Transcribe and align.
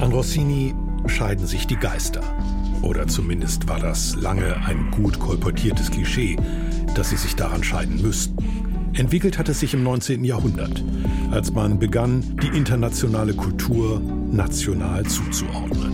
An 0.00 0.12
Rossini 0.12 0.74
scheiden 1.06 1.46
sich 1.46 1.68
die 1.68 1.76
Geister. 1.76 2.22
Oder 2.82 3.06
zumindest 3.06 3.68
war 3.68 3.78
das 3.78 4.16
lange 4.16 4.56
ein 4.64 4.90
gut 4.90 5.20
kolportiertes 5.20 5.90
Klischee, 5.90 6.36
dass 6.96 7.10
sie 7.10 7.16
sich 7.16 7.36
daran 7.36 7.62
scheiden 7.62 8.02
müssten. 8.02 8.36
Entwickelt 8.94 9.38
hat 9.38 9.48
es 9.48 9.60
sich 9.60 9.72
im 9.74 9.84
19. 9.84 10.24
Jahrhundert, 10.24 10.82
als 11.30 11.52
man 11.52 11.78
begann, 11.78 12.24
die 12.42 12.48
internationale 12.56 13.34
Kultur 13.34 14.00
national 14.32 15.06
zuzuordnen. 15.06 15.92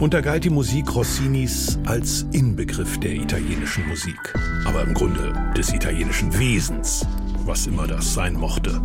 Und 0.00 0.12
da 0.12 0.20
galt 0.20 0.44
die 0.44 0.50
Musik 0.50 0.94
Rossinis 0.94 1.78
als 1.86 2.26
Inbegriff 2.32 3.00
der 3.00 3.14
italienischen 3.14 3.88
Musik, 3.88 4.34
aber 4.66 4.82
im 4.82 4.92
Grunde 4.92 5.32
des 5.56 5.72
italienischen 5.72 6.38
Wesens, 6.38 7.06
was 7.46 7.66
immer 7.66 7.86
das 7.86 8.12
sein 8.12 8.34
mochte. 8.34 8.82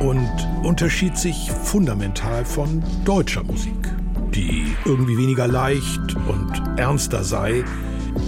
Und 0.00 0.30
unterschied 0.62 1.16
sich 1.16 1.50
fundamental 1.50 2.44
von 2.44 2.82
deutscher 3.04 3.42
Musik, 3.42 3.92
die 4.34 4.72
irgendwie 4.84 5.18
weniger 5.18 5.48
leicht 5.48 6.16
und 6.28 6.78
ernster 6.78 7.24
sei, 7.24 7.64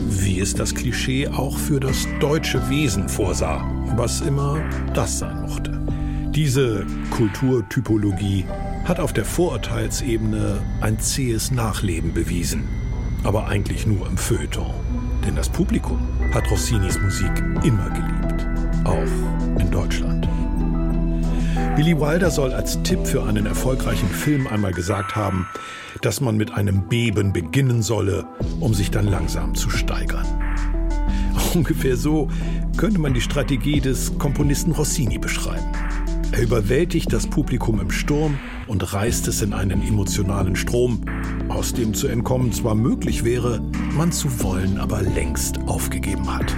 wie 0.09 0.41
es 0.41 0.55
das 0.55 0.75
Klischee 0.75 1.29
auch 1.29 1.57
für 1.57 1.79
das 1.79 2.07
deutsche 2.19 2.69
Wesen 2.69 3.09
vorsah, 3.09 3.65
was 3.97 4.21
immer 4.21 4.59
das 4.95 5.21
sein 5.21 5.43
mochte. 5.43 5.80
Diese 6.30 6.87
Kulturtypologie 7.11 8.45
hat 8.85 8.99
auf 8.99 9.13
der 9.13 9.25
Vorurteilsebene 9.25 10.61
ein 10.80 10.99
zähes 10.99 11.51
Nachleben 11.51 12.13
bewiesen, 12.13 12.65
aber 13.25 13.47
eigentlich 13.47 13.87
nur 13.87 14.07
im 14.09 14.16
Feuilleton. 14.16 14.73
Denn 15.25 15.37
das 15.37 15.49
Publikum 15.49 16.01
hat 16.33 16.51
Rossinis 16.51 16.99
Musik 17.01 17.33
immer 17.63 17.91
geliebt, 17.91 18.47
auch 18.85 19.61
in 19.61 19.71
Deutschland. 19.71 20.29
Billy 21.80 21.98
Wilder 21.98 22.30
soll 22.30 22.52
als 22.52 22.83
Tipp 22.83 23.07
für 23.07 23.25
einen 23.25 23.47
erfolgreichen 23.47 24.11
Film 24.11 24.47
einmal 24.47 24.75
gesagt 24.75 25.16
haben, 25.16 25.48
dass 26.02 26.21
man 26.21 26.37
mit 26.37 26.52
einem 26.52 26.87
Beben 26.88 27.32
beginnen 27.32 27.82
solle, 27.82 28.27
um 28.60 28.74
sich 28.74 28.91
dann 28.91 29.07
langsam 29.07 29.55
zu 29.55 29.71
steigern. 29.71 30.27
Ungefähr 31.55 31.96
so 31.96 32.29
könnte 32.77 33.01
man 33.01 33.15
die 33.15 33.23
Strategie 33.23 33.80
des 33.80 34.18
Komponisten 34.18 34.73
Rossini 34.73 35.16
beschreiben. 35.16 35.73
Er 36.32 36.43
überwältigt 36.43 37.15
das 37.15 37.27
Publikum 37.27 37.80
im 37.80 37.90
Sturm 37.90 38.38
und 38.66 38.93
reißt 38.93 39.27
es 39.29 39.40
in 39.40 39.55
einen 39.55 39.80
emotionalen 39.80 40.57
Strom, 40.57 41.01
aus 41.49 41.73
dem 41.73 41.95
zu 41.95 42.09
entkommen 42.09 42.52
zwar 42.52 42.74
möglich 42.74 43.24
wäre, 43.24 43.62
man 43.96 44.12
zu 44.12 44.43
wollen 44.43 44.77
aber 44.77 45.01
längst 45.01 45.59
aufgegeben 45.60 46.30
hat. 46.30 46.55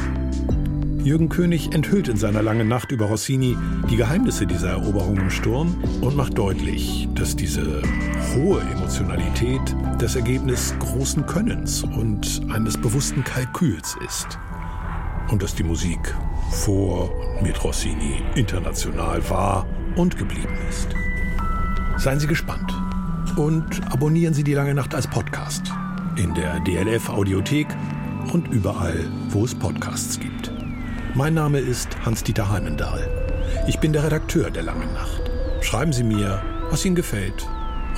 Jürgen 1.05 1.28
König 1.28 1.75
enthüllt 1.75 2.06
in 2.08 2.17
seiner 2.17 2.42
langen 2.42 2.69
Nacht 2.69 2.92
über 2.92 3.06
Rossini 3.06 3.56
die 3.91 3.97
Geheimnisse 3.97 4.47
dieser 4.47 4.70
Eroberung 4.70 5.17
im 5.17 5.31
Sturm 5.31 5.83
und 6.00 6.17
macht 6.17 6.39
deutlich, 6.39 7.09
dass 7.14 7.34
diese 7.34 7.83
hohe 8.34 8.61
Emotionalität 8.61 9.61
das 9.98 10.14
Ergebnis 10.14 10.75
großen 10.78 11.27
Könnens 11.27 11.83
und 11.83 12.42
eines 12.50 12.81
bewussten 12.81 13.25
Kalküls 13.25 13.97
ist. 14.06 14.39
Und 15.28 15.42
dass 15.42 15.56
die 15.56 15.64
Musik 15.64 16.14
vor 16.50 17.11
und 17.11 17.42
mit 17.42 17.64
Rossini 17.64 18.22
international 18.37 19.28
war 19.28 19.66
und 19.97 20.16
geblieben 20.16 20.56
ist. 20.69 20.89
Seien 21.97 22.20
Sie 22.20 22.28
gespannt 22.28 22.72
und 23.37 23.81
abonnieren 23.91 24.34
Sie 24.34 24.44
die 24.44 24.55
lange 24.55 24.75
Nacht 24.75 24.94
als 24.94 25.09
Podcast 25.09 25.72
in 26.16 26.33
der 26.34 26.61
DLF 26.61 27.09
Audiothek 27.09 27.66
und 28.33 28.48
überall, 28.48 29.09
wo 29.31 29.44
es 29.44 29.55
Podcasts 29.55 30.20
gibt. 30.20 30.52
Mein 31.14 31.34
Name 31.34 31.58
ist 31.58 31.91
Hans-Dieter 32.06 32.50
Heimendahl. 32.50 33.06
Ich 33.68 33.80
bin 33.80 33.92
der 33.92 34.02
Redakteur 34.02 34.50
der 34.50 34.62
Langen 34.62 34.94
Nacht. 34.94 35.30
Schreiben 35.60 35.92
Sie 35.92 36.04
mir, 36.04 36.42
was 36.70 36.86
Ihnen 36.86 36.94
gefällt 36.94 37.46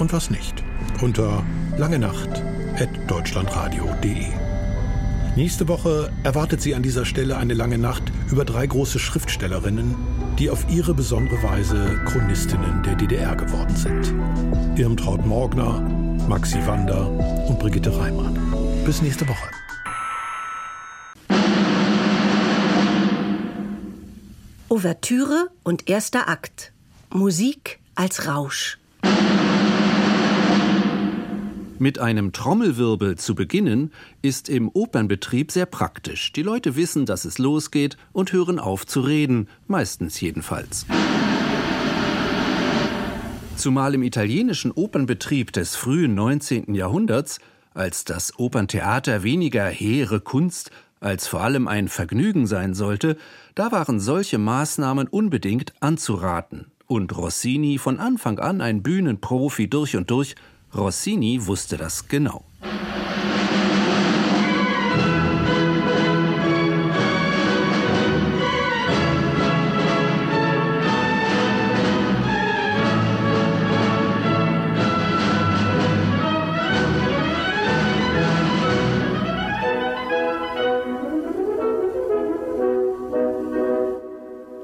und 0.01 0.13
was 0.13 0.31
nicht. 0.31 0.65
Unter 1.01 1.45
langenacht.deutschlandradio.de. 1.77 4.27
Nächste 5.37 5.69
Woche 5.69 6.11
erwartet 6.25 6.61
Sie 6.61 6.75
an 6.75 6.83
dieser 6.83 7.05
Stelle 7.05 7.37
eine 7.37 7.55
lange 7.55 7.79
Nacht 7.79 8.03
über 8.33 8.45
drei 8.45 8.67
große 8.67 8.99
Schriftstellerinnen, 8.99 9.95
die 10.41 10.51
auf 10.51 10.67
ihre 10.69 10.93
besondere 10.93 11.41
Weise 11.45 12.01
Chronistinnen 12.07 12.83
der 12.83 12.97
DDR 12.97 13.37
geworden 13.37 13.77
sind. 13.77 14.13
Irmtraut 14.77 15.25
Morgner, 15.25 15.79
Maxi 16.29 16.59
Wander 16.67 17.09
und 17.47 17.61
Brigitte 17.61 17.97
Reimann. 17.97 18.37
Bis 18.85 19.03
nächste 19.03 19.29
Woche. 19.29 19.54
Ouvertüre 24.75 25.51
und 25.63 25.89
erster 25.89 26.29
Akt. 26.29 26.73
Musik 27.13 27.79
als 27.95 28.27
Rausch. 28.27 28.81
Mit 31.79 32.01
einem 32.01 32.33
Trommelwirbel 32.33 33.17
zu 33.17 33.37
beginnen, 33.37 33.93
ist 34.21 34.49
im 34.49 34.69
Opernbetrieb 34.69 35.53
sehr 35.53 35.67
praktisch. 35.67 36.33
Die 36.33 36.43
Leute 36.43 36.75
wissen, 36.75 37.07
dass 37.07 37.25
es 37.25 37.39
losgeht 37.39 37.97
und 38.13 38.33
hören 38.33 38.59
auf 38.59 38.85
zu 38.85 39.03
reden, 39.03 39.49
meistens 39.69 40.21
jedenfalls. 40.21 40.87
Zumal 43.55 43.95
im 43.95 44.03
italienischen 44.03 44.73
Opernbetrieb 44.73 45.53
des 45.53 45.77
frühen 45.77 46.17
19. 46.17 46.75
Jahrhunderts, 46.75 47.39
als 47.75 48.05
das 48.05 48.37
Operntheater 48.41 49.23
weniger 49.23 49.67
hehre 49.67 50.19
Kunst 50.19 50.73
als 51.05 51.27
vor 51.27 51.43
allem 51.43 51.69
ein 51.69 51.89
Vergnügen 51.89 52.47
sein 52.47 52.75
sollte, 52.75 53.17
da 53.55 53.71
waren 53.71 54.01
solche 54.01 54.39
Maßnahmen 54.39 55.07
unbedingt 55.07 55.75
anzuraten. 55.81 56.73
Und 56.87 57.17
Rossini 57.17 57.79
von 57.79 58.01
Anfang 58.01 58.39
an 58.39 58.61
ein 58.61 58.83
Bühnenprofi 58.83 59.69
durch 59.69 59.97
und 59.97 60.11
durch, 60.11 60.35
Rossini 60.75 61.47
wusste 61.47 61.77
das 61.77 62.09
genau. 62.09 62.45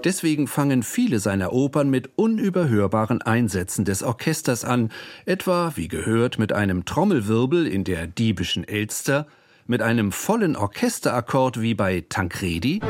Deswegen 0.04 0.46
fangen 0.46 0.82
viele 0.82 1.18
seiner 1.18 1.52
Opern 1.52 1.90
mit 1.90 2.10
unüberhörbaren 2.16 3.20
Einsätzen 3.20 3.84
des 3.84 4.02
Orchesters 4.02 4.64
an, 4.64 4.90
etwa, 5.26 5.72
wie 5.76 5.88
gehört, 5.88 6.38
mit 6.38 6.52
einem 6.54 6.86
Trommelwirbel 6.86 7.66
in 7.66 7.84
der 7.84 8.06
diebischen 8.06 8.66
Elster, 8.66 9.26
mit 9.66 9.82
einem 9.82 10.10
vollen 10.10 10.56
Orchesterakkord 10.56 11.60
wie 11.60 11.74
bei 11.74 12.04
Tancredi, 12.08 12.80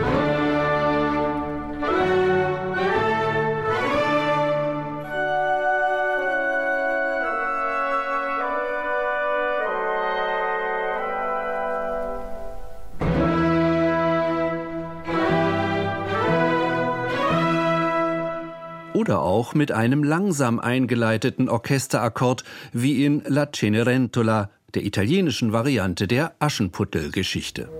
oder 19.00 19.22
auch 19.22 19.54
mit 19.54 19.72
einem 19.72 20.04
langsam 20.04 20.60
eingeleiteten 20.60 21.48
Orchesterakkord 21.48 22.44
wie 22.74 23.06
in 23.06 23.22
La 23.26 23.50
Cenerentola, 23.50 24.50
der 24.74 24.84
italienischen 24.84 25.54
Variante 25.54 26.06
der 26.06 26.34
Aschenputtel-Geschichte. 26.38 27.70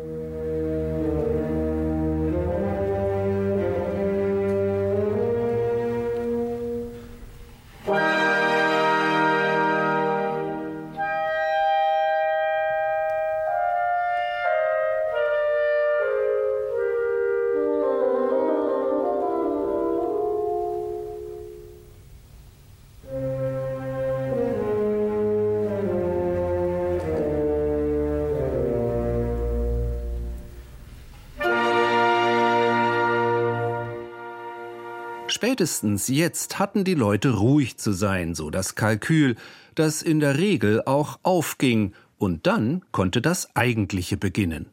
Spätestens 35.31 36.09
jetzt 36.09 36.59
hatten 36.59 36.83
die 36.83 36.95
Leute 36.95 37.37
ruhig 37.37 37.77
zu 37.77 37.93
sein, 37.93 38.35
so 38.35 38.51
das 38.51 38.75
Kalkül, 38.75 39.37
das 39.77 40.03
in 40.03 40.19
der 40.19 40.39
Regel 40.39 40.83
auch 40.85 41.21
aufging, 41.23 41.93
und 42.19 42.49
dann 42.49 42.83
konnte 42.91 43.23
das 43.23 43.55
Eigentliche 43.55 44.17
beginnen. 44.17 44.67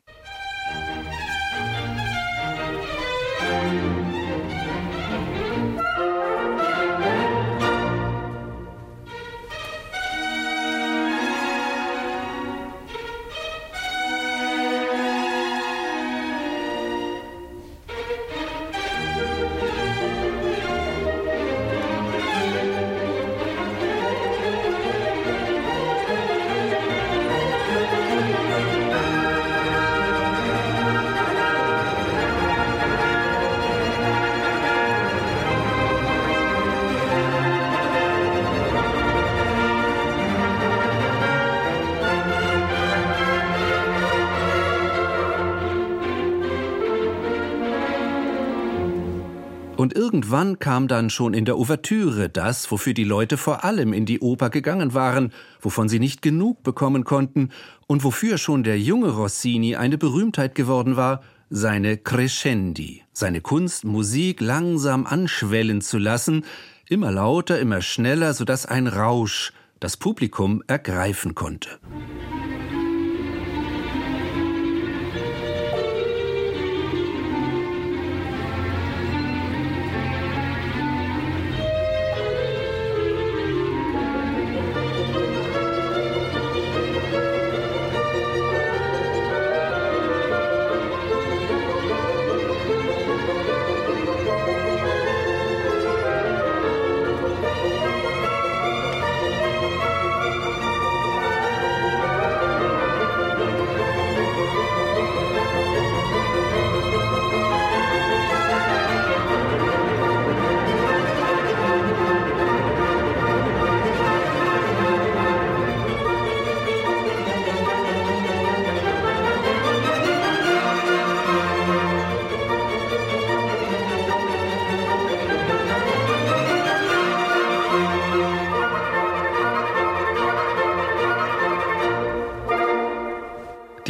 Irgendwann 50.27 50.59
kam 50.59 50.89
dann 50.89 51.09
schon 51.09 51.33
in 51.33 51.45
der 51.45 51.57
Ouvertüre 51.57 52.27
das, 52.27 52.69
wofür 52.69 52.94
die 52.94 53.06
Leute 53.06 53.38
vor 53.38 53.63
allem 53.63 53.94
in 53.94 54.06
die 54.06 54.19
Oper 54.19 54.50
gegangen 54.50 54.94
waren, 54.94 55.31
wovon 55.62 55.88
sie 55.88 56.00
nicht 56.00 56.21
genug 56.21 56.63
bekommen 56.63 57.06
konnten 57.06 57.51
und 57.88 58.03
wofür 58.03 58.38
schon 58.38 58.63
der 58.63 58.77
junge 58.77 59.12
Rossini 59.12 59.77
eine 59.77 59.97
Berühmtheit 59.97 60.53
geworden 60.53 60.97
war, 60.97 61.21
seine 61.50 61.95
Crescendi, 61.95 63.03
seine 63.13 63.39
Kunst, 63.39 63.85
Musik 63.85 64.41
langsam 64.41 65.06
anschwellen 65.06 65.79
zu 65.79 65.97
lassen, 65.97 66.44
immer 66.89 67.09
lauter, 67.09 67.57
immer 67.57 67.79
schneller, 67.79 68.33
sodass 68.33 68.65
ein 68.65 68.88
Rausch 68.88 69.53
das 69.79 69.95
Publikum 69.95 70.62
ergreifen 70.68 71.35
konnte. 71.35 71.69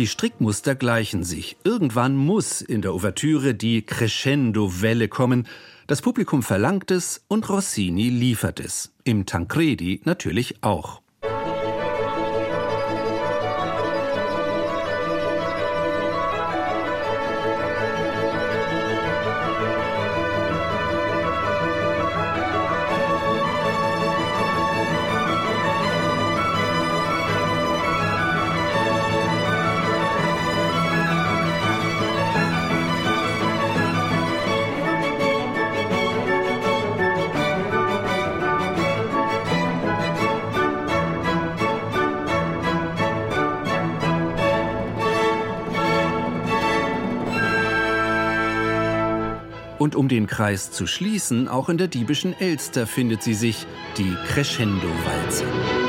Die 0.08 0.12
Strickmuster 0.12 0.74
gleichen 0.74 1.26
sich. 1.26 1.58
Irgendwann 1.66 2.16
muss 2.16 2.62
in 2.62 2.82
der 2.82 2.94
Ouvertüre 2.94 3.54
die 3.54 3.82
Crescendo-Welle 3.82 5.10
kommen. 5.10 5.46
Das 5.86 6.02
Publikum 6.02 6.44
verlangt 6.44 6.92
es 6.92 7.26
und 7.28 7.50
Rossini 7.50 8.08
liefert 8.08 8.62
es. 8.62 8.94
Im 9.04 9.26
Tancredi 9.26 10.00
natürlich 10.06 10.64
auch. 10.64 11.02
Kreis 50.38 50.70
zu 50.70 50.86
schließen, 50.86 51.48
auch 51.48 51.68
in 51.68 51.80
der 51.80 51.88
diebischen 51.88 52.40
Elster 52.40 52.86
findet 52.86 53.24
sie 53.24 53.34
sich, 53.34 53.66
die 53.98 54.16
Crescendo-Walze. 54.28 55.87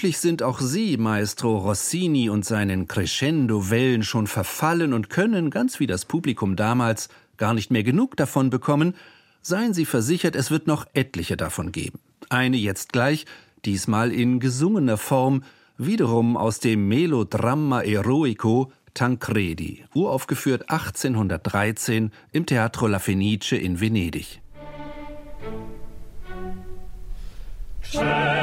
Vermutlich 0.00 0.18
sind 0.22 0.42
auch 0.42 0.60
Sie, 0.60 0.96
Maestro 0.96 1.58
Rossini 1.58 2.30
und 2.30 2.46
seinen 2.46 2.88
Crescendo-Wellen 2.88 4.02
schon 4.02 4.26
verfallen 4.26 4.94
und 4.94 5.10
können, 5.10 5.50
ganz 5.50 5.78
wie 5.78 5.86
das 5.86 6.06
Publikum 6.06 6.56
damals, 6.56 7.10
gar 7.36 7.52
nicht 7.52 7.70
mehr 7.70 7.82
genug 7.82 8.16
davon 8.16 8.48
bekommen. 8.48 8.94
Seien 9.42 9.74
Sie 9.74 9.84
versichert, 9.84 10.36
es 10.36 10.50
wird 10.50 10.66
noch 10.66 10.86
etliche 10.94 11.36
davon 11.36 11.70
geben. 11.70 11.98
Eine 12.30 12.56
jetzt 12.56 12.94
gleich, 12.94 13.26
diesmal 13.66 14.10
in 14.10 14.40
gesungener 14.40 14.96
Form, 14.96 15.42
wiederum 15.76 16.38
aus 16.38 16.60
dem 16.60 16.88
Melodramma 16.88 17.82
Eroico 17.82 18.72
Tancredi, 18.94 19.84
uraufgeführt 19.92 20.70
1813 20.70 22.10
im 22.32 22.46
Teatro 22.46 22.86
La 22.86 23.00
Fenice 23.00 23.52
in 23.52 23.82
Venedig. 23.82 24.40
Schön. 27.82 28.39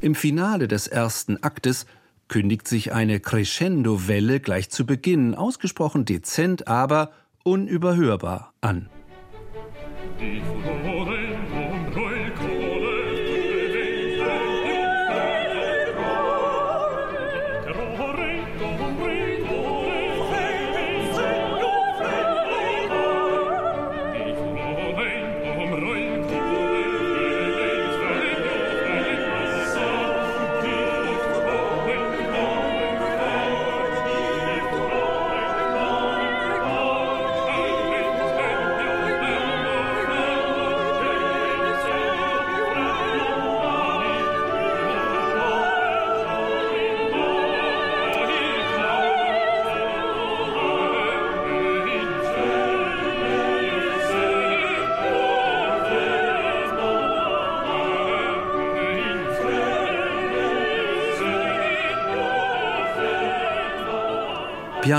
Im 0.00 0.14
Finale 0.14 0.66
des 0.66 0.86
ersten 0.86 1.42
Aktes 1.42 1.84
kündigt 2.28 2.66
sich 2.66 2.92
eine 2.92 3.20
Crescendo-Welle 3.20 4.40
gleich 4.40 4.70
zu 4.70 4.86
Beginn, 4.86 5.34
ausgesprochen 5.34 6.06
dezent, 6.06 6.68
aber 6.68 7.12
unüberhörbar 7.44 8.54
an. 8.62 8.88
Die 10.18 10.40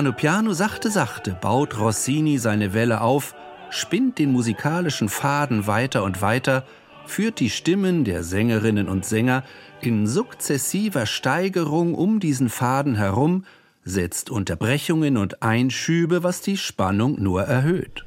Piano 0.01 0.13
piano, 0.13 0.53
sachte 0.53 0.89
sachte 0.89 1.37
baut 1.39 1.77
Rossini 1.77 2.39
seine 2.39 2.73
Welle 2.73 3.01
auf, 3.01 3.35
spinnt 3.69 4.17
den 4.17 4.31
musikalischen 4.31 5.09
Faden 5.09 5.67
weiter 5.67 6.03
und 6.03 6.23
weiter, 6.23 6.65
führt 7.05 7.39
die 7.39 7.51
Stimmen 7.51 8.03
der 8.03 8.23
Sängerinnen 8.23 8.89
und 8.89 9.05
Sänger 9.05 9.43
in 9.79 10.07
sukzessiver 10.07 11.05
Steigerung 11.05 11.93
um 11.93 12.19
diesen 12.19 12.49
Faden 12.49 12.95
herum, 12.95 13.45
setzt 13.83 14.31
Unterbrechungen 14.31 15.17
und 15.17 15.43
Einschübe, 15.43 16.23
was 16.23 16.41
die 16.41 16.57
Spannung 16.57 17.21
nur 17.21 17.43
erhöht. 17.43 18.03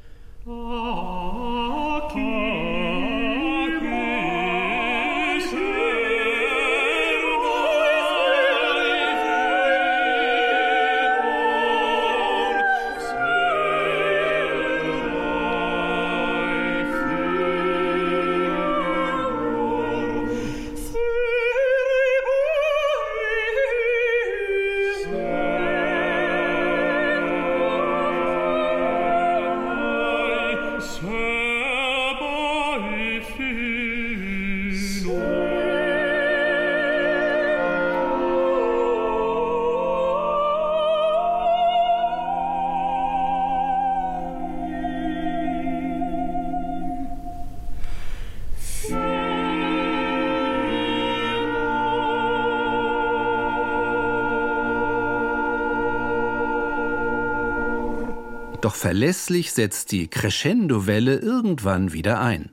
Verlässlich 58.85 59.51
setzt 59.51 59.91
die 59.93 60.07
Crescendo-Welle 60.07 61.15
irgendwann 61.15 61.91
wieder 61.91 62.21
ein. 62.21 62.51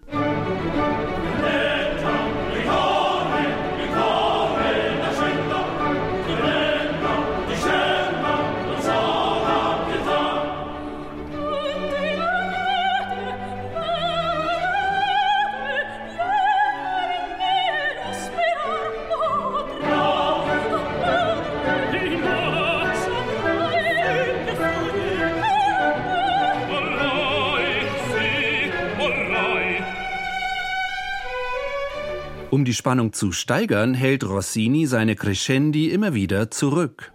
Die 32.72 32.76
Spannung 32.76 33.12
zu 33.12 33.32
steigern, 33.32 33.92
hält 33.92 34.24
Rossini 34.24 34.86
seine 34.86 35.14
Crescendi 35.14 35.90
immer 35.90 36.14
wieder 36.14 36.50
zurück. 36.50 37.12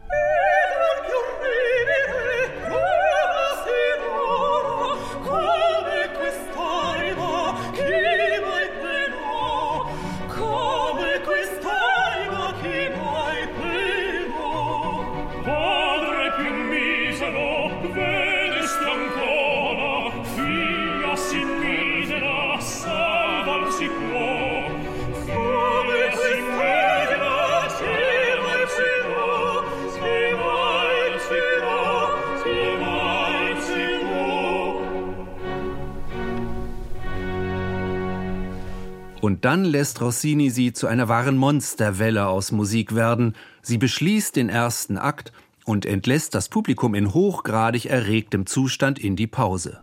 Dann 39.48 39.64
lässt 39.64 40.02
Rossini 40.02 40.50
sie 40.50 40.74
zu 40.74 40.88
einer 40.88 41.08
wahren 41.08 41.38
Monsterwelle 41.38 42.28
aus 42.28 42.52
Musik 42.52 42.96
werden. 42.96 43.34
Sie 43.62 43.78
beschließt 43.78 44.36
den 44.36 44.50
ersten 44.50 44.98
Akt 44.98 45.32
und 45.64 45.86
entlässt 45.86 46.36
das 46.36 46.50
Publikum 46.50 46.94
in 46.94 47.14
hochgradig 47.14 47.86
erregtem 47.86 48.46
Zustand 48.46 49.00
in 49.00 49.16
die 49.16 49.26
Pause. 49.26 49.80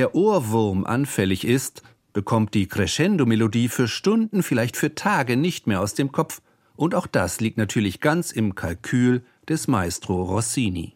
Wer 0.00 0.14
Ohrwurm 0.14 0.86
anfällig 0.86 1.46
ist, 1.46 1.82
bekommt 2.14 2.54
die 2.54 2.66
Crescendo-Melodie 2.66 3.68
für 3.68 3.86
Stunden, 3.86 4.42
vielleicht 4.42 4.78
für 4.78 4.94
Tage 4.94 5.36
nicht 5.36 5.66
mehr 5.66 5.82
aus 5.82 5.92
dem 5.92 6.10
Kopf. 6.10 6.40
Und 6.74 6.94
auch 6.94 7.06
das 7.06 7.40
liegt 7.40 7.58
natürlich 7.58 8.00
ganz 8.00 8.32
im 8.32 8.54
Kalkül 8.54 9.22
des 9.46 9.68
Maestro 9.68 10.22
Rossini. 10.22 10.94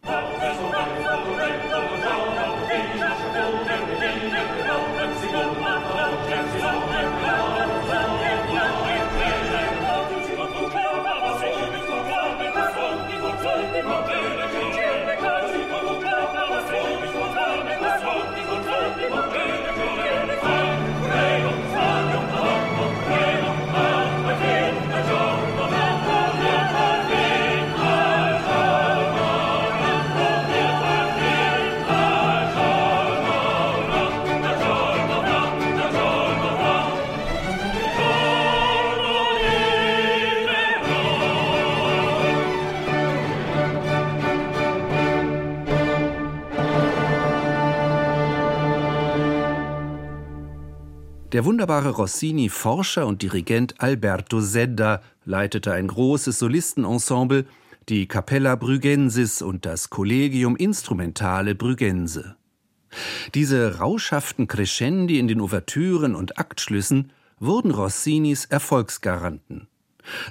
Der 51.35 51.43
wunderbare 51.43 51.89
Rossini-Forscher 51.89 53.05
und 53.05 53.21
Dirigent 53.21 53.81
Alberto 53.81 54.39
Zedda 54.39 55.01
leitete 55.25 55.73
ein 55.73 55.89
großes 55.89 56.39
Solistenensemble, 56.39 57.45
die 57.89 58.07
Capella 58.07 58.55
Brüggensis 58.55 59.41
und 59.41 59.65
das 59.65 59.89
Collegium 59.89 60.55
Instrumentale 60.55 61.53
Brüggense. 61.53 62.37
Diese 63.33 63.79
rauschhaften 63.79 64.47
Crescendi 64.47 65.19
in 65.19 65.27
den 65.27 65.41
Ouvertüren 65.41 66.15
und 66.15 66.39
Aktschlüssen 66.39 67.11
wurden 67.37 67.71
Rossinis 67.71 68.45
Erfolgsgaranten. 68.45 69.67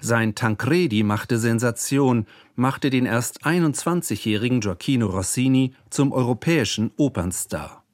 Sein 0.00 0.34
Tancredi 0.34 1.02
machte 1.02 1.36
Sensation, 1.38 2.24
machte 2.56 2.88
den 2.88 3.04
erst 3.04 3.44
21-jährigen 3.44 4.60
Gioacchino 4.60 5.08
Rossini 5.08 5.74
zum 5.90 6.12
europäischen 6.12 6.92
Opernstar. 6.96 7.84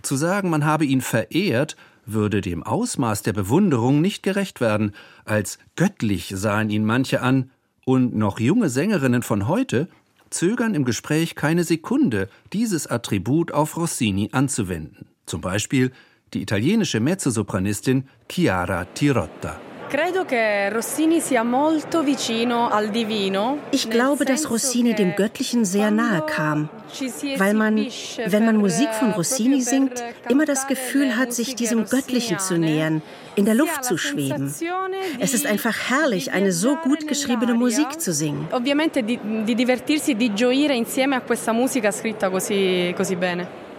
Zu 0.00 0.16
sagen, 0.16 0.48
man 0.48 0.64
habe 0.64 0.86
ihn 0.86 1.02
verehrt, 1.02 1.76
würde 2.12 2.40
dem 2.40 2.62
Ausmaß 2.62 3.22
der 3.22 3.32
Bewunderung 3.32 4.00
nicht 4.00 4.22
gerecht 4.22 4.60
werden, 4.60 4.92
als 5.24 5.58
göttlich 5.76 6.32
sahen 6.34 6.70
ihn 6.70 6.84
manche 6.84 7.22
an, 7.22 7.50
und 7.86 8.14
noch 8.14 8.38
junge 8.38 8.68
Sängerinnen 8.68 9.22
von 9.22 9.48
heute 9.48 9.88
zögern 10.28 10.74
im 10.74 10.84
Gespräch 10.84 11.34
keine 11.34 11.64
Sekunde, 11.64 12.28
dieses 12.52 12.86
Attribut 12.86 13.52
auf 13.52 13.76
Rossini 13.76 14.28
anzuwenden. 14.32 15.06
Zum 15.26 15.40
Beispiel 15.40 15.90
die 16.34 16.42
italienische 16.42 17.00
Mezzosopranistin 17.00 18.04
Chiara 18.28 18.84
Tirotta. 18.84 19.60
Ich 23.72 23.90
glaube, 23.90 24.24
dass 24.24 24.50
Rossini 24.50 24.94
dem 24.94 25.16
Göttlichen 25.16 25.64
sehr 25.64 25.90
nahe 25.90 26.22
kam, 26.26 26.68
weil 27.38 27.54
man, 27.54 27.76
wenn 28.26 28.46
man 28.46 28.56
Musik 28.58 28.88
von 28.94 29.10
Rossini 29.10 29.60
singt, 29.60 30.04
immer 30.28 30.44
das 30.44 30.68
Gefühl 30.68 31.16
hat, 31.16 31.32
sich 31.32 31.56
diesem 31.56 31.86
Göttlichen 31.86 32.38
zu 32.38 32.56
nähern, 32.56 33.02
in 33.34 33.46
der 33.46 33.56
Luft 33.56 33.84
zu 33.84 33.96
schweben. 33.96 34.54
Es 35.18 35.34
ist 35.34 35.44
einfach 35.44 35.76
herrlich, 35.90 36.30
eine 36.30 36.52
so 36.52 36.76
gut 36.76 37.08
geschriebene 37.08 37.54
Musik 37.54 38.00
zu 38.00 38.12
singen. 38.12 38.46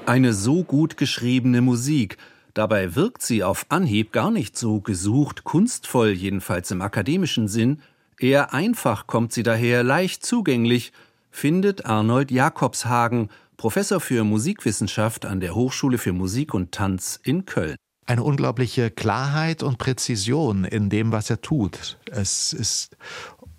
Eine 0.06 0.34
so 0.34 0.64
gut 0.64 0.98
geschriebene 0.98 1.62
Musik, 1.62 2.18
Dabei 2.54 2.96
wirkt 2.96 3.22
sie 3.22 3.44
auf 3.44 3.66
Anhieb 3.70 4.12
gar 4.12 4.32
nicht 4.32 4.58
so 4.58 4.82
gesucht, 4.82 5.44
kunstvoll, 5.44 6.10
jedenfalls 6.10 6.72
im 6.72 6.82
akademischen 6.82 7.48
Sinn, 7.48 7.82
eher 8.20 8.54
einfach 8.54 9.08
kommt 9.08 9.32
sie 9.34 9.44
daher, 9.44 9.84
leicht 9.84 10.26
zugänglich, 10.26 10.92
findet 11.30 11.86
Arnold 11.86 12.30
Jakobshagen, 12.30 13.30
Professor 13.56 14.00
für 14.00 14.24
Musikwissenschaft 14.24 15.26
an 15.26 15.40
der 15.40 15.56
Hochschule 15.56 15.98
für 15.98 16.14
Musik 16.14 16.54
und 16.54 16.72
Tanz 16.72 17.20
in 17.24 17.46
Köln. 17.46 17.76
Eine 18.06 18.24
unglaubliche 18.24 18.90
Klarheit 18.92 19.64
und 19.64 19.78
Präzision 19.78 20.66
in 20.66 20.90
dem, 20.90 21.12
was 21.12 21.30
er 21.30 21.42
tut. 21.42 21.98
Es 22.12 22.52
ist 22.52 22.98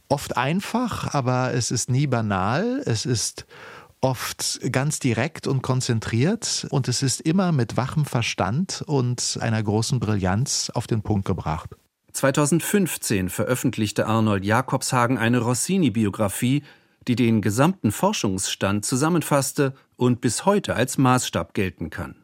oft 0.08 0.36
einfach, 0.36 1.14
aber 1.14 1.54
es 1.54 1.70
ist 1.70 1.88
nie 1.88 2.06
banal. 2.06 2.82
Es 2.84 3.06
ist 3.06 3.46
oft 4.02 4.60
ganz 4.72 4.98
direkt 4.98 5.46
und 5.46 5.62
konzentriert 5.62 6.66
und 6.70 6.88
es 6.88 7.02
ist 7.02 7.20
immer 7.20 7.52
mit 7.52 7.76
wachem 7.76 8.04
Verstand 8.04 8.82
und 8.86 9.38
einer 9.40 9.62
großen 9.62 10.00
Brillanz 10.00 10.70
auf 10.74 10.86
den 10.86 11.02
Punkt 11.02 11.24
gebracht. 11.24 11.70
2015 12.12 13.30
veröffentlichte 13.30 14.06
Arnold 14.06 14.44
Jakobshagen 14.44 15.16
eine 15.16 15.38
Rossini-Biografie, 15.38 16.62
die 17.08 17.16
den 17.16 17.40
gesamten 17.40 17.90
Forschungsstand 17.90 18.84
zusammenfasste 18.84 19.74
und 19.96 20.20
bis 20.20 20.44
heute 20.44 20.74
als 20.74 20.98
Maßstab 20.98 21.54
gelten 21.54 21.88
kann. 21.88 22.16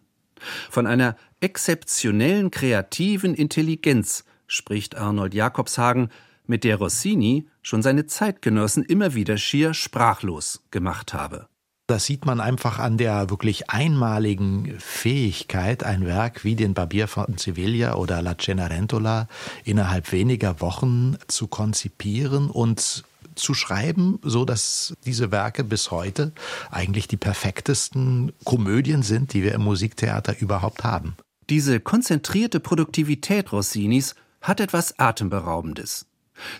Von 0.70 0.86
einer 0.86 1.16
exzeptionellen 1.40 2.50
kreativen 2.50 3.34
Intelligenz 3.34 4.24
spricht 4.46 4.96
Arnold 4.96 5.32
Jakobshagen, 5.32 6.10
mit 6.46 6.64
der 6.64 6.76
Rossini 6.76 7.46
schon 7.62 7.82
seine 7.82 8.06
Zeitgenossen 8.06 8.82
immer 8.82 9.14
wieder 9.14 9.36
schier 9.36 9.74
sprachlos 9.74 10.64
gemacht 10.70 11.12
habe. 11.12 11.46
Das 11.88 12.05
sieht 12.05 12.27
man 12.27 12.38
einfach 12.38 12.79
an 12.79 12.98
der 12.98 13.31
wirklich 13.31 13.70
einmaligen 13.70 14.79
Fähigkeit, 14.79 15.85
ein 15.85 16.05
Werk 16.05 16.44
wie 16.44 16.55
den 16.55 16.74
Barbier 16.74 17.09
von 17.09 17.38
Sevilla 17.38 17.94
oder 17.94 18.20
La 18.20 18.37
Cenerentola 18.37 19.27
innerhalb 19.64 20.12
weniger 20.12 20.61
Wochen 20.61 21.16
zu 21.29 21.46
konzipieren 21.46 22.51
und 22.51 23.05
zu 23.37 23.55
schreiben, 23.55 24.18
so 24.22 24.44
dass 24.44 24.92
diese 25.07 25.33
Werke 25.33 25.64
bis 25.64 25.90
heute 25.90 26.33
eigentlich 26.70 27.09
die 27.09 27.16
perfektesten 27.16 28.33
Komödien 28.44 29.03
sind, 29.03 29.33
die 29.33 29.42
wir 29.42 29.55
im 29.55 29.62
Musiktheater 29.62 30.38
überhaupt 30.40 30.85
haben. 30.85 31.16
Diese 31.48 31.81
konzentrierte 31.81 32.61
Produktivität 32.61 33.51
Rossinis 33.51 34.14
hat 34.42 34.61
etwas 34.61 34.98
Atemberaubendes. 34.98 36.05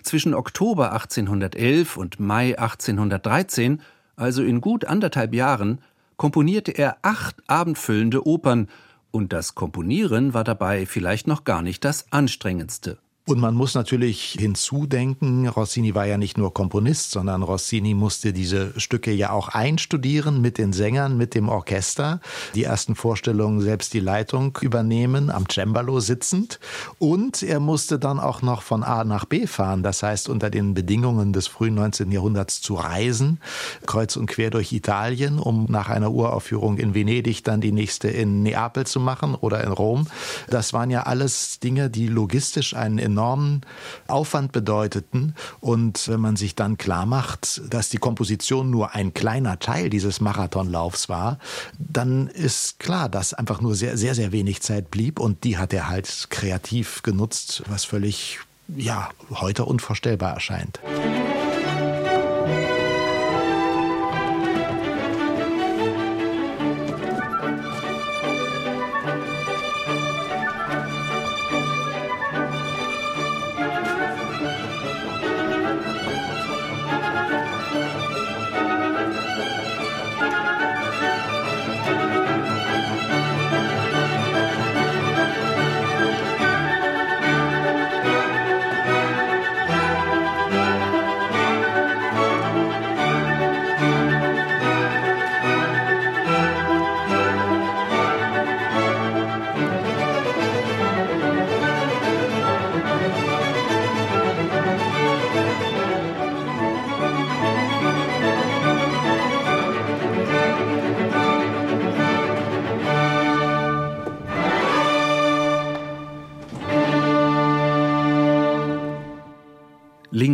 Zwischen 0.01 0.33
Oktober 0.33 0.91
1811 0.91 1.97
und 1.97 2.19
Mai 2.19 2.57
1813 2.57 3.79
also 4.19 4.43
in 4.43 4.61
gut 4.61 4.85
anderthalb 4.85 5.33
Jahren, 5.33 5.79
komponierte 6.17 6.71
er 6.71 6.97
acht 7.01 7.37
abendfüllende 7.47 8.25
Opern, 8.27 8.67
und 9.11 9.33
das 9.33 9.55
Komponieren 9.55 10.35
war 10.35 10.43
dabei 10.43 10.85
vielleicht 10.85 11.25
noch 11.25 11.43
gar 11.43 11.63
nicht 11.63 11.83
das 11.83 12.11
anstrengendste. 12.11 12.99
Und 13.29 13.39
man 13.39 13.53
muss 13.53 13.75
natürlich 13.75 14.37
hinzudenken, 14.39 15.47
Rossini 15.47 15.93
war 15.93 16.07
ja 16.07 16.17
nicht 16.17 16.39
nur 16.39 16.51
Komponist, 16.51 17.11
sondern 17.11 17.43
Rossini 17.43 17.93
musste 17.93 18.33
diese 18.33 18.73
Stücke 18.79 19.11
ja 19.11 19.29
auch 19.29 19.49
einstudieren 19.49 20.41
mit 20.41 20.57
den 20.57 20.73
Sängern, 20.73 21.15
mit 21.15 21.35
dem 21.35 21.47
Orchester, 21.47 22.21
die 22.55 22.63
ersten 22.63 22.95
Vorstellungen 22.95 23.61
selbst 23.61 23.93
die 23.93 23.99
Leitung 23.99 24.57
übernehmen, 24.61 25.29
am 25.29 25.45
Cembalo 25.47 25.99
sitzend. 25.99 26.59
Und 26.97 27.43
er 27.43 27.59
musste 27.59 27.99
dann 27.99 28.19
auch 28.19 28.41
noch 28.41 28.63
von 28.63 28.83
A 28.83 29.03
nach 29.03 29.25
B 29.25 29.45
fahren, 29.45 29.83
das 29.83 30.01
heißt 30.01 30.27
unter 30.27 30.49
den 30.49 30.73
Bedingungen 30.73 31.31
des 31.31 31.45
frühen 31.45 31.75
19. 31.75 32.11
Jahrhunderts 32.11 32.61
zu 32.61 32.73
reisen, 32.73 33.39
kreuz 33.85 34.15
und 34.15 34.25
quer 34.25 34.49
durch 34.49 34.73
Italien, 34.73 35.37
um 35.37 35.67
nach 35.69 35.89
einer 35.89 36.09
Uraufführung 36.11 36.79
in 36.79 36.95
Venedig 36.95 37.43
dann 37.43 37.61
die 37.61 37.73
nächste 37.73 38.07
in 38.07 38.41
Neapel 38.41 38.87
zu 38.87 38.99
machen 38.99 39.35
oder 39.35 39.63
in 39.63 39.71
Rom. 39.71 40.07
Das 40.49 40.73
waren 40.73 40.89
ja 40.89 41.03
alles 41.03 41.59
Dinge, 41.59 41.91
die 41.91 42.07
logistisch 42.07 42.73
einen 42.73 42.97
enormen 42.97 43.18
enormen 43.19 43.61
Aufwand 44.07 44.53
bedeuteten. 44.53 45.35
Und 45.59 46.07
wenn 46.07 46.21
man 46.21 46.37
sich 46.37 46.55
dann 46.55 46.77
klar 46.77 47.05
macht, 47.05 47.61
dass 47.69 47.89
die 47.89 47.97
Komposition 47.97 48.69
nur 48.69 48.95
ein 48.95 49.13
kleiner 49.13 49.59
Teil 49.59 49.89
dieses 49.89 50.21
Marathonlaufs 50.21 51.09
war, 51.09 51.37
dann 51.77 52.27
ist 52.27 52.79
klar, 52.79 53.09
dass 53.09 53.33
einfach 53.33 53.59
nur 53.59 53.75
sehr, 53.75 53.97
sehr, 53.97 54.15
sehr 54.15 54.31
wenig 54.31 54.61
Zeit 54.61 54.89
blieb. 54.89 55.19
Und 55.19 55.43
die 55.43 55.57
hat 55.57 55.73
er 55.73 55.89
halt 55.89 56.27
kreativ 56.29 57.03
genutzt, 57.03 57.63
was 57.67 57.83
völlig, 57.83 58.39
ja, 58.69 59.09
heute 59.31 59.65
unvorstellbar 59.65 60.33
erscheint. 60.33 60.79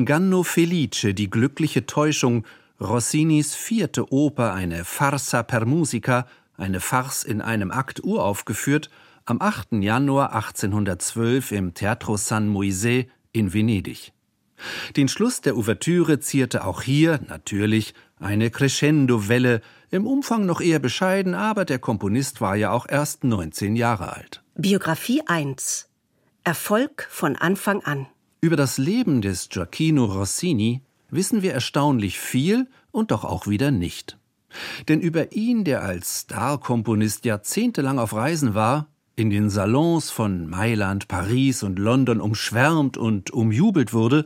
L'inganno 0.06 0.44
felice, 0.44 1.15
die 1.15 1.32
glückliche 1.32 1.88
Täuschung, 1.88 2.46
Rossinis 2.80 3.56
vierte 3.56 4.13
Oper, 4.13 4.54
eine 4.54 4.86
Farsa 4.86 5.41
per 5.41 5.65
musica, 5.65 6.28
eine 6.58 6.80
Farce 6.80 7.24
in 7.24 7.41
einem 7.41 7.72
Akt 7.72 8.04
uraufgeführt, 8.04 8.91
am 9.26 9.41
8. 9.41 9.82
Januar 9.82 10.36
1812 10.36 11.52
im 11.54 11.74
Teatro 11.74 12.18
San 12.18 12.48
Moise 12.48 13.08
in 13.32 13.52
Venedig. 13.52 14.13
Den 14.96 15.08
Schluss 15.08 15.41
der 15.41 15.58
Ouvertüre 15.58 16.20
zierte 16.20 16.65
auch 16.65 16.84
hier, 16.84 17.20
natürlich, 17.28 17.96
eine 18.20 18.52
Crescendo-Welle, 18.52 19.62
im 19.89 20.06
Umfang 20.06 20.46
noch 20.46 20.62
eher 20.62 20.78
bescheiden, 20.78 21.34
aber 21.34 21.65
der 21.65 21.80
Komponist 21.80 22.41
war 22.41 22.56
ja 22.56 22.70
auch 22.70 22.86
erst 22.88 23.24
19 23.24 23.76
Jahre 23.76 24.13
alt. 24.13 24.44
Biografie 24.54 25.24
1 25.26 25.89
Erfolg 26.44 27.08
von 27.10 27.36
Anfang 27.36 27.82
an 27.84 28.06
über 28.46 28.56
das 28.56 28.78
Leben 28.78 29.24
des 29.24 29.50
Gioacchino 29.50 30.06
Rossini 30.06 30.84
wissen 31.10 31.42
wir 31.42 31.54
erstaunlich 31.54 32.20
viel 32.20 32.68
und 32.92 33.10
doch 33.10 33.24
auch 33.24 33.48
wieder 33.48 33.72
nicht. 33.72 34.20
Denn 34.88 35.02
über 35.02 35.32
ihn, 35.32 35.64
der 35.64 35.82
als 35.82 36.22
Starkomponist 36.22 37.26
jahrzehntelang 37.26 37.98
auf 37.98 38.14
Reisen 38.14 38.54
war, 38.54 38.88
in 39.16 39.32
den 39.32 39.50
Salons 39.50 40.12
von 40.12 40.48
Mailand, 40.48 41.08
Paris 41.08 41.64
und 41.64 41.80
London 41.80 42.22
umschwärmt 42.22 42.98
und 42.98 43.32
umjubelt 43.32 43.94
wurde, 43.94 44.26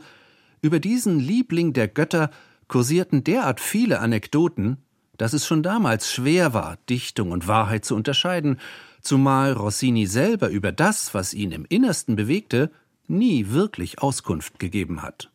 über 0.60 0.80
diesen 0.80 1.18
Liebling 1.18 1.72
der 1.72 1.88
Götter 1.88 2.30
kursierten 2.68 3.24
derart 3.24 3.58
viele 3.58 4.00
Anekdoten, 4.00 4.76
dass 5.16 5.32
es 5.32 5.46
schon 5.46 5.62
damals 5.62 6.12
schwer 6.12 6.52
war, 6.52 6.76
Dichtung 6.90 7.30
und 7.30 7.48
Wahrheit 7.48 7.86
zu 7.86 7.96
unterscheiden, 7.96 8.60
zumal 9.00 9.54
Rossini 9.54 10.04
selber 10.04 10.50
über 10.50 10.72
das, 10.72 11.14
was 11.14 11.32
ihn 11.32 11.52
im 11.52 11.64
Innersten 11.70 12.16
bewegte, 12.16 12.70
nie 13.10 13.50
wirklich 13.50 14.00
Auskunft 14.00 14.58
gegeben 14.58 15.02
hat. 15.02 15.30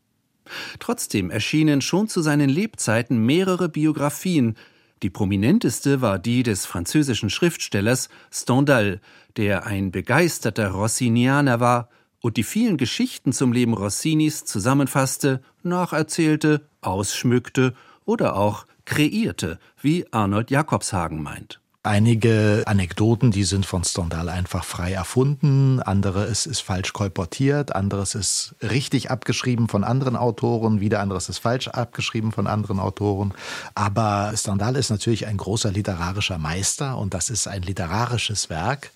Trotzdem 0.79 1.29
erschienen 1.29 1.81
schon 1.81 2.07
zu 2.07 2.21
seinen 2.21 2.49
Lebzeiten 2.49 3.25
mehrere 3.25 3.69
Biografien, 3.69 4.55
die 5.03 5.09
prominenteste 5.09 6.01
war 6.01 6.19
die 6.19 6.43
des 6.43 6.65
französischen 6.65 7.29
Schriftstellers 7.29 8.09
Stendhal, 8.31 9.01
der 9.37 9.65
ein 9.65 9.91
begeisterter 9.91 10.69
Rossinianer 10.71 11.59
war 11.59 11.89
und 12.21 12.37
die 12.37 12.43
vielen 12.43 12.77
Geschichten 12.77 13.33
zum 13.33 13.51
Leben 13.51 13.73
Rossinis 13.73 14.45
zusammenfasste, 14.45 15.43
nacherzählte, 15.63 16.67
ausschmückte 16.81 17.73
oder 18.05 18.35
auch 18.35 18.65
kreierte, 18.85 19.59
wie 19.81 20.11
Arnold 20.11 20.49
Jakobshagen 20.49 21.21
meint. 21.21 21.59
Einige 21.85 22.63
Anekdoten, 22.65 23.29
die 23.29 23.43
sind 23.43 23.63
von 23.63 23.83
Stendhal 23.83 24.27
einfach 24.27 24.63
frei 24.63 24.93
erfunden, 24.93 25.79
andere 25.79 26.23
ist, 26.23 26.47
ist 26.47 26.61
falsch 26.61 26.93
kolportiert, 26.93 27.75
anderes 27.75 28.15
ist 28.15 28.55
richtig 28.63 29.11
abgeschrieben 29.11 29.67
von 29.67 29.83
anderen 29.83 30.15
Autoren, 30.15 30.81
wieder 30.81 30.99
anderes 30.99 31.29
ist 31.29 31.37
falsch 31.37 31.67
abgeschrieben 31.67 32.31
von 32.31 32.47
anderen 32.47 32.79
Autoren. 32.79 33.35
Aber 33.75 34.33
Stendhal 34.35 34.77
ist 34.77 34.89
natürlich 34.89 35.27
ein 35.27 35.37
großer 35.37 35.71
literarischer 35.71 36.39
Meister 36.39 36.97
und 36.97 37.13
das 37.13 37.29
ist 37.29 37.47
ein 37.47 37.61
literarisches 37.61 38.49
Werk, 38.49 38.89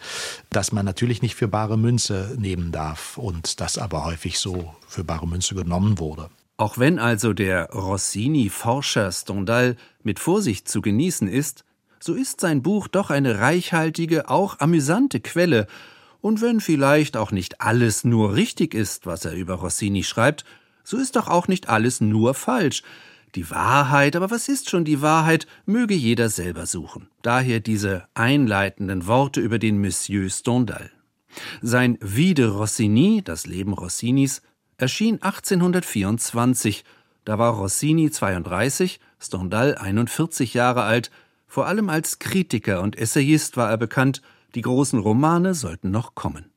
das 0.50 0.72
man 0.72 0.84
natürlich 0.84 1.22
nicht 1.22 1.36
für 1.36 1.48
bare 1.48 1.78
Münze 1.78 2.36
nehmen 2.40 2.72
darf 2.72 3.20
und 3.20 3.62
das 3.62 3.78
aber 3.78 4.04
häufig 4.04 4.40
so 4.40 4.74
für 4.88 5.04
bare 5.04 5.28
Münze 5.28 5.54
genommen 5.54 6.00
wurde. 6.00 6.32
Auch 6.58 6.80
wenn 6.80 6.98
also 6.98 7.34
der 7.34 7.70
Rossini-Forscher 7.70 9.12
Stendhal 9.12 9.78
mit 10.02 10.18
Vorsicht 10.18 10.68
zu 10.68 10.82
genießen 10.82 11.28
ist, 11.28 11.66
so 12.00 12.14
ist 12.14 12.42
sein 12.42 12.62
Buch 12.62 12.88
doch 12.88 13.10
eine 13.10 13.40
reichhaltige, 13.40 14.30
auch 14.30 14.60
amüsante 14.60 15.20
Quelle, 15.20 15.68
und 16.22 16.42
wenn 16.42 16.60
vielleicht 16.60 17.16
auch 17.16 17.32
nicht 17.32 17.62
alles 17.62 18.04
nur 18.04 18.36
richtig 18.36 18.74
ist, 18.74 19.06
was 19.06 19.26
er 19.26 19.34
über 19.34 19.56
Rossini 19.56 20.04
schreibt, 20.04 20.44
so 20.84 20.98
ist 20.98 21.16
doch 21.16 21.28
auch 21.28 21.48
nicht 21.48 21.70
alles 21.70 22.02
nur 22.02 22.34
falsch. 22.34 22.84
Die 23.36 23.50
Wahrheit, 23.52 24.16
aber 24.16 24.32
was 24.32 24.50
ist 24.50 24.70
schon 24.70 24.86
die 24.86 25.02
Wahrheit, 25.02 25.46
möge 25.66 25.94
jeder 25.94 26.30
selber 26.30 26.66
suchen. 26.66 27.08
Daher 27.22 27.60
diese 27.60 28.08
einleitenden 28.16 29.06
Worte 29.06 29.40
über 29.40 29.60
den 29.60 29.80
Monsieur 29.80 30.30
Stendhal. 30.30 30.90
Sein 31.62 31.98
Vide 32.02 32.50
Rossini, 32.50 33.22
das 33.24 33.46
Leben 33.46 33.74
Rossinis, 33.74 34.42
erschien 34.78 35.22
1824. 35.22 36.84
Da 37.24 37.38
war 37.38 37.54
Rossini 37.54 38.10
32, 38.10 39.00
Stendhal 39.20 39.76
41 39.76 40.56
Jahre 40.56 40.84
alt, 40.84 41.12
vor 41.50 41.66
allem 41.66 41.90
als 41.90 42.20
Kritiker 42.20 42.82
und 42.82 42.96
Essayist 42.96 43.58
war 43.58 43.72
er 43.72 43.78
bekannt, 43.78 44.22
die 44.54 44.62
großen 44.62 45.00
Romane 45.00 45.56
sollten 45.56 45.90
noch 45.90 46.14
kommen. 46.14 46.52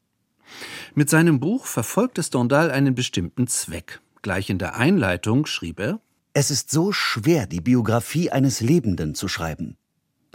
Mit 0.95 1.09
seinem 1.09 1.41
Buch 1.41 1.65
verfolgte 1.65 2.23
Stendhal 2.23 2.71
einen 2.71 2.95
bestimmten 2.95 3.47
Zweck. 3.47 4.01
Gleich 4.21 4.51
in 4.51 4.59
der 4.59 4.77
Einleitung 4.77 5.47
schrieb 5.47 5.81
er 5.81 5.99
Es 6.35 6.51
ist 6.51 6.71
so 6.71 6.93
schwer, 6.93 7.47
die 7.47 7.63
Biografie 7.63 8.31
eines 8.31 8.61
Lebenden 8.61 9.15
zu 9.15 9.29
schreiben. 9.29 9.79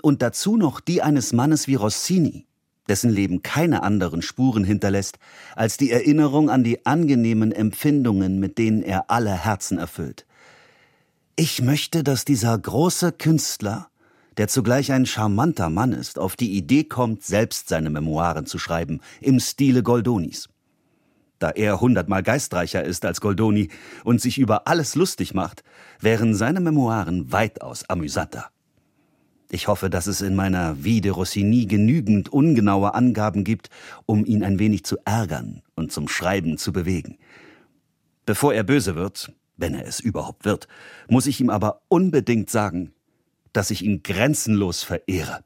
Und 0.02 0.24
dazu 0.24 0.58
noch 0.58 0.80
die 0.80 1.04
eines 1.04 1.34
Mannes 1.34 1.68
wie 1.68 1.76
Rossini, 1.76 2.48
dessen 2.90 3.12
Leben 3.12 3.44
keine 3.44 3.84
anderen 3.84 4.24
Spuren 4.24 4.64
hinterlässt 4.64 5.20
als 5.56 5.78
die 5.78 5.92
Erinnerung 5.92 6.50
an 6.50 6.64
die 6.64 6.84
angenehmen 6.84 7.52
Empfindungen, 7.52 8.40
mit 8.40 8.58
denen 8.58 8.82
er 8.82 9.12
alle 9.12 9.32
Herzen 9.32 9.78
erfüllt. 9.78 10.26
Ich 11.36 11.62
möchte, 11.62 12.04
dass 12.04 12.26
dieser 12.26 12.58
große 12.58 13.12
Künstler 13.12 13.90
der 14.38 14.48
zugleich 14.48 14.92
ein 14.92 15.06
charmanter 15.06 15.70
Mann 15.70 15.94
ist, 15.94 16.20
auf 16.20 16.36
die 16.36 16.52
Idee 16.52 16.84
kommt, 16.84 17.24
selbst 17.24 17.70
seine 17.70 17.90
Memoiren 17.90 18.46
zu 18.46 18.60
schreiben, 18.60 19.02
im 19.22 19.40
Stile 19.40 19.84
Goldonis. 19.84 20.50
Da 21.40 21.52
er 21.52 21.82
hundertmal 21.82 22.24
geistreicher 22.24 22.84
ist 22.84 23.06
als 23.06 23.22
Goldoni 23.22 23.70
und 24.04 24.22
sich 24.22 24.38
über 24.38 24.68
alles 24.68 24.96
lustig 24.96 25.34
macht, 25.34 25.64
wären 26.00 26.34
seine 26.34 26.60
Memoiren 26.60 27.32
weitaus 27.32 27.88
amüsanter. 27.90 28.50
Ich 29.50 29.68
hoffe, 29.68 29.90
dass 29.90 30.08
es 30.08 30.22
in 30.22 30.36
meiner 30.36 30.84
Vide 30.84 31.12
Rossini 31.12 31.68
genügend 31.68 32.30
ungenaue 32.30 32.94
Angaben 32.94 33.44
gibt, 33.44 33.70
um 34.06 34.26
ihn 34.26 34.44
ein 34.44 34.60
wenig 34.60 34.84
zu 34.84 34.98
ärgern 35.06 35.62
und 35.76 35.92
zum 35.92 36.08
Schreiben 36.08 36.58
zu 36.58 36.74
bewegen. 36.74 37.18
Bevor 38.26 38.54
er 38.54 38.64
böse 38.64 38.96
wird, 38.96 39.32
wenn 39.56 39.74
er 39.74 39.86
es 39.88 40.00
überhaupt 40.00 40.44
wird, 40.44 40.68
muss 41.08 41.28
ich 41.28 41.40
ihm 41.40 41.50
aber 41.50 41.82
unbedingt 41.88 42.50
sagen, 42.50 42.94
dass 43.58 43.72
ich 43.72 43.84
ihn 43.84 44.04
grenzenlos 44.04 44.84
verehre. 44.84 45.44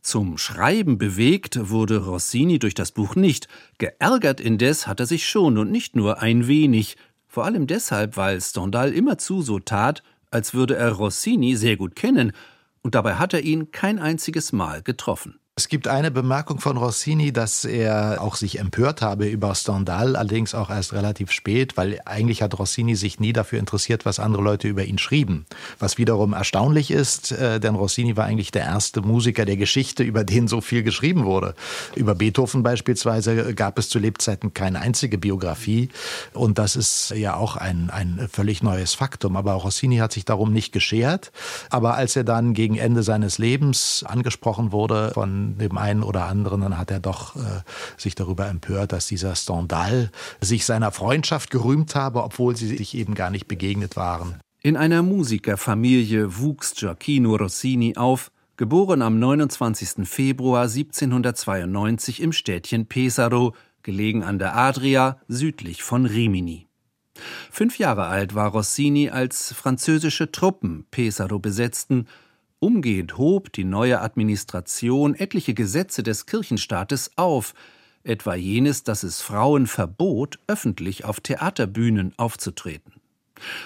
Zum 0.00 0.38
Schreiben 0.38 0.96
bewegt 0.96 1.68
wurde 1.68 1.98
Rossini 1.98 2.58
durch 2.58 2.72
das 2.72 2.90
Buch 2.90 3.16
nicht, 3.16 3.48
geärgert 3.76 4.40
indes 4.40 4.86
hat 4.86 4.98
er 4.98 5.04
sich 5.04 5.28
schon 5.28 5.58
und 5.58 5.70
nicht 5.70 5.94
nur 5.94 6.22
ein 6.22 6.48
wenig, 6.48 6.96
vor 7.28 7.44
allem 7.44 7.66
deshalb, 7.66 8.16
weil 8.16 8.40
Stendhal 8.40 8.94
immerzu 8.94 9.42
so 9.42 9.58
tat, 9.58 10.02
als 10.30 10.54
würde 10.54 10.76
er 10.76 10.92
Rossini 10.92 11.54
sehr 11.54 11.76
gut 11.76 11.94
kennen, 11.94 12.32
und 12.80 12.94
dabei 12.94 13.16
hat 13.16 13.34
er 13.34 13.42
ihn 13.42 13.70
kein 13.72 13.98
einziges 13.98 14.52
Mal 14.52 14.82
getroffen. 14.82 15.38
Es 15.56 15.68
gibt 15.68 15.86
eine 15.86 16.10
Bemerkung 16.10 16.58
von 16.58 16.76
Rossini, 16.76 17.32
dass 17.32 17.64
er 17.64 18.20
auch 18.20 18.34
sich 18.34 18.58
empört 18.58 19.02
habe 19.02 19.28
über 19.28 19.54
Stendhal, 19.54 20.16
allerdings 20.16 20.52
auch 20.52 20.68
erst 20.68 20.92
relativ 20.94 21.30
spät, 21.30 21.76
weil 21.76 22.00
eigentlich 22.06 22.42
hat 22.42 22.58
Rossini 22.58 22.96
sich 22.96 23.20
nie 23.20 23.32
dafür 23.32 23.60
interessiert, 23.60 24.04
was 24.04 24.18
andere 24.18 24.42
Leute 24.42 24.66
über 24.66 24.84
ihn 24.84 24.98
schrieben. 24.98 25.46
Was 25.78 25.96
wiederum 25.96 26.32
erstaunlich 26.32 26.90
ist, 26.90 27.30
äh, 27.30 27.60
denn 27.60 27.76
Rossini 27.76 28.16
war 28.16 28.24
eigentlich 28.24 28.50
der 28.50 28.64
erste 28.64 29.00
Musiker 29.02 29.44
der 29.44 29.56
Geschichte, 29.56 30.02
über 30.02 30.24
den 30.24 30.48
so 30.48 30.60
viel 30.60 30.82
geschrieben 30.82 31.24
wurde. 31.24 31.54
Über 31.94 32.16
Beethoven 32.16 32.64
beispielsweise 32.64 33.54
gab 33.54 33.78
es 33.78 33.88
zu 33.88 34.00
Lebzeiten 34.00 34.54
keine 34.54 34.80
einzige 34.80 35.18
Biografie 35.18 35.88
und 36.32 36.58
das 36.58 36.74
ist 36.74 37.10
ja 37.10 37.36
auch 37.36 37.54
ein, 37.54 37.90
ein 37.90 38.28
völlig 38.28 38.64
neues 38.64 38.94
Faktum. 38.94 39.36
Aber 39.36 39.52
Rossini 39.52 39.98
hat 39.98 40.10
sich 40.10 40.24
darum 40.24 40.52
nicht 40.52 40.72
geschert. 40.72 41.30
Aber 41.70 41.94
als 41.94 42.16
er 42.16 42.24
dann 42.24 42.54
gegen 42.54 42.76
Ende 42.76 43.04
seines 43.04 43.38
Lebens 43.38 44.04
angesprochen 44.04 44.72
wurde 44.72 45.12
von 45.14 45.43
dem 45.44 45.78
einen 45.78 46.02
oder 46.02 46.24
anderen, 46.26 46.60
dann 46.60 46.78
hat 46.78 46.90
er 46.90 47.00
doch 47.00 47.36
äh, 47.36 47.40
sich 47.96 48.14
darüber 48.14 48.48
empört, 48.48 48.92
dass 48.92 49.06
dieser 49.06 49.34
Stendhal 49.36 50.10
sich 50.40 50.64
seiner 50.64 50.92
Freundschaft 50.92 51.50
gerühmt 51.50 51.94
habe, 51.94 52.22
obwohl 52.22 52.56
sie 52.56 52.68
sich 52.68 52.94
eben 52.94 53.14
gar 53.14 53.30
nicht 53.30 53.48
begegnet 53.48 53.96
waren. 53.96 54.40
In 54.62 54.76
einer 54.76 55.02
Musikerfamilie 55.02 56.38
wuchs 56.38 56.74
Gioacchino 56.74 57.36
Rossini 57.36 57.96
auf, 57.96 58.30
geboren 58.56 59.02
am 59.02 59.18
29. 59.18 60.08
Februar 60.08 60.62
1792 60.62 62.22
im 62.22 62.32
Städtchen 62.32 62.86
Pesaro, 62.86 63.54
gelegen 63.82 64.22
an 64.22 64.38
der 64.38 64.56
Adria, 64.56 65.18
südlich 65.28 65.82
von 65.82 66.06
Rimini. 66.06 66.66
Fünf 67.50 67.78
Jahre 67.78 68.06
alt 68.06 68.34
war 68.34 68.50
Rossini, 68.50 69.10
als 69.10 69.52
französische 69.52 70.32
Truppen 70.32 70.86
Pesaro 70.90 71.38
besetzten 71.38 72.06
Umgehend 72.64 73.18
hob 73.18 73.52
die 73.52 73.64
neue 73.64 74.00
Administration 74.00 75.14
etliche 75.14 75.52
Gesetze 75.52 76.02
des 76.02 76.24
Kirchenstaates 76.24 77.10
auf, 77.16 77.52
etwa 78.04 78.34
jenes, 78.36 78.84
dass 78.84 79.02
es 79.02 79.20
Frauen 79.20 79.66
verbot, 79.66 80.38
öffentlich 80.46 81.04
auf 81.04 81.20
Theaterbühnen 81.20 82.14
aufzutreten. 82.16 82.94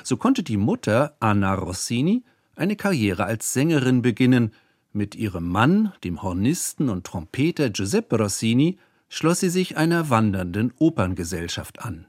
So 0.03 0.17
konnte 0.17 0.43
die 0.43 0.57
Mutter 0.57 1.15
Anna 1.21 1.55
Rossini 1.55 2.25
eine 2.57 2.75
Karriere 2.75 3.25
als 3.25 3.53
Sängerin 3.53 4.03
beginnen, 4.03 4.53
mit 4.93 5.15
ihrem 5.15 5.49
Mann, 5.49 5.93
dem 6.03 6.21
Hornisten 6.21 6.89
und 6.89 7.07
Trompeter 7.07 7.71
Giuseppe 7.71 8.19
Rossini, 8.19 8.79
schloss 9.09 9.39
sie 9.39 9.49
sich 9.49 9.77
einer 9.77 10.11
wandernden 10.11 10.73
Operngesellschaft 10.77 11.83
an. 11.85 12.09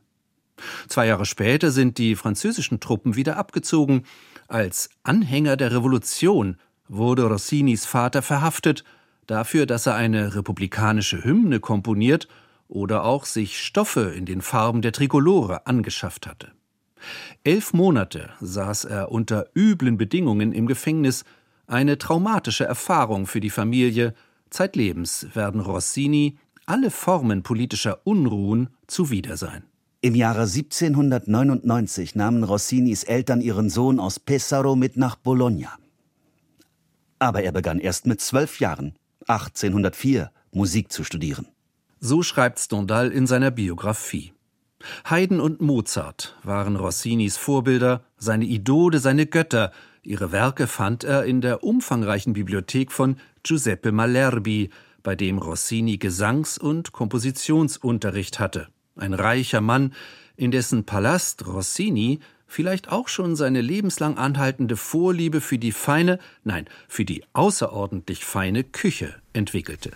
Zwei 0.87 1.05
Jahre 1.05 1.27
später 1.27 1.69
sind 1.69 1.99
die 1.99 2.15
französischen 2.15 2.79
Truppen 2.79 3.15
wieder 3.15 3.37
abgezogen. 3.37 4.05
Als 4.47 4.89
Anhänger 5.03 5.55
der 5.55 5.71
Revolution 5.71 6.57
wurde 6.89 7.23
Rossinis 7.23 7.85
Vater 7.85 8.21
verhaftet, 8.21 8.83
dafür, 9.27 9.65
dass 9.65 9.85
er 9.85 9.95
eine 9.95 10.35
republikanische 10.35 11.23
Hymne 11.23 11.59
komponiert 11.59 12.27
oder 12.67 13.05
auch 13.05 13.25
sich 13.25 13.59
Stoffe 13.59 14.13
in 14.15 14.25
den 14.25 14.41
Farben 14.41 14.81
der 14.81 14.91
Trikolore 14.91 15.65
angeschafft 15.65 16.27
hatte. 16.27 16.51
Elf 17.43 17.73
Monate 17.73 18.31
saß 18.41 18.85
er 18.85 19.11
unter 19.11 19.47
üblen 19.55 19.97
Bedingungen 19.97 20.51
im 20.51 20.67
Gefängnis, 20.67 21.23
eine 21.67 21.97
traumatische 21.97 22.65
Erfahrung 22.65 23.27
für 23.27 23.39
die 23.39 23.49
Familie. 23.49 24.13
Zeitlebens 24.49 25.27
werden 25.33 25.61
Rossini 25.61 26.37
alle 26.65 26.91
Formen 26.91 27.43
politischer 27.43 27.99
Unruhen 28.05 28.69
zuwider 28.87 29.37
sein. 29.37 29.63
Im 30.01 30.15
Jahre 30.15 30.41
1799 30.41 32.15
nahmen 32.15 32.43
Rossinis 32.43 33.03
Eltern 33.03 33.41
ihren 33.41 33.69
Sohn 33.69 33.99
aus 33.99 34.19
Pesaro 34.19 34.75
mit 34.75 34.97
nach 34.97 35.15
Bologna. 35.15 35.77
Aber 37.19 37.43
er 37.43 37.51
begann 37.51 37.79
erst 37.79 38.05
mit 38.05 38.21
zwölf 38.21 38.59
Jahren, 38.59 38.95
1804, 39.27 40.31
Musik 40.51 40.91
zu 40.91 41.03
studieren. 41.03 41.47
So 41.99 42.23
schreibt 42.23 42.59
Stendhal 42.59 43.11
in 43.11 43.27
seiner 43.27 43.51
Biografie. 43.51 44.33
Haydn 45.03 45.41
und 45.41 45.59
Mozart 45.59 46.37
waren 46.43 46.77
Rossinis 46.77 47.35
Vorbilder, 47.35 48.01
seine 48.17 48.45
Idole, 48.45 48.99
seine 48.99 49.25
Götter. 49.25 49.71
Ihre 50.01 50.31
Werke 50.31 50.67
fand 50.67 51.03
er 51.03 51.25
in 51.25 51.41
der 51.41 51.63
umfangreichen 51.63 52.33
Bibliothek 52.33 52.91
von 52.91 53.17
Giuseppe 53.43 53.91
Malerbi, 53.91 54.69
bei 55.03 55.15
dem 55.15 55.37
Rossini 55.37 55.97
Gesangs- 55.97 56.57
und 56.57 56.91
Kompositionsunterricht 56.91 58.39
hatte. 58.39 58.67
Ein 58.95 59.13
reicher 59.13 59.61
Mann, 59.61 59.93
in 60.35 60.51
dessen 60.51 60.85
Palast 60.85 61.45
Rossini 61.45 62.19
vielleicht 62.49 62.91
auch 62.91 63.07
schon 63.07 63.37
seine 63.37 63.61
lebenslang 63.61 64.17
anhaltende 64.17 64.75
Vorliebe 64.75 65.39
für 65.39 65.57
die 65.57 65.71
feine, 65.71 66.19
nein, 66.43 66.65
für 66.89 67.05
die 67.05 67.23
außerordentlich 67.31 68.25
feine 68.25 68.65
Küche 68.65 69.15
entwickelte. 69.31 69.91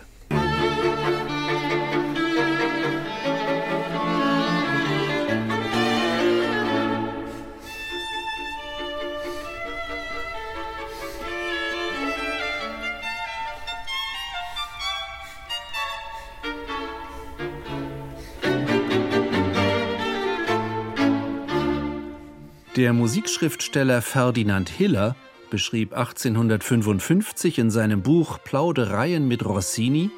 Der 22.76 22.92
Musikschriftsteller 22.92 24.02
Ferdinand 24.02 24.68
Hiller 24.68 25.14
beschrieb 25.48 25.92
1855 25.92 27.60
in 27.60 27.70
seinem 27.70 28.02
Buch 28.02 28.40
Plaudereien 28.42 29.28
mit 29.28 29.44
Rossini, 29.44 30.10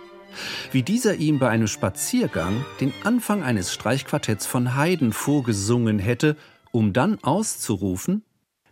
wie 0.72 0.82
dieser 0.82 1.16
ihm 1.16 1.38
bei 1.38 1.50
einem 1.50 1.66
Spaziergang 1.66 2.64
den 2.80 2.94
Anfang 3.04 3.42
eines 3.42 3.74
Streichquartetts 3.74 4.46
von 4.46 4.74
Haydn 4.74 5.12
vorgesungen 5.12 5.98
hätte, 5.98 6.34
um 6.72 6.94
dann 6.94 7.22
auszurufen 7.22 8.24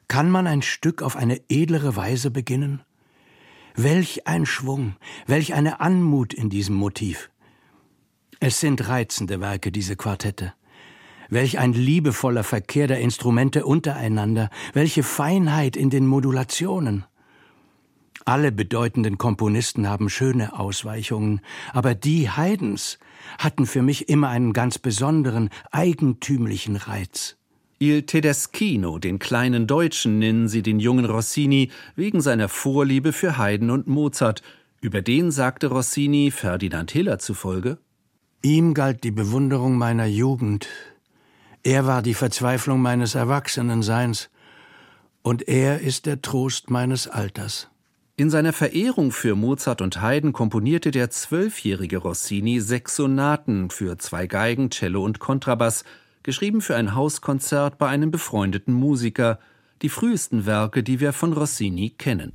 Kann 0.08 0.30
man 0.30 0.46
ein 0.46 0.62
Stück 0.62 1.02
auf 1.02 1.14
eine 1.14 1.42
edlere 1.50 1.94
Weise 1.94 2.30
beginnen? 2.30 2.80
Welch 3.76 4.26
ein 4.26 4.46
Schwung, 4.46 4.96
welch 5.26 5.52
eine 5.52 5.80
Anmut 5.80 6.32
in 6.32 6.48
diesem 6.48 6.74
Motiv. 6.74 7.28
Es 8.40 8.60
sind 8.60 8.88
reizende 8.88 9.42
Werke, 9.42 9.70
diese 9.70 9.94
Quartette. 9.94 10.54
Welch 11.34 11.58
ein 11.58 11.72
liebevoller 11.72 12.44
Verkehr 12.44 12.86
der 12.86 13.00
Instrumente 13.00 13.66
untereinander, 13.66 14.50
welche 14.72 15.02
Feinheit 15.02 15.76
in 15.76 15.90
den 15.90 16.06
Modulationen. 16.06 17.06
Alle 18.24 18.52
bedeutenden 18.52 19.18
Komponisten 19.18 19.88
haben 19.88 20.08
schöne 20.10 20.56
Ausweichungen, 20.56 21.40
aber 21.72 21.96
die 21.96 22.30
Haydns 22.30 23.00
hatten 23.36 23.66
für 23.66 23.82
mich 23.82 24.08
immer 24.08 24.28
einen 24.28 24.52
ganz 24.52 24.78
besonderen, 24.78 25.50
eigentümlichen 25.72 26.76
Reiz. 26.76 27.36
Il 27.80 28.04
Tedeschino, 28.06 29.00
den 29.00 29.18
kleinen 29.18 29.66
Deutschen, 29.66 30.20
nennen 30.20 30.46
sie 30.46 30.62
den 30.62 30.78
jungen 30.78 31.04
Rossini 31.04 31.72
wegen 31.96 32.20
seiner 32.20 32.48
Vorliebe 32.48 33.12
für 33.12 33.38
Haydn 33.38 33.70
und 33.70 33.88
Mozart. 33.88 34.42
Über 34.80 35.02
den 35.02 35.32
sagte 35.32 35.66
Rossini 35.66 36.30
Ferdinand 36.30 36.92
Hiller 36.92 37.18
zufolge: 37.18 37.78
Ihm 38.42 38.72
galt 38.72 39.02
die 39.02 39.10
Bewunderung 39.10 39.76
meiner 39.76 40.06
Jugend, 40.06 40.68
er 41.64 41.86
war 41.86 42.02
die 42.02 42.14
Verzweiflung 42.14 42.80
meines 42.80 43.14
Erwachsenenseins, 43.14 44.30
und 45.22 45.48
er 45.48 45.80
ist 45.80 46.04
der 46.04 46.20
Trost 46.20 46.70
meines 46.70 47.08
Alters. 47.08 47.70
In 48.16 48.28
seiner 48.28 48.52
Verehrung 48.52 49.10
für 49.10 49.34
Mozart 49.34 49.80
und 49.80 50.02
Haydn 50.02 50.32
komponierte 50.32 50.90
der 50.90 51.10
zwölfjährige 51.10 51.96
Rossini 51.96 52.60
sechs 52.60 52.96
Sonaten 52.96 53.70
für 53.70 53.96
zwei 53.98 54.26
Geigen, 54.26 54.70
Cello 54.70 55.02
und 55.02 55.18
Kontrabass, 55.18 55.84
geschrieben 56.22 56.60
für 56.60 56.76
ein 56.76 56.94
Hauskonzert 56.94 57.78
bei 57.78 57.88
einem 57.88 58.10
befreundeten 58.10 58.74
Musiker, 58.74 59.40
die 59.82 59.88
frühesten 59.88 60.46
Werke, 60.46 60.82
die 60.82 61.00
wir 61.00 61.12
von 61.14 61.32
Rossini 61.32 61.90
kennen. 61.90 62.32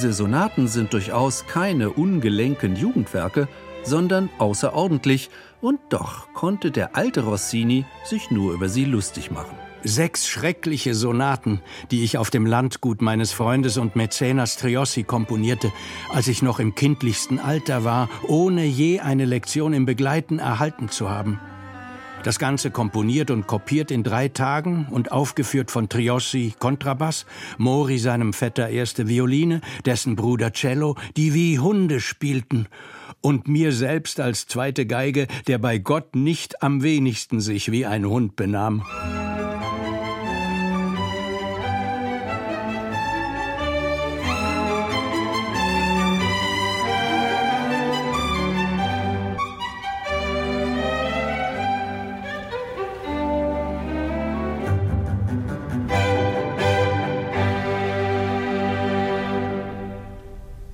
Diese 0.00 0.14
Sonaten 0.14 0.66
sind 0.66 0.94
durchaus 0.94 1.46
keine 1.46 1.90
ungelenken 1.90 2.74
Jugendwerke, 2.74 3.48
sondern 3.82 4.30
außerordentlich, 4.38 5.28
und 5.60 5.78
doch 5.90 6.32
konnte 6.32 6.70
der 6.70 6.96
alte 6.96 7.20
Rossini 7.20 7.84
sich 8.06 8.30
nur 8.30 8.54
über 8.54 8.70
sie 8.70 8.86
lustig 8.86 9.30
machen. 9.30 9.54
Sechs 9.84 10.26
schreckliche 10.26 10.94
Sonaten, 10.94 11.60
die 11.90 12.02
ich 12.02 12.16
auf 12.16 12.30
dem 12.30 12.46
Landgut 12.46 13.02
meines 13.02 13.32
Freundes 13.32 13.76
und 13.76 13.94
Mäzenas 13.94 14.56
Triossi 14.56 15.02
komponierte, 15.02 15.70
als 16.10 16.28
ich 16.28 16.40
noch 16.40 16.60
im 16.60 16.74
kindlichsten 16.74 17.38
Alter 17.38 17.84
war, 17.84 18.08
ohne 18.26 18.64
je 18.64 19.00
eine 19.00 19.26
Lektion 19.26 19.74
im 19.74 19.84
Begleiten 19.84 20.38
erhalten 20.38 20.88
zu 20.88 21.10
haben. 21.10 21.38
Das 22.22 22.38
Ganze 22.38 22.70
komponiert 22.70 23.30
und 23.30 23.46
kopiert 23.46 23.90
in 23.90 24.02
drei 24.02 24.28
Tagen 24.28 24.86
und 24.90 25.10
aufgeführt 25.10 25.70
von 25.70 25.88
Triossi 25.88 26.52
Kontrabass, 26.58 27.24
Mori 27.56 27.98
seinem 27.98 28.34
Vetter 28.34 28.68
erste 28.68 29.08
Violine, 29.08 29.62
dessen 29.86 30.16
Bruder 30.16 30.52
Cello, 30.52 30.96
die 31.16 31.32
wie 31.32 31.58
Hunde 31.58 32.00
spielten, 32.00 32.66
und 33.22 33.48
mir 33.48 33.72
selbst 33.72 34.20
als 34.20 34.46
zweite 34.46 34.86
Geige, 34.86 35.26
der 35.46 35.58
bei 35.58 35.78
Gott 35.78 36.14
nicht 36.14 36.62
am 36.62 36.82
wenigsten 36.82 37.40
sich 37.40 37.70
wie 37.70 37.86
ein 37.86 38.06
Hund 38.06 38.36
benahm. 38.36 38.82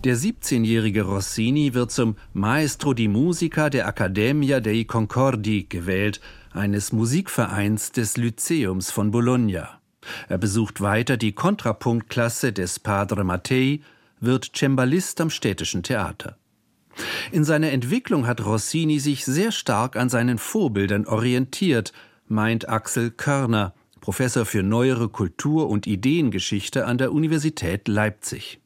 Der 0.07 0.17
17-jährige 0.17 1.03
Rossini 1.03 1.75
wird 1.75 1.91
zum 1.91 2.15
Maestro 2.33 2.95
di 2.95 3.09
Musica 3.09 3.71
der 3.71 3.89
Accademia 3.89 4.61
dei 4.61 4.85
Concordi 4.85 5.65
gewählt, 5.69 6.21
eines 6.53 6.93
Musikvereins 6.93 7.91
des 7.91 8.17
Lyzeums 8.17 8.93
von 8.93 9.11
Bologna. 9.11 9.81
Er 10.29 10.39
besucht 10.39 10.81
weiter 10.81 11.17
die 11.17 11.33
Kontrapunktklasse 11.33 12.53
des 12.53 12.79
Padre 12.79 13.25
Mattei, 13.25 13.81
wird 14.21 14.53
Cembalist 14.55 15.21
am 15.21 15.29
städtischen 15.29 15.83
Theater. 15.83 16.39
In 17.33 17.43
seiner 17.43 17.73
Entwicklung 17.73 18.29
hat 18.29 18.47
Rossini 18.47 19.01
sich 19.01 19.25
sehr 19.25 19.51
stark 19.51 19.97
an 19.97 20.09
seinen 20.09 20.39
Vorbildern 20.39 21.07
orientiert, 21.07 21.93
meint 22.29 22.69
Axel 22.69 23.11
Körner, 23.11 23.75
Professor 24.01 24.45
für 24.45 24.63
neuere 24.63 25.09
Kultur- 25.09 25.69
und 25.69 25.89
Ideengeschichte 25.89 26.87
an 26.87 26.97
der 26.97 27.11
Universität 27.11 27.89
Leipzig. 27.89 28.61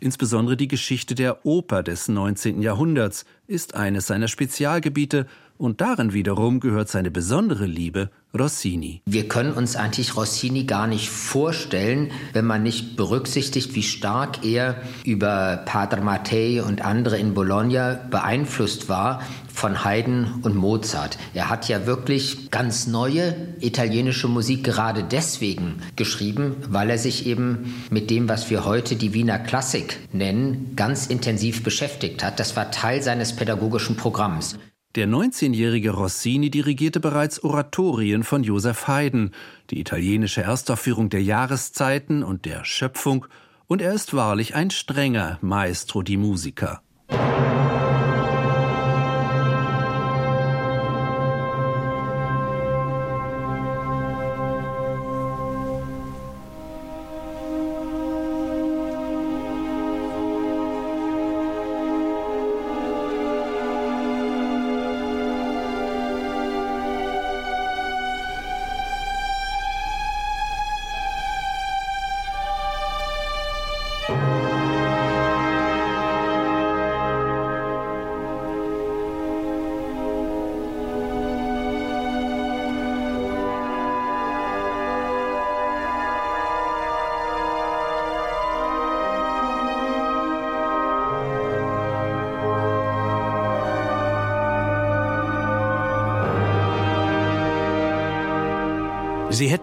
Insbesondere 0.00 0.56
die 0.56 0.68
Geschichte 0.68 1.14
der 1.14 1.44
Oper 1.46 1.82
des 1.82 2.08
19. 2.08 2.62
Jahrhunderts 2.62 3.24
ist 3.46 3.74
eines 3.74 4.06
seiner 4.06 4.28
Spezialgebiete 4.28 5.26
und 5.62 5.80
darin 5.80 6.12
wiederum 6.12 6.58
gehört 6.58 6.88
seine 6.88 7.12
besondere 7.12 7.66
Liebe 7.66 8.10
Rossini. 8.36 9.00
Wir 9.06 9.28
können 9.28 9.52
uns 9.52 9.76
eigentlich 9.76 10.16
Rossini 10.16 10.64
gar 10.64 10.88
nicht 10.88 11.08
vorstellen, 11.08 12.10
wenn 12.32 12.46
man 12.46 12.64
nicht 12.64 12.96
berücksichtigt, 12.96 13.76
wie 13.76 13.84
stark 13.84 14.44
er 14.44 14.82
über 15.04 15.62
Padre 15.64 16.00
Mattei 16.00 16.60
und 16.60 16.84
andere 16.84 17.16
in 17.16 17.34
Bologna 17.34 17.94
beeinflusst 18.10 18.88
war 18.88 19.22
von 19.54 19.84
Haydn 19.84 20.40
und 20.42 20.56
Mozart. 20.56 21.16
Er 21.32 21.48
hat 21.48 21.68
ja 21.68 21.86
wirklich 21.86 22.50
ganz 22.50 22.88
neue 22.88 23.36
italienische 23.60 24.26
Musik 24.26 24.64
gerade 24.64 25.04
deswegen 25.04 25.76
geschrieben, 25.94 26.56
weil 26.70 26.90
er 26.90 26.98
sich 26.98 27.26
eben 27.26 27.72
mit 27.88 28.10
dem, 28.10 28.28
was 28.28 28.50
wir 28.50 28.64
heute 28.64 28.96
die 28.96 29.14
Wiener 29.14 29.38
Klassik 29.38 30.00
nennen, 30.12 30.72
ganz 30.74 31.06
intensiv 31.06 31.62
beschäftigt 31.62 32.24
hat. 32.24 32.40
Das 32.40 32.56
war 32.56 32.72
Teil 32.72 33.00
seines 33.00 33.36
pädagogischen 33.36 33.96
Programms. 33.96 34.58
Der 34.94 35.08
19-jährige 35.08 35.92
Rossini 35.92 36.50
dirigierte 36.50 37.00
bereits 37.00 37.42
Oratorien 37.42 38.24
von 38.24 38.44
Joseph 38.44 38.88
Haydn, 38.88 39.30
die 39.70 39.80
italienische 39.80 40.42
Erstaufführung 40.42 41.08
der 41.08 41.22
Jahreszeiten 41.22 42.22
und 42.22 42.44
der 42.44 42.66
Schöpfung, 42.66 43.24
und 43.68 43.80
er 43.80 43.94
ist 43.94 44.12
wahrlich 44.12 44.54
ein 44.54 44.70
strenger 44.70 45.38
Maestro 45.40 46.02
di 46.02 46.18
Musica. 46.18 46.82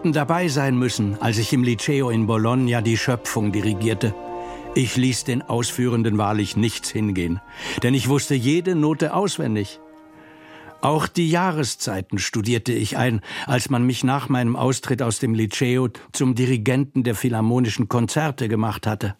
Hätten 0.00 0.12
dabei 0.14 0.48
sein 0.48 0.78
müssen, 0.78 1.20
als 1.20 1.36
ich 1.36 1.52
im 1.52 1.62
Liceo 1.62 2.08
in 2.08 2.26
Bologna 2.26 2.80
die 2.80 2.96
Schöpfung 2.96 3.52
dirigierte. 3.52 4.14
Ich 4.74 4.96
ließ 4.96 5.24
den 5.24 5.42
Ausführenden 5.42 6.16
wahrlich 6.16 6.56
nichts 6.56 6.88
hingehen, 6.88 7.38
denn 7.82 7.92
ich 7.92 8.08
wusste 8.08 8.34
jede 8.34 8.74
Note 8.74 9.12
auswendig. 9.12 9.78
Auch 10.80 11.06
die 11.06 11.28
Jahreszeiten 11.28 12.18
studierte 12.18 12.72
ich 12.72 12.96
ein, 12.96 13.20
als 13.46 13.68
man 13.68 13.84
mich 13.84 14.02
nach 14.02 14.30
meinem 14.30 14.56
Austritt 14.56 15.02
aus 15.02 15.18
dem 15.18 15.34
Liceo 15.34 15.90
zum 16.12 16.34
Dirigenten 16.34 17.04
der 17.04 17.14
Philharmonischen 17.14 17.90
Konzerte 17.90 18.48
gemacht 18.48 18.86
hatte. 18.86 19.16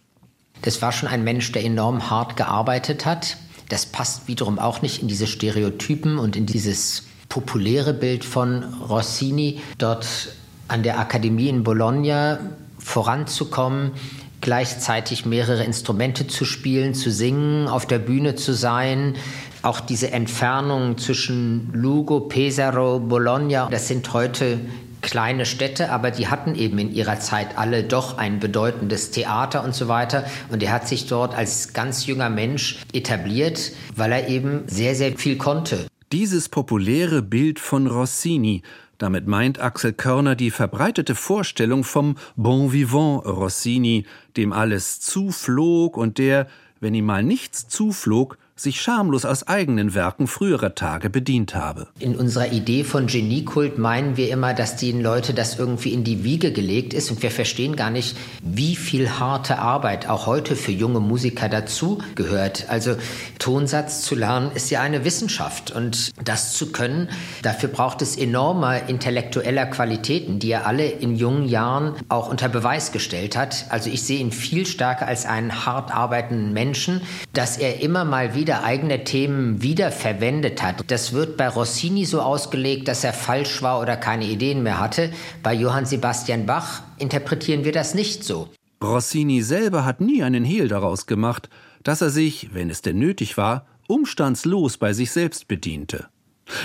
Das 0.62 0.80
war 0.80 0.92
schon 0.92 1.10
ein 1.10 1.24
Mensch, 1.24 1.52
der 1.52 1.62
enorm 1.62 2.08
hart 2.08 2.38
gearbeitet 2.38 3.04
hat. 3.04 3.36
Das 3.68 3.84
passt 3.84 4.28
wiederum 4.28 4.58
auch 4.58 4.80
nicht 4.80 5.02
in 5.02 5.08
diese 5.08 5.26
Stereotypen 5.26 6.16
und 6.16 6.36
in 6.36 6.46
dieses 6.46 7.04
populäre 7.28 7.92
Bild 7.92 8.24
von 8.24 8.64
Rossini. 8.64 9.60
Dort 9.76 10.39
an 10.70 10.82
der 10.82 10.98
Akademie 10.98 11.48
in 11.48 11.64
Bologna 11.64 12.38
voranzukommen, 12.78 13.92
gleichzeitig 14.40 15.26
mehrere 15.26 15.64
Instrumente 15.64 16.26
zu 16.26 16.44
spielen, 16.44 16.94
zu 16.94 17.10
singen, 17.10 17.68
auf 17.68 17.86
der 17.86 17.98
Bühne 17.98 18.34
zu 18.36 18.52
sein. 18.52 19.16
Auch 19.62 19.80
diese 19.80 20.10
Entfernung 20.12 20.96
zwischen 20.96 21.70
Lugo, 21.74 22.20
Pesaro, 22.20 23.00
Bologna, 23.00 23.68
das 23.70 23.88
sind 23.88 24.12
heute 24.14 24.60
kleine 25.02 25.46
Städte, 25.46 25.90
aber 25.90 26.10
die 26.10 26.28
hatten 26.28 26.54
eben 26.54 26.78
in 26.78 26.92
ihrer 26.92 27.20
Zeit 27.20 27.58
alle 27.58 27.82
doch 27.84 28.18
ein 28.18 28.38
bedeutendes 28.38 29.10
Theater 29.10 29.64
und 29.64 29.74
so 29.74 29.88
weiter. 29.88 30.24
Und 30.50 30.62
er 30.62 30.72
hat 30.72 30.88
sich 30.88 31.06
dort 31.06 31.34
als 31.34 31.72
ganz 31.72 32.06
junger 32.06 32.30
Mensch 32.30 32.80
etabliert, 32.92 33.72
weil 33.96 34.12
er 34.12 34.28
eben 34.28 34.62
sehr, 34.66 34.94
sehr 34.94 35.16
viel 35.16 35.36
konnte. 35.36 35.86
Dieses 36.12 36.48
populäre 36.48 37.22
Bild 37.22 37.58
von 37.60 37.86
Rossini 37.86 38.62
damit 39.00 39.26
meint 39.26 39.58
Axel 39.58 39.94
Körner 39.94 40.36
die 40.36 40.50
verbreitete 40.50 41.14
Vorstellung 41.14 41.84
vom 41.84 42.16
Bon 42.36 42.72
Vivant 42.72 43.24
Rossini, 43.24 44.04
dem 44.36 44.52
alles 44.52 45.00
zuflog 45.00 45.96
und 45.96 46.18
der, 46.18 46.46
wenn 46.80 46.94
ihm 46.94 47.06
mal 47.06 47.22
nichts 47.22 47.66
zuflog, 47.66 48.36
sich 48.62 48.80
schamlos 48.80 49.24
aus 49.24 49.46
eigenen 49.48 49.94
Werken 49.94 50.26
früherer 50.26 50.74
Tage 50.74 51.10
bedient 51.10 51.54
habe. 51.54 51.88
In 51.98 52.16
unserer 52.16 52.52
Idee 52.52 52.84
von 52.84 53.06
Geniekult 53.06 53.78
meinen 53.78 54.16
wir 54.16 54.30
immer, 54.30 54.54
dass 54.54 54.76
den 54.76 55.00
Leute 55.00 55.34
das 55.34 55.58
irgendwie 55.58 55.92
in 55.92 56.04
die 56.04 56.24
Wiege 56.24 56.52
gelegt 56.52 56.92
ist 56.94 57.10
und 57.10 57.22
wir 57.22 57.30
verstehen 57.30 57.76
gar 57.76 57.90
nicht, 57.90 58.16
wie 58.42 58.76
viel 58.76 59.10
harte 59.18 59.58
Arbeit 59.58 60.08
auch 60.08 60.26
heute 60.26 60.56
für 60.56 60.72
junge 60.72 61.00
Musiker 61.00 61.48
dazu 61.48 61.98
gehört. 62.14 62.66
Also 62.68 62.96
Tonsatz 63.38 64.02
zu 64.02 64.14
lernen 64.14 64.50
ist 64.54 64.70
ja 64.70 64.80
eine 64.80 65.04
Wissenschaft 65.04 65.70
und 65.70 66.10
das 66.22 66.52
zu 66.52 66.72
können, 66.72 67.08
dafür 67.42 67.68
braucht 67.68 68.02
es 68.02 68.16
enorme 68.16 68.82
intellektueller 68.88 69.66
Qualitäten, 69.66 70.38
die 70.38 70.50
er 70.50 70.66
alle 70.66 70.86
in 70.86 71.16
jungen 71.16 71.48
Jahren 71.48 71.94
auch 72.08 72.28
unter 72.28 72.48
Beweis 72.48 72.92
gestellt 72.92 73.36
hat. 73.36 73.66
Also 73.70 73.90
ich 73.90 74.02
sehe 74.02 74.20
ihn 74.20 74.32
viel 74.32 74.66
stärker 74.66 75.06
als 75.06 75.24
einen 75.24 75.64
hart 75.64 75.94
arbeitenden 75.94 76.52
Menschen, 76.52 77.00
dass 77.32 77.56
er 77.56 77.80
immer 77.80 78.04
mal 78.04 78.34
wieder 78.34 78.49
wieder 78.50 78.64
eigene 78.64 79.04
Themen 79.04 79.62
wiederverwendet 79.62 80.60
hat. 80.60 80.90
Das 80.90 81.12
wird 81.12 81.36
bei 81.36 81.46
Rossini 81.46 82.04
so 82.04 82.20
ausgelegt, 82.20 82.88
dass 82.88 83.04
er 83.04 83.12
falsch 83.12 83.62
war 83.62 83.80
oder 83.80 83.96
keine 83.96 84.24
Ideen 84.24 84.64
mehr 84.64 84.80
hatte. 84.80 85.12
Bei 85.44 85.54
Johann 85.54 85.86
Sebastian 85.86 86.46
Bach 86.46 86.82
interpretieren 86.98 87.62
wir 87.62 87.70
das 87.70 87.94
nicht 87.94 88.24
so. 88.24 88.48
Rossini 88.82 89.42
selber 89.42 89.84
hat 89.84 90.00
nie 90.00 90.24
einen 90.24 90.42
Hehl 90.42 90.66
daraus 90.66 91.06
gemacht, 91.06 91.48
dass 91.84 92.00
er 92.00 92.10
sich, 92.10 92.52
wenn 92.52 92.70
es 92.70 92.82
denn 92.82 92.98
nötig 92.98 93.36
war, 93.36 93.66
umstandslos 93.86 94.78
bei 94.78 94.94
sich 94.94 95.12
selbst 95.12 95.46
bediente. 95.46 96.08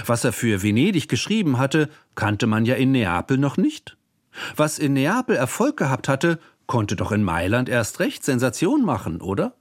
Was 0.08 0.24
er 0.24 0.34
für 0.34 0.64
Venedig 0.64 1.08
geschrieben 1.08 1.60
hatte, 1.60 1.90
kannte 2.16 2.48
man 2.48 2.66
ja 2.66 2.74
in 2.74 2.94
Neapel 2.94 3.38
noch 3.38 3.58
nicht. 3.58 3.96
Was 4.56 4.80
in 4.80 4.94
Neapel 4.94 5.36
Erfolg 5.36 5.78
gehabt 5.78 6.08
hatte, 6.08 6.40
konnte 6.66 6.96
doch 6.96 7.12
in 7.12 7.22
Mailand 7.22 7.70
erst 7.70 8.00
recht 8.00 8.26
Sensation 8.26 8.84
machen, 8.84 9.22
oder? 9.22 9.54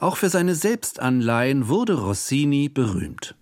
Auch 0.00 0.16
für 0.16 0.28
seine 0.28 0.54
Selbstanleihen 0.54 1.68
wurde 1.68 1.94
Rossini 1.94 2.68
berühmt. 2.68 3.34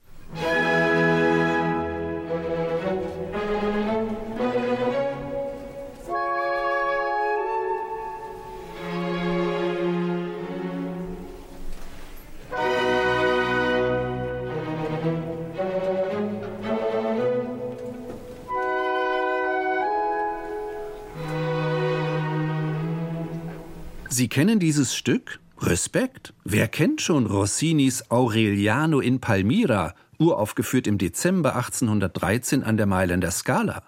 Sie 24.09 24.29
kennen 24.29 24.59
dieses 24.59 24.95
Stück? 24.95 25.41
Respekt. 25.67 26.35
Wer 26.45 26.67
kennt 26.69 27.01
schon 27.01 27.27
Rossinis 27.27 28.11
Aureliano 28.11 29.01
in 29.01 29.21
Palmira, 29.21 29.95
uraufgeführt 30.19 30.87
im 30.87 30.99
Dezember 30.99 31.55
1813 31.55 32.65
an 32.65 32.77
der 32.77 32.87
Mailänder 32.87 33.31
Scala? 33.31 33.83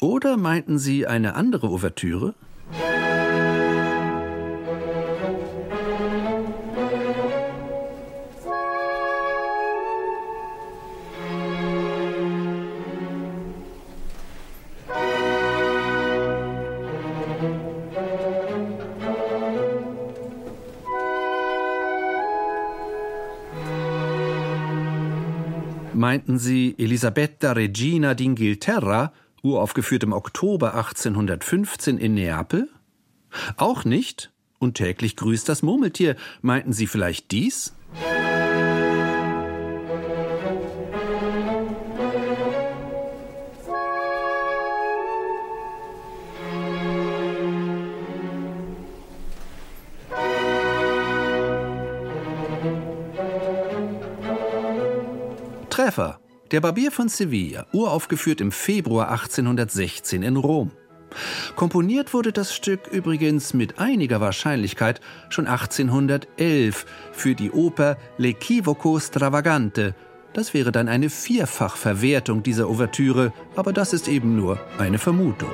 Oder 0.00 0.36
meinten 0.36 0.78
Sie 0.78 1.06
eine 1.06 1.34
andere 1.34 1.68
Ouvertüre? 1.68 2.34
Meinten 26.08 26.38
sie 26.38 26.74
Elisabetta 26.78 27.52
Regina 27.52 28.12
d'Inghilterra, 28.12 29.10
uraufgeführt 29.42 30.04
im 30.04 30.14
Oktober 30.14 30.72
1815 30.74 31.98
in 31.98 32.14
Neapel? 32.14 32.70
Auch 33.58 33.84
nicht? 33.84 34.32
Und 34.58 34.78
täglich 34.78 35.16
grüßt 35.16 35.46
das 35.46 35.62
Murmeltier. 35.62 36.16
Meinten 36.40 36.72
Sie 36.72 36.86
vielleicht 36.86 37.30
dies? 37.30 37.74
Treffer. 55.78 56.18
Der 56.50 56.60
Barbier 56.60 56.90
von 56.90 57.08
Sevilla, 57.08 57.66
uraufgeführt 57.72 58.40
im 58.40 58.50
Februar 58.50 59.12
1816 59.12 60.24
in 60.24 60.34
Rom. 60.34 60.72
Komponiert 61.54 62.12
wurde 62.12 62.32
das 62.32 62.52
Stück 62.52 62.88
übrigens 62.88 63.54
mit 63.54 63.78
einiger 63.78 64.20
Wahrscheinlichkeit 64.20 65.00
schon 65.28 65.46
1811 65.46 66.84
für 67.12 67.36
die 67.36 67.52
Oper 67.52 67.96
L'Equivoco 68.18 68.98
Stravagante, 68.98 69.94
Das 70.32 70.52
wäre 70.52 70.72
dann 70.72 70.88
eine 70.88 71.10
Vierfachverwertung 71.10 72.42
dieser 72.42 72.68
Ouvertüre, 72.68 73.32
aber 73.54 73.72
das 73.72 73.92
ist 73.92 74.08
eben 74.08 74.34
nur 74.34 74.58
eine 74.78 74.98
Vermutung. 74.98 75.52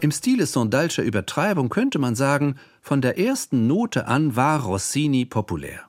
Im 0.00 0.12
Stile 0.12 0.46
Sondalscher 0.46 1.02
Übertreibung 1.02 1.70
könnte 1.70 1.98
man 1.98 2.14
sagen, 2.14 2.54
von 2.80 3.00
der 3.00 3.18
ersten 3.18 3.66
Note 3.66 4.06
an 4.06 4.36
war 4.36 4.62
Rossini 4.62 5.24
populär. 5.24 5.80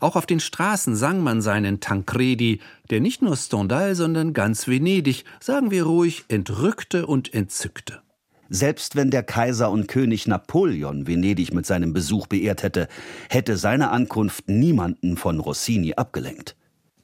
Auch 0.00 0.16
auf 0.16 0.24
den 0.24 0.40
Straßen 0.40 0.96
sang 0.96 1.22
man 1.22 1.42
seinen 1.42 1.80
Tancredi, 1.80 2.60
der 2.88 3.00
nicht 3.00 3.20
nur 3.20 3.36
Stendhal, 3.36 3.96
sondern 3.96 4.32
ganz 4.32 4.66
Venedig, 4.66 5.24
sagen 5.40 5.70
wir 5.70 5.84
ruhig, 5.84 6.24
entrückte 6.28 7.06
und 7.06 7.34
entzückte. 7.34 8.00
Selbst 8.48 8.96
wenn 8.96 9.10
der 9.10 9.22
Kaiser 9.22 9.70
und 9.70 9.88
König 9.88 10.26
Napoleon 10.26 11.06
Venedig 11.06 11.52
mit 11.52 11.66
seinem 11.66 11.92
Besuch 11.92 12.26
beehrt 12.26 12.62
hätte, 12.62 12.88
hätte 13.28 13.58
seine 13.58 13.90
Ankunft 13.90 14.48
niemanden 14.48 15.18
von 15.18 15.38
Rossini 15.38 15.94
abgelenkt. 15.94 16.56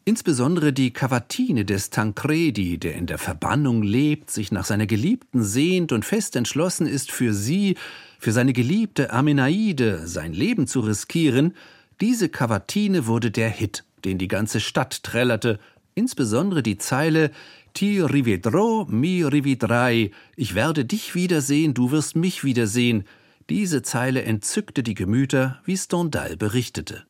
Insbesondere 0.04 0.72
die 0.72 0.92
Cavatine 0.92 1.64
des 1.64 1.90
Tancredi, 1.90 2.78
der 2.78 2.94
in 2.94 3.06
der 3.06 3.18
Verbannung 3.18 3.82
lebt, 3.82 4.30
sich 4.30 4.50
nach 4.50 4.64
seiner 4.64 4.86
Geliebten 4.86 5.42
sehnt 5.44 5.92
und 5.92 6.04
fest 6.04 6.36
entschlossen 6.36 6.86
ist, 6.86 7.12
für 7.12 7.34
sie, 7.34 7.76
für 8.18 8.32
seine 8.32 8.52
geliebte 8.52 9.12
Amenaide, 9.12 10.06
sein 10.06 10.32
Leben 10.32 10.66
zu 10.66 10.80
riskieren, 10.80 11.54
diese 12.00 12.30
Cavatine 12.30 13.06
wurde 13.06 13.30
der 13.30 13.50
Hit, 13.50 13.84
den 14.04 14.16
die 14.16 14.28
ganze 14.28 14.60
Stadt 14.60 15.02
trällerte, 15.02 15.58
insbesondere 15.94 16.62
die 16.62 16.78
Zeile 16.78 17.30
Ti 17.74 18.00
rivedrò, 18.00 18.86
mi 18.88 19.22
rivedrai, 19.22 20.10
ich 20.34 20.54
werde 20.54 20.84
dich 20.84 21.14
wiedersehen, 21.14 21.74
du 21.74 21.90
wirst 21.90 22.16
mich 22.16 22.42
wiedersehen. 22.42 23.04
Diese 23.48 23.82
Zeile 23.82 24.22
entzückte 24.22 24.82
die 24.82 24.94
Gemüter, 24.94 25.60
wie 25.64 25.76
Stendhal 25.76 26.36
berichtete. 26.36 27.04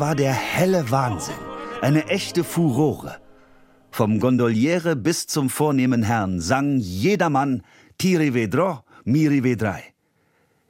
War 0.00 0.14
der 0.14 0.32
helle 0.32 0.90
Wahnsinn, 0.90 1.34
eine 1.82 2.06
echte 2.06 2.42
Furore. 2.42 3.18
Vom 3.90 4.18
Gondoliere 4.18 4.96
bis 4.96 5.26
zum 5.26 5.50
vornehmen 5.50 6.02
Herrn 6.02 6.40
sang 6.40 6.78
jedermann 6.78 7.62
Tiri 7.98 8.32
vedrò, 8.32 8.82
miri 9.04 9.44
vedrai. 9.44 9.82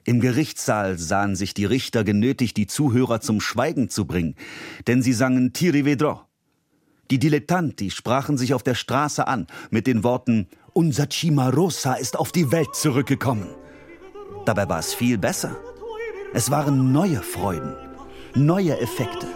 Im 0.05 0.21
Gerichtssaal 0.21 0.99
sahen 0.99 1.37
sich 1.37 1.55
die 1.55 1.65
Richter 1.65 2.03
genötigt, 2.03 2.57
die 2.57 2.67
Zuhörer 2.67 3.21
zum 3.21 3.41
Schweigen 3.41 3.89
zu 3.89 4.05
bringen, 4.05 4.35
denn 4.89 5.01
sie 5.01 5.13
sangen 5.13 5.53
Tiri 5.53 5.85
vedrò. 5.85 6.23
Die 7.13 7.21
Dilettanti 7.21 7.91
sprachen 7.91 8.37
sich 8.37 8.53
auf 8.53 8.65
der 8.65 8.75
Straße 8.75 9.29
an 9.29 9.47
mit 9.71 9.87
den 9.87 10.03
Worten 10.03 10.49
Unser 10.73 11.09
Cimarosa 11.09 11.95
ist 11.95 12.19
auf 12.19 12.33
die 12.33 12.51
Welt 12.51 12.75
zurückgekommen. 12.75 13.47
Dabei 14.45 14.69
war 14.69 14.81
es 14.81 14.93
viel 14.93 15.19
besser. 15.19 15.57
Es 16.33 16.51
waren 16.51 16.93
neue 16.93 17.23
Freuden, 17.23 17.77
neue 18.37 18.73
Effekte. 18.81 19.27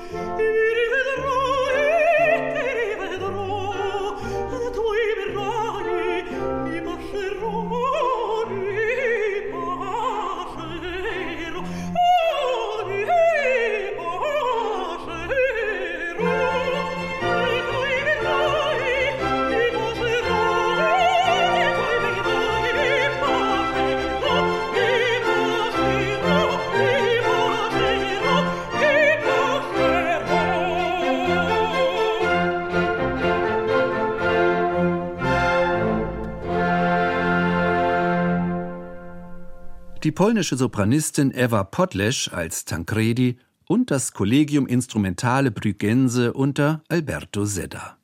Polnische 40.14 40.56
Sopranistin 40.56 41.32
Eva 41.34 41.64
Podlesch 41.64 42.30
als 42.32 42.64
Tancredi 42.64 43.38
und 43.66 43.90
das 43.90 44.12
Collegium 44.12 44.66
Instrumentale 44.66 45.50
Brüggense 45.50 46.32
unter 46.32 46.82
Alberto 46.88 47.44
Sedda. 47.44 47.98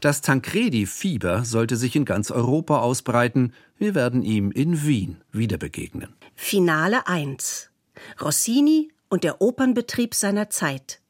Das 0.00 0.22
Tancredi-Fieber 0.22 1.44
sollte 1.44 1.76
sich 1.76 1.96
in 1.96 2.04
ganz 2.04 2.30
Europa 2.30 2.78
ausbreiten. 2.78 3.52
Wir 3.78 3.94
werden 3.94 4.22
ihm 4.22 4.50
in 4.50 4.86
Wien 4.86 5.18
wieder 5.32 5.58
begegnen. 5.58 6.14
Finale 6.34 7.06
1. 7.06 7.70
Rossini 8.20 8.90
und 9.08 9.24
der 9.24 9.40
Opernbetrieb 9.40 10.14
seiner 10.14 10.50
Zeit. 10.50 11.00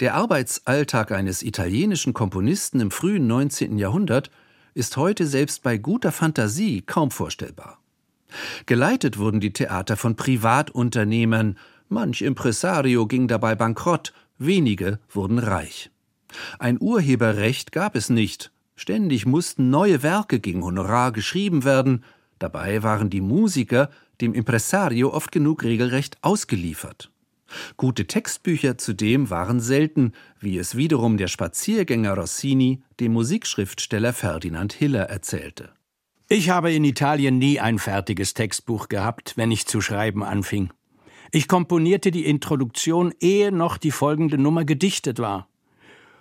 Der 0.00 0.14
Arbeitsalltag 0.14 1.12
eines 1.12 1.42
italienischen 1.42 2.12
Komponisten 2.12 2.80
im 2.80 2.90
frühen 2.90 3.26
19. 3.26 3.78
Jahrhundert 3.78 4.30
ist 4.74 4.96
heute 4.96 5.26
selbst 5.26 5.62
bei 5.62 5.76
guter 5.78 6.12
Fantasie 6.12 6.82
kaum 6.82 7.10
vorstellbar. 7.10 7.81
Geleitet 8.66 9.18
wurden 9.18 9.40
die 9.40 9.52
Theater 9.52 9.96
von 9.96 10.16
Privatunternehmern, 10.16 11.58
manch 11.88 12.22
Impresario 12.22 13.06
ging 13.06 13.28
dabei 13.28 13.54
bankrott, 13.54 14.12
wenige 14.38 14.98
wurden 15.10 15.38
reich. 15.38 15.90
Ein 16.58 16.78
Urheberrecht 16.80 17.72
gab 17.72 17.94
es 17.96 18.08
nicht, 18.08 18.52
ständig 18.76 19.26
mussten 19.26 19.70
neue 19.70 20.02
Werke 20.02 20.40
gegen 20.40 20.64
Honorar 20.64 21.12
geschrieben 21.12 21.64
werden, 21.64 22.04
dabei 22.38 22.82
waren 22.82 23.10
die 23.10 23.20
Musiker 23.20 23.90
dem 24.20 24.34
Impresario 24.34 25.12
oft 25.12 25.32
genug 25.32 25.62
regelrecht 25.62 26.18
ausgeliefert. 26.22 27.10
Gute 27.76 28.06
Textbücher 28.06 28.78
zudem 28.78 29.28
waren 29.28 29.60
selten, 29.60 30.12
wie 30.40 30.56
es 30.56 30.76
wiederum 30.76 31.18
der 31.18 31.28
Spaziergänger 31.28 32.14
Rossini 32.14 32.82
dem 32.98 33.12
Musikschriftsteller 33.12 34.12
Ferdinand 34.14 34.72
Hiller 34.72 35.04
erzählte. 35.04 35.70
Ich 36.34 36.48
habe 36.48 36.72
in 36.72 36.82
Italien 36.82 37.36
nie 37.36 37.60
ein 37.60 37.78
fertiges 37.78 38.32
Textbuch 38.32 38.88
gehabt, 38.88 39.34
wenn 39.36 39.50
ich 39.50 39.66
zu 39.66 39.82
schreiben 39.82 40.24
anfing. 40.24 40.70
Ich 41.30 41.46
komponierte 41.46 42.10
die 42.10 42.24
Introduktion, 42.24 43.12
ehe 43.20 43.52
noch 43.52 43.76
die 43.76 43.90
folgende 43.90 44.38
Nummer 44.38 44.64
gedichtet 44.64 45.18
war. 45.18 45.46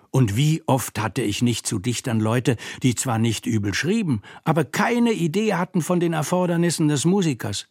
Und 0.10 0.36
wie 0.36 0.64
oft 0.66 1.00
hatte 1.00 1.22
ich 1.22 1.42
nicht 1.42 1.66
zu 1.66 1.80
Dichtern 1.80 2.20
Leute, 2.20 2.58
die 2.84 2.94
zwar 2.94 3.20
nicht 3.20 3.46
übel 3.46 3.74
schrieben, 3.74 4.22
aber 4.44 4.66
keine 4.66 5.14
Idee 5.14 5.54
hatten 5.54 5.82
von 5.82 6.02
den 6.02 6.12
Erfordernissen 6.12 6.90
des 6.90 7.06
Musikers. 7.06 7.70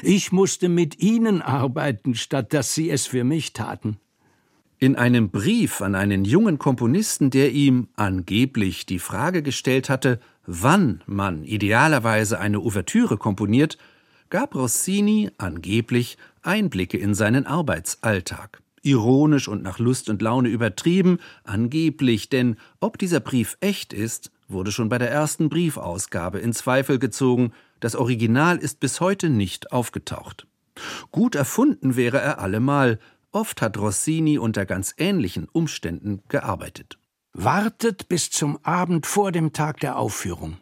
Ich 0.00 0.32
musste 0.32 0.70
mit 0.70 0.98
ihnen 0.98 1.42
arbeiten, 1.42 2.14
statt 2.14 2.54
dass 2.54 2.74
sie 2.74 2.88
es 2.88 3.06
für 3.06 3.22
mich 3.22 3.52
taten. 3.52 3.98
In 4.78 4.96
einem 4.96 5.28
Brief 5.28 5.82
an 5.82 5.94
einen 5.94 6.24
jungen 6.24 6.58
Komponisten, 6.58 7.28
der 7.28 7.52
ihm 7.52 7.88
angeblich 7.96 8.86
die 8.86 8.98
Frage 8.98 9.42
gestellt 9.42 9.90
hatte, 9.90 10.20
wann 10.46 11.02
man 11.06 11.44
idealerweise 11.44 12.38
eine 12.38 12.60
Ouvertüre 12.60 13.16
komponiert, 13.16 13.78
gab 14.30 14.54
Rossini 14.54 15.30
angeblich 15.38 16.16
Einblicke 16.42 16.98
in 16.98 17.14
seinen 17.14 17.46
Arbeitsalltag. 17.46 18.62
Ironisch 18.82 19.46
und 19.46 19.62
nach 19.62 19.78
Lust 19.78 20.08
und 20.08 20.22
Laune 20.22 20.48
übertrieben, 20.48 21.18
angeblich, 21.44 22.28
denn 22.28 22.56
ob 22.80 22.98
dieser 22.98 23.20
Brief 23.20 23.56
echt 23.60 23.92
ist, 23.92 24.32
wurde 24.48 24.72
schon 24.72 24.88
bei 24.88 24.98
der 24.98 25.10
ersten 25.10 25.48
Briefausgabe 25.48 26.40
in 26.40 26.52
Zweifel 26.52 26.98
gezogen, 26.98 27.52
das 27.80 27.94
Original 27.94 28.58
ist 28.58 28.80
bis 28.80 29.00
heute 29.00 29.28
nicht 29.28 29.72
aufgetaucht. 29.72 30.46
Gut 31.10 31.34
erfunden 31.34 31.96
wäre 31.96 32.20
er 32.20 32.38
allemal, 32.38 32.98
oft 33.30 33.62
hat 33.62 33.78
Rossini 33.78 34.38
unter 34.38 34.66
ganz 34.66 34.94
ähnlichen 34.98 35.48
Umständen 35.50 36.22
gearbeitet. 36.28 36.98
Wartet 37.34 38.08
bis 38.08 38.30
zum 38.30 38.58
Abend 38.62 39.06
vor 39.06 39.32
dem 39.32 39.54
Tag 39.54 39.80
der 39.80 39.96
Aufführung. 39.96 40.58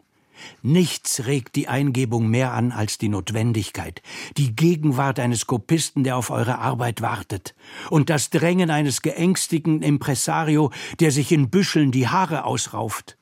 Nichts 0.61 1.25
regt 1.25 1.57
die 1.57 1.67
Eingebung 1.67 2.29
mehr 2.29 2.53
an 2.53 2.71
als 2.71 2.97
die 2.97 3.09
Notwendigkeit, 3.09 4.01
die 4.37 4.55
Gegenwart 4.55 5.19
eines 5.19 5.47
Kopisten, 5.47 6.05
der 6.05 6.15
auf 6.15 6.29
eure 6.29 6.59
Arbeit 6.59 7.01
wartet, 7.01 7.55
und 7.89 8.09
das 8.09 8.29
Drängen 8.29 8.71
eines 8.71 9.01
geängstigten 9.01 9.81
Impresario, 9.81 10.71
der 11.01 11.11
sich 11.11 11.33
in 11.33 11.49
Büscheln 11.49 11.91
die 11.91 12.07
Haare 12.07 12.45
ausrauft. 12.45 13.17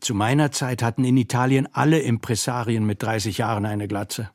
Zu 0.00 0.14
meiner 0.14 0.50
Zeit 0.50 0.82
hatten 0.82 1.04
in 1.04 1.18
Italien 1.18 1.68
alle 1.70 2.00
Impresarien 2.00 2.86
mit 2.86 3.02
30 3.02 3.38
Jahren 3.38 3.66
eine 3.66 3.88
Glatze. 3.88 4.30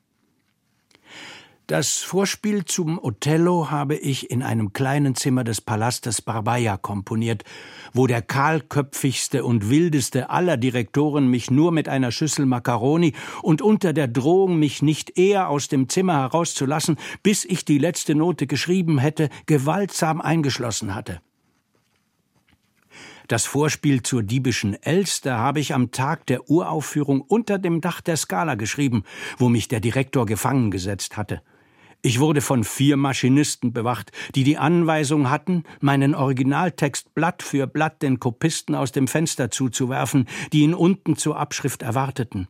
Das 1.69 1.99
Vorspiel 1.99 2.65
zum 2.65 2.97
Othello 2.97 3.69
habe 3.69 3.95
ich 3.95 4.31
in 4.31 4.41
einem 4.41 4.73
kleinen 4.73 5.13
Zimmer 5.13 5.43
des 5.43 5.61
Palastes 5.61 6.19
Barbaia 6.19 6.77
komponiert, 6.77 7.43
wo 7.93 8.07
der 8.07 8.23
kahlköpfigste 8.23 9.45
und 9.45 9.69
wildeste 9.69 10.31
aller 10.31 10.57
Direktoren 10.57 11.27
mich 11.27 11.51
nur 11.51 11.71
mit 11.71 11.87
einer 11.87 12.11
Schüssel 12.11 12.47
Macaroni 12.47 13.13
und 13.43 13.61
unter 13.61 13.93
der 13.93 14.07
Drohung, 14.07 14.57
mich 14.57 14.81
nicht 14.81 15.19
eher 15.19 15.47
aus 15.47 15.67
dem 15.67 15.89
Zimmer 15.89 16.21
herauszulassen, 16.21 16.97
bis 17.21 17.45
ich 17.45 17.65
die 17.65 17.77
letzte 17.77 18.15
Note 18.15 18.47
geschrieben 18.47 18.97
hätte, 18.97 19.29
gewaltsam 19.45 20.21
eingeschlossen 20.21 20.95
hatte. 20.95 21.21
Das 23.27 23.45
Vorspiel 23.45 24.01
zur 24.01 24.23
diebischen 24.23 24.73
Elster 24.81 25.37
habe 25.37 25.59
ich 25.59 25.75
am 25.75 25.91
Tag 25.91 26.25
der 26.25 26.49
Uraufführung 26.49 27.21
unter 27.21 27.59
dem 27.59 27.79
Dach 27.79 28.01
der 28.01 28.17
Skala 28.17 28.55
geschrieben, 28.55 29.03
wo 29.37 29.49
mich 29.49 29.67
der 29.67 29.81
Direktor 29.81 30.25
gefangen 30.25 30.71
gesetzt 30.71 31.15
hatte. 31.15 31.43
Ich 32.01 32.21
wurde 32.21 32.39
von 32.39 32.63
vier 32.63 32.95
Maschinisten 32.95 33.73
bewacht, 33.73 34.13
die 34.33 34.45
die 34.45 34.57
Anweisung 34.57 35.29
hatten, 35.29 35.65
meinen 35.81 36.15
Originaltext 36.15 37.13
Blatt 37.13 37.43
für 37.43 37.67
Blatt 37.67 38.01
den 38.01 38.21
Kopisten 38.21 38.73
aus 38.73 38.93
dem 38.93 39.09
Fenster 39.09 39.51
zuzuwerfen, 39.51 40.25
die 40.53 40.61
ihn 40.61 40.73
unten 40.73 41.17
zur 41.17 41.37
Abschrift 41.37 41.81
erwarteten. 41.81 42.47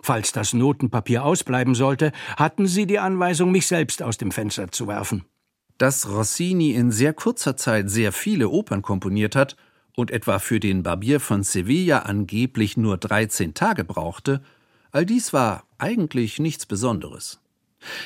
Falls 0.00 0.32
das 0.32 0.54
Notenpapier 0.54 1.22
ausbleiben 1.22 1.74
sollte, 1.74 2.12
hatten 2.36 2.66
sie 2.66 2.86
die 2.86 2.98
Anweisung, 2.98 3.52
mich 3.52 3.66
selbst 3.66 4.02
aus 4.02 4.16
dem 4.16 4.32
Fenster 4.32 4.72
zu 4.72 4.88
werfen. 4.88 5.26
Dass 5.76 6.08
Rossini 6.08 6.70
in 6.70 6.90
sehr 6.90 7.12
kurzer 7.12 7.58
Zeit 7.58 7.90
sehr 7.90 8.10
viele 8.10 8.48
Opern 8.48 8.80
komponiert 8.80 9.36
hat 9.36 9.56
und 9.96 10.10
etwa 10.10 10.38
für 10.38 10.60
den 10.60 10.82
Barbier 10.82 11.20
von 11.20 11.42
Sevilla 11.42 12.00
angeblich 12.00 12.78
nur 12.78 12.96
13 12.96 13.52
Tage 13.52 13.84
brauchte, 13.84 14.42
all 14.92 15.04
dies 15.04 15.34
war 15.34 15.64
eigentlich 15.76 16.38
nichts 16.38 16.64
Besonderes. 16.64 17.41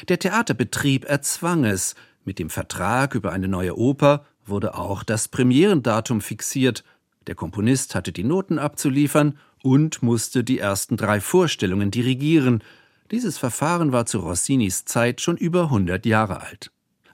Der 0.08 0.18
Theaterbetrieb 0.18 1.04
erzwang 1.04 1.64
es. 1.64 1.94
Mit 2.24 2.38
dem 2.38 2.50
Vertrag 2.50 3.14
über 3.14 3.32
eine 3.32 3.48
neue 3.48 3.78
Oper 3.78 4.24
wurde 4.44 4.74
auch 4.74 5.02
das 5.02 5.28
Premierendatum 5.28 6.20
fixiert. 6.20 6.84
Der 7.26 7.34
Komponist 7.34 7.94
hatte 7.94 8.12
die 8.12 8.24
Noten 8.24 8.58
abzuliefern 8.58 9.38
und 9.62 10.02
musste 10.02 10.44
die 10.44 10.58
ersten 10.58 10.96
drei 10.96 11.20
Vorstellungen 11.20 11.90
dirigieren. 11.90 12.62
Dieses 13.10 13.38
Verfahren 13.38 13.92
war 13.92 14.06
zu 14.06 14.18
Rossinis 14.18 14.84
Zeit 14.84 15.20
schon 15.20 15.36
über 15.36 15.64
100 15.64 16.06
Jahre 16.06 16.40
alt. 16.40 16.70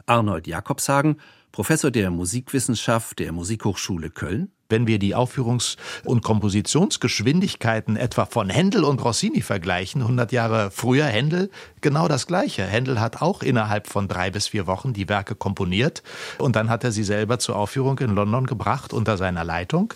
Arnold 0.07 0.47
Jakobshagen, 0.47 1.17
Professor 1.53 1.91
der 1.91 2.11
Musikwissenschaft 2.11 3.19
der 3.19 3.31
Musikhochschule 3.31 4.09
Köln, 4.09 4.51
wenn 4.71 4.87
wir 4.87 4.99
die 4.99 5.15
Aufführungs- 5.15 5.77
und 6.03 6.23
Kompositionsgeschwindigkeiten 6.23 7.97
etwa 7.97 8.25
von 8.25 8.49
Händel 8.49 8.85
und 8.85 9.05
Rossini 9.05 9.43
vergleichen, 9.43 10.01
100 10.01 10.33
Jahre 10.33 10.71
früher 10.71 11.05
Händel, 11.05 11.51
genau 11.83 12.09
das 12.09 12.27
Gleiche. 12.27 12.65
Händel 12.65 13.01
hat 13.01 13.21
auch 13.21 13.43
innerhalb 13.43 13.87
von 13.87 14.09
drei 14.09 14.31
bis 14.31 14.49
vier 14.49 14.67
Wochen 14.67 14.95
die 14.95 15.11
Werke 15.11 15.35
komponiert 15.35 16.03
und 16.39 16.57
dann 16.57 16.71
hat 16.71 16.85
er 16.85 16.93
sie 16.93 17.05
selber 17.05 17.39
zur 17.39 17.57
Aufführung 17.57 17.99
in 17.99 18.15
London 18.15 18.47
gebracht 18.47 18.95
unter 18.95 19.19
seiner 19.19 19.45
Leitung. 19.45 19.93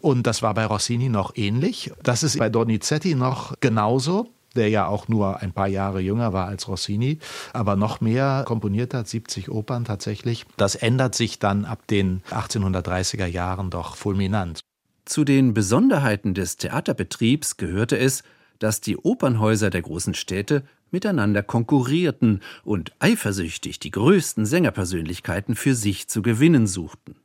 Und 0.00 0.26
das 0.26 0.42
war 0.42 0.54
bei 0.54 0.66
Rossini 0.66 1.08
noch 1.08 1.36
ähnlich. 1.36 1.92
Das 2.02 2.24
ist 2.24 2.36
bei 2.36 2.48
Donizetti 2.48 3.14
noch 3.14 3.54
genauso 3.60 4.28
der 4.56 4.68
ja 4.68 4.86
auch 4.86 5.08
nur 5.08 5.40
ein 5.40 5.52
paar 5.52 5.68
Jahre 5.68 6.00
jünger 6.00 6.32
war 6.32 6.46
als 6.46 6.66
Rossini, 6.68 7.18
aber 7.52 7.76
noch 7.76 8.00
mehr 8.00 8.44
komponiert 8.46 8.94
hat, 8.94 9.06
70 9.08 9.50
Opern 9.50 9.84
tatsächlich. 9.84 10.46
Das 10.56 10.74
ändert 10.74 11.14
sich 11.14 11.38
dann 11.38 11.64
ab 11.64 11.86
den 11.86 12.22
1830er 12.30 13.26
Jahren 13.26 13.70
doch 13.70 13.96
fulminant. 13.96 14.60
Zu 15.04 15.24
den 15.24 15.54
Besonderheiten 15.54 16.34
des 16.34 16.56
Theaterbetriebs 16.56 17.56
gehörte 17.56 17.96
es, 17.96 18.24
dass 18.58 18.80
die 18.80 18.96
Opernhäuser 18.96 19.70
der 19.70 19.82
großen 19.82 20.14
Städte 20.14 20.64
miteinander 20.90 21.42
konkurrierten 21.42 22.40
und 22.64 22.92
eifersüchtig 22.98 23.78
die 23.78 23.90
größten 23.90 24.46
Sängerpersönlichkeiten 24.46 25.54
für 25.54 25.74
sich 25.74 26.08
zu 26.08 26.22
gewinnen 26.22 26.66
suchten. 26.66 27.16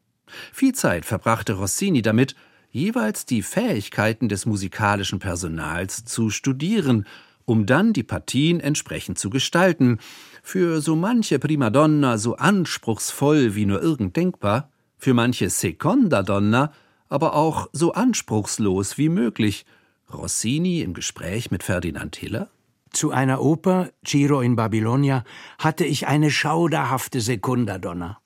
Viel 0.51 0.73
Zeit 0.73 1.05
verbrachte 1.05 1.53
Rossini 1.53 2.01
damit, 2.01 2.35
jeweils 2.71 3.25
die 3.25 3.43
Fähigkeiten 3.43 4.29
des 4.29 4.45
musikalischen 4.45 5.19
Personals 5.19 6.05
zu 6.05 6.29
studieren, 6.29 7.05
um 7.45 7.65
dann 7.65 7.93
die 7.93 8.03
Partien 8.03 8.59
entsprechend 8.59 9.19
zu 9.19 9.29
gestalten, 9.29 9.99
für 10.41 10.81
so 10.81 10.95
manche 10.95 11.37
Primadonna 11.37 12.17
so 12.17 12.35
anspruchsvoll 12.35 13.55
wie 13.55 13.65
nur 13.65 13.81
irgend 13.81 14.15
denkbar, 14.15 14.71
für 14.97 15.13
manche 15.13 15.49
Seconda 15.49 16.23
Donna 16.23 16.71
aber 17.11 17.35
auch 17.35 17.67
so 17.73 17.91
anspruchslos 17.91 18.97
wie 18.97 19.09
möglich. 19.09 19.65
Rossini 20.11 20.81
im 20.81 20.93
Gespräch 20.93 21.51
mit 21.51 21.61
Ferdinand 21.61 22.15
Hiller? 22.15 22.49
Zu 22.91 23.11
einer 23.11 23.41
Oper, 23.41 23.89
Giro 24.03 24.39
in 24.39 24.55
Babylonia, 24.55 25.25
hatte 25.59 25.83
ich 25.83 26.07
eine 26.07 26.31
schauderhafte 26.31 27.19
Sekundadonna. 27.19 28.20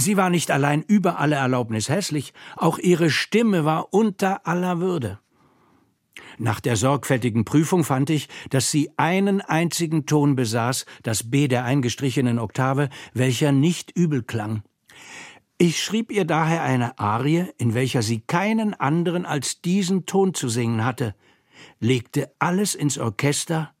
Sie 0.00 0.16
war 0.16 0.30
nicht 0.30 0.52
allein 0.52 0.82
über 0.82 1.18
alle 1.18 1.34
Erlaubnis 1.34 1.88
hässlich, 1.88 2.32
auch 2.54 2.78
ihre 2.78 3.10
Stimme 3.10 3.64
war 3.64 3.92
unter 3.92 4.46
aller 4.46 4.78
Würde. 4.78 5.18
Nach 6.38 6.60
der 6.60 6.76
sorgfältigen 6.76 7.44
Prüfung 7.44 7.82
fand 7.82 8.08
ich, 8.08 8.28
dass 8.50 8.70
sie 8.70 8.92
einen 8.96 9.40
einzigen 9.40 10.06
Ton 10.06 10.36
besaß, 10.36 10.86
das 11.02 11.28
B 11.32 11.48
der 11.48 11.64
eingestrichenen 11.64 12.38
Oktave, 12.38 12.90
welcher 13.12 13.50
nicht 13.50 13.90
übel 13.90 14.22
klang. 14.22 14.62
Ich 15.58 15.82
schrieb 15.82 16.12
ihr 16.12 16.24
daher 16.24 16.62
eine 16.62 16.96
Arie, 17.00 17.46
in 17.58 17.74
welcher 17.74 18.02
sie 18.02 18.20
keinen 18.20 18.74
anderen 18.74 19.26
als 19.26 19.62
diesen 19.62 20.06
Ton 20.06 20.32
zu 20.32 20.48
singen 20.48 20.84
hatte, 20.84 21.16
legte 21.80 22.30
alles 22.38 22.76
ins 22.76 22.98
Orchester 22.98 23.74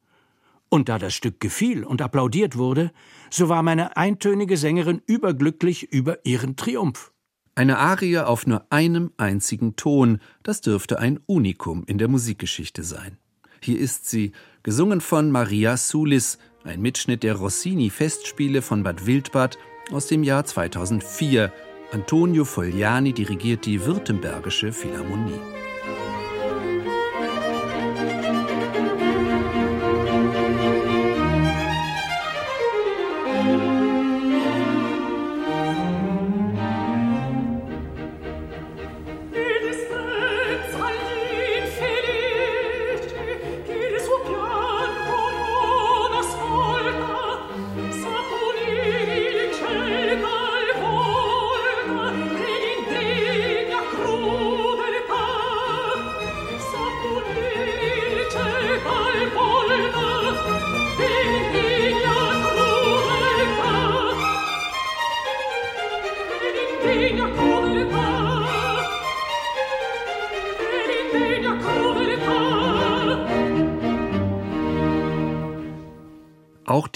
und 0.68 0.88
da 0.88 0.98
das 0.98 1.14
Stück 1.14 1.38
gefiel 1.38 1.84
und 1.84 2.02
applaudiert 2.02 2.56
wurde, 2.56 2.90
so 3.30 3.48
war 3.48 3.62
meine 3.62 3.96
eintönige 3.96 4.56
Sängerin 4.56 5.02
überglücklich 5.06 5.92
über 5.92 6.24
ihren 6.24 6.56
Triumph. 6.56 7.12
Eine 7.54 7.78
Arie 7.78 8.18
auf 8.18 8.46
nur 8.46 8.66
einem 8.70 9.10
einzigen 9.16 9.74
Ton, 9.74 10.20
das 10.44 10.60
dürfte 10.60 11.00
ein 11.00 11.18
Unikum 11.26 11.82
in 11.86 11.98
der 11.98 12.08
Musikgeschichte 12.08 12.84
sein. 12.84 13.18
Hier 13.60 13.78
ist 13.78 14.08
sie, 14.08 14.32
gesungen 14.62 15.00
von 15.00 15.32
Maria 15.32 15.76
Sulis, 15.76 16.38
ein 16.64 16.80
Mitschnitt 16.80 17.22
der 17.22 17.34
Rossini-Festspiele 17.34 18.62
von 18.62 18.84
Bad 18.84 19.06
Wildbad 19.06 19.58
aus 19.90 20.06
dem 20.06 20.22
Jahr 20.22 20.44
2004. 20.44 21.52
Antonio 21.90 22.44
Fogliani 22.44 23.12
dirigiert 23.12 23.66
die 23.66 23.84
Württembergische 23.84 24.72
Philharmonie. 24.72 25.40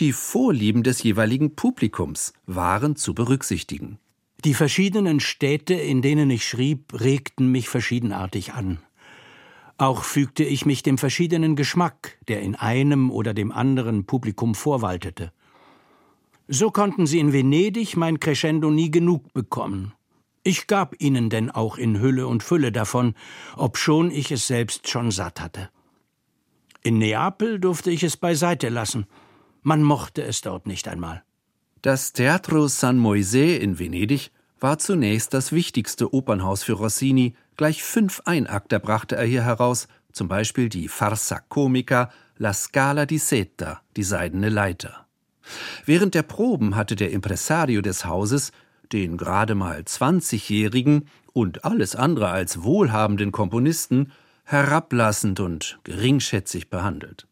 Die 0.02 0.12
Vorlieben 0.12 0.82
des 0.82 1.00
jeweiligen 1.04 1.54
Publikums 1.54 2.32
waren 2.44 2.96
zu 2.96 3.14
berücksichtigen. 3.14 4.00
Die 4.44 4.52
verschiedenen 4.52 5.20
Städte, 5.20 5.74
in 5.74 6.02
denen 6.02 6.28
ich 6.28 6.44
schrieb, 6.44 6.92
regten 7.00 7.52
mich 7.52 7.68
verschiedenartig 7.68 8.52
an. 8.52 8.78
Auch 9.78 10.02
fügte 10.02 10.42
ich 10.42 10.66
mich 10.66 10.82
dem 10.82 10.98
verschiedenen 10.98 11.54
Geschmack, 11.54 12.18
der 12.26 12.40
in 12.40 12.56
einem 12.56 13.12
oder 13.12 13.32
dem 13.32 13.52
anderen 13.52 14.04
Publikum 14.04 14.56
vorwaltete. 14.56 15.30
So 16.48 16.72
konnten 16.72 17.06
sie 17.06 17.20
in 17.20 17.32
Venedig 17.32 17.96
mein 17.96 18.18
Crescendo 18.18 18.72
nie 18.72 18.90
genug 18.90 19.32
bekommen. 19.32 19.92
Ich 20.42 20.66
gab 20.66 21.00
ihnen 21.00 21.30
denn 21.30 21.48
auch 21.48 21.78
in 21.78 22.00
Hülle 22.00 22.26
und 22.26 22.42
Fülle 22.42 22.72
davon, 22.72 23.14
obschon 23.56 24.10
ich 24.10 24.32
es 24.32 24.48
selbst 24.48 24.88
schon 24.88 25.12
satt 25.12 25.40
hatte. 25.40 25.70
In 26.82 26.98
Neapel 26.98 27.60
durfte 27.60 27.92
ich 27.92 28.02
es 28.02 28.16
beiseite 28.16 28.68
lassen. 28.68 29.06
Man 29.62 29.82
mochte 29.82 30.22
es 30.22 30.40
dort 30.40 30.66
nicht 30.66 30.88
einmal. 30.88 31.22
Das 31.82 32.12
Teatro 32.12 32.68
San 32.68 32.98
Moisè 32.98 33.56
in 33.56 33.78
Venedig 33.78 34.30
war 34.60 34.78
zunächst 34.78 35.34
das 35.34 35.52
wichtigste 35.52 36.12
Opernhaus 36.12 36.62
für 36.62 36.74
Rossini. 36.74 37.34
Gleich 37.56 37.82
fünf 37.82 38.22
Einakter 38.24 38.78
brachte 38.78 39.16
er 39.16 39.24
hier 39.24 39.44
heraus, 39.44 39.88
zum 40.12 40.28
Beispiel 40.28 40.68
die 40.68 40.88
Farsa 40.88 41.40
Comica 41.48 42.10
La 42.38 42.52
Scala 42.52 43.06
di 43.06 43.18
Seta, 43.18 43.82
die 43.96 44.02
Seidene 44.02 44.48
Leiter. 44.48 45.06
Während 45.84 46.14
der 46.14 46.22
Proben 46.22 46.76
hatte 46.76 46.96
der 46.96 47.10
Impresario 47.10 47.82
des 47.82 48.04
Hauses 48.04 48.52
den 48.92 49.16
gerade 49.16 49.54
mal 49.54 49.80
20-jährigen 49.80 51.08
und 51.32 51.64
alles 51.64 51.96
andere 51.96 52.28
als 52.28 52.62
wohlhabenden 52.62 53.32
Komponisten 53.32 54.12
herablassend 54.44 55.40
und 55.40 55.78
geringschätzig 55.84 56.68
behandelt. 56.68 57.26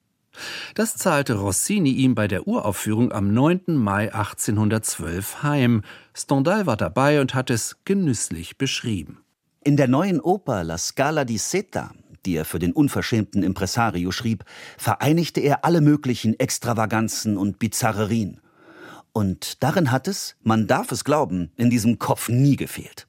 Das 0.74 0.94
zahlte 0.96 1.34
Rossini 1.34 1.90
ihm 1.90 2.14
bei 2.14 2.28
der 2.28 2.46
Uraufführung 2.46 3.12
am 3.12 3.32
9. 3.32 3.62
Mai 3.68 4.14
1812 4.14 5.42
heim. 5.42 5.82
Stendhal 6.14 6.66
war 6.66 6.76
dabei 6.76 7.20
und 7.20 7.34
hat 7.34 7.50
es 7.50 7.78
genüsslich 7.84 8.56
beschrieben. 8.56 9.18
In 9.62 9.76
der 9.76 9.88
neuen 9.88 10.20
Oper 10.20 10.64
La 10.64 10.78
Scala 10.78 11.24
di 11.24 11.38
Seta, 11.38 11.92
die 12.24 12.36
er 12.36 12.44
für 12.44 12.58
den 12.58 12.72
unverschämten 12.72 13.42
Impresario 13.42 14.10
schrieb, 14.12 14.44
vereinigte 14.78 15.40
er 15.40 15.64
alle 15.64 15.80
möglichen 15.80 16.38
Extravaganzen 16.38 17.36
und 17.36 17.58
Bizarrerien. 17.58 18.40
Und 19.12 19.62
darin 19.62 19.90
hat 19.90 20.06
es, 20.08 20.36
man 20.42 20.66
darf 20.66 20.92
es 20.92 21.04
glauben, 21.04 21.50
in 21.56 21.68
diesem 21.70 21.98
Kopf 21.98 22.28
nie 22.28 22.56
gefehlt. 22.56 23.06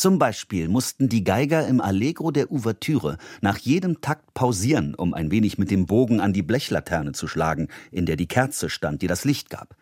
Zum 0.00 0.18
Beispiel 0.18 0.68
mussten 0.68 1.10
die 1.10 1.24
Geiger 1.24 1.68
im 1.68 1.82
Allegro 1.82 2.30
der 2.30 2.50
Ouvertüre 2.50 3.18
nach 3.42 3.58
jedem 3.58 4.00
Takt 4.00 4.32
pausieren, 4.32 4.94
um 4.94 5.12
ein 5.12 5.30
wenig 5.30 5.58
mit 5.58 5.70
dem 5.70 5.84
Bogen 5.84 6.20
an 6.20 6.32
die 6.32 6.40
Blechlaterne 6.40 7.12
zu 7.12 7.28
schlagen, 7.28 7.68
in 7.90 8.06
der 8.06 8.16
die 8.16 8.26
Kerze 8.26 8.70
stand, 8.70 9.02
die 9.02 9.08
das 9.08 9.26
Licht 9.26 9.50
gab. 9.50 9.76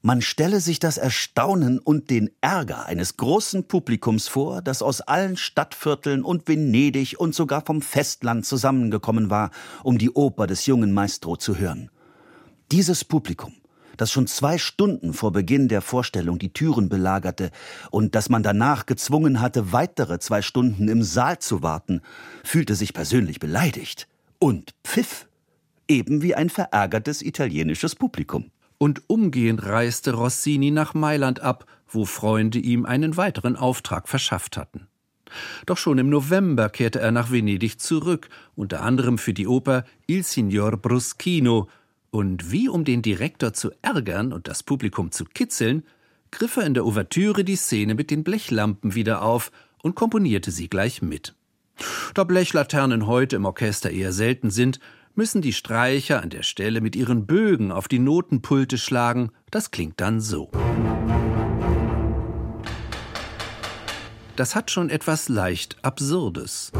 Man 0.00 0.22
stelle 0.22 0.60
sich 0.60 0.78
das 0.78 0.96
Erstaunen 0.96 1.78
und 1.78 2.08
den 2.08 2.30
Ärger 2.40 2.86
eines 2.86 3.18
großen 3.18 3.68
Publikums 3.68 4.26
vor, 4.26 4.62
das 4.62 4.80
aus 4.80 5.02
allen 5.02 5.36
Stadtvierteln 5.36 6.24
und 6.24 6.48
Venedig 6.48 7.20
und 7.20 7.34
sogar 7.34 7.60
vom 7.60 7.82
Festland 7.82 8.46
zusammengekommen 8.46 9.28
war, 9.28 9.50
um 9.82 9.98
die 9.98 10.12
Oper 10.12 10.46
des 10.46 10.64
jungen 10.64 10.94
Maestro 10.94 11.36
zu 11.36 11.58
hören. 11.58 11.90
Dieses 12.72 13.04
Publikum 13.04 13.52
das 14.00 14.12
schon 14.12 14.26
zwei 14.26 14.58
Stunden 14.58 15.12
vor 15.12 15.32
Beginn 15.32 15.68
der 15.68 15.80
Vorstellung 15.80 16.38
die 16.38 16.52
Türen 16.52 16.88
belagerte 16.88 17.50
und 17.90 18.14
das 18.14 18.28
man 18.28 18.42
danach 18.42 18.86
gezwungen 18.86 19.40
hatte, 19.40 19.72
weitere 19.72 20.18
zwei 20.18 20.42
Stunden 20.42 20.88
im 20.88 21.02
Saal 21.02 21.38
zu 21.38 21.62
warten, 21.62 22.00
fühlte 22.44 22.74
sich 22.74 22.92
persönlich 22.94 23.40
beleidigt 23.40 24.08
und 24.38 24.74
pfiff, 24.84 25.28
eben 25.88 26.22
wie 26.22 26.34
ein 26.34 26.50
verärgertes 26.50 27.22
italienisches 27.22 27.94
Publikum. 27.94 28.50
Und 28.78 29.08
umgehend 29.08 29.64
reiste 29.64 30.12
Rossini 30.12 30.70
nach 30.70 30.92
Mailand 30.92 31.40
ab, 31.40 31.64
wo 31.88 32.04
Freunde 32.04 32.58
ihm 32.58 32.84
einen 32.84 33.16
weiteren 33.16 33.56
Auftrag 33.56 34.08
verschafft 34.08 34.56
hatten. 34.56 34.86
Doch 35.64 35.78
schon 35.78 35.98
im 35.98 36.08
November 36.08 36.68
kehrte 36.68 37.00
er 37.00 37.10
nach 37.10 37.30
Venedig 37.30 37.80
zurück, 37.80 38.28
unter 38.54 38.82
anderem 38.82 39.18
für 39.18 39.34
die 39.34 39.46
Oper 39.46 39.84
Il 40.06 40.22
Signor 40.22 40.76
Bruschino, 40.76 41.68
und 42.16 42.50
wie 42.50 42.70
um 42.70 42.86
den 42.86 43.02
Direktor 43.02 43.52
zu 43.52 43.72
ärgern 43.82 44.32
und 44.32 44.48
das 44.48 44.62
Publikum 44.62 45.12
zu 45.12 45.26
kitzeln, 45.26 45.82
griff 46.30 46.56
er 46.56 46.64
in 46.64 46.72
der 46.72 46.86
Ouvertüre 46.86 47.44
die 47.44 47.56
Szene 47.56 47.94
mit 47.94 48.10
den 48.10 48.24
Blechlampen 48.24 48.94
wieder 48.94 49.20
auf 49.20 49.52
und 49.82 49.96
komponierte 49.96 50.50
sie 50.50 50.70
gleich 50.70 51.02
mit. 51.02 51.34
Da 52.14 52.24
Blechlaternen 52.24 53.06
heute 53.06 53.36
im 53.36 53.44
Orchester 53.44 53.90
eher 53.90 54.12
selten 54.12 54.48
sind, 54.48 54.80
müssen 55.14 55.42
die 55.42 55.52
Streicher 55.52 56.22
an 56.22 56.30
der 56.30 56.42
Stelle 56.42 56.80
mit 56.80 56.96
ihren 56.96 57.26
Bögen 57.26 57.70
auf 57.70 57.86
die 57.86 57.98
Notenpulte 57.98 58.78
schlagen. 58.78 59.30
Das 59.50 59.70
klingt 59.70 60.00
dann 60.00 60.22
so. 60.22 60.50
Das 64.36 64.54
hat 64.54 64.70
schon 64.70 64.88
etwas 64.88 65.28
leicht 65.28 65.76
Absurdes. 65.82 66.72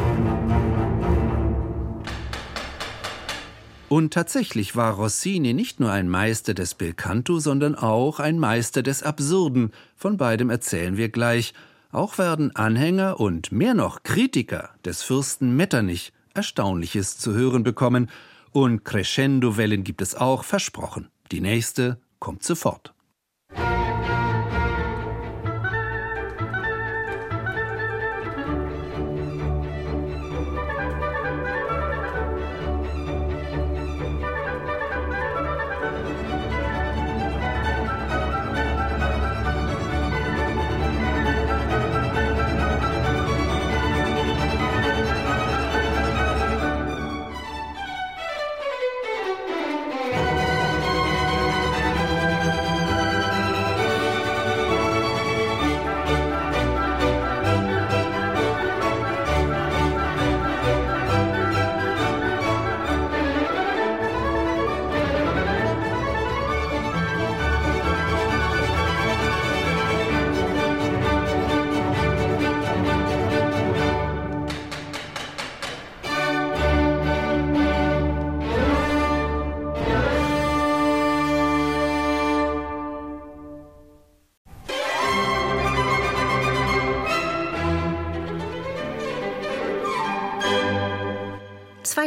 Und 3.89 4.13
tatsächlich 4.13 4.75
war 4.75 4.95
Rossini 4.95 5.55
nicht 5.55 5.79
nur 5.79 5.93
ein 5.93 6.09
Meister 6.09 6.55
des 6.55 6.75
Belcanto, 6.75 7.39
sondern 7.39 7.77
auch 7.77 8.19
ein 8.19 8.39
Meister 8.39 8.83
des 8.83 9.05
Absurden. 9.05 9.71
Von 9.95 10.17
beidem 10.17 10.51
erzählen 10.51 10.97
wir 10.97 11.09
gleich. 11.09 11.55
Auch 11.93 12.19
werden 12.19 12.55
Anhänger 12.57 13.21
und 13.21 13.53
mehr 13.53 13.75
noch 13.75 14.03
Kritiker 14.03 14.71
des 14.85 15.03
Fürsten 15.03 15.55
Metternich 15.55 16.13
Erstaunliches 16.35 17.17
zu 17.19 17.33
hören 17.33 17.63
bekommen. 17.63 18.11
Und 18.51 18.85
Crescendo-Wellen 18.85 19.85
gibt 19.85 20.03
es 20.03 20.17
auch, 20.17 20.43
versprochen. 20.43 21.09
Die 21.31 21.41
nächste 21.41 21.99
kommt 22.19 22.43
sofort. 22.43 22.96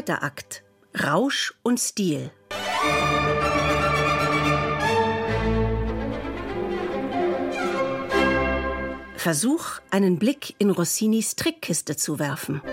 Zweiter 0.10 0.24
Akt. 0.24 0.64
Rausch 1.04 1.54
und 1.62 1.80
Stil. 1.80 2.32
Versuch, 9.16 9.66
einen 9.92 10.18
Blick 10.18 10.56
in 10.58 10.72
Rossinis 10.72 11.36
Trickkiste 11.36 11.96
zu 11.96 12.18
werfen. 12.18 12.64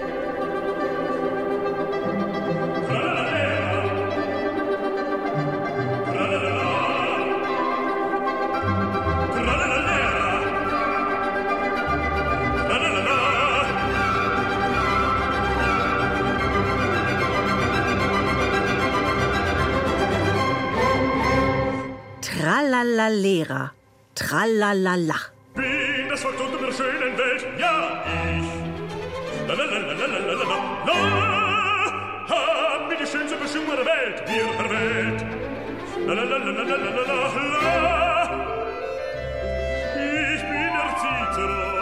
Lehrer. 23.08 23.72
Tralalala. 24.14 25.16
Bin 25.54 26.08
das 26.08 26.22
Volk 26.22 26.40
unter 26.40 26.58
der 26.64 26.72
schönen 26.72 27.16
Welt, 27.18 27.46
ja, 27.58 28.04
ich. 28.04 29.48
Lalalalalala. 29.48 30.56
La, 30.86 30.96
hab 32.28 32.88
mir 32.88 32.96
die 32.96 33.06
schönste 33.06 33.36
Bestimmung 33.36 33.76
der 33.76 33.86
Welt, 33.86 34.22
mir 34.28 34.46
der 34.58 34.70
Welt. 34.70 35.24
Lalalalalala. 36.06 36.76
La. 37.62 38.30
Ich 39.94 40.42
bin 40.42 40.70
der 40.76 40.88
Cicero. 41.00 41.76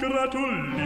gratuliere. 0.00 0.85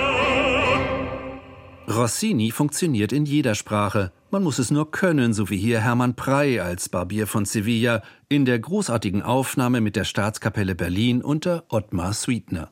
Rossini 1.95 2.51
funktioniert 2.51 3.11
in 3.11 3.25
jeder 3.25 3.53
Sprache. 3.53 4.11
Man 4.31 4.43
muss 4.43 4.59
es 4.59 4.71
nur 4.71 4.91
können, 4.91 5.33
so 5.33 5.49
wie 5.49 5.57
hier 5.57 5.81
Hermann 5.81 6.15
Prey 6.15 6.59
als 6.59 6.89
Barbier 6.89 7.27
von 7.27 7.45
Sevilla 7.45 8.01
in 8.29 8.45
der 8.45 8.59
großartigen 8.59 9.21
Aufnahme 9.21 9.81
mit 9.81 9.95
der 9.95 10.05
Staatskapelle 10.05 10.73
Berlin 10.73 11.21
unter 11.21 11.65
Ottmar 11.69 12.13
Sweetner. 12.13 12.71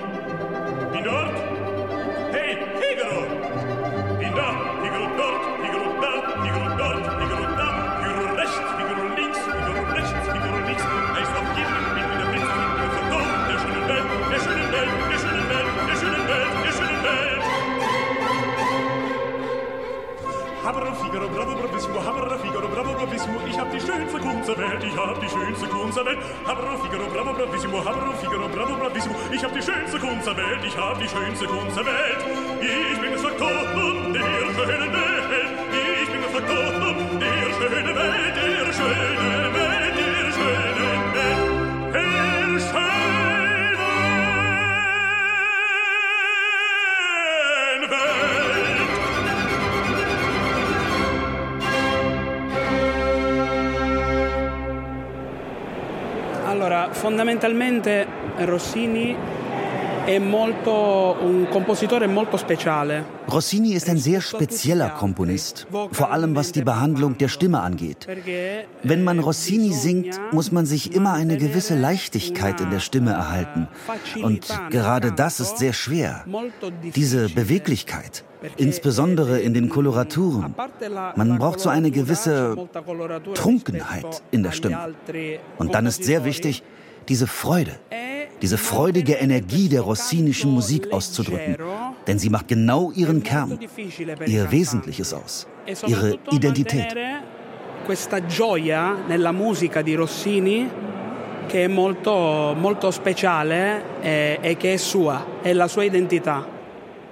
Welt, 24.61 24.83
ich 24.83 24.95
hab 24.97 25.19
die 25.19 25.29
schönste 25.29 25.67
Kunst 25.67 25.97
der 25.97 26.05
Welt. 26.05 26.19
Habro, 26.45 26.77
Figaro, 26.77 27.09
bravo, 27.09 27.33
bravissimo, 27.33 27.83
habro, 27.83 28.11
Figaro, 28.21 28.47
bravo, 28.47 28.75
bravissimo, 28.75 29.15
ich 29.31 29.43
hab 29.43 29.53
die 29.53 29.61
schönste 29.61 29.97
Kunst 29.99 30.27
der 30.27 30.37
Welt, 30.37 30.61
ich 30.63 30.77
hab 30.77 30.99
die 30.99 31.07
schönste 31.07 31.45
Kunst 31.47 31.77
der 31.77 31.85
Welt. 31.85 32.21
Ich 32.61 32.99
bin 33.01 33.11
das 33.13 33.21
Faktotum 33.21 34.13
der 34.13 34.21
schönen 34.55 34.93
Welt, 34.93 35.29
ich 36.01 36.09
bin 36.11 36.21
das 36.21 36.31
Faktotum 36.31 37.19
der 37.19 37.41
schönen 37.57 37.95
Welt, 37.95 38.35
der 38.37 38.73
schönen 38.73 39.53
Welt, 39.55 39.60
fondamentalmente 56.91 58.07
Rossini 58.45 59.15
è 60.05 60.17
molto 60.17 61.17
un 61.21 61.47
compositore 61.49 62.07
molto 62.07 62.37
speciale. 62.37 63.05
Rossini 63.27 63.73
ist 63.73 63.87
ein 63.87 63.97
sehr 63.97 64.21
spezieller 64.21 64.89
Komponist, 64.89 65.67
vor 65.69 66.11
allem 66.11 66.35
was 66.35 66.51
die 66.51 66.63
Behandlung 66.63 67.17
der 67.17 67.27
Stimme 67.27 67.61
angeht. 67.61 68.07
Wenn 68.83 69.03
man 69.03 69.19
Rossini 69.19 69.71
singt, 69.71 70.19
muss 70.31 70.51
man 70.51 70.65
sich 70.65 70.93
immer 70.93 71.13
eine 71.13 71.37
gewisse 71.37 71.75
Leichtigkeit 71.75 72.59
in 72.61 72.71
der 72.71 72.79
Stimme 72.79 73.11
erhalten. 73.11 73.67
Und 74.23 74.47
gerade 74.69 75.11
das 75.11 75.39
ist 75.39 75.57
sehr 75.59 75.73
schwer. 75.73 76.25
Diese 76.95 77.29
Beweglichkeit, 77.29 78.23
insbesondere 78.57 79.39
in 79.39 79.53
den 79.53 79.69
Koloraturen. 79.69 80.55
Man 81.15 81.37
braucht 81.37 81.59
so 81.59 81.69
eine 81.69 81.91
gewisse 81.91 82.57
Trunkenheit 83.35 84.23
in 84.31 84.43
der 84.43 84.51
Stimme. 84.51 84.95
Und 85.57 85.73
dann 85.75 85.85
ist 85.85 86.03
sehr 86.03 86.25
wichtig, 86.25 86.63
diese 87.07 87.27
Freude, 87.27 87.79
diese 88.41 88.57
freudige 88.57 89.13
Energie 89.13 89.69
der 89.69 89.81
rossinischen 89.81 90.51
Musik 90.51 90.91
auszudrücken. 90.91 91.57
Denn 92.07 92.19
sie 92.19 92.29
macht 92.29 92.47
genau 92.47 92.91
ihren 92.91 93.23
Kern, 93.23 93.59
ihr 94.25 94.51
Wesentliches 94.51 95.13
aus, 95.13 95.47
ihre 95.87 96.17
Identität. 96.31 96.95
Questa 97.85 98.25
gioia 98.25 98.95
nella 99.07 99.31
musica 99.31 99.81
di 99.81 99.95
Rossini 99.95 100.69
che 101.47 101.65
è 101.65 101.67
molto, 101.67 102.55
molto 102.57 102.91
speciale 102.91 103.99
e, 104.01 104.39
e 104.41 104.55
che 104.55 104.73
è 104.73 104.77
sua, 104.77 105.41
è 105.41 105.51
la 105.51 105.67
sua 105.67 105.83
identità. 105.83 106.47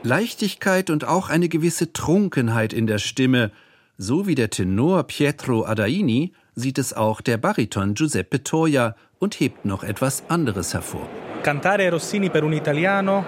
Leichtigkeit 0.03 0.89
und 0.89 1.03
auch 1.03 1.29
eine 1.29 1.49
gewisse 1.49 1.91
Trunkenheit 1.91 2.71
in 2.71 2.87
der 2.87 2.99
Stimme. 2.99 3.51
So 3.97 4.27
wie 4.27 4.35
der 4.35 4.49
Tenor 4.49 5.03
Pietro 5.03 5.65
Adaini 5.65 6.31
sieht 6.55 6.77
es 6.77 6.93
auch 6.93 7.19
der 7.19 7.37
Bariton 7.37 7.95
Giuseppe 7.95 8.43
Toia 8.43 8.95
und 9.19 9.39
hebt 9.39 9.65
noch 9.65 9.83
etwas 9.83 10.23
anderes 10.27 10.73
hervor. 10.73 11.07
Cantare 11.43 11.91
Rossini 11.91 12.29
per 12.29 12.43
un 12.43 12.53
italiano 12.53 13.23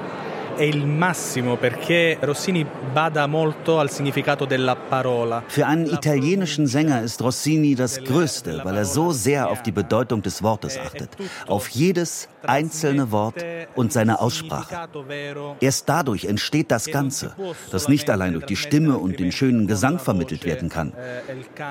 è 0.56 0.64
il 0.64 0.86
massimo 0.86 1.56
perché 1.56 2.18
Rossini 2.22 2.66
bada 2.94 3.28
molto 3.28 3.80
al 3.80 3.90
significato 3.90 4.46
della 4.46 4.76
parola. 4.76 5.44
Für 5.48 5.66
einen 5.66 5.88
italienischen 5.88 6.68
Sänger 6.68 7.02
ist 7.04 7.22
Rossini 7.22 7.76
das 7.76 8.04
Größte, 8.04 8.62
weil 8.64 8.78
er 8.78 8.86
so 8.86 9.12
sehr 9.12 9.50
auf 9.50 9.62
die 9.62 9.72
Bedeutung 9.72 10.22
des 10.22 10.42
Wortes 10.44 10.78
achtet, 10.78 11.10
auf 11.48 11.70
jedes 11.70 12.28
einzelne 12.44 13.12
Wort 13.12 13.44
und 13.76 13.94
seine 13.94 14.20
Aussprache. 14.20 14.90
Erst 15.60 15.88
dadurch 15.88 16.26
entsteht 16.26 16.72
das 16.72 16.88
Ganze, 16.88 17.36
das 17.72 17.88
nicht 17.88 18.10
allein 18.10 18.34
durch 18.34 18.46
die 18.46 18.56
Stimme 18.56 18.98
und 18.98 19.20
den 19.20 19.32
schönen 19.32 19.68
Gesang 19.68 20.00
vermittelt 20.00 20.46
werden 20.46 20.70
kann. 20.70 20.94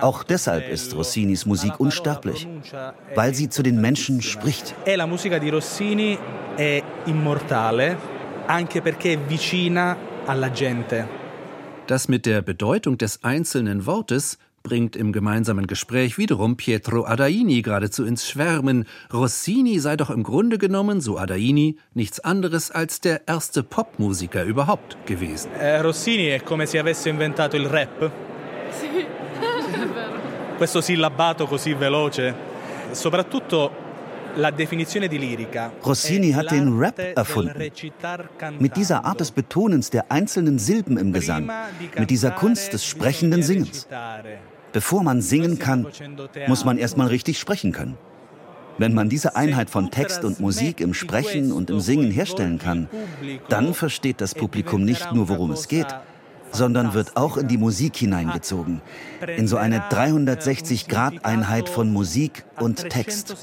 Auch 0.01 0.23
deshalb 0.23 0.69
ist 0.69 0.95
Rossinis 0.95 1.47
Musik 1.47 1.79
unsterblich, 1.79 2.47
weil 3.15 3.35
sie 3.35 3.49
zu 3.49 3.63
den 3.63 3.81
Menschen 3.81 4.23
spricht. 4.23 4.75
E 4.85 4.95
la 4.95 5.07
musica 5.07 5.39
di 5.39 5.51
Rossini 5.51 6.19
è 6.57 6.83
immortale 7.07 8.20
anche 8.47 8.81
perché 8.81 9.15
è 9.15 9.19
vicina 9.19 9.97
alla 10.27 10.51
gente. 10.51 11.19
Das 11.87 12.09
mit 12.09 12.25
der 12.25 12.43
Bedeutung 12.43 12.99
des 12.99 13.19
einzelnen 13.23 13.85
Wortes 13.85 14.39
bringt 14.63 14.95
im 14.95 15.13
gemeinsamen 15.13 15.67
Gespräch 15.67 16.19
wiederum 16.19 16.57
Pietro 16.57 17.05
Adaini 17.05 17.63
geradezu 17.63 18.05
ins 18.05 18.29
Schwärmen. 18.29 18.87
Rossini 19.13 19.79
sei 19.79 19.97
doch 19.97 20.11
im 20.11 20.23
Grunde 20.23 20.59
genommen, 20.59 21.01
so 21.01 21.19
Adaini, 21.19 21.77
nichts 21.95 22.21
anderes 22.21 22.71
als 22.71 23.01
der 23.01 23.27
erste 23.27 23.63
Popmusiker 23.63 24.45
überhaupt 24.45 24.97
gewesen. 25.07 25.51
Eh, 25.59 25.81
Rossini 25.81 26.27
è 26.27 26.43
come 26.43 26.67
se 26.67 26.79
avesse 26.79 27.09
inventato 27.09 27.57
il 27.57 27.67
rap. 27.67 28.11
Questo 30.57 30.81
sillabato 30.81 31.47
così 31.47 31.75
veloce. 31.75 32.49
Soprattutto 32.93 33.80
Rossini 35.85 36.33
hat 36.33 36.51
den 36.51 36.79
Rap 36.79 36.99
erfunden. 37.17 37.71
Mit 38.59 38.77
dieser 38.77 39.05
Art 39.05 39.21
des 39.21 39.31
Betonens 39.31 39.91
der 39.91 40.11
einzelnen 40.11 40.59
Silben 40.59 40.97
im 40.97 41.13
Gesang, 41.13 41.51
mit 41.99 42.11
dieser 42.11 42.31
Kunst 42.31 42.73
des 42.73 42.85
sprechenden 42.85 43.43
Singens. 43.43 43.87
Bevor 44.73 45.03
man 45.03 45.21
singen 45.21 45.59
kann, 45.59 45.87
muss 46.47 46.65
man 46.65 46.79
erstmal 46.79 47.09
richtig 47.09 47.39
sprechen 47.39 47.73
können. 47.73 47.97
Wenn 48.79 48.95
man 48.95 49.09
diese 49.09 49.37
Einheit 49.37 49.69
von 49.69 49.91
Text 49.91 50.25
und 50.25 50.41
Musik 50.41 50.81
im 50.81 50.95
Sprechen 50.95 51.53
und 51.53 51.69
im 51.69 51.81
Singen 51.81 52.11
herstellen 52.11 52.59
kann, 52.59 52.89
dann 53.49 53.75
versteht 53.75 54.21
das 54.21 54.35
Publikum 54.35 54.85
nicht 54.85 55.13
nur, 55.13 55.29
worum 55.29 55.51
es 55.51 55.69
geht, 55.69 55.89
sondern 56.53 56.95
wird 56.95 57.17
auch 57.17 57.37
in 57.37 57.49
die 57.49 57.59
Musik 57.59 57.97
hineingezogen, 57.97 58.81
in 59.37 59.47
so 59.47 59.57
eine 59.57 59.81
360-Grad-Einheit 59.81 61.69
von 61.69 61.93
Musik 61.93 62.45
und 62.59 62.89
Text. 62.89 63.37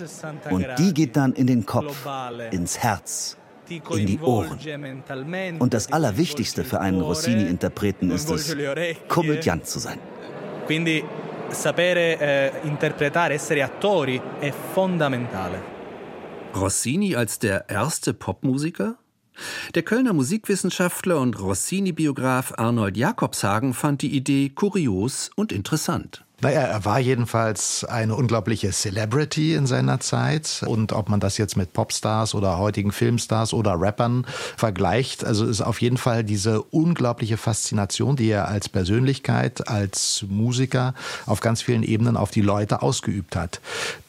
Und 0.49 0.66
die 0.78 0.93
geht 0.93 1.16
dann 1.16 1.34
in 1.34 1.47
den 1.47 1.66
Kopf, 1.66 2.08
ins 2.51 2.78
Herz, 2.80 3.38
in 3.70 4.05
die 4.05 4.20
Ohren. 4.20 4.60
Und 5.60 5.74
das 5.74 5.91
Allerwichtigste 5.91 6.64
für 6.64 6.80
einen 6.80 7.01
Rossini-Interpreten 7.01 8.12
ist 8.12 8.30
es, 8.30 8.55
Komödiant 9.08 9.66
zu 9.68 9.80
sein. 9.80 9.99
Quindi 10.68 11.01
sapere 11.49 12.20
eh, 12.20 12.51
interpretare, 12.64 13.36
essere 13.36 13.64
attori 13.64 14.22
è 14.39 14.51
fondamentale. 14.51 15.62
Rossini 16.53 17.16
als 17.16 17.39
der 17.39 17.70
erste 17.70 18.14
Popmusiker? 18.14 18.97
Der 19.76 19.84
Kölner 19.84 20.14
Musikwissenschaftler 20.14 21.20
und 21.20 21.40
Rossini-Biograf 21.40 22.54
Arnold 22.58 22.98
Jakobshagen 22.98 23.74
fand 23.74 24.02
die 24.02 24.16
Idee 24.16 24.50
kurios 24.50 25.32
und 25.36 25.52
interessant. 25.52 26.27
Naja, 26.40 26.62
er 26.62 26.86
war 26.86 27.00
jedenfalls 27.00 27.84
eine 27.84 28.14
unglaubliche 28.14 28.70
Celebrity 28.70 29.56
in 29.56 29.66
seiner 29.66 30.00
Zeit. 30.00 30.64
Und 30.68 30.94
ob 30.94 31.10
man 31.10 31.20
das 31.20 31.40
jetzt 31.40 31.58
mit 31.58 31.74
Popstars 31.74 32.36
oder 32.36 32.60
heutigen 32.60 32.92
Filmstars 32.92 33.56
oder 33.56 33.82
Rappern 33.82 34.24
vergleicht, 34.56 35.26
also 35.26 35.48
ist 35.48 35.62
auf 35.62 35.82
jeden 35.82 35.98
Fall 35.98 36.24
diese 36.24 36.62
unglaubliche 36.62 37.38
Faszination, 37.38 38.18
die 38.18 38.30
er 38.30 38.48
als 38.50 38.70
Persönlichkeit, 38.70 39.68
als 39.68 40.26
Musiker 40.30 40.94
auf 41.26 41.40
ganz 41.40 41.64
vielen 41.64 41.82
Ebenen 41.82 42.16
auf 42.16 42.30
die 42.30 42.42
Leute 42.42 42.84
ausgeübt 42.84 43.36
hat. 43.36 43.60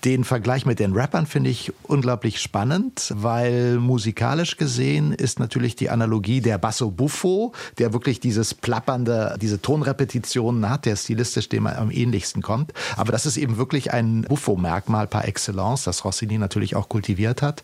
Den 0.05 0.25
Vergleich 0.25 0.67
mit 0.67 0.81
den 0.81 0.93
Rappern 0.93 1.27
finde 1.27 1.49
ich 1.49 1.73
unglaublich 1.85 2.43
spannend, 2.43 3.11
weil 3.15 3.79
musikalisch 3.79 4.59
gesehen 4.59 5.13
ist 5.13 5.41
natürlich 5.41 5.77
die 5.77 5.89
Analogie 5.89 6.43
der 6.43 6.59
Basso 6.59 6.91
Buffo, 6.91 7.55
der 7.79 7.95
wirklich 7.95 8.21
dieses 8.21 8.53
plappernde, 8.53 9.39
diese 9.41 9.63
Tonrepetitionen 9.63 10.69
hat, 10.69 10.85
der 10.85 10.95
stilistisch 10.95 11.49
dem 11.49 11.67
am 11.67 11.91
ähnlichsten 11.91 12.18
ähnlichsten 12.19 12.43
kommt. 12.43 12.73
Aber 12.97 13.13
das 13.13 13.27
ist 13.27 13.37
eben 13.37 13.57
wirklich 13.57 13.93
ein 13.93 14.23
Buffo-Merkmal 14.23 15.07
par 15.07 15.27
excellence, 15.27 15.85
das 15.85 16.05
Rossini 16.05 16.39
natürlich 16.39 16.75
auch 16.75 16.89
kultiviert 16.89 17.43
hat. 17.43 17.63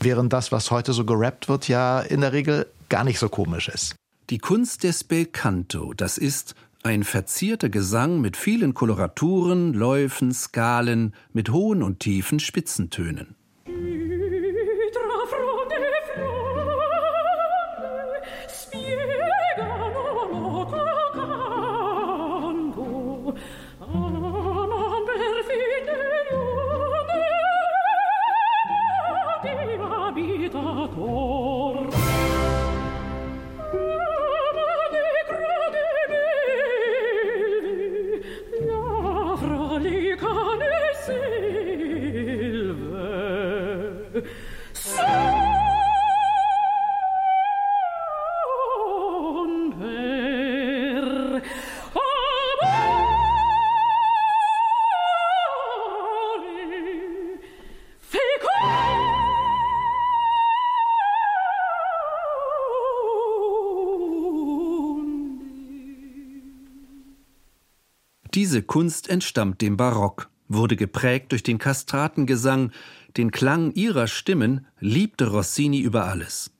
Während 0.00 0.32
das, 0.32 0.52
was 0.52 0.70
heute 0.70 0.92
so 0.92 1.04
gerappt 1.04 1.48
wird, 1.48 1.68
ja 1.68 2.00
in 2.00 2.20
der 2.20 2.32
Regel 2.32 2.66
gar 2.88 3.04
nicht 3.04 3.18
so 3.18 3.28
komisch 3.28 3.68
ist. 3.68 3.96
Die 4.30 4.38
Kunst 4.38 4.84
des 4.84 5.04
Belcanto, 5.04 5.92
das 5.94 6.18
ist 6.18 6.54
ein 6.82 7.02
verzierter 7.02 7.68
Gesang 7.68 8.20
mit 8.20 8.36
vielen 8.36 8.74
Koloraturen, 8.74 9.72
Läufen, 9.72 10.32
Skalen, 10.32 11.14
mit 11.32 11.50
hohen 11.50 11.82
und 11.82 11.98
tiefen 12.00 12.38
Spitzentönen. 12.38 13.34
Diese 68.36 68.60
Kunst 68.60 69.08
entstammt 69.08 69.62
dem 69.62 69.78
Barock, 69.78 70.28
wurde 70.46 70.76
geprägt 70.76 71.32
durch 71.32 71.42
den 71.42 71.56
Kastratengesang, 71.56 72.70
den 73.16 73.30
Klang 73.30 73.72
ihrer 73.72 74.08
Stimmen 74.08 74.66
liebte 74.78 75.28
Rossini 75.28 75.80
über 75.80 76.04
alles. 76.04 76.50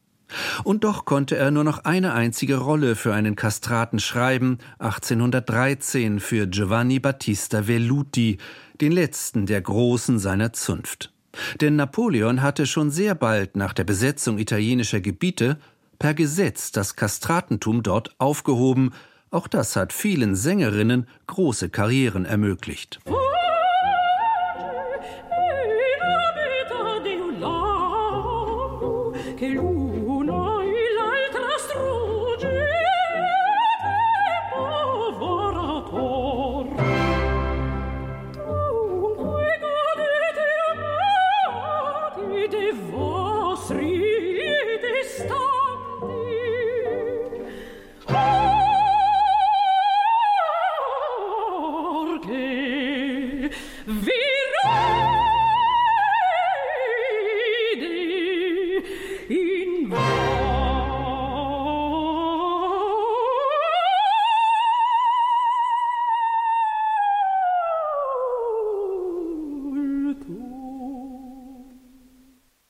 Und 0.64 0.85
doch 0.85 1.05
konnte 1.05 1.37
er 1.37 1.51
nur 1.51 1.64
noch 1.64 1.85
eine 1.85 2.14
einzige 2.14 2.57
Rolle 2.57 2.97
für 2.97 3.12
einen 3.12 3.37
Kastraten 3.37 3.99
schreiben, 3.99 4.57
1813 4.79 6.18
für 6.18 6.47
Giovanni 6.47 6.99
Battista 6.99 7.68
Velluti, 7.68 8.39
den 8.81 8.93
letzten 8.93 9.45
der 9.45 9.61
Großen 9.61 10.18
seiner 10.18 10.55
Zunft. 10.55 11.12
Denn 11.61 11.77
Napoleon 11.77 12.41
hatte 12.41 12.64
schon 12.64 12.91
sehr 12.91 13.14
bald 13.14 13.55
nach 13.55 13.74
der 13.74 13.85
Besetzung 13.85 14.39
italienischer 14.39 15.03
Gebiete 15.03 15.59
per 15.99 16.14
Gesetz 16.14 16.72
das 16.72 16.97
Kastratentum 16.97 17.83
dort 17.83 18.18
aufgehoben 18.18 18.93
auch 19.31 19.49
das 19.49 19.77
hat 19.77 19.93
vielen 19.93 20.35
Sängerinnen 20.35 21.07
große 21.27 21.68
Karrieren 21.68 22.24
ermöglicht. 22.24 23.01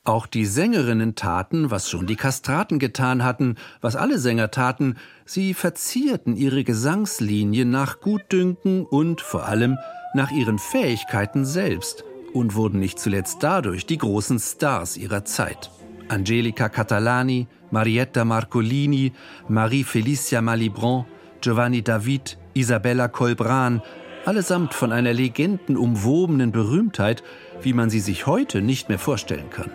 Auch 0.07 0.25
die 0.25 0.45
Sängerinnen 0.45 1.15
taten, 1.15 1.69
was 1.69 1.89
schon 1.89 2.07
die 2.07 2.15
Kastraten 2.15 2.79
getan 2.79 3.25
hatten, 3.25 3.55
was 3.81 3.97
alle 3.97 4.19
Sänger 4.19 4.51
taten, 4.51 4.95
sie 5.25 5.53
verzierten 5.53 6.37
ihre 6.37 6.63
Gesangslinie 6.63 7.65
nach 7.65 7.99
Gutdünken 7.99 8.85
und 8.85 9.19
vor 9.19 9.47
allem 9.47 9.77
nach 10.13 10.31
ihren 10.31 10.59
Fähigkeiten 10.59 11.43
selbst 11.43 12.05
und 12.31 12.55
wurden 12.55 12.79
nicht 12.79 12.99
zuletzt 12.99 13.39
dadurch 13.43 13.85
die 13.85 13.97
großen 13.97 14.39
Stars 14.39 14.95
ihrer 14.95 15.25
Zeit. 15.25 15.71
Angelica 16.07 16.69
Catalani, 16.69 17.47
Marietta 17.69 18.23
Marcolini, 18.23 19.11
Marie 19.49 19.83
Felicia 19.83 20.41
Malibran, 20.41 21.03
Giovanni 21.41 21.81
David, 21.81 22.37
Isabella 22.53 23.09
Colbran, 23.09 23.81
allesamt 24.23 24.73
von 24.73 24.93
einer 24.93 25.11
legendenumwobenen 25.11 26.53
Berühmtheit, 26.53 27.23
wie 27.61 27.73
man 27.73 27.89
sie 27.89 27.99
sich 27.99 28.25
heute 28.25 28.61
nicht 28.61 28.87
mehr 28.87 28.99
vorstellen 28.99 29.49
kann. 29.49 29.69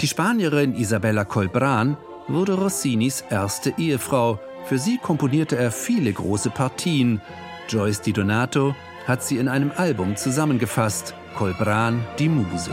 Die 0.00 0.06
Spanierin 0.06 0.74
Isabella 0.74 1.24
Colbran 1.24 1.96
wurde 2.28 2.54
Rossinis 2.54 3.24
erste 3.30 3.74
Ehefrau. 3.78 4.38
Für 4.66 4.78
sie 4.78 4.98
komponierte 4.98 5.56
er 5.56 5.70
viele 5.70 6.12
große 6.12 6.50
Partien. 6.50 7.20
Joyce 7.68 8.02
Di 8.02 8.12
Donato 8.12 8.74
hat 9.06 9.22
sie 9.22 9.38
in 9.38 9.48
einem 9.48 9.72
Album 9.76 10.16
zusammengefasst, 10.16 11.14
Colbran 11.36 12.04
die 12.18 12.28
Muse. 12.28 12.70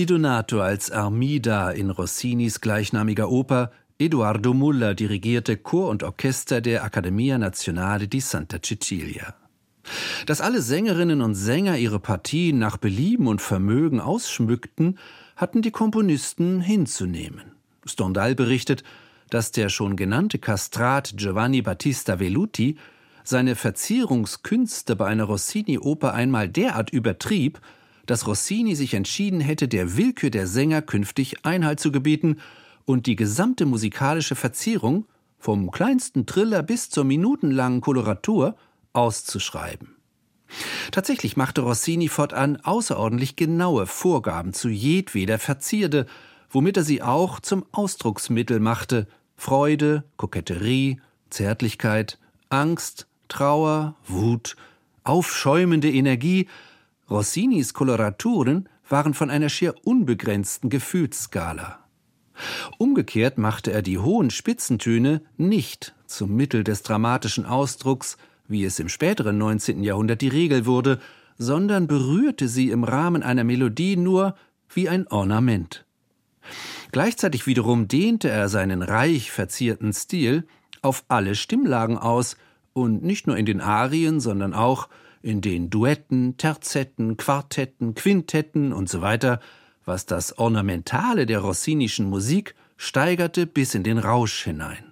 Di 0.00 0.06
Donato 0.06 0.62
als 0.62 0.90
Armida 0.90 1.72
in 1.72 1.90
Rossinis 1.90 2.62
gleichnamiger 2.62 3.28
Oper, 3.30 3.70
Eduardo 3.98 4.54
Muller 4.54 4.94
dirigierte 4.94 5.58
Chor 5.58 5.90
und 5.90 6.02
Orchester 6.02 6.62
der 6.62 6.84
Accademia 6.84 7.36
Nazionale 7.36 8.08
di 8.08 8.20
Santa 8.20 8.62
Cecilia. 8.62 9.34
Dass 10.24 10.40
alle 10.40 10.62
Sängerinnen 10.62 11.20
und 11.20 11.34
Sänger 11.34 11.76
ihre 11.76 12.00
Partien 12.00 12.58
nach 12.58 12.78
Belieben 12.78 13.26
und 13.26 13.42
Vermögen 13.42 14.00
ausschmückten, 14.00 14.98
hatten 15.36 15.60
die 15.60 15.70
Komponisten 15.70 16.62
hinzunehmen. 16.62 17.52
Stendhal 17.84 18.34
berichtet, 18.34 18.84
dass 19.28 19.52
der 19.52 19.68
schon 19.68 19.96
genannte 19.96 20.38
Kastrat 20.38 21.12
Giovanni 21.18 21.60
Battista 21.60 22.18
Velluti 22.18 22.78
seine 23.22 23.54
Verzierungskünste 23.54 24.96
bei 24.96 25.04
einer 25.04 25.24
Rossini-Oper 25.24 26.14
einmal 26.14 26.48
derart 26.48 26.88
übertrieb, 26.88 27.60
dass 28.10 28.26
Rossini 28.26 28.74
sich 28.74 28.94
entschieden 28.94 29.38
hätte, 29.38 29.68
der 29.68 29.96
Willkür 29.96 30.30
der 30.30 30.48
Sänger 30.48 30.82
künftig 30.82 31.46
Einhalt 31.46 31.78
zu 31.78 31.92
gebieten 31.92 32.38
und 32.84 33.06
die 33.06 33.14
gesamte 33.14 33.66
musikalische 33.66 34.34
Verzierung, 34.34 35.06
vom 35.38 35.70
kleinsten 35.70 36.26
Triller 36.26 36.64
bis 36.64 36.90
zur 36.90 37.04
minutenlangen 37.04 37.80
Koloratur, 37.80 38.56
auszuschreiben. 38.92 39.94
Tatsächlich 40.90 41.36
machte 41.36 41.60
Rossini 41.60 42.08
fortan 42.08 42.56
außerordentlich 42.56 43.36
genaue 43.36 43.86
Vorgaben 43.86 44.54
zu 44.54 44.68
jedweder 44.68 45.38
Verzierde, 45.38 46.06
womit 46.50 46.78
er 46.78 46.82
sie 46.82 47.02
auch 47.02 47.38
zum 47.38 47.64
Ausdrucksmittel 47.70 48.58
machte 48.58 49.06
Freude, 49.36 50.02
Koketterie, 50.16 51.00
Zärtlichkeit, 51.30 52.18
Angst, 52.48 53.06
Trauer, 53.28 53.94
Wut, 54.04 54.56
aufschäumende 55.04 55.88
Energie, 55.92 56.48
Rossinis 57.10 57.74
Koloraturen 57.74 58.68
waren 58.88 59.14
von 59.14 59.30
einer 59.30 59.48
schier 59.48 59.74
unbegrenzten 59.84 60.70
Gefühlsskala. 60.70 61.80
Umgekehrt 62.78 63.36
machte 63.36 63.72
er 63.72 63.82
die 63.82 63.98
hohen 63.98 64.30
Spitzentöne 64.30 65.22
nicht 65.36 65.94
zum 66.06 66.34
Mittel 66.34 66.64
des 66.64 66.82
dramatischen 66.82 67.46
Ausdrucks, 67.46 68.16
wie 68.46 68.64
es 68.64 68.78
im 68.78 68.88
späteren 68.88 69.38
19. 69.38 69.82
Jahrhundert 69.82 70.20
die 70.20 70.28
Regel 70.28 70.66
wurde, 70.66 71.00
sondern 71.36 71.86
berührte 71.86 72.48
sie 72.48 72.70
im 72.70 72.84
Rahmen 72.84 73.22
einer 73.22 73.44
Melodie 73.44 73.96
nur 73.96 74.34
wie 74.68 74.88
ein 74.88 75.06
Ornament. 75.08 75.84
Gleichzeitig 76.92 77.46
wiederum 77.46 77.88
dehnte 77.88 78.28
er 78.28 78.48
seinen 78.48 78.82
reich 78.82 79.30
verzierten 79.30 79.92
Stil 79.92 80.46
auf 80.82 81.04
alle 81.08 81.34
Stimmlagen 81.34 81.98
aus 81.98 82.36
und 82.72 83.02
nicht 83.02 83.26
nur 83.26 83.36
in 83.36 83.46
den 83.46 83.60
Arien, 83.60 84.20
sondern 84.20 84.54
auch 84.54 84.88
in 85.22 85.40
den 85.40 85.70
Duetten, 85.70 86.36
Terzetten, 86.36 87.16
Quartetten, 87.16 87.94
Quintetten 87.94 88.72
und 88.72 88.88
so 88.88 89.00
weiter, 89.00 89.40
was 89.84 90.06
das 90.06 90.38
Ornamentale 90.38 91.26
der 91.26 91.40
rossinischen 91.40 92.08
Musik 92.08 92.54
steigerte 92.76 93.46
bis 93.46 93.74
in 93.74 93.82
den 93.82 93.98
Rausch 93.98 94.44
hinein. 94.44 94.89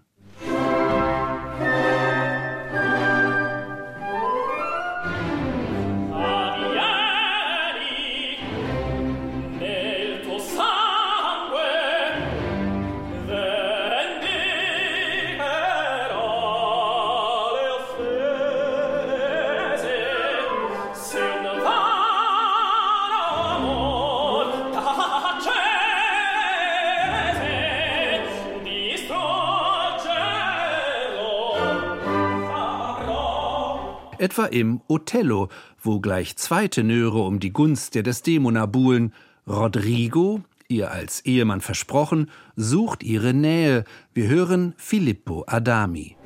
Etwa 34.28 34.44
im 34.44 34.82
Othello, 34.88 35.48
wo 35.80 36.00
gleich 36.00 36.36
zwei 36.36 36.68
Tenöre 36.68 37.22
um 37.22 37.40
die 37.40 37.50
Gunst 37.50 37.94
der 37.94 38.02
Desdemona 38.02 38.66
buhlen. 38.66 39.14
Rodrigo, 39.46 40.42
ihr 40.68 40.90
als 40.90 41.24
Ehemann 41.24 41.62
versprochen, 41.62 42.30
sucht 42.54 43.02
ihre 43.02 43.32
Nähe. 43.32 43.84
Wir 44.12 44.28
hören 44.28 44.74
Filippo 44.76 45.44
Adami. 45.46 46.17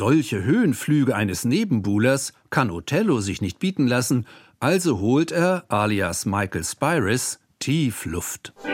Solche 0.00 0.42
Höhenflüge 0.42 1.14
eines 1.14 1.44
Nebenbuhlers 1.44 2.32
kann 2.48 2.70
Othello 2.70 3.20
sich 3.20 3.42
nicht 3.42 3.58
bieten 3.58 3.86
lassen, 3.86 4.24
also 4.58 4.98
holt 4.98 5.30
er, 5.30 5.64
alias 5.68 6.24
Michael 6.24 6.64
Spyris, 6.64 7.38
Tiefluft. 7.58 8.54
Ja. 8.64 8.69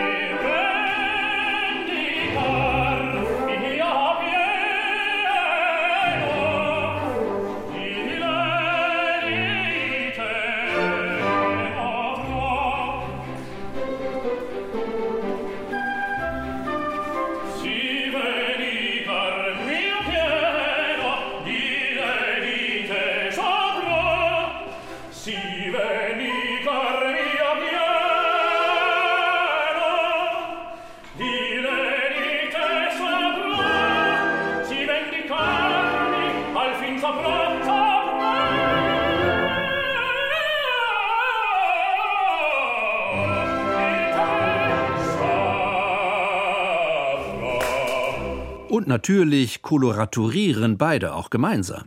Natürlich 49.07 49.63
koloraturieren 49.63 50.79
beide 50.79 51.15
auch 51.15 51.31
gemeinsam. 51.31 51.85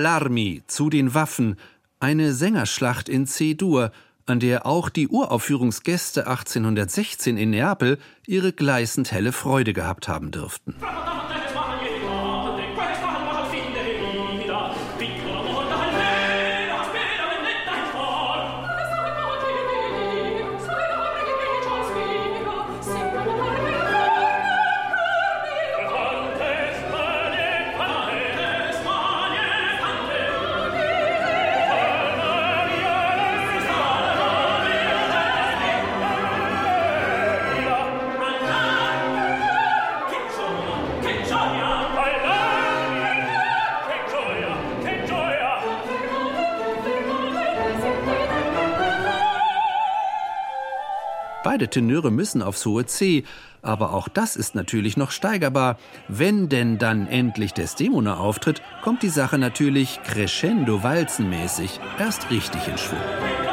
Alarmi 0.00 0.62
zu 0.66 0.88
den 0.88 1.12
Waffen, 1.12 1.56
Eine 1.98 2.32
Sängerschlacht 2.32 3.10
in 3.10 3.26
C-Dur, 3.26 3.92
an 4.24 4.40
der 4.40 4.64
auch 4.64 4.88
die 4.88 5.08
Uraufführungsgäste 5.08 6.26
1816 6.26 7.36
in 7.36 7.50
Neapel 7.50 7.98
ihre 8.26 8.54
gleißend 8.54 9.12
helle 9.12 9.32
Freude 9.32 9.74
gehabt 9.74 10.08
haben 10.08 10.30
dürften. 10.30 10.76
Beide 51.60 51.68
Tenöre 51.68 52.10
müssen 52.10 52.40
aufs 52.40 52.64
hohe 52.64 52.86
C, 52.86 53.22
aber 53.60 53.92
auch 53.92 54.08
das 54.08 54.34
ist 54.34 54.54
natürlich 54.54 54.96
noch 54.96 55.10
steigerbar. 55.10 55.76
Wenn 56.08 56.48
denn 56.48 56.78
dann 56.78 57.06
endlich 57.06 57.52
Desdemona 57.52 58.16
auftritt, 58.16 58.62
kommt 58.82 59.02
die 59.02 59.10
Sache 59.10 59.36
natürlich 59.36 60.00
crescendo 60.02 60.82
walzenmäßig 60.82 61.78
erst 61.98 62.30
richtig 62.30 62.66
in 62.66 62.78
Schwung. 62.78 63.49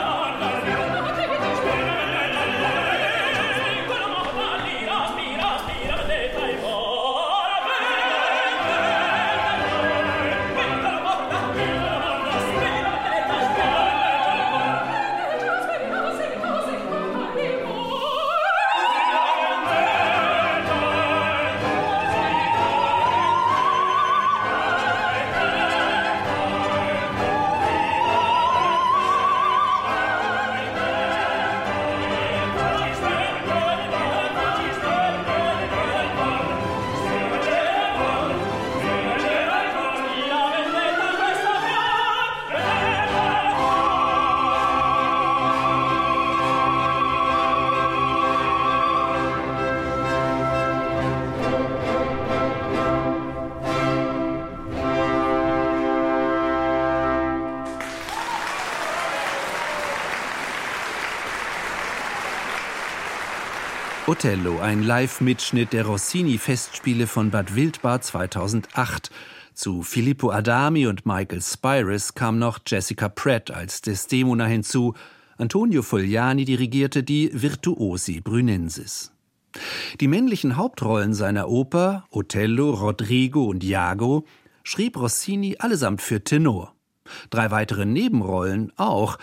Othello, 64.09 64.59
ein 64.59 64.83
Live-Mitschnitt 64.83 65.73
der 65.73 65.85
Rossini-Festspiele 65.85 67.07
von 67.07 67.29
Bad 67.29 67.55
Wildbad 67.55 68.05
2008. 68.05 69.11
Zu 69.53 69.83
Filippo 69.83 70.31
Adami 70.31 70.87
und 70.87 71.05
Michael 71.05 71.41
Spyris 71.41 72.13
kam 72.13 72.39
noch 72.39 72.59
Jessica 72.65 73.09
Pratt 73.09 73.51
als 73.51 73.81
Desdemona 73.81 74.45
hinzu. 74.45 74.93
Antonio 75.37 75.81
Fogliani 75.81 76.45
dirigierte 76.45 77.03
die 77.03 77.31
Virtuosi 77.33 78.21
Brünensis. 78.21 79.11
Die 79.99 80.07
männlichen 80.07 80.55
Hauptrollen 80.55 81.13
seiner 81.13 81.49
Oper, 81.49 82.05
Othello, 82.09 82.71
Rodrigo 82.75 83.43
und 83.43 83.61
Iago, 83.61 84.23
schrieb 84.63 84.95
Rossini 84.95 85.57
allesamt 85.59 86.01
für 86.01 86.23
Tenor. 86.23 86.73
Drei 87.29 87.51
weitere 87.51 87.85
Nebenrollen 87.85 88.71
auch, 88.77 89.17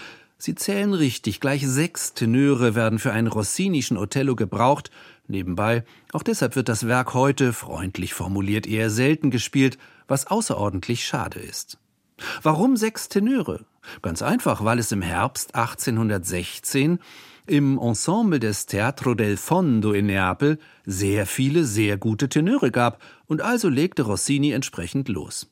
Sie 0.44 0.54
zählen 0.54 0.92
richtig, 0.92 1.40
gleich 1.40 1.66
sechs 1.66 2.12
Tenöre 2.12 2.74
werden 2.74 2.98
für 2.98 3.14
einen 3.14 3.28
rossinischen 3.28 3.96
Othello 3.96 4.36
gebraucht. 4.36 4.90
Nebenbei, 5.26 5.84
auch 6.12 6.22
deshalb 6.22 6.54
wird 6.54 6.68
das 6.68 6.86
Werk 6.86 7.14
heute, 7.14 7.54
freundlich 7.54 8.12
formuliert, 8.12 8.66
eher 8.66 8.90
selten 8.90 9.30
gespielt, 9.30 9.78
was 10.06 10.26
außerordentlich 10.26 11.06
schade 11.06 11.40
ist. 11.40 11.78
Warum 12.42 12.76
sechs 12.76 13.08
Tenöre? 13.08 13.64
Ganz 14.02 14.20
einfach, 14.20 14.62
weil 14.62 14.78
es 14.78 14.92
im 14.92 15.00
Herbst 15.00 15.54
1816 15.54 16.98
im 17.46 17.78
Ensemble 17.78 18.38
des 18.38 18.66
Teatro 18.66 19.14
del 19.14 19.38
Fondo 19.38 19.92
in 19.92 20.04
Neapel 20.04 20.58
sehr 20.84 21.24
viele 21.24 21.64
sehr 21.64 21.96
gute 21.96 22.28
Tenöre 22.28 22.70
gab, 22.70 23.00
und 23.28 23.40
also 23.40 23.70
legte 23.70 24.02
Rossini 24.02 24.50
entsprechend 24.50 25.08
los. 25.08 25.50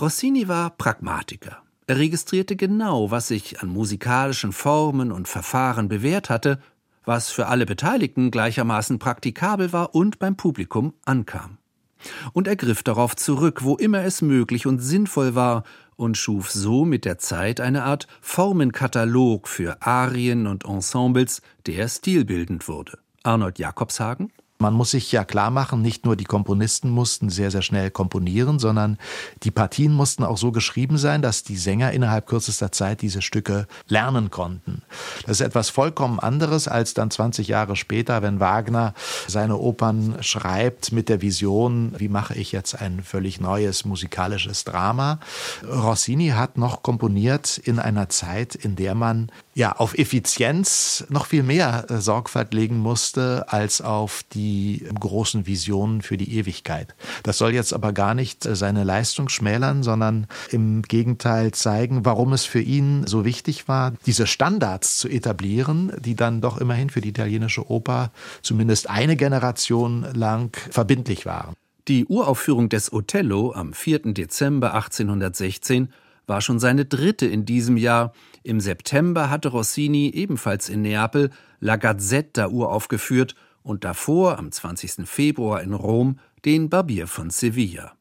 Rossini 0.00 0.48
war 0.48 0.70
Pragmatiker. 0.70 1.62
Er 1.92 1.98
registrierte 1.98 2.56
genau, 2.56 3.10
was 3.10 3.28
sich 3.28 3.60
an 3.60 3.68
musikalischen 3.68 4.52
Formen 4.52 5.12
und 5.12 5.28
Verfahren 5.28 5.88
bewährt 5.88 6.30
hatte, 6.30 6.58
was 7.04 7.30
für 7.30 7.48
alle 7.48 7.66
Beteiligten 7.66 8.30
gleichermaßen 8.30 8.98
praktikabel 8.98 9.74
war 9.74 9.94
und 9.94 10.18
beim 10.18 10.34
Publikum 10.34 10.94
ankam. 11.04 11.58
Und 12.32 12.48
er 12.48 12.56
griff 12.56 12.82
darauf 12.82 13.14
zurück, 13.14 13.62
wo 13.62 13.76
immer 13.76 14.04
es 14.04 14.22
möglich 14.22 14.66
und 14.66 14.78
sinnvoll 14.78 15.34
war, 15.34 15.64
und 15.96 16.16
schuf 16.16 16.50
so 16.50 16.86
mit 16.86 17.04
der 17.04 17.18
Zeit 17.18 17.60
eine 17.60 17.84
Art 17.84 18.06
Formenkatalog 18.22 19.46
für 19.46 19.82
Arien 19.82 20.46
und 20.46 20.64
Ensembles, 20.64 21.42
der 21.66 21.88
stilbildend 21.88 22.68
wurde. 22.68 23.00
Arnold 23.22 23.58
Jakobshagen 23.58 24.32
man 24.62 24.72
muss 24.72 24.92
sich 24.92 25.12
ja 25.12 25.24
klar 25.24 25.50
machen, 25.50 25.82
nicht 25.82 26.06
nur 26.06 26.16
die 26.16 26.24
Komponisten 26.24 26.88
mussten 26.88 27.28
sehr, 27.28 27.50
sehr 27.50 27.60
schnell 27.60 27.90
komponieren, 27.90 28.58
sondern 28.58 28.96
die 29.42 29.50
Partien 29.50 29.92
mussten 29.92 30.24
auch 30.24 30.38
so 30.38 30.52
geschrieben 30.52 30.96
sein, 30.96 31.20
dass 31.20 31.42
die 31.42 31.56
Sänger 31.56 31.92
innerhalb 31.92 32.26
kürzester 32.26 32.72
Zeit 32.72 33.02
diese 33.02 33.20
Stücke 33.20 33.66
lernen 33.88 34.30
konnten. 34.30 34.82
Das 35.26 35.40
ist 35.40 35.46
etwas 35.46 35.68
vollkommen 35.68 36.20
anderes 36.20 36.68
als 36.68 36.94
dann 36.94 37.10
20 37.10 37.48
Jahre 37.48 37.76
später, 37.76 38.22
wenn 38.22 38.40
Wagner 38.40 38.94
seine 39.26 39.58
Opern 39.58 40.16
schreibt 40.20 40.92
mit 40.92 41.08
der 41.08 41.20
Vision, 41.20 41.94
wie 41.98 42.08
mache 42.08 42.34
ich 42.34 42.52
jetzt 42.52 42.80
ein 42.80 43.02
völlig 43.02 43.40
neues 43.40 43.84
musikalisches 43.84 44.64
Drama. 44.64 45.18
Rossini 45.68 46.28
hat 46.28 46.56
noch 46.56 46.82
komponiert 46.82 47.58
in 47.58 47.80
einer 47.80 48.08
Zeit, 48.08 48.54
in 48.54 48.76
der 48.76 48.94
man 48.94 49.30
ja 49.54 49.72
auf 49.72 49.98
Effizienz 49.98 51.04
noch 51.08 51.26
viel 51.26 51.42
mehr 51.42 51.86
äh, 51.90 51.98
Sorgfalt 51.98 52.54
legen 52.54 52.78
musste 52.78 53.44
als 53.48 53.80
auf 53.80 54.24
die 54.32 54.86
großen 54.98 55.46
Visionen 55.46 56.02
für 56.02 56.16
die 56.16 56.36
Ewigkeit. 56.36 56.94
Das 57.22 57.38
soll 57.38 57.52
jetzt 57.52 57.72
aber 57.72 57.92
gar 57.92 58.14
nicht 58.14 58.46
äh, 58.46 58.56
seine 58.56 58.84
Leistung 58.84 59.28
schmälern, 59.28 59.82
sondern 59.82 60.26
im 60.50 60.82
Gegenteil 60.82 61.52
zeigen, 61.52 62.04
warum 62.04 62.32
es 62.32 62.44
für 62.44 62.60
ihn 62.60 63.06
so 63.06 63.24
wichtig 63.24 63.68
war, 63.68 63.92
diese 64.06 64.26
Standards 64.26 64.96
zu 64.96 65.08
etablieren, 65.08 65.92
die 65.98 66.14
dann 66.14 66.40
doch 66.40 66.58
immerhin 66.58 66.90
für 66.90 67.00
die 67.00 67.10
italienische 67.10 67.70
Oper 67.70 68.10
zumindest 68.40 68.88
eine 68.88 69.16
Generation 69.16 70.06
lang 70.14 70.56
verbindlich 70.70 71.26
waren. 71.26 71.54
Die 71.88 72.06
Uraufführung 72.06 72.68
des 72.68 72.92
Othello 72.92 73.52
am 73.52 73.72
4. 73.72 74.12
Dezember 74.14 74.74
1816 74.74 75.92
war 76.26 76.40
schon 76.40 76.60
seine 76.60 76.84
dritte 76.84 77.26
in 77.26 77.44
diesem 77.44 77.76
Jahr. 77.76 78.12
Im 78.44 78.60
September 78.60 79.30
hatte 79.30 79.48
Rossini 79.48 80.10
ebenfalls 80.10 80.68
in 80.68 80.82
Neapel 80.82 81.30
La 81.60 81.76
Gazzetta 81.76 82.48
uraufgeführt 82.48 83.34
und 83.62 83.84
davor, 83.84 84.38
am 84.38 84.50
20. 84.50 85.06
Februar 85.08 85.62
in 85.62 85.72
Rom, 85.72 86.18
den 86.44 86.68
Barbier 86.68 87.06
von 87.06 87.30
Sevilla. 87.30 87.92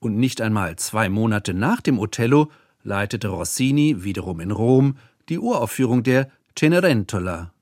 Und 0.00 0.16
nicht 0.16 0.40
einmal 0.40 0.76
zwei 0.76 1.08
Monate 1.08 1.54
nach 1.54 1.80
dem 1.80 1.98
Othello 1.98 2.50
leitete 2.82 3.28
Rossini, 3.28 4.02
wiederum 4.02 4.40
in 4.40 4.50
Rom, 4.50 4.96
die 5.28 5.38
Uraufführung 5.38 6.02
der 6.02 6.30
Cenerentola. 6.58 7.52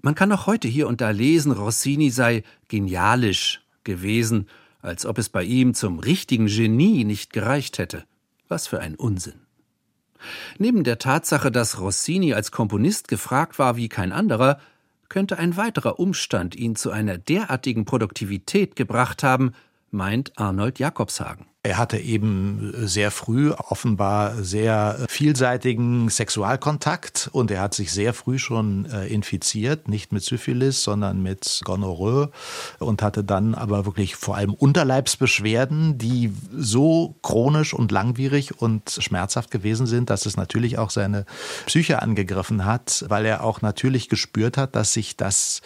Man 0.00 0.14
kann 0.14 0.32
auch 0.32 0.46
heute 0.46 0.68
hier 0.68 0.88
und 0.88 1.00
da 1.00 1.10
lesen, 1.10 1.52
Rossini 1.52 2.10
sei 2.10 2.42
genialisch 2.68 3.60
gewesen, 3.84 4.48
als 4.80 5.04
ob 5.06 5.18
es 5.18 5.28
bei 5.28 5.44
ihm 5.44 5.74
zum 5.74 5.98
richtigen 5.98 6.46
Genie 6.46 7.04
nicht 7.04 7.32
gereicht 7.32 7.78
hätte. 7.78 8.04
Was 8.48 8.66
für 8.66 8.80
ein 8.80 8.94
Unsinn. 8.94 9.40
Neben 10.58 10.84
der 10.84 10.98
Tatsache, 10.98 11.50
dass 11.50 11.80
Rossini 11.80 12.34
als 12.34 12.50
Komponist 12.50 13.08
gefragt 13.08 13.58
war 13.58 13.76
wie 13.76 13.88
kein 13.88 14.12
anderer, 14.12 14.58
könnte 15.08 15.38
ein 15.38 15.56
weiterer 15.56 15.98
Umstand 15.98 16.56
ihn 16.56 16.74
zu 16.74 16.90
einer 16.90 17.18
derartigen 17.18 17.84
Produktivität 17.84 18.76
gebracht 18.76 19.22
haben, 19.22 19.52
meint 19.90 20.32
Arnold 20.38 20.78
Jakobshagen. 20.78 21.51
Er 21.64 21.78
hatte 21.78 21.96
eben 21.96 22.72
sehr 22.88 23.12
früh 23.12 23.52
offenbar 23.52 24.42
sehr 24.42 25.06
vielseitigen 25.08 26.08
Sexualkontakt 26.08 27.30
und 27.30 27.52
er 27.52 27.60
hat 27.60 27.72
sich 27.72 27.92
sehr 27.92 28.14
früh 28.14 28.40
schon 28.40 28.86
äh, 28.86 29.06
infiziert, 29.06 29.86
nicht 29.86 30.10
mit 30.10 30.24
Syphilis, 30.24 30.82
sondern 30.82 31.22
mit 31.22 31.60
Gonorrhoe 31.62 32.32
und 32.80 33.00
hatte 33.00 33.22
dann 33.22 33.54
aber 33.54 33.86
wirklich 33.86 34.16
vor 34.16 34.34
allem 34.34 34.54
Unterleibsbeschwerden, 34.54 35.98
die 35.98 36.32
so 36.52 37.14
chronisch 37.22 37.74
und 37.74 37.92
langwierig 37.92 38.60
und 38.60 38.90
schmerzhaft 38.98 39.52
gewesen 39.52 39.86
sind, 39.86 40.10
dass 40.10 40.26
es 40.26 40.36
natürlich 40.36 40.78
auch 40.78 40.90
seine 40.90 41.26
Psyche 41.66 42.02
angegriffen 42.02 42.64
hat, 42.64 43.04
weil 43.06 43.24
er 43.24 43.44
auch 43.44 43.62
natürlich 43.62 44.08
gespürt 44.08 44.56
hat, 44.56 44.74
dass 44.74 44.94
sich 44.94 45.16
das 45.16 45.62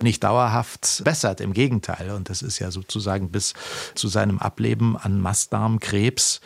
nicht 0.00 0.22
dauerhaft 0.22 1.02
bessert. 1.02 1.40
Im 1.40 1.54
Gegenteil. 1.54 2.12
Und 2.12 2.30
das 2.30 2.40
ist 2.40 2.60
ja 2.60 2.70
sozusagen 2.70 3.32
bis 3.32 3.54
zu 3.96 4.06
seinem 4.06 4.38
Ableben 4.38 4.96
an 4.96 5.20
Massen 5.20 5.39
Mastdarmkrebs 5.40 6.40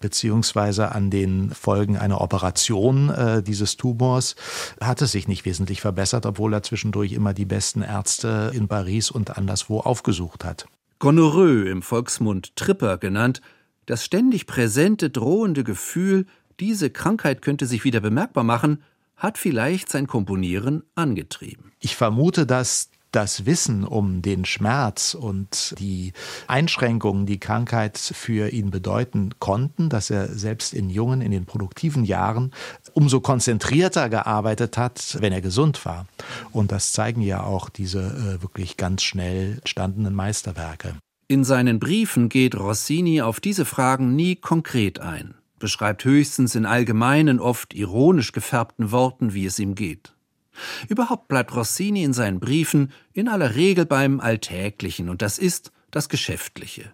beziehungsweise 0.00 0.92
an 0.92 1.10
den 1.10 1.50
Folgen 1.50 1.96
einer 1.96 2.20
Operation 2.20 3.10
äh, 3.10 3.42
dieses 3.42 3.76
Tumors 3.76 4.34
hat 4.80 5.02
es 5.02 5.12
sich 5.12 5.28
nicht 5.28 5.44
wesentlich 5.44 5.80
verbessert, 5.80 6.26
obwohl 6.26 6.52
er 6.52 6.62
zwischendurch 6.62 7.12
immer 7.12 7.32
die 7.32 7.44
besten 7.44 7.82
Ärzte 7.82 8.50
in 8.54 8.66
Paris 8.66 9.10
und 9.10 9.36
anderswo 9.36 9.80
aufgesucht 9.80 10.44
hat. 10.44 10.66
Gonorrhoe, 10.98 11.68
im 11.68 11.82
Volksmund 11.82 12.56
Tripper 12.56 12.98
genannt, 12.98 13.40
das 13.86 14.04
ständig 14.04 14.46
präsente, 14.46 15.10
drohende 15.10 15.64
Gefühl, 15.64 16.26
diese 16.58 16.90
Krankheit 16.90 17.40
könnte 17.42 17.66
sich 17.66 17.84
wieder 17.84 18.00
bemerkbar 18.00 18.44
machen, 18.44 18.82
hat 19.16 19.38
vielleicht 19.38 19.88
sein 19.88 20.06
Komponieren 20.06 20.82
angetrieben. 20.94 21.72
Ich 21.78 21.96
vermute, 21.96 22.46
dass 22.46 22.89
das 23.12 23.46
Wissen 23.46 23.84
um 23.84 24.22
den 24.22 24.44
Schmerz 24.44 25.14
und 25.14 25.74
die 25.78 26.12
Einschränkungen, 26.46 27.26
die 27.26 27.40
Krankheit 27.40 27.98
für 27.98 28.50
ihn 28.50 28.70
bedeuten 28.70 29.30
konnten, 29.38 29.88
dass 29.88 30.10
er 30.10 30.28
selbst 30.28 30.72
in 30.74 30.90
jungen, 30.90 31.20
in 31.20 31.32
den 31.32 31.44
produktiven 31.44 32.04
Jahren 32.04 32.52
umso 32.92 33.20
konzentrierter 33.20 34.08
gearbeitet 34.08 34.78
hat, 34.78 35.18
wenn 35.20 35.32
er 35.32 35.40
gesund 35.40 35.84
war. 35.84 36.06
Und 36.52 36.72
das 36.72 36.92
zeigen 36.92 37.22
ja 37.22 37.42
auch 37.42 37.68
diese 37.68 38.00
äh, 38.00 38.42
wirklich 38.42 38.76
ganz 38.76 39.02
schnell 39.02 39.54
entstandenen 39.58 40.14
Meisterwerke. 40.14 40.94
In 41.28 41.44
seinen 41.44 41.78
Briefen 41.78 42.28
geht 42.28 42.56
Rossini 42.56 43.22
auf 43.22 43.38
diese 43.38 43.64
Fragen 43.64 44.16
nie 44.16 44.34
konkret 44.34 44.98
ein, 44.98 45.34
beschreibt 45.60 46.04
höchstens 46.04 46.56
in 46.56 46.66
allgemeinen, 46.66 47.38
oft 47.38 47.72
ironisch 47.72 48.32
gefärbten 48.32 48.90
Worten, 48.90 49.32
wie 49.32 49.46
es 49.46 49.58
ihm 49.60 49.76
geht. 49.76 50.12
Überhaupt 50.88 51.28
bleibt 51.28 51.54
Rossini 51.54 52.02
in 52.02 52.12
seinen 52.12 52.40
Briefen 52.40 52.92
in 53.12 53.28
aller 53.28 53.54
Regel 53.54 53.86
beim 53.86 54.20
Alltäglichen, 54.20 55.08
und 55.08 55.22
das 55.22 55.38
ist 55.38 55.72
das 55.90 56.08
Geschäftliche. 56.08 56.92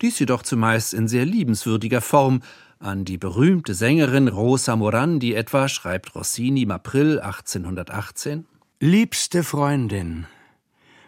Dies 0.00 0.18
jedoch 0.18 0.42
zumeist 0.42 0.94
in 0.94 1.08
sehr 1.08 1.24
liebenswürdiger 1.24 2.00
Form. 2.00 2.42
An 2.78 3.04
die 3.04 3.18
berühmte 3.18 3.74
Sängerin 3.74 4.28
Rosa 4.28 4.74
Morandi 4.76 5.34
etwa 5.34 5.68
schreibt 5.68 6.14
Rossini 6.14 6.62
im 6.62 6.72
April 6.72 7.20
1818 7.20 8.46
Liebste 8.80 9.44
Freundin, 9.44 10.26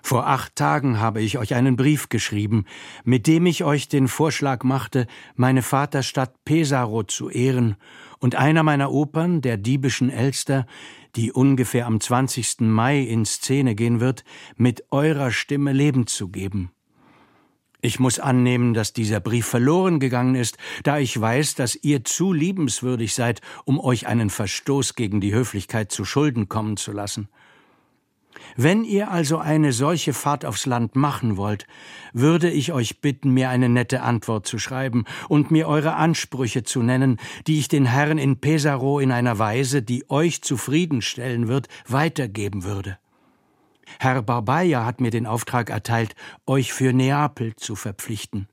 vor 0.07 0.27
acht 0.27 0.55
Tagen 0.55 1.01
habe 1.01 1.23
ich 1.23 1.39
euch 1.39 1.55
einen 1.55 1.77
Brief 1.77 2.11
geschrieben, 2.11 2.67
mit 3.05 3.27
dem 3.27 3.47
ich 3.47 3.65
euch 3.65 3.89
den 3.89 4.07
Vorschlag 4.07 4.63
machte, 4.63 5.07
meine 5.35 5.63
Vaterstadt 5.63 6.45
Pesaro 6.45 7.05
zu 7.05 7.31
ehren 7.31 7.77
und 8.19 8.35
einer 8.35 8.63
meiner 8.63 8.93
Opern, 8.93 9.41
der 9.41 9.57
diebischen 9.57 10.11
Elster, 10.11 10.67
die 11.17 11.33
ungefähr 11.33 11.87
am 11.87 12.01
20. 12.01 12.61
Mai 12.61 13.01
in 13.01 13.25
Szene 13.25 13.75
gehen 13.75 14.01
wird, 14.01 14.25
mit 14.57 14.85
eurer 14.91 15.31
Stimme 15.31 15.73
Leben 15.73 16.07
zu 16.07 16.29
geben. 16.29 16.71
Ich 17.81 18.01
muss 18.01 18.19
annehmen, 18.19 18.73
dass 18.73 18.95
dieser 18.95 19.21
Brief 19.21 19.45
verloren 19.47 20.01
gegangen 20.01 20.37
ist, 20.37 20.57
da 20.85 20.99
ich 20.99 21.21
weiß, 21.21 21.55
dass 21.55 21.77
ihr 21.77 22.03
zu 22.03 22.33
liebenswürdig 22.33 23.13
seid, 23.13 23.43
um 23.67 23.79
euch 23.79 24.07
einen 24.07 24.31
Verstoß 24.31 24.95
gegen 24.95 25.21
die 25.21 25.35
Höflichkeit 25.35 25.93
zu 25.93 26.07
Schulden 26.07 26.49
kommen 26.49 26.79
zu 26.79 26.93
lassen. 26.93 27.29
Wenn 28.57 28.85
ihr 28.85 29.11
also 29.11 29.39
eine 29.39 29.73
solche 29.73 30.13
Fahrt 30.13 30.45
aufs 30.45 30.67
Land 30.67 30.97
machen 30.97 31.37
wollt, 31.37 31.67
würde 32.13 32.51
ich 32.51 32.73
euch 32.73 33.01
bitten, 33.01 33.31
mir 33.31 33.49
eine 33.49 33.69
nette 33.69 34.03
Antwort 34.03 34.47
zu 34.47 34.59
schreiben 34.59 35.05
und 35.29 35.51
mir 35.51 35.69
eure 35.69 35.95
Ansprüche 35.95 36.63
zu 36.63 36.83
nennen, 36.83 37.19
die 37.47 37.59
ich 37.59 37.69
den 37.69 37.87
Herren 37.87 38.19
in 38.19 38.39
Pesaro 38.39 39.01
in 39.01 39.13
einer 39.13 39.39
Weise, 39.39 39.83
die 39.83 40.09
euch 40.09 40.43
zufriedenstellen 40.43 41.49
wird, 41.49 41.69
weitergeben 41.89 42.65
würde. 42.65 42.99
Herr 43.99 44.23
Barbaia 44.23 44.85
hat 44.85 45.01
mir 45.01 45.11
den 45.11 45.27
Auftrag 45.27 45.71
erteilt, 45.71 46.15
euch 46.47 46.73
für 46.73 46.93
Neapel 46.93 47.55
zu 47.57 47.77
verpflichten. 47.77 48.49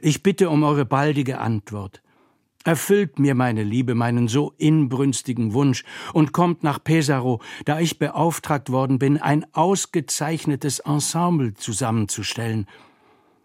Ich 0.00 0.22
bitte 0.22 0.50
um 0.50 0.62
eure 0.62 0.84
baldige 0.84 1.38
Antwort. 1.38 2.02
Erfüllt 2.64 3.18
mir, 3.18 3.34
meine 3.34 3.64
Liebe, 3.64 3.94
meinen 3.94 4.28
so 4.28 4.54
inbrünstigen 4.56 5.52
Wunsch 5.52 5.84
und 6.12 6.32
kommt 6.32 6.62
nach 6.62 6.82
Pesaro, 6.82 7.40
da 7.64 7.80
ich 7.80 7.98
beauftragt 7.98 8.70
worden 8.70 8.98
bin, 8.98 9.18
ein 9.18 9.44
ausgezeichnetes 9.52 10.78
Ensemble 10.80 11.54
zusammenzustellen, 11.54 12.66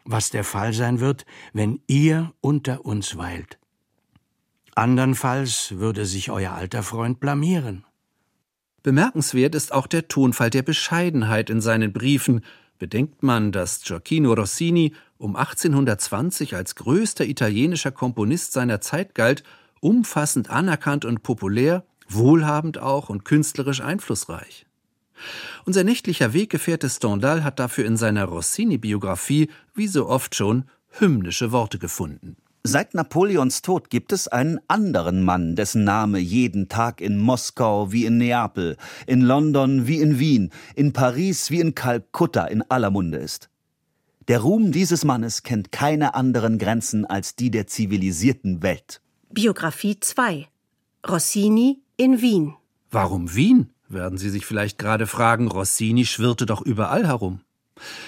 was 0.06 0.30
der 0.30 0.44
Fall 0.44 0.73
sein 0.73 0.99
wird, 0.99 1.26
wenn 1.53 1.81
ihr 1.88 2.31
unter 2.41 2.85
uns 2.85 3.18
weilt. 3.18 3.57
Andernfalls 4.76 5.80
würde 5.80 6.06
sich 6.06 6.30
euer 6.30 6.53
alter 6.53 6.84
Freund 6.84 7.19
blamieren. 7.19 7.84
Bemerkenswert 8.84 9.56
ist 9.56 9.73
auch 9.73 9.88
der 9.88 10.07
Tonfall 10.07 10.52
der 10.52 10.61
Bescheidenheit 10.61 11.49
in 11.49 11.61
seinen 11.61 11.91
Briefen, 11.91 12.41
bedenkt 12.77 13.23
man, 13.23 13.52
dass 13.52 13.81
Gioacchino 13.81 14.34
Rossini 14.34 14.94
um 15.18 15.35
1820 15.35 16.56
als 16.56 16.76
größter 16.76 17.26
italienischer 17.26 17.91
Komponist 17.91 18.53
seiner 18.53 18.81
Zeit 18.81 19.15
galt, 19.15 19.44
umfassend 19.80 20.49
anerkannt 20.49 21.06
und 21.06 21.23
populär, 21.23 21.84
wohlhabend 22.10 22.77
auch 22.77 23.10
und 23.10 23.26
künstlerisch 23.26 23.81
einflussreich. 23.81 24.65
Unser 25.65 25.84
nächtlicher 25.84 26.34
Weggefährte 26.34 26.89
Stendhal 26.89 27.44
hat 27.44 27.60
dafür 27.60 27.85
in 27.85 27.98
seiner 27.98 28.26
Rossini-Biografie, 28.26 29.49
wie 29.73 29.88
so 29.88 30.07
oft 30.07 30.35
schon, 30.35 30.65
hymnische 30.91 31.52
Worte 31.52 31.80
gefunden. 31.80 32.38
Seit 32.64 32.94
Napoleons 32.94 33.61
Tod 33.61 33.89
gibt 33.89 34.11
es 34.11 34.27
einen 34.27 34.60
anderen 34.68 35.23
Mann, 35.23 35.56
dessen 35.56 35.85
Name 35.85 36.19
jeden 36.19 36.68
Tag 36.68 36.99
in 36.99 37.18
Moskau 37.18 37.94
wie 37.94 38.06
in 38.06 38.18
Neapel, 38.18 38.76
in 39.06 39.22
London 39.22 39.88
wie 39.88 40.02
in 40.02 40.19
Wien, 40.19 40.52
in 40.76 40.91
Paris 40.91 41.49
wie 41.49 41.61
in 41.61 41.76
Kalkutta 41.76 42.45
in 42.45 42.61
aller 42.69 42.91
Munde 42.91 43.19
ist. 43.19 43.49
Der 44.28 44.40
Ruhm 44.40 44.74
dieses 44.74 45.06
Mannes 45.06 45.44
kennt 45.44 45.72
keine 45.72 46.14
anderen 46.14 46.58
Grenzen 46.58 47.06
als 47.06 47.38
die 47.38 47.49
der 47.49 47.66
zivilisierten 47.68 48.62
Welt. 48.62 48.99
Biografie 49.32 50.02
2 50.02 50.48
Rossini 51.08 51.80
in 51.95 52.22
Wien. 52.22 52.54
Warum 52.91 53.34
Wien? 53.36 53.70
werden 53.88 54.18
Sie 54.18 54.30
sich 54.30 54.45
vielleicht 54.45 54.78
gerade 54.78 55.08
fragen. 55.08 55.48
Rossini 55.48 56.06
schwirrte 56.06 56.45
doch 56.45 56.62
überall 56.62 57.08
herum. 57.08 57.40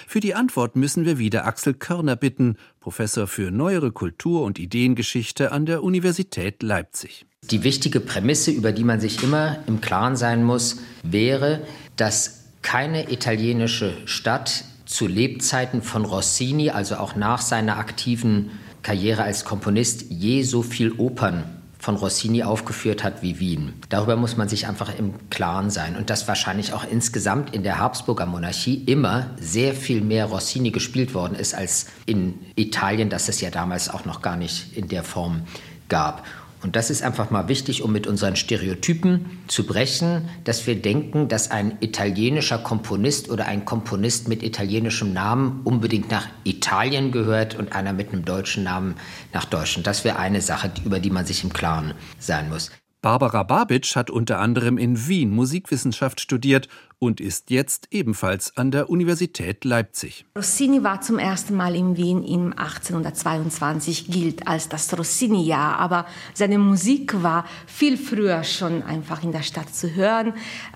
Für 0.08 0.20
die 0.20 0.36
Antwort 0.36 0.76
müssen 0.76 1.06
wir 1.06 1.20
wieder 1.20 1.46
Axel 1.46 1.74
Körner 1.74 2.18
bitten, 2.18 2.58
Professor 2.82 3.26
für 3.26 3.50
neuere 3.50 3.94
Kultur- 3.94 4.44
und 4.44 4.60
Ideengeschichte 4.60 5.54
an 5.54 5.66
der 5.66 5.84
Universität 5.84 6.62
Leipzig. 6.64 7.28
Die 7.44 7.64
wichtige 7.64 8.02
Prämisse, 8.02 8.52
über 8.52 8.74
die 8.74 8.84
man 8.84 9.00
sich 9.00 9.24
immer 9.24 9.64
im 9.68 9.80
Klaren 9.80 10.18
sein 10.18 10.44
muss, 10.44 10.82
wäre, 11.02 11.66
dass 11.96 12.44
keine 12.62 13.10
italienische 13.10 13.96
Stadt 14.06 14.66
zu 14.90 15.06
Lebzeiten 15.06 15.84
von 15.84 16.04
Rossini, 16.04 16.72
also 16.72 16.96
auch 16.96 17.16
nach 17.16 17.42
seiner 17.42 17.78
aktiven 17.78 18.50
Karriere 18.82 19.22
als 19.22 19.46
Komponist, 19.46 20.06
je 20.10 20.42
so 20.42 20.64
viel 20.64 20.94
Opern 20.94 21.44
von 21.78 21.96
Rossini 21.96 22.42
aufgeführt 22.42 23.04
hat 23.04 23.22
wie 23.22 23.40
Wien. 23.40 23.74
Darüber 23.90 24.16
muss 24.16 24.36
man 24.36 24.50
sich 24.50 24.68
einfach 24.68 24.98
im 24.98 25.14
Klaren 25.30 25.70
sein. 25.70 25.96
Und 25.96 26.10
dass 26.10 26.28
wahrscheinlich 26.28 26.74
auch 26.74 26.84
insgesamt 26.90 27.54
in 27.54 27.62
der 27.62 27.78
Habsburger 27.78 28.26
Monarchie 28.26 28.84
immer 28.86 29.30
sehr 29.40 29.76
viel 29.76 30.02
mehr 30.02 30.26
Rossini 30.26 30.72
gespielt 30.72 31.14
worden 31.14 31.36
ist 31.36 31.54
als 31.54 31.86
in 32.08 32.34
Italien, 32.56 33.12
das 33.12 33.30
es 33.30 33.42
ja 33.42 33.52
damals 33.52 33.90
auch 33.90 34.06
noch 34.06 34.24
gar 34.24 34.38
nicht 34.38 34.76
in 34.76 34.88
der 34.88 35.04
Form 35.04 35.44
gab. 35.88 36.26
Und 36.62 36.76
das 36.76 36.90
ist 36.90 37.04
einfach 37.04 37.32
mal 37.32 37.48
wichtig, 37.48 37.84
um 37.84 37.92
mit 37.92 38.06
unseren 38.06 38.36
Stereotypen 38.36 39.40
zu 39.48 39.66
brechen, 39.66 40.28
dass 40.44 40.68
wir 40.68 40.76
denken, 40.76 41.30
dass 41.30 41.52
ein 41.52 41.78
italienischer 41.80 42.58
Komponist 42.58 43.30
oder 43.30 43.46
ein 43.46 43.64
Komponist 43.64 44.28
mit 44.28 44.44
italienischem 44.44 45.14
Namen 45.14 45.62
unbedingt 45.64 46.12
nach 46.12 46.28
Italien 46.44 47.12
gehört 47.12 47.56
und 47.56 47.74
einer 47.74 47.94
mit 47.94 48.12
einem 48.12 48.26
deutschen 48.26 48.64
Namen 48.64 48.96
nach 49.34 49.46
Deutschland. 49.46 49.88
Das 49.88 50.04
wäre 50.04 50.20
eine 50.20 50.42
Sache, 50.42 50.72
über 50.84 51.00
die 51.00 51.12
man 51.12 51.26
sich 51.26 51.44
im 51.44 51.54
Klaren 51.54 51.94
sein 52.20 52.50
muss. 52.50 52.72
Barbara 53.02 53.44
Babitsch 53.44 53.96
hat 53.96 54.10
unter 54.10 54.40
anderem 54.40 54.78
in 54.78 55.08
Wien 55.08 55.30
Musikwissenschaft 55.30 56.20
studiert 56.20 56.68
und 57.00 57.22
ist 57.22 57.50
jetzt 57.50 57.88
ebenfalls 57.92 58.56
an 58.58 58.72
der 58.72 58.90
Universität 58.90 59.64
Leipzig. 59.64 60.26
Rossini 60.38 60.84
war 60.84 61.00
zum 61.00 61.18
ersten 61.18 61.56
Mal 61.56 61.76
in 61.76 61.96
Wien 61.96 62.24
im 62.24 62.52
1822, 62.52 64.08
gilt 64.12 64.48
als 64.48 64.68
das 64.68 64.98
Rossini-Jahr, 64.98 65.78
aber 65.78 66.06
seine 66.34 66.60
Musik 66.60 67.24
war 67.24 67.46
viel 67.66 67.98
früher 67.98 68.44
schon 68.44 68.84
einfach 68.84 69.24
in 69.24 69.32
der 69.32 69.44
Stadt 69.44 69.74
zu 69.74 69.96
hören. 69.96 70.34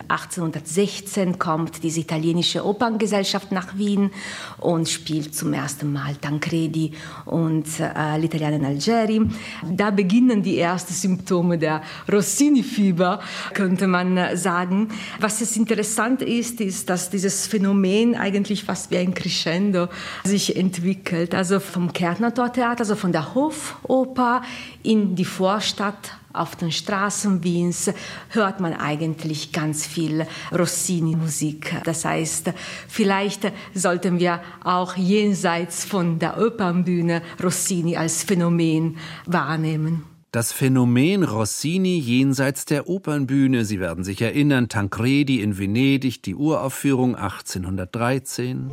1816 0.08 1.40
kommt 1.40 1.84
diese 1.84 2.00
italienische 2.00 2.66
Operngesellschaft 2.66 3.52
nach 3.52 3.78
Wien 3.78 4.12
und 4.60 4.88
spielt 4.88 5.36
zum 5.36 5.52
ersten 5.52 5.92
Mal 5.92 6.16
Tancredi 6.16 6.94
und 7.26 7.68
äh, 7.80 8.18
l'Italiana 8.18 8.56
in 8.56 8.66
Algeri. 8.66 9.22
Da 9.70 9.92
beginnen 9.92 10.42
die 10.42 10.58
ersten 10.58 10.94
Symptome 10.94 11.58
der 11.58 11.82
Rossini-Fieber, 12.10 13.20
könnte 13.54 13.88
man 13.88 14.38
sagen. 14.38 14.88
Was 15.20 15.42
es 15.42 15.58
interessant 15.58 16.13
interessant 16.14 16.22
ist, 16.22 16.62
ist, 16.62 16.90
dass 16.90 17.10
dieses 17.10 17.48
Phänomen 17.48 18.16
eigentlich 18.16 18.64
fast 18.64 18.92
wie 18.92 18.98
ein 18.98 19.14
Crescendo 19.14 19.88
sich 20.24 20.56
entwickelt. 20.56 21.34
Also 21.34 21.60
vom 21.60 21.94
Kärntner 21.94 22.34
Tortheater, 22.34 22.82
also 22.82 22.96
von 22.96 23.12
der 23.12 23.34
Hofoper 23.34 24.42
in 24.84 25.16
die 25.16 25.26
Vorstadt 25.26 26.18
auf 26.32 26.56
den 26.56 26.72
Straßen 26.72 27.44
Wiens 27.44 27.92
hört 28.30 28.60
man 28.60 28.74
eigentlich 28.74 29.52
ganz 29.52 29.86
viel 29.86 30.26
Rossini-Musik. 30.52 31.76
Das 31.84 32.06
heißt, 32.06 32.52
vielleicht 32.88 33.52
sollten 33.76 34.20
wir 34.20 34.42
auch 34.64 34.96
jenseits 34.98 35.86
von 35.86 36.18
der 36.18 36.42
Opernbühne 36.42 37.22
Rossini 37.42 37.98
als 37.98 38.24
Phänomen 38.24 38.98
wahrnehmen. 39.28 40.13
Das 40.34 40.52
Phänomen 40.52 41.24
Rossini 41.24 42.00
jenseits 42.00 42.66
der 42.66 42.90
Opernbühne, 42.90 43.66
Sie 43.66 43.80
werden 43.80 44.04
sich 44.04 44.20
erinnern, 44.20 44.68
Tancredi 44.68 45.44
in 45.44 45.60
Venedig, 45.60 46.24
die 46.24 46.34
Uraufführung 46.34 47.16
1813. 47.16 48.72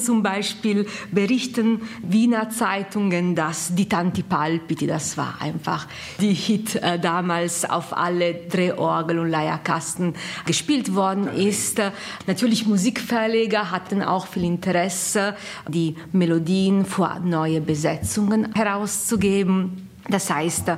zum 0.00 0.22
Beispiel 0.22 0.86
berichten 1.10 1.82
Wiener 2.02 2.50
Zeitungen, 2.50 3.34
dass 3.34 3.74
die 3.74 3.88
Tanti 3.88 4.22
Palpiti, 4.22 4.86
das 4.86 5.16
war 5.16 5.36
einfach 5.40 5.86
die 6.20 6.34
Hit 6.34 6.76
äh, 6.76 6.98
damals 6.98 7.64
auf 7.64 7.96
alle 7.96 8.34
Drehorgel 8.34 9.18
und 9.18 9.30
Leierkasten 9.30 10.14
gespielt 10.44 10.94
worden 10.94 11.28
ist. 11.28 11.80
Natürlich 12.26 12.66
Musikverleger 12.66 13.70
hatten 13.70 14.02
auch 14.02 14.26
viel 14.26 14.44
Interesse, 14.44 15.36
die 15.68 15.96
Melodien 16.12 16.84
vor 16.84 17.20
neue 17.20 17.60
Besetzungen 17.60 18.54
herauszugeben. 18.54 19.85
Das 20.08 20.30
heißt, 20.30 20.72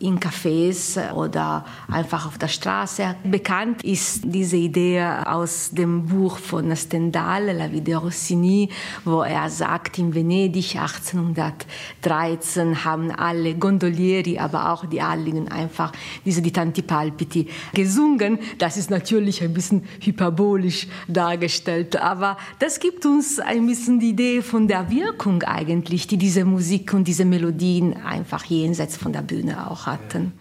in 0.00 0.18
Cafés 0.18 0.98
oder 1.12 1.64
einfach 1.88 2.26
auf 2.26 2.36
der 2.36 2.48
Straße. 2.48 3.14
Bekannt 3.22 3.84
ist 3.84 4.22
diese 4.24 4.56
Idee 4.56 5.04
aus 5.24 5.70
dem 5.70 6.06
Buch 6.06 6.38
von 6.38 6.74
Stendhal, 6.74 7.56
La 7.56 7.70
Vie 7.70 7.80
de 7.80 7.94
Rossini, 7.94 8.68
wo 9.04 9.22
er 9.22 9.48
sagt, 9.48 9.98
in 9.98 10.14
Venedig 10.14 10.76
1813 10.76 12.84
haben 12.84 13.12
alle 13.12 13.54
Gondolieri, 13.54 14.38
aber 14.38 14.72
auch 14.72 14.86
die 14.86 15.00
Adligen 15.00 15.48
einfach 15.48 15.92
diese 16.24 16.42
Die 16.42 16.52
Tanti 16.52 16.82
Palpiti 16.82 17.46
gesungen. 17.72 18.40
Das 18.58 18.76
ist 18.76 18.90
natürlich 18.90 19.42
ein 19.42 19.54
bisschen 19.54 19.84
hyperbolisch 20.00 20.88
dargestellt, 21.06 21.96
aber 21.96 22.36
das 22.58 22.80
gibt 22.80 23.06
uns 23.06 23.38
ein 23.38 23.66
bisschen 23.66 24.00
die 24.00 24.10
Idee 24.10 24.42
von 24.42 24.66
der 24.66 24.90
Wirkung 24.90 25.44
eigentlich, 25.44 26.08
die 26.08 26.16
diese 26.16 26.44
Musik 26.44 26.92
und 26.92 27.06
diese 27.06 27.24
Melodien 27.24 27.94
einfach 28.02 28.44
jenseits 28.44 28.71
von 28.74 29.12
der 29.12 29.22
Bühne 29.22 29.70
auch 29.70 29.86
hat 29.86 29.92
hatten. 29.92 30.32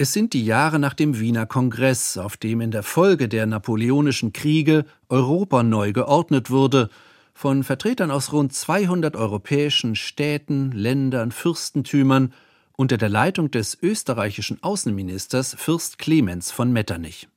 Es 0.00 0.12
sind 0.12 0.32
die 0.32 0.44
Jahre 0.44 0.78
nach 0.78 0.94
dem 0.94 1.18
Wiener 1.18 1.44
Kongress, 1.46 2.18
auf 2.18 2.36
dem 2.36 2.60
in 2.60 2.70
der 2.70 2.84
Folge 2.84 3.28
der 3.28 3.46
napoleonischen 3.46 4.32
Kriege 4.32 4.84
Europa 5.08 5.64
neu 5.64 5.92
geordnet 5.92 6.50
wurde, 6.50 6.88
von 7.34 7.64
Vertretern 7.64 8.10
aus 8.10 8.32
rund 8.32 8.52
200 8.52 9.16
europäischen 9.16 9.96
Städten, 9.96 10.70
Ländern, 10.72 11.32
Fürstentümern 11.32 12.32
unter 12.76 12.96
der 12.96 13.08
Leitung 13.08 13.50
des 13.50 13.76
österreichischen 13.80 14.62
Außenministers 14.62 15.56
Fürst 15.58 15.98
Clemens 15.98 16.52
von 16.52 16.72
Metternich. 16.72 17.28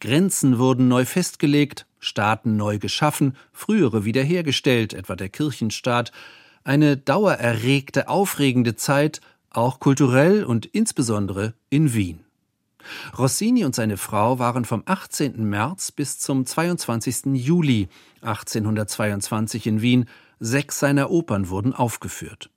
Grenzen 0.00 0.58
wurden 0.58 0.88
neu 0.88 1.04
festgelegt, 1.04 1.86
Staaten 2.00 2.56
neu 2.56 2.78
geschaffen, 2.78 3.36
frühere 3.52 4.04
wiederhergestellt, 4.04 4.94
etwa 4.94 5.14
der 5.14 5.28
Kirchenstaat, 5.28 6.12
eine 6.64 6.96
dauererregte, 6.96 8.08
aufregende 8.08 8.74
Zeit, 8.74 9.20
auch 9.56 9.80
kulturell 9.80 10.44
und 10.44 10.66
insbesondere 10.66 11.54
in 11.70 11.94
Wien. 11.94 12.20
Rossini 13.18 13.64
und 13.64 13.74
seine 13.74 13.96
Frau 13.96 14.38
waren 14.38 14.64
vom 14.64 14.82
18. 14.84 15.42
März 15.48 15.92
bis 15.92 16.18
zum 16.18 16.46
22. 16.46 17.26
Juli 17.34 17.88
1822 18.20 19.66
in 19.66 19.82
Wien. 19.82 20.06
Sechs 20.40 20.78
seiner 20.80 21.10
Opern 21.10 21.48
wurden 21.48 21.72
aufgeführt. 21.72 22.50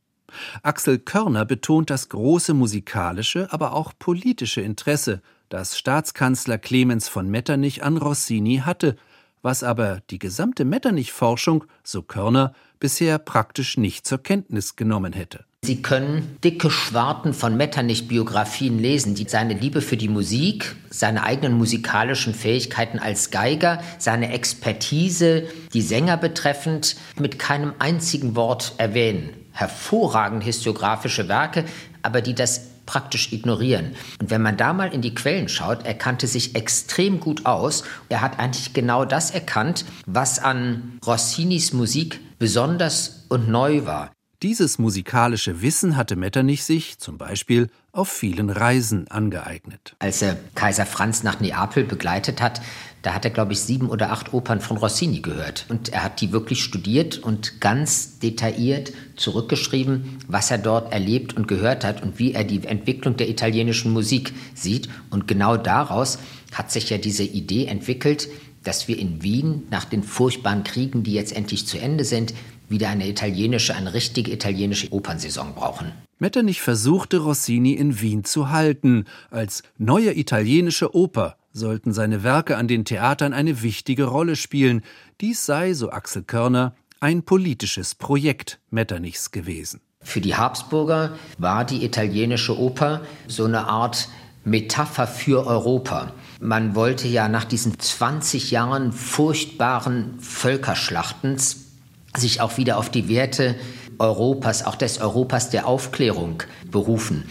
Axel 0.62 1.00
Körner 1.00 1.46
betont 1.46 1.90
das 1.90 2.10
große 2.10 2.54
musikalische, 2.54 3.52
aber 3.52 3.74
auch 3.74 3.94
politische 3.98 4.62
Interesse, 4.62 5.22
das 5.50 5.78
Staatskanzler 5.78 6.58
Clemens 6.58 7.08
von 7.08 7.30
Metternich 7.30 7.84
an 7.84 7.98
Rossini 7.98 8.58
hatte, 8.66 8.98
was 9.42 9.64
aber 9.64 10.02
die 10.10 10.20
gesamte 10.20 10.66
Metternich-Forschung, 10.66 11.64
so 11.84 12.02
Körner, 12.02 12.54
bisher 12.80 13.18
praktisch 13.20 13.78
nicht 13.78 14.06
zur 14.06 14.18
Kenntnis 14.18 14.76
genommen 14.76 15.14
hätte. 15.14 15.46
Sie 15.68 15.82
können 15.82 16.38
dicke 16.46 16.70
Schwarten 16.70 17.34
von 17.34 17.58
Metternich-Biografien 17.58 18.80
lesen, 18.80 19.16
die 19.16 19.28
seine 19.28 19.54
Liebe 19.54 19.82
für 19.82 19.98
die 19.98 20.08
Musik, 20.08 20.78
seine 20.90 21.24
eigenen 21.24 21.58
musikalischen 21.58 22.34
Fähigkeiten 22.34 23.00
als 23.00 23.32
Geiger, 23.32 23.82
seine 23.98 24.32
Expertise, 24.32 25.44
die 25.74 25.82
Sänger 25.82 26.16
betreffend, 26.16 26.96
mit 27.20 27.38
keinem 27.38 27.74
einzigen 27.80 28.38
Wort 28.38 28.76
erwähnen. 28.78 29.32
Hervorragend 29.52 30.42
historiografische 30.44 31.28
Werke, 31.28 31.66
aber 32.02 32.22
die 32.22 32.34
das 32.34 32.62
praktisch 32.86 33.34
ignorieren. 33.34 33.96
Und 34.22 34.30
wenn 34.30 34.42
man 34.42 34.56
da 34.56 34.72
mal 34.72 34.94
in 34.94 35.02
die 35.02 35.14
Quellen 35.14 35.50
schaut, 35.50 35.86
er 35.86 35.96
kannte 35.96 36.28
sich 36.28 36.56
extrem 36.56 37.20
gut 37.20 37.46
aus. 37.46 37.84
Er 38.08 38.22
hat 38.22 38.40
eigentlich 38.40 38.74
genau 38.74 39.04
das 39.04 39.32
erkannt, 39.32 39.84
was 40.06 40.40
an 40.40 40.98
Rossinis 41.06 41.74
Musik 41.74 42.22
besonders 42.40 43.26
und 43.28 43.50
neu 43.50 43.86
war. 43.86 44.12
Dieses 44.44 44.78
musikalische 44.78 45.64
Wissen 45.64 45.98
hatte 45.98 46.16
Metternich 46.16 46.64
sich 46.64 47.00
zum 47.00 47.18
Beispiel 47.18 47.72
auf 47.92 48.08
vielen 48.08 48.52
Reisen 48.52 49.08
angeeignet. 49.08 49.96
Als 49.98 50.22
er 50.22 50.38
Kaiser 50.54 50.86
Franz 50.86 51.24
nach 51.24 51.40
Neapel 51.40 51.84
begleitet 51.84 52.40
hat, 52.40 52.62
da 53.02 53.16
hat 53.16 53.26
er, 53.26 53.32
glaube 53.32 53.54
ich, 53.54 53.62
sieben 53.62 53.90
oder 53.90 54.12
acht 54.12 54.34
Opern 54.34 54.62
von 54.62 54.78
Rossini 54.78 55.22
gehört. 55.22 55.66
Und 55.70 55.90
er 55.90 56.04
hat 56.04 56.22
die 56.22 56.32
wirklich 56.34 56.64
studiert 56.64 57.18
und 57.18 57.60
ganz 57.62 58.20
detailliert 58.20 58.94
zurückgeschrieben, 59.16 60.20
was 60.28 60.52
er 60.52 60.60
dort 60.60 60.94
erlebt 60.94 61.36
und 61.36 61.48
gehört 61.48 61.84
hat 61.84 62.04
und 62.04 62.20
wie 62.20 62.34
er 62.34 62.44
die 62.44 62.64
Entwicklung 62.64 63.18
der 63.18 63.30
italienischen 63.30 63.92
Musik 63.92 64.34
sieht. 64.54 64.88
Und 65.10 65.28
genau 65.28 65.58
daraus 65.58 66.20
hat 66.54 66.72
sich 66.72 66.92
ja 66.92 67.00
diese 67.00 67.24
Idee 67.24 67.66
entwickelt, 67.66 68.28
dass 68.64 68.88
wir 68.88 69.00
in 69.00 69.24
Wien 69.24 69.64
nach 69.72 69.86
den 69.86 70.04
furchtbaren 70.04 70.64
Kriegen, 70.64 71.02
die 71.02 71.14
jetzt 71.14 71.36
endlich 71.36 71.66
zu 71.66 71.80
Ende 71.80 72.04
sind, 72.04 72.34
wieder 72.70 72.90
eine 72.90 73.08
italienische, 73.08 73.76
eine 73.76 73.94
richtige 73.94 74.32
italienische 74.32 74.92
Opernsaison 74.92 75.56
brauchen. 75.56 75.92
Metternich 76.20 76.62
versuchte 76.62 77.20
Rossini 77.20 77.74
in 77.74 78.02
Wien 78.02 78.24
zu 78.24 78.50
halten. 78.50 79.06
Als 79.30 79.64
neue 79.78 80.18
italienische 80.18 80.96
Oper 80.96 81.38
sollten 81.54 81.94
seine 81.94 82.24
Werke 82.24 82.58
an 82.58 82.68
den 82.68 82.86
Theatern 82.86 83.34
eine 83.34 83.62
wichtige 83.62 84.06
Rolle 84.06 84.36
spielen. 84.36 84.82
Dies 85.22 85.46
sei, 85.46 85.74
so 85.74 85.92
Axel 85.92 86.24
Körner, 86.24 86.76
ein 87.00 87.24
politisches 87.24 87.96
Projekt 87.96 88.60
Metternichs 88.72 89.32
gewesen. 89.32 89.82
Für 90.02 90.22
die 90.22 90.36
Habsburger 90.36 91.18
war 91.38 91.66
die 91.66 91.84
italienische 91.84 92.58
Oper 92.58 93.02
so 93.28 93.46
eine 93.46 93.68
Art 93.68 94.10
Metapher 94.44 95.08
für 95.08 95.46
Europa. 95.46 96.14
Man 96.40 96.74
wollte 96.74 97.08
ja 97.08 97.28
nach 97.28 97.44
diesen 97.44 97.78
20 97.78 98.52
Jahren 98.52 98.94
furchtbaren 98.94 100.18
Völkerschlachtens 100.20 101.67
sich 102.16 102.42
auch 102.42 102.58
wieder 102.58 102.78
auf 102.78 102.90
die 102.90 103.10
Werte 103.10 103.56
Europas, 104.00 104.66
auch 104.66 104.76
des 104.76 105.00
Europas 105.00 105.50
der 105.50 105.68
Aufklärung 105.68 106.44
berufen. 106.72 107.24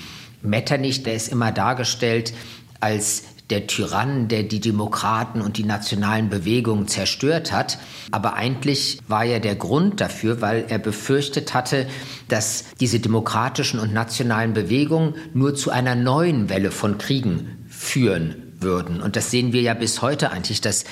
Metternich, 0.42 1.02
der 1.02 1.14
ist 1.14 1.28
immer 1.28 1.52
dargestellt 1.52 2.32
als 2.80 3.24
der 3.50 3.68
Tyrann, 3.68 4.26
der 4.26 4.42
die 4.42 4.60
Demokraten 4.60 5.40
und 5.40 5.56
die 5.56 5.64
nationalen 5.64 6.28
Bewegungen 6.28 6.88
zerstört 6.88 7.52
hat. 7.52 7.78
Aber 8.10 8.34
eigentlich 8.34 8.98
war 9.06 9.24
ja 9.24 9.38
der 9.38 9.54
Grund 9.54 10.00
dafür, 10.00 10.40
weil 10.40 10.64
er 10.68 10.78
befürchtet 10.78 11.54
hatte, 11.54 11.86
dass 12.28 12.64
diese 12.80 12.98
demokratischen 12.98 13.78
und 13.78 13.92
nationalen 13.92 14.52
Bewegungen 14.52 15.14
nur 15.32 15.54
zu 15.54 15.70
einer 15.70 15.94
neuen 15.94 16.48
Welle 16.48 16.72
von 16.72 16.98
Kriegen 16.98 17.66
führen 17.68 18.42
würden. 18.58 19.00
Und 19.00 19.14
das 19.14 19.30
sehen 19.30 19.52
wir 19.52 19.62
ja 19.62 19.74
bis 19.74 20.02
heute 20.02 20.30
eigentlich, 20.30 20.60
dass 20.60 20.84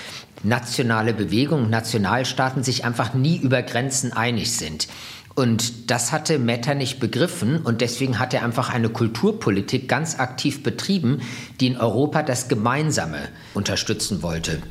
nationale 0.44 1.14
Bewegungen, 1.14 1.70
Nationalstaaten 1.70 2.62
sich 2.62 2.84
einfach 2.84 3.14
nie 3.14 3.38
über 3.38 3.62
Grenzen 3.62 4.12
einig 4.12 4.52
sind. 4.56 4.88
Und 5.34 5.90
das 5.90 6.12
hatte 6.12 6.38
Metternich 6.38 7.00
begriffen 7.00 7.58
und 7.58 7.80
deswegen 7.80 8.20
hat 8.20 8.34
er 8.34 8.44
einfach 8.44 8.72
eine 8.72 8.88
Kulturpolitik 8.88 9.88
ganz 9.88 10.20
aktiv 10.20 10.62
betrieben, 10.62 11.22
die 11.60 11.66
in 11.66 11.76
Europa 11.76 12.22
das 12.22 12.48
Gemeinsame 12.48 13.18
unterstützen 13.52 14.22
wollte. 14.22 14.62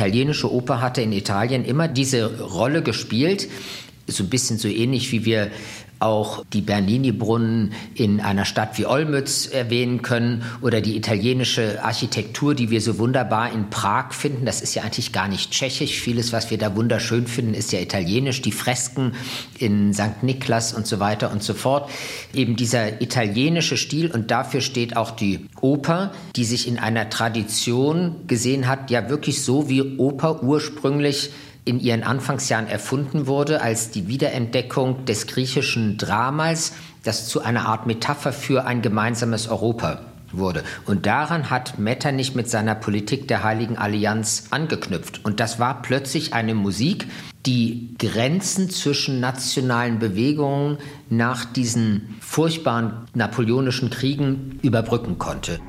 Italienische 0.00 0.50
Oper 0.50 0.80
hatte 0.80 1.02
in 1.02 1.12
Italien 1.12 1.62
immer 1.62 1.86
diese 1.86 2.40
Rolle 2.40 2.82
gespielt, 2.82 3.48
so 4.06 4.24
ein 4.24 4.30
bisschen 4.30 4.56
so 4.56 4.66
ähnlich 4.66 5.12
wie 5.12 5.26
wir 5.26 5.50
auch 6.00 6.44
die 6.52 6.62
Bernini-Brunnen 6.62 7.72
in 7.94 8.20
einer 8.20 8.44
Stadt 8.44 8.78
wie 8.78 8.86
Olmütz 8.86 9.46
erwähnen 9.46 10.02
können 10.02 10.42
oder 10.62 10.80
die 10.80 10.96
italienische 10.96 11.84
Architektur, 11.84 12.54
die 12.54 12.70
wir 12.70 12.80
so 12.80 12.98
wunderbar 12.98 13.52
in 13.52 13.70
Prag 13.70 14.12
finden. 14.12 14.46
Das 14.46 14.62
ist 14.62 14.74
ja 14.74 14.82
eigentlich 14.82 15.12
gar 15.12 15.28
nicht 15.28 15.50
tschechisch. 15.50 16.00
Vieles, 16.00 16.32
was 16.32 16.50
wir 16.50 16.58
da 16.58 16.74
wunderschön 16.74 17.26
finden, 17.26 17.54
ist 17.54 17.72
ja 17.72 17.80
italienisch. 17.80 18.40
Die 18.42 18.52
Fresken 18.52 19.12
in 19.58 19.92
St. 19.92 20.22
Niklas 20.22 20.72
und 20.72 20.86
so 20.86 21.00
weiter 21.00 21.30
und 21.30 21.42
so 21.42 21.54
fort. 21.54 21.90
Eben 22.32 22.56
dieser 22.56 23.02
italienische 23.02 23.76
Stil 23.76 24.10
und 24.10 24.30
dafür 24.30 24.62
steht 24.62 24.96
auch 24.96 25.10
die 25.10 25.46
Oper, 25.60 26.12
die 26.34 26.44
sich 26.44 26.66
in 26.66 26.78
einer 26.78 27.10
Tradition 27.10 28.26
gesehen 28.26 28.66
hat, 28.66 28.90
ja 28.90 29.10
wirklich 29.10 29.42
so 29.42 29.68
wie 29.68 29.98
Oper 29.98 30.42
ursprünglich 30.42 31.30
in 31.70 31.78
ihren 31.78 32.02
Anfangsjahren 32.02 32.66
erfunden 32.66 33.28
wurde 33.28 33.62
als 33.62 33.92
die 33.92 34.08
Wiederentdeckung 34.08 35.04
des 35.04 35.28
griechischen 35.28 35.98
Dramas, 35.98 36.72
das 37.04 37.28
zu 37.28 37.42
einer 37.42 37.66
Art 37.66 37.86
Metapher 37.86 38.32
für 38.32 38.66
ein 38.66 38.82
gemeinsames 38.82 39.46
Europa 39.46 40.00
wurde. 40.32 40.64
Und 40.84 41.06
daran 41.06 41.48
hat 41.48 41.78
Metternich 41.78 42.34
mit 42.34 42.50
seiner 42.50 42.74
Politik 42.74 43.28
der 43.28 43.44
Heiligen 43.44 43.78
Allianz 43.78 44.48
angeknüpft. 44.50 45.24
Und 45.24 45.38
das 45.38 45.60
war 45.60 45.80
plötzlich 45.80 46.34
eine 46.34 46.54
Musik, 46.56 47.06
die 47.46 47.94
Grenzen 47.98 48.68
zwischen 48.68 49.20
nationalen 49.20 50.00
Bewegungen 50.00 50.78
nach 51.08 51.44
diesen 51.44 52.16
furchtbaren 52.20 53.06
napoleonischen 53.14 53.90
Kriegen 53.90 54.58
überbrücken 54.62 55.18
konnte. 55.18 55.60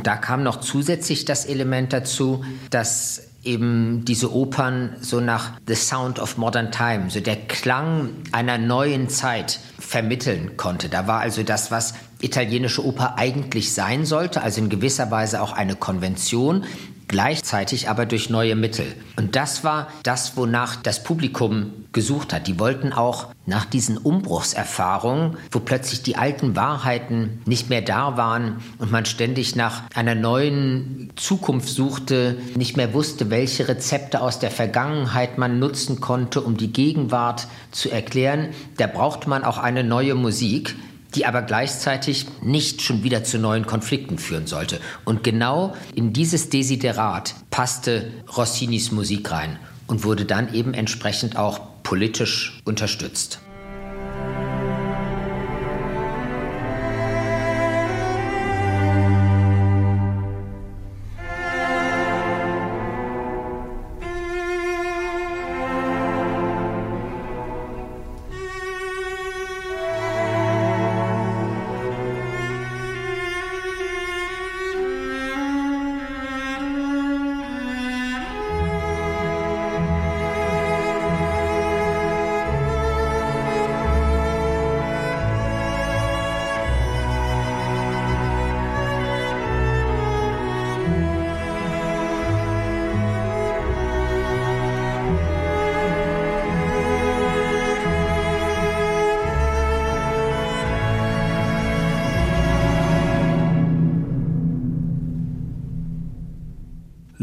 Und 0.00 0.06
da 0.06 0.16
kam 0.16 0.42
noch 0.42 0.60
zusätzlich 0.60 1.26
das 1.26 1.44
Element 1.44 1.92
dazu, 1.92 2.42
dass 2.70 3.20
eben 3.44 4.02
diese 4.06 4.34
Opern 4.34 4.96
so 5.02 5.20
nach 5.20 5.52
The 5.66 5.74
Sound 5.74 6.18
of 6.18 6.38
Modern 6.38 6.72
Time, 6.72 7.10
so 7.10 7.20
der 7.20 7.36
Klang 7.36 8.08
einer 8.32 8.56
neuen 8.56 9.10
Zeit 9.10 9.60
vermitteln 9.78 10.56
konnte. 10.56 10.88
Da 10.88 11.06
war 11.06 11.20
also 11.20 11.42
das, 11.42 11.70
was 11.70 11.92
italienische 12.22 12.82
Oper 12.82 13.18
eigentlich 13.18 13.74
sein 13.74 14.06
sollte, 14.06 14.40
also 14.40 14.62
in 14.62 14.70
gewisser 14.70 15.10
Weise 15.10 15.42
auch 15.42 15.52
eine 15.52 15.76
Konvention, 15.76 16.64
gleichzeitig 17.10 17.88
aber 17.88 18.06
durch 18.06 18.30
neue 18.30 18.54
Mittel. 18.54 18.86
Und 19.16 19.34
das 19.34 19.64
war 19.64 19.88
das, 20.04 20.36
wonach 20.36 20.76
das 20.76 21.02
Publikum 21.02 21.72
gesucht 21.92 22.32
hat. 22.32 22.46
Die 22.46 22.60
wollten 22.60 22.92
auch 22.92 23.34
nach 23.46 23.64
diesen 23.64 23.98
Umbruchserfahrungen, 23.98 25.36
wo 25.50 25.58
plötzlich 25.58 26.04
die 26.04 26.14
alten 26.14 26.54
Wahrheiten 26.54 27.42
nicht 27.46 27.68
mehr 27.68 27.82
da 27.82 28.16
waren 28.16 28.62
und 28.78 28.92
man 28.92 29.06
ständig 29.06 29.56
nach 29.56 29.82
einer 29.92 30.14
neuen 30.14 31.10
Zukunft 31.16 31.68
suchte, 31.68 32.36
nicht 32.54 32.76
mehr 32.76 32.94
wusste, 32.94 33.28
welche 33.28 33.66
Rezepte 33.66 34.20
aus 34.20 34.38
der 34.38 34.52
Vergangenheit 34.52 35.36
man 35.36 35.58
nutzen 35.58 36.00
konnte, 36.00 36.40
um 36.40 36.56
die 36.56 36.72
Gegenwart 36.72 37.48
zu 37.72 37.90
erklären, 37.90 38.50
da 38.76 38.86
braucht 38.86 39.26
man 39.26 39.42
auch 39.42 39.58
eine 39.58 39.82
neue 39.82 40.14
Musik, 40.14 40.76
die 41.14 41.26
aber 41.26 41.42
gleichzeitig 41.42 42.26
nicht 42.42 42.82
schon 42.82 43.02
wieder 43.02 43.24
zu 43.24 43.38
neuen 43.38 43.66
Konflikten 43.66 44.18
führen 44.18 44.46
sollte. 44.46 44.80
Und 45.04 45.24
genau 45.24 45.74
in 45.94 46.12
dieses 46.12 46.50
Desiderat 46.50 47.34
passte 47.50 48.12
Rossinis 48.36 48.92
Musik 48.92 49.30
rein 49.30 49.58
und 49.86 50.04
wurde 50.04 50.24
dann 50.24 50.54
eben 50.54 50.74
entsprechend 50.74 51.36
auch 51.36 51.60
politisch 51.82 52.60
unterstützt. 52.64 53.40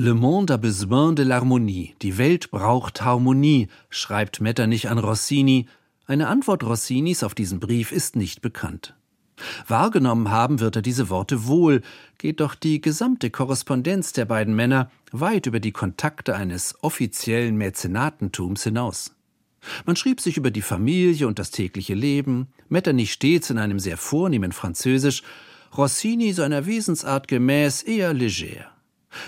Le 0.08 0.14
monde 0.14 0.52
a 0.52 0.58
besoin 0.58 1.12
de 1.12 1.22
l'harmonie. 1.22 1.94
Die 2.02 2.18
Welt 2.18 2.50
braucht 2.50 3.04
Harmonie, 3.04 3.68
schreibt 3.90 4.40
Metternich 4.40 4.88
an 4.88 5.00
Rossini. 5.00 5.68
Eine 6.06 6.30
Antwort 6.30 6.64
Rossinis 6.64 7.24
auf 7.24 7.36
diesen 7.36 7.60
Brief 7.60 7.92
ist 7.92 8.16
nicht 8.16 8.42
bekannt. 8.42 8.96
Wahrgenommen 9.68 10.32
haben 10.32 10.62
wird 10.62 10.78
er 10.78 10.82
diese 10.82 11.10
Worte 11.10 11.46
wohl, 11.46 11.82
geht 12.18 12.40
doch 12.40 12.56
die 12.56 12.80
gesamte 12.80 13.30
Korrespondenz 13.30 14.14
der 14.14 14.24
beiden 14.24 14.56
Männer 14.56 14.90
weit 15.12 15.46
über 15.46 15.60
die 15.60 15.74
Kontakte 15.74 16.38
eines 16.38 16.82
offiziellen 16.82 17.58
Mäzenatentums 17.58 18.64
hinaus. 18.64 19.14
Man 19.86 19.98
schrieb 19.98 20.22
sich 20.22 20.38
über 20.38 20.52
die 20.52 20.62
Familie 20.62 21.28
und 21.28 21.38
das 21.38 21.52
tägliche 21.52 21.96
Leben, 21.96 22.48
Metternich 22.70 23.12
stets 23.12 23.50
in 23.50 23.58
einem 23.58 23.80
sehr 23.80 23.98
vornehmen 23.98 24.54
Französisch, 24.54 25.22
Rossini 25.78 26.32
seiner 26.32 26.66
Wesensart 26.66 27.28
gemäß 27.28 27.84
eher 27.84 28.14
leger. 28.14 28.72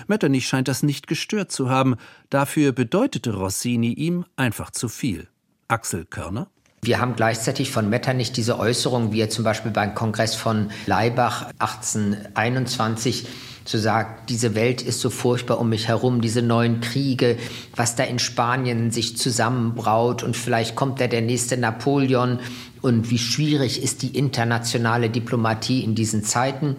Metternich 0.06 0.46
scheint 0.46 0.68
das 0.68 0.82
nicht 0.82 1.06
gestört 1.06 1.52
zu 1.52 1.68
haben, 1.68 1.96
dafür 2.28 2.72
bedeutete 2.72 3.34
Rossini 3.34 3.92
ihm 3.92 4.24
einfach 4.36 4.70
zu 4.70 4.88
viel. 4.88 5.28
Axel 5.68 6.04
Körner? 6.04 6.48
Wir 6.82 6.98
haben 6.98 7.14
gleichzeitig 7.14 7.70
von 7.70 7.90
Metternich 7.90 8.32
diese 8.32 8.58
Äußerung, 8.58 9.12
wie 9.12 9.20
er 9.20 9.28
zum 9.28 9.44
Beispiel 9.44 9.70
beim 9.70 9.94
Kongress 9.94 10.34
von 10.34 10.70
Laibach 10.86 11.50
1821 11.58 13.26
zu 13.66 13.78
sagen, 13.78 14.14
diese 14.30 14.54
Welt 14.54 14.80
ist 14.80 15.00
so 15.00 15.10
furchtbar 15.10 15.60
um 15.60 15.68
mich 15.68 15.88
herum, 15.88 16.22
diese 16.22 16.40
neuen 16.40 16.80
Kriege, 16.80 17.36
was 17.76 17.96
da 17.96 18.04
in 18.04 18.18
Spanien 18.18 18.90
sich 18.90 19.18
zusammenbraut 19.18 20.22
und 20.22 20.36
vielleicht 20.36 20.74
kommt 20.74 21.00
da 21.00 21.06
der 21.06 21.20
nächste 21.20 21.58
Napoleon 21.58 22.40
und 22.80 23.10
wie 23.10 23.18
schwierig 23.18 23.82
ist 23.82 24.00
die 24.00 24.16
internationale 24.16 25.10
Diplomatie 25.10 25.84
in 25.84 25.94
diesen 25.94 26.24
Zeiten. 26.24 26.76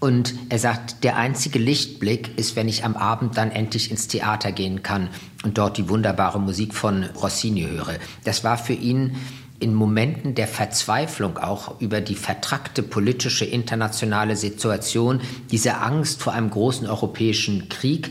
Und 0.00 0.34
er 0.48 0.58
sagt, 0.58 1.04
der 1.04 1.16
einzige 1.16 1.58
Lichtblick 1.58 2.38
ist, 2.38 2.56
wenn 2.56 2.68
ich 2.68 2.84
am 2.84 2.96
Abend 2.96 3.36
dann 3.36 3.50
endlich 3.50 3.90
ins 3.90 4.08
Theater 4.08 4.50
gehen 4.50 4.82
kann 4.82 5.08
und 5.44 5.58
dort 5.58 5.76
die 5.76 5.88
wunderbare 5.90 6.40
Musik 6.40 6.74
von 6.74 7.04
Rossini 7.04 7.62
höre. 7.62 7.96
Das 8.24 8.42
war 8.42 8.56
für 8.56 8.72
ihn 8.72 9.16
in 9.60 9.74
Momenten 9.74 10.34
der 10.34 10.48
Verzweiflung 10.48 11.36
auch 11.36 11.80
über 11.82 12.00
die 12.00 12.14
vertrackte 12.14 12.82
politische 12.82 13.44
internationale 13.44 14.36
Situation, 14.36 15.20
diese 15.50 15.76
Angst 15.76 16.22
vor 16.22 16.32
einem 16.32 16.48
großen 16.48 16.86
europäischen 16.86 17.68
Krieg, 17.68 18.10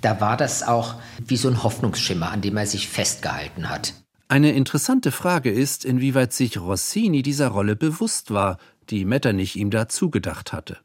da 0.00 0.20
war 0.20 0.36
das 0.36 0.62
auch 0.62 0.94
wie 1.26 1.36
so 1.36 1.48
ein 1.48 1.62
Hoffnungsschimmer, 1.62 2.30
an 2.30 2.40
dem 2.40 2.56
er 2.56 2.66
sich 2.66 2.88
festgehalten 2.88 3.68
hat. 3.68 3.94
Eine 4.28 4.52
interessante 4.52 5.10
Frage 5.10 5.50
ist, 5.50 5.84
inwieweit 5.84 6.32
sich 6.32 6.58
Rossini 6.58 7.22
dieser 7.22 7.48
Rolle 7.48 7.76
bewusst 7.76 8.30
war, 8.30 8.58
die 8.90 9.04
Metternich 9.04 9.56
ihm 9.56 9.70
da 9.70 9.88
zugedacht 9.88 10.52
hatte. 10.52 10.78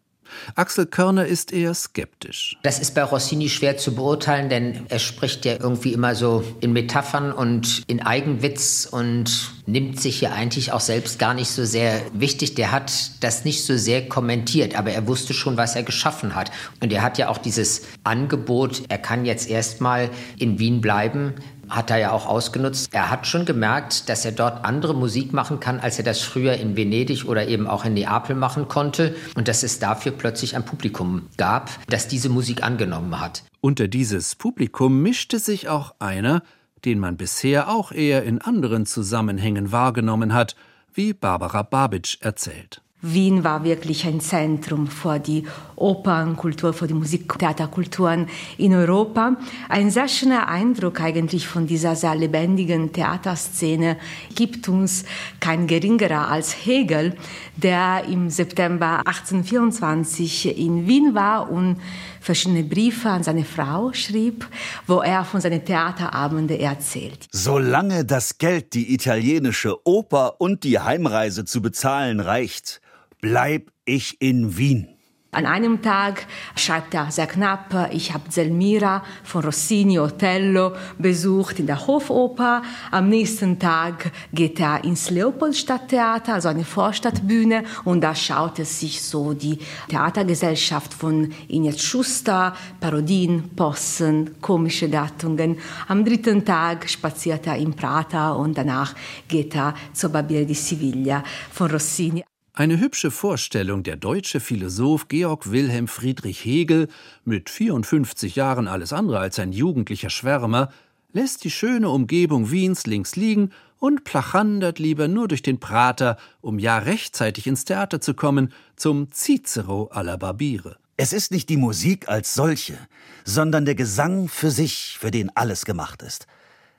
Axel 0.55 0.85
Körner 0.85 1.25
ist 1.25 1.51
eher 1.51 1.73
skeptisch. 1.73 2.57
Das 2.63 2.79
ist 2.79 2.95
bei 2.95 3.03
Rossini 3.03 3.49
schwer 3.49 3.77
zu 3.77 3.95
beurteilen, 3.95 4.49
denn 4.49 4.85
er 4.89 4.99
spricht 4.99 5.45
ja 5.45 5.53
irgendwie 5.59 5.93
immer 5.93 6.15
so 6.15 6.43
in 6.61 6.73
Metaphern 6.73 7.31
und 7.31 7.83
in 7.87 8.01
Eigenwitz 8.01 8.87
und 8.89 9.53
nimmt 9.65 9.99
sich 9.99 10.21
ja 10.21 10.31
eigentlich 10.31 10.73
auch 10.73 10.79
selbst 10.79 11.19
gar 11.19 11.33
nicht 11.33 11.49
so 11.49 11.63
sehr 11.63 12.01
wichtig. 12.13 12.55
Der 12.55 12.71
hat 12.71 12.91
das 13.21 13.45
nicht 13.45 13.65
so 13.65 13.77
sehr 13.77 14.07
kommentiert, 14.09 14.77
aber 14.77 14.91
er 14.91 15.07
wusste 15.07 15.33
schon, 15.33 15.57
was 15.57 15.75
er 15.75 15.83
geschaffen 15.83 16.35
hat. 16.35 16.51
Und 16.81 16.91
er 16.91 17.01
hat 17.01 17.17
ja 17.17 17.29
auch 17.29 17.37
dieses 17.37 17.83
Angebot, 18.03 18.83
er 18.89 18.97
kann 18.97 19.25
jetzt 19.25 19.49
erstmal 19.49 20.09
in 20.37 20.59
Wien 20.59 20.81
bleiben, 20.81 21.33
hat 21.69 21.89
er 21.89 21.97
ja 21.97 22.11
auch 22.11 22.25
ausgenutzt. 22.25 22.93
Er 22.93 23.09
hat 23.09 23.27
schon 23.27 23.45
gemerkt, 23.45 24.09
dass 24.09 24.25
er 24.25 24.31
dort 24.31 24.65
andere 24.65 24.93
Musik 24.93 25.33
machen 25.33 25.59
kann, 25.59 25.79
als 25.79 25.97
er 25.97 26.03
das 26.03 26.21
früher 26.21 26.53
in 26.53 26.75
Venedig 26.75 27.25
oder 27.25 27.47
eben 27.47 27.67
auch 27.67 27.85
in 27.85 27.93
Neapel 27.93 28.35
machen 28.35 28.67
konnte. 28.67 29.15
Und 29.35 29.47
dass 29.47 29.63
es 29.63 29.79
dafür 29.79 30.11
plötzlich 30.11 30.55
ein 30.55 30.65
Publikum 30.65 31.29
gab, 31.37 31.69
das 31.87 32.07
diese 32.07 32.29
Musik 32.29 32.63
angenommen 32.63 33.19
hat. 33.19 33.43
Unter 33.61 33.87
dieses 33.87 34.35
Publikum 34.35 35.01
mischte 35.01 35.39
sich 35.39 35.69
auch 35.69 35.95
einer, 35.99 36.43
den 36.85 36.99
man 36.99 37.17
bisher 37.17 37.69
auch 37.69 37.91
eher 37.91 38.23
in 38.23 38.41
anderen 38.41 38.85
Zusammenhängen 38.85 39.71
wahrgenommen 39.71 40.33
hat, 40.33 40.55
wie 40.93 41.13
Barbara 41.13 41.63
Babic 41.63 42.17
erzählt. 42.21 42.82
Wien 43.05 43.43
war 43.43 43.65
wirklich 43.65 44.07
ein 44.07 44.21
Zentrum 44.21 44.87
für 44.87 45.19
die 45.19 45.43
Opernkultur, 45.75 46.71
für 46.71 46.87
die 46.87 46.93
Musiktheaterkulturen 46.93 48.29
in 48.57 48.73
Europa. 48.73 49.35
Ein 49.67 49.91
sehr 49.91 50.07
schöner 50.07 50.47
Eindruck 50.47 51.01
eigentlich 51.01 51.45
von 51.45 51.67
dieser 51.67 51.97
sehr 51.97 52.15
lebendigen 52.15 52.93
Theaterszene 52.93 53.97
gibt 54.35 54.69
uns 54.69 55.03
kein 55.41 55.67
geringerer 55.67 56.29
als 56.29 56.53
Hegel, 56.65 57.17
der 57.57 58.05
im 58.07 58.29
September 58.29 58.99
1824 59.05 60.57
in 60.57 60.87
Wien 60.87 61.13
war 61.13 61.51
und 61.51 61.81
verschiedene 62.21 62.63
Briefe 62.63 63.09
an 63.09 63.23
seine 63.23 63.43
Frau 63.43 63.91
schrieb, 63.91 64.47
wo 64.87 65.01
er 65.01 65.25
von 65.25 65.41
seinen 65.41 65.65
Theaterabenden 65.65 66.57
erzählt. 66.57 67.27
Solange 67.33 68.05
das 68.05 68.37
Geld, 68.37 68.73
die 68.73 68.93
italienische 68.93 69.85
Oper 69.85 70.39
und 70.39 70.63
die 70.63 70.79
Heimreise 70.79 71.43
zu 71.43 71.61
bezahlen 71.61 72.21
reicht, 72.21 72.79
bleib 73.23 73.71
ich 73.85 74.17
in 74.19 74.57
Wien. 74.57 74.89
An 75.31 75.45
einem 75.45 75.81
Tag 75.81 76.27
schreibt 76.55 76.93
er 76.93 77.09
sehr 77.09 77.25
knapp, 77.25 77.89
ich 77.91 78.13
habe 78.13 78.29
Zelmira 78.29 79.01
von 79.23 79.43
Rossini 79.43 79.97
Othello 79.97 80.73
besucht 80.99 81.57
in 81.59 81.65
der 81.65 81.87
Hofoper. 81.87 82.61
Am 82.91 83.09
nächsten 83.09 83.57
Tag 83.57 84.11
geht 84.31 84.59
er 84.59 84.83
ins 84.83 85.09
Leopoldstadttheater, 85.09 86.33
also 86.33 86.49
eine 86.49 86.65
Vorstadtbühne, 86.65 87.63
und 87.85 88.01
da 88.01 88.13
schaut 88.13 88.59
er 88.59 88.65
sich 88.65 89.01
so 89.01 89.33
die 89.33 89.57
Theatergesellschaft 89.87 90.93
von 90.93 91.33
Ines 91.47 91.81
Schuster, 91.81 92.53
Parodien, 92.79 93.55
Possen, 93.55 94.39
komische 94.41 94.89
Gattungen. 94.89 95.57
Am 95.87 96.03
dritten 96.05 96.43
Tag 96.45 96.87
spaziert 96.89 97.47
er 97.47 97.55
im 97.55 97.73
Prater 97.73 98.35
und 98.35 98.55
danach 98.57 98.93
geht 99.29 99.55
er 99.55 99.73
zur 99.93 100.11
Barbiere 100.11 100.45
di 100.45 100.53
Siviglia 100.53 101.23
von 101.51 101.71
Rossini. 101.71 102.23
Eine 102.55 102.79
hübsche 102.79 103.09
Vorstellung 103.09 103.81
der 103.81 103.95
deutsche 103.95 104.39
Philosoph 104.39 105.07
Georg 105.07 105.49
Wilhelm 105.49 105.87
Friedrich 105.87 106.45
Hegel, 106.45 106.87
mit 107.25 107.49
54 107.49 108.35
Jahren 108.35 108.67
alles 108.67 108.93
andere 108.93 109.17
als 109.17 109.39
ein 109.39 109.51
jugendlicher 109.51 110.11
Schwärmer, 110.11 110.71
lässt 111.13 111.45
die 111.45 111.49
schöne 111.49 111.89
Umgebung 111.89 112.51
Wiens 112.51 112.85
links 112.85 113.15
liegen 113.15 113.49
und 113.79 114.03
plachandert 114.03 114.77
lieber 114.77 115.07
nur 115.07 115.27
durch 115.27 115.41
den 115.41 115.59
Prater, 115.59 116.15
um 116.41 116.59
ja 116.59 116.77
rechtzeitig 116.77 117.47
ins 117.47 117.65
Theater 117.65 118.01
zu 118.01 118.13
kommen, 118.13 118.53
zum 118.75 119.11
Cicero 119.11 119.87
aller 119.91 120.19
Barbiere. 120.19 120.77
Es 120.95 121.11
ist 121.11 121.31
nicht 121.31 121.49
die 121.49 121.57
Musik 121.57 122.07
als 122.07 122.35
solche, 122.35 122.77
sondern 123.25 123.65
der 123.65 123.73
Gesang 123.73 124.27
für 124.27 124.51
sich, 124.51 124.99
für 124.99 125.09
den 125.09 125.35
alles 125.35 125.65
gemacht 125.65 126.03
ist. 126.03 126.27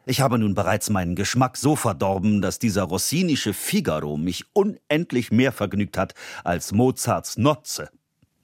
Ich 0.06 0.20
habe 0.20 0.38
nun 0.38 0.54
bereits 0.54 0.90
meinen 0.90 1.14
Geschmack 1.14 1.56
so 1.56 1.76
verdorben, 1.76 2.42
dass 2.42 2.58
dieser 2.58 2.82
rossinische 2.82 3.54
Figaro 3.54 4.16
mich 4.16 4.44
unendlich 4.52 5.32
mehr 5.32 5.52
vergnügt 5.52 5.96
hat 5.96 6.14
als 6.44 6.72
Mozarts 6.72 7.38
Nozze. 7.38 7.88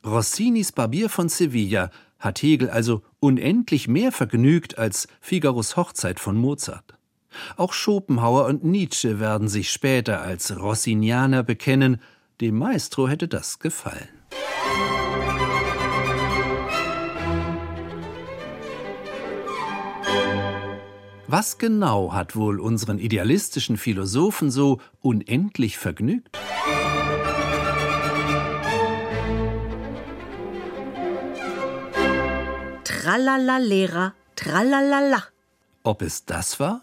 Rossinis 0.04 0.72
Barbier 0.72 1.10
von 1.10 1.28
Sevilla 1.28 1.90
hat 2.18 2.42
Hegel 2.42 2.70
also 2.70 3.02
unendlich 3.18 3.88
mehr 3.88 4.12
vergnügt 4.12 4.78
als 4.78 5.08
Figaros 5.20 5.76
Hochzeit 5.76 6.18
von 6.18 6.36
Mozart. 6.36 6.94
Auch 7.56 7.72
Schopenhauer 7.72 8.46
und 8.46 8.64
Nietzsche 8.64 9.20
werden 9.20 9.48
sich 9.48 9.70
später 9.70 10.22
als 10.22 10.58
Rossinianer 10.58 11.42
bekennen, 11.42 12.00
dem 12.40 12.56
Maestro 12.56 13.08
hätte 13.08 13.28
das 13.28 13.58
gefallen. 13.58 14.19
Was 21.32 21.58
genau 21.58 22.12
hat 22.12 22.34
wohl 22.34 22.58
unseren 22.58 22.98
idealistischen 22.98 23.76
Philosophen 23.76 24.50
so 24.50 24.80
unendlich 25.00 25.78
vergnügt? 25.78 26.36
Tralalalera, 32.82 34.12
tralalala. 34.34 35.22
Ob 35.84 36.02
es 36.02 36.24
das 36.24 36.58
war? 36.58 36.82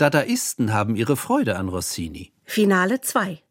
Dadaisten 0.00 0.72
haben 0.72 0.96
ihre 0.96 1.14
Freude 1.14 1.58
an 1.58 1.68
Rossini. 1.68 2.32
Finale 2.46 3.02
2. 3.02 3.42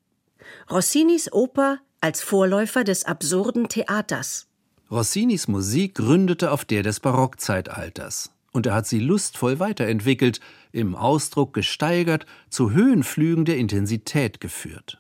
Rossinis 0.72 1.32
Oper 1.32 1.78
als 2.02 2.24
Vorläufer 2.24 2.84
des 2.84 3.06
absurden 3.06 3.70
Theaters. 3.70 4.48
Rossinis 4.90 5.48
Musik 5.48 5.94
gründete 5.94 6.50
auf 6.50 6.66
der 6.66 6.82
des 6.82 7.02
Barockzeitalters. 7.02 8.32
Und 8.52 8.66
er 8.66 8.74
hat 8.74 8.88
sie 8.88 9.00
lustvoll 9.00 9.60
weiterentwickelt, 9.60 10.40
im 10.72 10.96
Ausdruck 10.96 11.54
gesteigert, 11.54 12.26
zu 12.50 12.72
Höhenflügen 12.72 13.46
der 13.46 13.58
Intensität 13.58 14.40
geführt. 14.40 15.00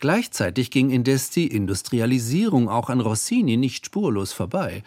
Gleichzeitig 0.00 0.72
ging 0.72 0.90
indes 0.90 1.30
die 1.30 1.46
Industrialisierung 1.46 2.68
auch 2.68 2.90
an 2.90 3.00
Rossini 3.00 3.56
nicht 3.56 3.86
spurlos 3.86 4.32
vorbei 4.32 4.82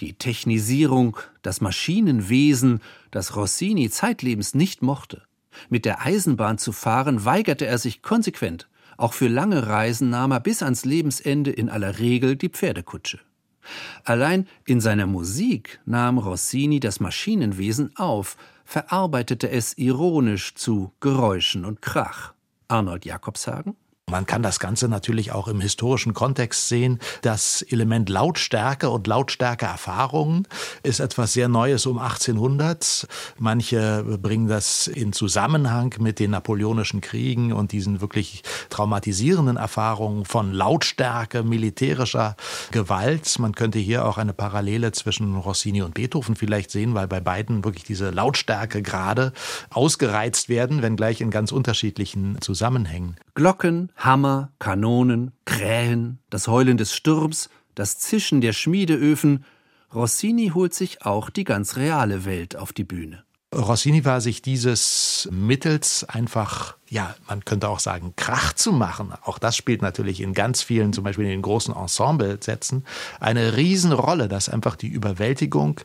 die 0.00 0.14
Technisierung, 0.14 1.16
das 1.42 1.60
Maschinenwesen, 1.60 2.80
das 3.10 3.36
Rossini 3.36 3.90
zeitlebens 3.90 4.54
nicht 4.54 4.82
mochte. 4.82 5.22
Mit 5.68 5.84
der 5.84 6.02
Eisenbahn 6.02 6.58
zu 6.58 6.72
fahren 6.72 7.24
weigerte 7.24 7.66
er 7.66 7.78
sich 7.78 8.02
konsequent. 8.02 8.68
Auch 8.96 9.12
für 9.12 9.28
lange 9.28 9.66
Reisen 9.66 10.10
nahm 10.10 10.32
er 10.32 10.40
bis 10.40 10.62
ans 10.62 10.84
Lebensende 10.84 11.50
in 11.50 11.68
aller 11.68 11.98
Regel 11.98 12.36
die 12.36 12.48
Pferdekutsche. 12.48 13.20
Allein 14.04 14.46
in 14.66 14.80
seiner 14.80 15.06
Musik 15.06 15.80
nahm 15.86 16.18
Rossini 16.18 16.80
das 16.80 17.00
Maschinenwesen 17.00 17.96
auf, 17.96 18.36
verarbeitete 18.64 19.50
es 19.50 19.76
ironisch 19.78 20.54
zu 20.54 20.92
Geräuschen 21.00 21.64
und 21.64 21.82
Krach. 21.82 22.34
Arnold 22.68 23.04
Jakobshagen 23.04 23.76
man 24.10 24.26
kann 24.26 24.42
das 24.44 24.60
Ganze 24.60 24.86
natürlich 24.88 25.32
auch 25.32 25.48
im 25.48 25.60
historischen 25.60 26.14
Kontext 26.14 26.68
sehen. 26.68 27.00
Das 27.22 27.62
Element 27.62 28.08
Lautstärke 28.08 28.90
und 28.90 29.08
Lautstärkeerfahrungen 29.08 30.46
ist 30.84 31.00
etwas 31.00 31.32
sehr 31.32 31.48
Neues 31.48 31.84
um 31.86 31.98
1800. 31.98 33.08
Manche 33.38 34.04
bringen 34.22 34.46
das 34.46 34.86
in 34.86 35.12
Zusammenhang 35.12 35.96
mit 35.98 36.20
den 36.20 36.30
napoleonischen 36.30 37.00
Kriegen 37.00 37.52
und 37.52 37.72
diesen 37.72 38.02
wirklich 38.02 38.42
traumatisierenden 38.68 39.56
Erfahrungen 39.56 40.26
von 40.26 40.52
Lautstärke, 40.52 41.42
militärischer 41.42 42.36
Gewalt. 42.70 43.38
Man 43.38 43.54
könnte 43.54 43.78
hier 43.78 44.04
auch 44.04 44.18
eine 44.18 44.32
Parallele 44.32 44.92
zwischen 44.92 45.34
Rossini 45.34 45.82
und 45.82 45.94
Beethoven 45.94 46.36
vielleicht 46.36 46.70
sehen, 46.70 46.94
weil 46.94 47.08
bei 47.08 47.20
beiden 47.20 47.64
wirklich 47.64 47.84
diese 47.84 48.10
Lautstärke 48.10 48.80
gerade 48.80 49.32
ausgereizt 49.70 50.48
werden, 50.48 50.82
wenngleich 50.82 51.20
in 51.20 51.30
ganz 51.30 51.50
unterschiedlichen 51.50 52.40
Zusammenhängen. 52.40 53.16
Glocken, 53.34 53.90
Hammer, 53.96 54.52
Kanonen, 54.58 55.32
Krähen, 55.44 56.18
das 56.30 56.48
Heulen 56.48 56.76
des 56.76 56.94
Sturms, 56.94 57.48
das 57.74 57.98
Zischen 57.98 58.40
der 58.40 58.52
Schmiedeöfen, 58.52 59.44
Rossini 59.94 60.50
holt 60.54 60.74
sich 60.74 61.02
auch 61.02 61.30
die 61.30 61.44
ganz 61.44 61.76
reale 61.76 62.24
Welt 62.24 62.56
auf 62.56 62.72
die 62.72 62.84
Bühne. 62.84 63.24
Rossini 63.54 64.04
war 64.04 64.20
sich 64.20 64.42
dieses 64.42 65.28
Mittels 65.30 66.04
einfach, 66.04 66.76
ja, 66.88 67.14
man 67.28 67.44
könnte 67.44 67.68
auch 67.68 67.78
sagen, 67.78 68.14
Krach 68.16 68.52
zu 68.52 68.72
machen. 68.72 69.12
Auch 69.22 69.38
das 69.38 69.56
spielt 69.56 69.80
natürlich 69.80 70.20
in 70.20 70.34
ganz 70.34 70.62
vielen, 70.62 70.92
zum 70.92 71.04
Beispiel 71.04 71.24
in 71.24 71.30
den 71.30 71.42
großen 71.42 71.74
Ensemblesätzen, 71.74 72.84
eine 73.20 73.56
Riesenrolle, 73.56 74.26
dass 74.26 74.48
einfach 74.48 74.74
die 74.74 74.88
Überwältigung 74.88 75.80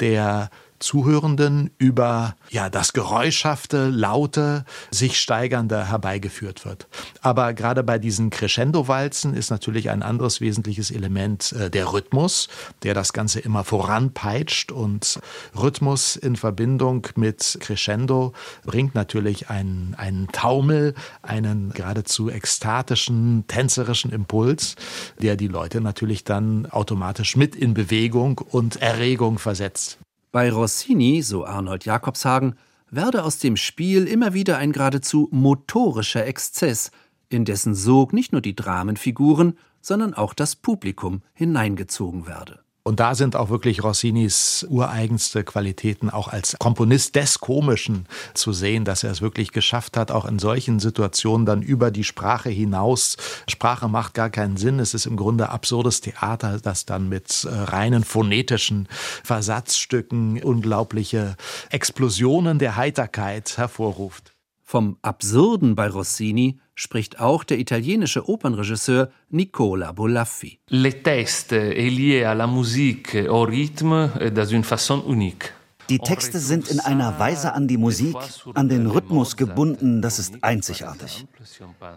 der 0.00 0.50
Zuhörenden 0.82 1.70
über 1.78 2.36
ja, 2.50 2.68
das 2.68 2.92
Geräuschhafte, 2.92 3.88
Laute, 3.88 4.64
sich 4.90 5.18
steigernde 5.18 5.88
herbeigeführt 5.88 6.64
wird. 6.64 6.88
Aber 7.20 7.54
gerade 7.54 7.82
bei 7.82 7.98
diesen 7.98 8.30
Crescendo-Walzen 8.30 9.34
ist 9.34 9.50
natürlich 9.50 9.90
ein 9.90 10.02
anderes 10.02 10.40
wesentliches 10.40 10.90
Element 10.90 11.52
äh, 11.52 11.70
der 11.70 11.92
Rhythmus, 11.92 12.48
der 12.82 12.94
das 12.94 13.12
Ganze 13.12 13.40
immer 13.40 13.64
voranpeitscht 13.64 14.72
und 14.72 15.20
Rhythmus 15.56 16.16
in 16.16 16.36
Verbindung 16.36 17.06
mit 17.16 17.58
Crescendo 17.60 18.32
bringt 18.64 18.94
natürlich 18.94 19.48
einen, 19.50 19.94
einen 19.96 20.28
Taumel, 20.32 20.94
einen 21.22 21.70
geradezu 21.70 22.28
ekstatischen, 22.28 23.44
tänzerischen 23.46 24.10
Impuls, 24.10 24.74
der 25.20 25.36
die 25.36 25.48
Leute 25.48 25.80
natürlich 25.80 26.24
dann 26.24 26.66
automatisch 26.66 27.36
mit 27.36 27.54
in 27.54 27.74
Bewegung 27.74 28.38
und 28.38 28.82
Erregung 28.82 29.38
versetzt. 29.38 29.98
Bei 30.32 30.50
Rossini, 30.50 31.20
so 31.20 31.44
Arnold 31.44 31.84
Jakobshagen, 31.84 32.54
werde 32.90 33.22
aus 33.22 33.38
dem 33.38 33.58
Spiel 33.58 34.08
immer 34.08 34.32
wieder 34.32 34.56
ein 34.56 34.72
geradezu 34.72 35.28
motorischer 35.30 36.26
Exzess, 36.26 36.90
in 37.28 37.44
dessen 37.44 37.74
Sog 37.74 38.14
nicht 38.14 38.32
nur 38.32 38.40
die 38.40 38.56
Dramenfiguren, 38.56 39.58
sondern 39.82 40.14
auch 40.14 40.32
das 40.32 40.56
Publikum 40.56 41.20
hineingezogen 41.34 42.26
werde. 42.26 42.60
Und 42.84 42.98
da 42.98 43.14
sind 43.14 43.36
auch 43.36 43.48
wirklich 43.48 43.84
Rossinis 43.84 44.66
ureigenste 44.68 45.44
Qualitäten 45.44 46.10
auch 46.10 46.26
als 46.26 46.56
Komponist 46.58 47.14
des 47.14 47.38
Komischen 47.38 48.06
zu 48.34 48.52
sehen, 48.52 48.84
dass 48.84 49.04
er 49.04 49.12
es 49.12 49.22
wirklich 49.22 49.52
geschafft 49.52 49.96
hat, 49.96 50.10
auch 50.10 50.24
in 50.24 50.40
solchen 50.40 50.80
Situationen 50.80 51.46
dann 51.46 51.62
über 51.62 51.92
die 51.92 52.02
Sprache 52.02 52.50
hinaus. 52.50 53.16
Sprache 53.48 53.88
macht 53.88 54.14
gar 54.14 54.30
keinen 54.30 54.56
Sinn. 54.56 54.80
Es 54.80 54.94
ist 54.94 55.06
im 55.06 55.16
Grunde 55.16 55.50
absurdes 55.50 56.00
Theater, 56.00 56.58
das 56.60 56.84
dann 56.84 57.08
mit 57.08 57.44
äh, 57.44 57.54
reinen 57.54 58.02
phonetischen 58.02 58.88
Versatzstücken 59.22 60.42
unglaubliche 60.42 61.36
Explosionen 61.70 62.58
der 62.58 62.74
Heiterkeit 62.74 63.58
hervorruft. 63.58 64.34
Vom 64.64 64.96
Absurden 65.02 65.76
bei 65.76 65.88
Rossini 65.88 66.58
spricht 66.82 67.20
auch 67.20 67.44
der 67.44 67.58
italienische 67.58 68.28
Opernregisseur 68.28 69.10
Nicola 69.30 69.92
Bolaffi. 69.92 70.58
Le 70.68 70.90
texte 70.90 71.52
est 71.52 71.90
lié 71.90 72.24
à 72.24 72.34
la 72.34 72.48
musique 72.48 73.16
au 73.28 73.42
rythme 73.42 74.10
dans 74.34 74.48
une 74.56 74.64
façon 74.64 75.04
unique. 75.06 75.52
Die 75.88 75.98
Texte 75.98 76.38
sind 76.38 76.68
in 76.68 76.80
einer 76.80 77.18
Weise 77.18 77.52
an 77.52 77.68
die 77.68 77.76
Musik, 77.76 78.16
an 78.54 78.68
den 78.68 78.86
Rhythmus 78.86 79.36
gebunden, 79.36 80.00
das 80.00 80.18
ist 80.18 80.42
einzigartig. 80.42 81.26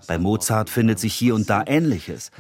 Bei 0.07 0.17
Mozart 0.17 0.69
findet 0.69 0.99
sich 0.99 1.13
hier 1.13 1.33
und 1.33 1.49
da 1.49 1.63
Ähnliches. 1.65 2.31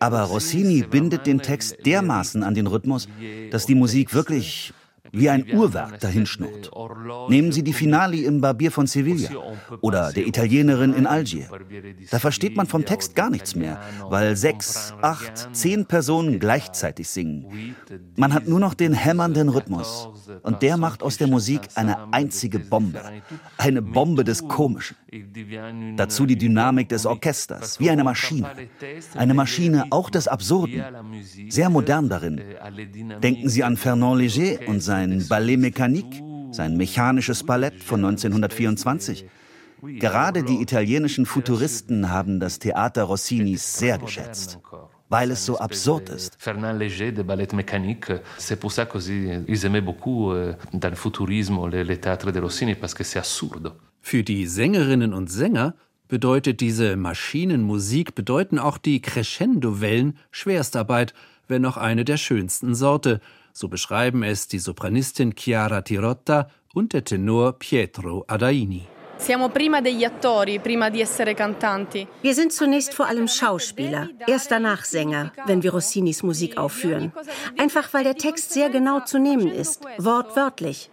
Aber 0.00 0.22
Rossini 0.22 0.82
bindet 0.82 1.26
den 1.26 1.40
Text 1.40 1.76
dermaßen 1.84 2.42
an 2.42 2.54
den 2.54 2.66
Rhythmus, 2.66 3.08
dass 3.50 3.66
die 3.66 3.74
Musik 3.74 4.14
wirklich 4.14 4.72
wie 5.16 5.30
ein 5.30 5.46
Uhrwerk 5.52 6.00
dahinschnurrt. 6.00 6.70
Nehmen 7.28 7.52
Sie 7.52 7.62
die 7.62 7.72
Finali 7.72 8.24
im 8.24 8.40
Barbier 8.40 8.70
von 8.70 8.86
Sevilla 8.86 9.30
oder 9.80 10.12
der 10.12 10.26
Italienerin 10.26 10.92
in 10.92 11.06
Algier. 11.06 11.48
Da 12.10 12.18
versteht 12.18 12.56
man 12.56 12.66
vom 12.66 12.84
Text 12.84 13.14
gar 13.14 13.30
nichts 13.30 13.54
mehr, 13.54 13.80
weil 14.08 14.36
sechs, 14.36 14.94
acht, 15.02 15.48
zehn 15.52 15.86
Personen 15.86 16.38
gleichzeitig 16.38 17.08
singen. 17.08 17.74
Man 18.16 18.34
hat 18.34 18.46
nur 18.46 18.60
noch 18.60 18.74
den 18.74 18.92
hämmernden 18.92 19.48
Rhythmus 19.48 20.08
und 20.42 20.62
der 20.62 20.76
macht 20.76 21.02
aus 21.02 21.16
der 21.16 21.26
Musik 21.26 21.62
eine 21.74 22.12
einzige 22.12 22.58
Bombe, 22.58 23.02
eine 23.56 23.82
Bombe 23.82 24.24
des 24.24 24.46
Komischen. 24.46 24.96
Dazu 25.96 26.26
die 26.26 26.36
Dynamik 26.36 26.88
des 26.88 27.06
Orchesters, 27.06 27.80
wie 27.80 27.90
eine 27.90 28.04
Maschine. 28.04 28.50
Eine 29.14 29.34
Maschine 29.34 29.86
auch 29.90 30.10
des 30.10 30.28
Absurden, 30.28 30.82
sehr 31.48 31.70
modern 31.70 32.08
darin. 32.08 32.40
Denken 33.22 33.48
Sie 33.48 33.64
an 33.64 33.76
Fernand 33.76 34.20
Léger 34.20 34.66
und 34.66 34.80
sein 34.82 35.05
Ballet 35.28 35.56
Mécanique, 35.56 36.22
sein 36.52 36.76
mechanisches 36.76 37.44
Ballett 37.44 37.82
von 37.82 38.04
1924. 38.04 39.26
Gerade 39.82 40.42
die 40.42 40.62
italienischen 40.62 41.26
Futuristen 41.26 42.10
haben 42.10 42.40
das 42.40 42.58
Theater 42.58 43.04
Rossinis 43.04 43.78
sehr 43.78 43.98
geschätzt 43.98 44.58
weil 45.08 45.30
es 45.30 45.44
so 45.44 45.58
absurd 45.58 46.08
ist. 46.08 46.36
Fernand 46.38 46.78
Léger 46.78 47.12
de 47.12 47.22
Ballet 47.22 47.52
Mécanique, 47.52 48.12
c'est 48.38 48.56
pour 48.56 48.72
ça 48.72 48.86
qu'ils 48.86 49.64
aimaient 49.64 49.80
beaucoup 49.80 50.32
euh, 50.32 50.54
dans 50.72 50.90
le 50.90 50.96
futurisme 50.96 51.68
le, 51.68 51.82
le 51.82 51.96
théâtre 51.96 52.32
de 52.32 52.40
Rossini 52.40 52.74
parce 52.74 52.94
que 52.94 53.04
c'est 53.04 53.18
absurde. 53.18 53.72
Für 54.00 54.22
die 54.22 54.46
Sängerinnen 54.46 55.12
und 55.12 55.30
Sänger 55.30 55.74
bedeutet 56.08 56.60
diese 56.60 56.96
Maschinenmusik, 56.96 58.14
bedeuten 58.14 58.58
auch 58.58 58.78
die 58.78 59.00
Crescendo-Wellen 59.00 60.16
Schwerstarbeit, 60.30 61.12
wenn 61.48 61.64
auch 61.64 61.76
eine 61.76 62.04
der 62.04 62.16
schönsten 62.16 62.74
Sorte. 62.74 63.20
So 63.58 63.68
beschreiben 63.68 64.22
es 64.22 64.48
die 64.48 64.58
Sopranistin 64.58 65.34
Chiara 65.34 65.80
Tirotta 65.80 66.50
und 66.74 66.92
der 66.92 67.04
Tenor 67.04 67.54
Pietro 67.54 68.22
Adaini. 68.28 68.86
Wir 72.22 72.34
sind 72.34 72.52
zunächst 72.52 72.92
vor 72.92 73.06
allem 73.06 73.28
Schauspieler, 73.28 74.10
erst 74.26 74.50
danach 74.50 74.84
Sänger, 74.84 75.32
wenn 75.46 75.62
wir 75.62 75.72
Rossinis 75.72 76.22
Musik 76.22 76.58
aufführen. 76.58 77.14
Einfach 77.56 77.94
weil 77.94 78.04
der 78.04 78.16
Text 78.16 78.52
sehr 78.52 78.68
genau 78.68 79.00
zu 79.00 79.18
nehmen 79.18 79.50
ist, 79.50 79.86
wortwörtlich. 79.96 80.90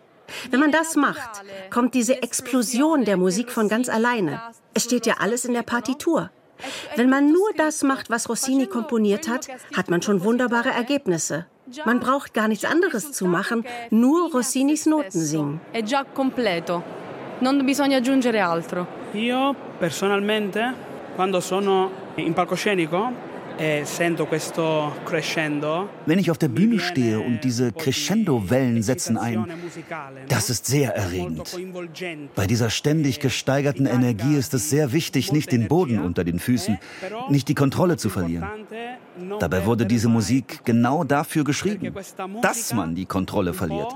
Wenn 0.49 0.61
man 0.61 0.71
das 0.71 0.95
macht, 0.95 1.43
kommt 1.69 1.93
diese 1.93 2.23
Explosion 2.23 3.03
der 3.03 3.17
Musik 3.17 3.51
von 3.51 3.67
ganz 3.67 3.89
alleine. 3.89 4.39
Es 4.73 4.85
steht 4.85 5.05
ja 5.05 5.15
alles 5.19 5.43
in 5.43 5.53
der 5.53 5.63
Partitur. 5.63 6.31
Wenn 6.95 7.09
man 7.09 7.29
nur 7.33 7.49
das 7.57 7.83
macht, 7.83 8.09
was 8.09 8.29
Rossini 8.29 8.67
komponiert 8.67 9.27
hat, 9.27 9.49
hat 9.75 9.89
man 9.89 10.01
schon 10.01 10.23
wunderbare 10.23 10.69
Ergebnisse. 10.69 11.45
Man 11.85 11.99
braucht 11.99 12.33
gar 12.33 12.47
nichts 12.47 12.65
anderes 12.65 13.11
zu 13.11 13.25
machen, 13.25 13.65
nur 13.89 14.31
Rossinis 14.31 14.85
Noten 14.85 15.19
singen. 15.19 15.59
Non 17.39 17.65
bisogna 17.65 17.97
aggiungere 17.97 18.41
altro. 18.41 18.87
Io 19.13 19.55
personalmente, 19.79 20.73
quando 21.15 21.39
sono 21.39 21.91
in 22.15 22.33
palcoscenico, 22.33 23.11
Wenn 26.05 26.19
ich 26.19 26.31
auf 26.31 26.37
der 26.37 26.47
Bühne 26.47 26.79
stehe 26.79 27.19
und 27.19 27.43
diese 27.43 27.71
Crescendo-Wellen 27.71 28.81
setzen 28.81 29.17
ein, 29.17 29.45
das 30.27 30.49
ist 30.49 30.65
sehr 30.65 30.95
erregend. 30.95 31.57
Bei 32.35 32.47
dieser 32.47 32.69
ständig 32.69 33.19
gesteigerten 33.19 33.85
Energie 33.85 34.35
ist 34.35 34.53
es 34.53 34.69
sehr 34.69 34.91
wichtig, 34.91 35.31
nicht 35.31 35.51
den 35.51 35.67
Boden 35.67 35.99
unter 35.99 36.23
den 36.23 36.39
Füßen, 36.39 36.79
nicht 37.29 37.47
die 37.47 37.55
Kontrolle 37.55 37.97
zu 37.97 38.09
verlieren. 38.09 38.47
Dabei 39.39 39.65
wurde 39.65 39.85
diese 39.85 40.09
Musik 40.09 40.61
genau 40.65 41.03
dafür 41.03 41.43
geschrieben, 41.43 41.93
dass 42.41 42.73
man 42.73 42.95
die 42.95 43.05
Kontrolle 43.05 43.53
verliert. 43.53 43.93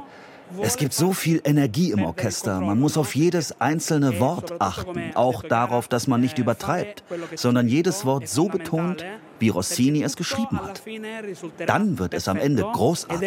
Es 0.61 0.77
gibt 0.77 0.93
so 0.93 1.11
viel 1.11 1.41
Energie 1.43 1.91
im 1.91 2.03
Orchester. 2.03 2.61
Man 2.61 2.79
muss 2.79 2.97
auf 2.97 3.15
jedes 3.15 3.59
einzelne 3.59 4.19
Wort 4.19 4.61
achten, 4.61 5.11
auch 5.13 5.43
darauf, 5.43 5.87
dass 5.87 6.07
man 6.07 6.21
nicht 6.21 6.37
übertreibt, 6.37 7.03
sondern 7.35 7.67
jedes 7.67 8.05
Wort 8.05 8.29
so 8.29 8.47
betont, 8.47 9.05
wie 9.39 9.49
Rossini 9.49 10.03
es 10.03 10.15
geschrieben 10.15 10.59
hat. 10.59 10.81
Dann 11.65 11.99
wird 11.99 12.13
es 12.13 12.27
am 12.27 12.37
Ende 12.37 12.63
großartig. 12.63 13.19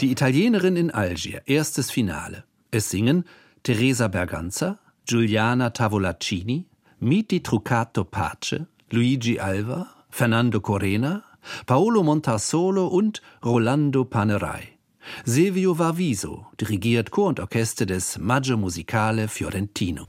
Die 0.00 0.10
Italienerin 0.10 0.76
in 0.76 0.90
Algier, 0.90 1.42
erstes 1.46 1.90
Finale. 1.90 2.44
Es 2.70 2.90
singen 2.90 3.24
Teresa 3.62 4.08
Berganza, 4.08 4.78
Giuliana 5.06 5.70
Tavolaccini, 5.70 6.66
Miti 7.00 7.42
Truccato 7.42 8.04
Pace, 8.04 8.66
Luigi 8.90 9.38
Alva, 9.38 9.86
Fernando 10.08 10.60
Corena, 10.60 11.22
Paolo 11.66 12.02
Montarsolo 12.02 12.86
und 12.86 13.20
Rolando 13.44 14.04
Panerai. 14.04 14.79
Silvio 15.24 15.78
Varviso 15.78 16.46
dirigiert 16.60 17.10
Chor 17.10 17.28
und 17.28 17.40
Orchester 17.40 17.86
des 17.86 18.18
Maggio 18.18 18.56
Musicale 18.56 19.28
Fiorentino. 19.28 20.06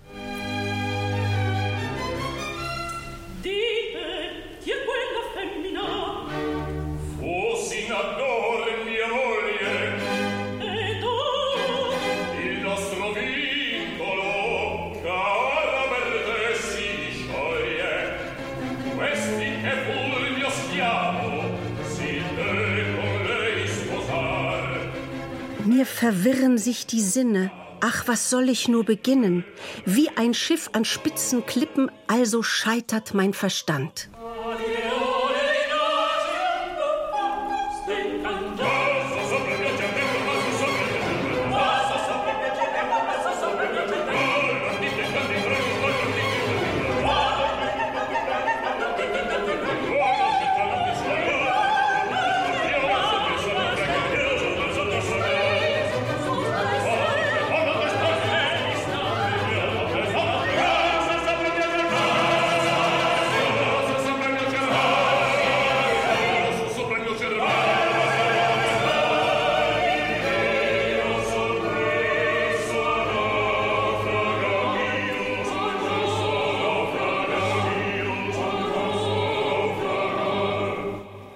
Mir 25.65 25.85
verwirren 25.85 26.57
sich 26.57 26.87
die 26.87 27.01
Sinne. 27.01 27.51
Ach, 27.81 28.07
was 28.07 28.29
soll 28.29 28.49
ich 28.49 28.67
nur 28.67 28.83
beginnen? 28.83 29.43
Wie 29.85 30.09
ein 30.15 30.33
Schiff 30.33 30.69
an 30.73 30.85
spitzen 30.85 31.45
Klippen, 31.45 31.91
also 32.07 32.43
scheitert 32.43 33.13
mein 33.13 33.33
Verstand. 33.33 34.09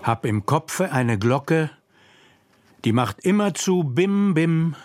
Hab 0.06 0.24
im 0.24 0.46
Kopfe 0.46 0.92
eine 0.92 1.18
Glocke, 1.18 1.72
die 2.84 2.92
macht 2.92 3.26
immerzu 3.26 3.84
Bim 3.84 4.36
Bim. 4.36 4.76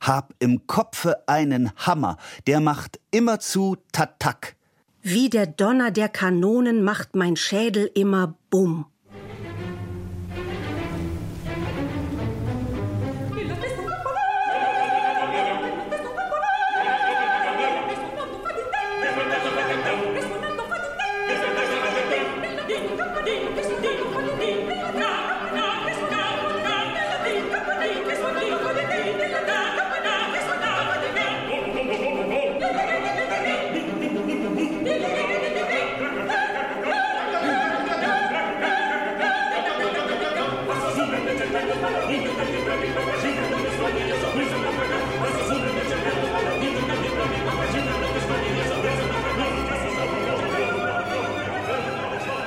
Hab 0.00 0.34
im 0.40 0.66
Kopfe 0.66 1.28
einen 1.28 1.70
Hammer, 1.76 2.16
der 2.48 2.58
macht 2.58 2.98
immerzu 3.12 3.76
Tatak. 3.92 4.56
Wie 5.00 5.30
der 5.30 5.46
Donner 5.46 5.92
der 5.92 6.08
Kanonen 6.08 6.82
macht 6.82 7.14
mein 7.14 7.36
Schädel 7.36 7.88
immer 7.94 8.34
Bumm. 8.50 8.86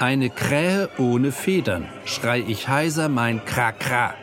Eine 0.07 0.29
Krähe 0.29 0.87
ohne 0.97 1.33
Federn, 1.33 1.83
schrei 2.05 2.39
ich 2.39 2.69
heiser 2.69 3.09
mein 3.09 3.43
Kra-Kra. 3.43 4.13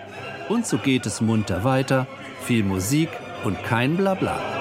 Und 0.48 0.66
so 0.66 0.78
geht 0.78 1.05
es 1.05 1.20
munter 1.20 1.62
weiter, 1.62 2.06
viel 2.40 2.65
Musik 2.65 3.11
und 3.44 3.62
kein 3.65 3.94
Blabla. 3.94 4.53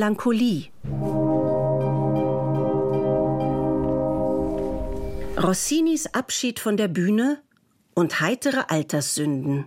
Melancholie. 0.00 0.70
Rossinis 5.36 6.06
Abschied 6.14 6.58
von 6.58 6.78
der 6.78 6.88
Bühne 6.88 7.42
und 7.92 8.20
heitere 8.22 8.64
Alterssünden. 8.68 9.66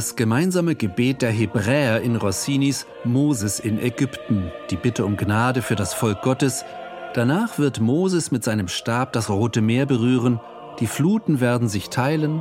Das 0.00 0.16
gemeinsame 0.16 0.76
Gebet 0.76 1.20
der 1.20 1.30
Hebräer 1.30 2.00
in 2.00 2.16
Rossinis 2.16 2.86
Moses 3.04 3.60
in 3.60 3.78
Ägypten, 3.78 4.50
die 4.70 4.76
Bitte 4.76 5.04
um 5.04 5.18
Gnade 5.18 5.60
für 5.60 5.76
das 5.76 5.92
Volk 5.92 6.22
Gottes. 6.22 6.64
Danach 7.12 7.58
wird 7.58 7.80
Moses 7.80 8.30
mit 8.30 8.42
seinem 8.42 8.68
Stab 8.68 9.12
das 9.12 9.28
Rote 9.28 9.60
Meer 9.60 9.84
berühren, 9.84 10.40
die 10.78 10.86
Fluten 10.86 11.40
werden 11.40 11.68
sich 11.68 11.90
teilen 11.90 12.40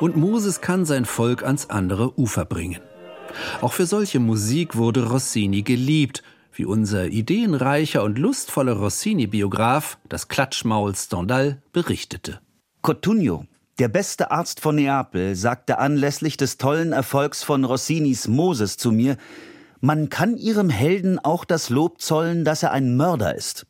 und 0.00 0.16
Moses 0.16 0.60
kann 0.60 0.84
sein 0.84 1.04
Volk 1.04 1.44
ans 1.44 1.70
andere 1.70 2.18
Ufer 2.18 2.44
bringen. 2.44 2.80
Auch 3.60 3.74
für 3.74 3.86
solche 3.86 4.18
Musik 4.18 4.74
wurde 4.74 5.08
Rossini 5.08 5.62
geliebt, 5.62 6.24
wie 6.52 6.64
unser 6.64 7.06
ideenreicher 7.06 8.02
und 8.02 8.18
lustvoller 8.18 8.72
Rossini-Biograf, 8.72 9.98
das 10.08 10.26
Klatschmaul 10.26 10.96
Stendhal, 10.96 11.62
berichtete. 11.72 12.40
Cotugno, 12.82 13.46
der 13.78 13.88
beste 13.88 14.32
Arzt 14.32 14.60
von 14.60 14.74
Neapel 14.74 15.36
sagte 15.36 15.78
anlässlich 15.78 16.36
des 16.36 16.58
tollen 16.58 16.92
Erfolgs 16.92 17.44
von 17.44 17.64
Rossinis 17.64 18.26
Moses 18.26 18.76
zu 18.76 18.90
mir, 18.90 19.16
man 19.80 20.08
kann 20.08 20.36
ihrem 20.36 20.68
Helden 20.68 21.20
auch 21.20 21.44
das 21.44 21.70
Lob 21.70 22.00
zollen, 22.00 22.44
dass 22.44 22.64
er 22.64 22.72
ein 22.72 22.96
Mörder 22.96 23.36
ist. 23.36 23.66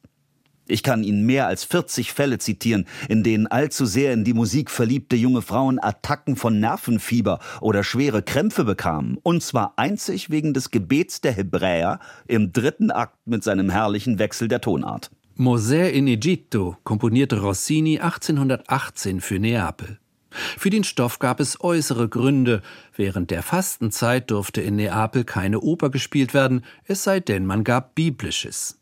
Ich 0.66 0.82
kann 0.82 1.02
Ihnen 1.02 1.24
mehr 1.24 1.47
als 1.47 1.64
40 1.64 2.12
Fälle 2.12 2.39
zitieren, 2.39 2.86
in 3.09 3.22
denen 3.22 3.47
allzu 3.47 3.86
sehr 3.86 4.12
in 4.12 4.24
die 4.24 4.35
Musik 4.35 4.70
verliebte 4.70 5.16
junge 5.16 5.40
Frauen 5.40 5.78
Attacken 5.78 6.36
von 6.36 6.60
Nervenfieber 6.60 7.40
oder 7.62 7.82
schwere 7.85 8.22
Krämpfe 8.22 8.64
bekamen, 8.64 9.18
und 9.22 9.43
zwar 9.43 9.74
einzig 9.76 10.28
wegen 10.30 10.52
des 10.52 10.70
Gebets 10.70 11.22
der 11.22 11.32
Hebräer 11.32 12.01
im 12.26 12.52
dritten 12.52 12.90
Akt 12.90 13.18
mit 13.26 13.44
seinem 13.44 13.70
herrlichen 13.70 14.18
Wechsel 14.18 14.48
der 14.48 14.60
Tonart. 14.60 15.10
Mosè 15.40 15.89
in 15.90 16.09
Egitto 16.09 16.78
komponierte 16.82 17.40
Rossini 17.40 18.01
1818 18.01 19.20
für 19.20 19.39
Neapel. 19.39 20.01
Für 20.32 20.69
den 20.69 20.82
Stoff 20.82 21.20
gab 21.20 21.39
es 21.39 21.60
äußere 21.60 22.09
Gründe. 22.09 22.60
Während 22.97 23.31
der 23.31 23.44
Fastenzeit 23.44 24.32
durfte 24.32 24.62
in 24.62 24.74
Neapel 24.74 25.23
keine 25.23 25.60
Oper 25.60 25.90
gespielt 25.90 26.35
werden, 26.35 26.65
es 26.86 27.05
sei 27.05 27.20
denn, 27.20 27.47
man 27.47 27.62
gab 27.62 27.94
Biblisches. 27.94 28.81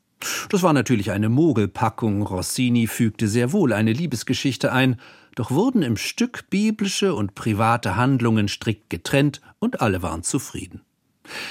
Das 0.49 0.62
war 0.62 0.73
natürlich 0.73 1.11
eine 1.11 1.28
Mogelpackung. 1.28 2.23
Rossini 2.23 2.87
fügte 2.87 3.28
sehr 3.28 3.53
wohl 3.53 3.74
eine 3.74 3.93
Liebesgeschichte 3.93 4.73
ein, 4.73 4.99
doch 5.35 5.51
wurden 5.51 5.83
im 5.83 5.99
Stück 5.99 6.49
biblische 6.49 7.15
und 7.15 7.35
private 7.35 7.97
Handlungen 7.97 8.49
strikt 8.49 8.89
getrennt 8.89 9.43
und 9.59 9.83
alle 9.83 10.01
waren 10.01 10.23
zufrieden. 10.23 10.81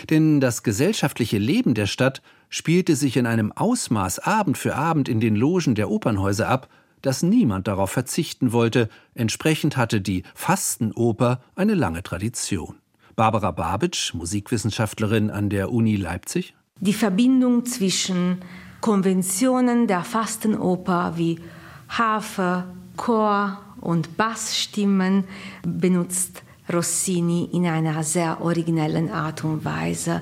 Denn 0.10 0.40
das 0.40 0.64
gesellschaftliche 0.64 1.38
Leben 1.38 1.76
der 1.76 1.86
Stadt 1.86 2.24
spielte 2.50 2.96
sich 2.96 3.18
in 3.18 3.26
einem 3.26 3.52
Ausmaß 3.52 4.20
Abend 4.20 4.58
für 4.58 4.76
Abend 4.76 5.10
in 5.10 5.20
den 5.20 5.36
Logen 5.36 5.76
der 5.76 5.90
Opernhäuser 5.90 6.48
ab, 6.48 6.70
dass 7.02 7.22
niemand 7.22 7.68
darauf 7.68 7.92
verzichten 7.92 8.52
wollte, 8.52 8.90
entsprechend 9.14 9.78
hatte 9.78 10.02
die 10.02 10.24
Fastenoper 10.34 11.42
eine 11.56 11.76
lange 11.76 12.02
Tradition. 12.02 12.78
Barbara 13.16 13.52
Babitsch, 13.52 14.14
Musikwissenschaftlerin 14.14 15.30
an 15.30 15.50
der 15.50 15.72
Uni 15.72 15.96
Leipzig. 15.96 16.56
Die 16.80 16.94
Verbindung 16.94 17.66
zwischen 17.66 18.40
Konventionen 18.82 19.88
der 19.88 20.04
Fastenoper 20.04 21.14
wie 21.16 21.40
Harfe, 21.88 22.66
Chor 22.98 23.62
und 23.80 24.18
Bassstimmen 24.18 25.26
benutzt 25.64 26.44
Rossini 26.72 27.50
in 27.52 27.68
einer 27.68 28.04
sehr 28.04 28.42
originellen 28.42 29.12
Art 29.12 29.44
und 29.44 29.64
Weise 29.64 30.22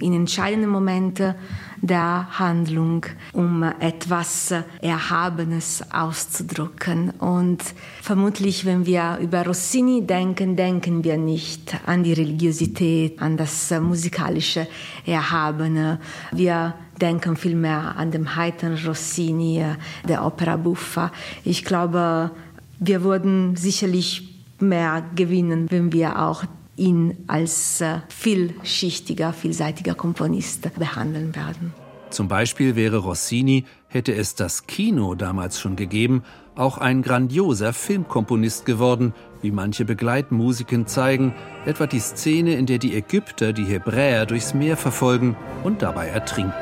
in 0.00 0.14
entscheidenden 0.14 0.70
Momenten 0.70 1.34
der 1.80 2.38
Handlung, 2.38 3.06
um 3.32 3.62
etwas 3.62 4.54
Erhabenes 4.80 5.82
auszudrücken. 5.92 7.10
Und 7.18 7.62
vermutlich, 8.00 8.64
wenn 8.64 8.86
wir 8.86 9.18
über 9.20 9.44
Rossini 9.44 10.06
denken, 10.06 10.56
denken 10.56 11.04
wir 11.04 11.18
nicht 11.18 11.76
an 11.86 12.02
die 12.04 12.12
Religiosität, 12.12 13.20
an 13.20 13.36
das 13.36 13.70
musikalische 13.80 14.66
Erhabene. 15.04 16.00
Wir 16.30 16.74
denken 17.00 17.36
vielmehr 17.36 17.96
an 17.96 18.10
den 18.10 18.36
heiteren 18.36 18.78
Rossini, 18.86 19.64
der 20.08 20.24
Opera 20.24 20.56
Buffa. 20.56 21.10
Ich 21.44 21.64
glaube, 21.64 22.30
wir 22.78 23.02
würden 23.02 23.56
sicherlich 23.56 24.31
mehr 24.62 25.04
gewinnen, 25.14 25.70
wenn 25.70 25.92
wir 25.92 26.22
auch 26.22 26.44
ihn 26.76 27.18
als 27.26 27.80
äh, 27.80 27.98
vielschichtiger, 28.08 29.32
vielseitiger 29.32 29.94
Komponist 29.94 30.74
behandeln 30.78 31.36
werden. 31.36 31.74
Zum 32.10 32.28
Beispiel 32.28 32.76
wäre 32.76 32.98
Rossini, 32.98 33.64
hätte 33.88 34.14
es 34.14 34.34
das 34.34 34.66
Kino 34.66 35.14
damals 35.14 35.60
schon 35.60 35.76
gegeben, 35.76 36.22
auch 36.54 36.78
ein 36.78 37.02
grandioser 37.02 37.72
Filmkomponist 37.72 38.66
geworden, 38.66 39.14
wie 39.40 39.50
manche 39.50 39.84
Begleitmusiken 39.84 40.86
zeigen, 40.86 41.34
etwa 41.64 41.86
die 41.86 42.00
Szene, 42.00 42.54
in 42.54 42.66
der 42.66 42.78
die 42.78 42.94
Ägypter 42.94 43.52
die 43.52 43.64
Hebräer 43.64 44.26
durchs 44.26 44.52
Meer 44.52 44.76
verfolgen 44.76 45.36
und 45.64 45.82
dabei 45.82 46.08
ertrinken. 46.08 46.52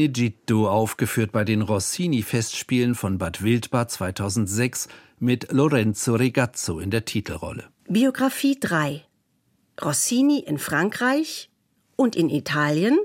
Egitto, 0.00 0.68
aufgeführt 0.68 1.30
bei 1.32 1.44
den 1.44 1.62
Rossini-Festspielen 1.62 2.94
von 2.94 3.18
Bad 3.18 3.42
Wildbad 3.42 3.90
2006 3.90 4.88
mit 5.18 5.52
Lorenzo 5.52 6.14
Regazzo 6.14 6.80
in 6.80 6.90
der 6.90 7.04
Titelrolle. 7.04 7.68
Biografie 7.88 8.58
3 8.58 9.04
Rossini 9.82 10.40
in 10.40 10.58
Frankreich 10.58 11.50
und 11.96 12.16
in 12.16 12.30
Italien 12.30 12.98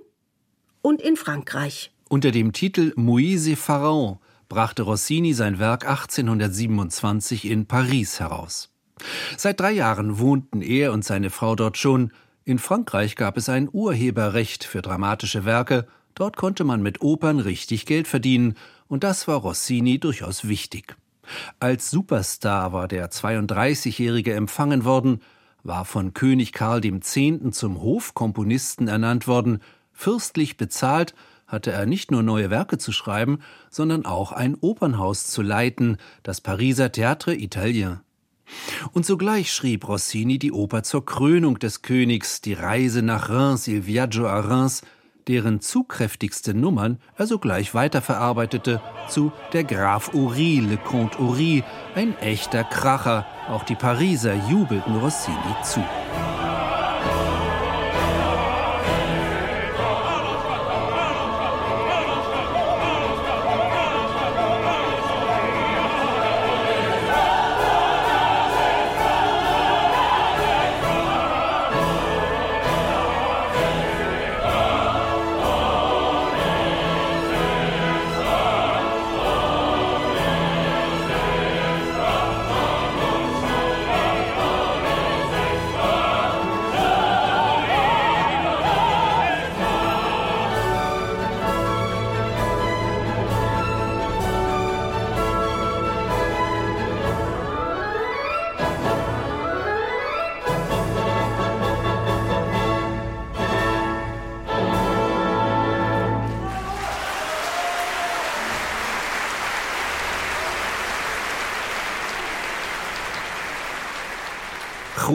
und 0.81 1.01
in 1.01 1.15
Frankreich. 1.15 1.91
Unter 2.09 2.31
dem 2.31 2.53
Titel 2.53 2.93
Moise 2.95 3.55
Pharaon 3.55 4.19
brachte 4.47 4.83
Rossini 4.83 5.33
sein 5.33 5.59
Werk 5.59 5.87
1827 5.87 7.45
in 7.45 7.65
Paris 7.65 8.19
heraus. 8.19 8.71
Seit 9.37 9.59
drei 9.59 9.71
Jahren 9.71 10.19
wohnten 10.19 10.61
er 10.61 10.93
und 10.93 11.03
seine 11.03 11.29
Frau 11.29 11.55
dort 11.55 11.77
schon. 11.77 12.11
In 12.45 12.59
Frankreich 12.59 13.15
gab 13.15 13.37
es 13.37 13.49
ein 13.49 13.67
Urheberrecht 13.71 14.63
für 14.63 14.81
dramatische 14.81 15.45
Werke 15.45 15.87
Dort 16.15 16.37
konnte 16.37 16.63
man 16.63 16.81
mit 16.81 17.01
Opern 17.01 17.39
richtig 17.39 17.85
Geld 17.85 18.07
verdienen, 18.07 18.55
und 18.87 19.03
das 19.03 19.27
war 19.27 19.37
Rossini 19.37 19.99
durchaus 19.99 20.47
wichtig. 20.47 20.95
Als 21.59 21.89
Superstar 21.89 22.71
war 22.71 22.87
der 22.87 23.09
32-Jährige 23.09 24.33
empfangen 24.33 24.85
worden, 24.85 25.21
war 25.63 25.85
von 25.85 26.13
König 26.13 26.53
Karl 26.53 26.85
X. 26.85 27.17
zum 27.51 27.81
Hofkomponisten 27.81 28.87
ernannt 28.87 29.27
worden, 29.27 29.59
fürstlich 29.91 30.57
bezahlt 30.57 31.15
hatte 31.47 31.71
er 31.71 31.85
nicht 31.85 32.11
nur 32.11 32.23
neue 32.23 32.49
Werke 32.49 32.77
zu 32.77 32.91
schreiben, 32.91 33.39
sondern 33.69 34.05
auch 34.05 34.31
ein 34.31 34.55
Opernhaus 34.55 35.27
zu 35.27 35.41
leiten, 35.41 35.97
das 36.23 36.41
Pariser 36.41 36.87
Théâtre 36.87 37.37
Italien. 37.37 38.01
Und 38.93 39.05
sogleich 39.05 39.51
schrieb 39.51 39.87
Rossini 39.87 40.37
die 40.37 40.51
Oper 40.51 40.83
zur 40.83 41.05
Krönung 41.05 41.59
des 41.59 41.81
Königs, 41.81 42.41
die 42.41 42.53
Reise 42.53 43.01
nach 43.01 43.29
Reims, 43.29 43.67
Il 43.67 43.85
Viaggio 43.87 44.27
a 44.27 44.39
Reims, 44.39 44.81
deren 45.27 45.61
zugkräftigste 45.61 46.53
Nummern 46.53 46.99
er 47.17 47.27
sogleich 47.27 47.73
weiterverarbeitete 47.73 48.81
zu 49.07 49.31
Der 49.53 49.63
Graf 49.63 50.13
Uri, 50.13 50.59
Le 50.59 50.77
Comte 50.77 51.19
Uri, 51.19 51.63
ein 51.95 52.17
echter 52.19 52.63
Kracher. 52.63 53.25
Auch 53.49 53.63
die 53.63 53.75
Pariser 53.75 54.33
jubelten 54.49 54.95
Rossini 54.95 55.55
zu. 55.63 55.83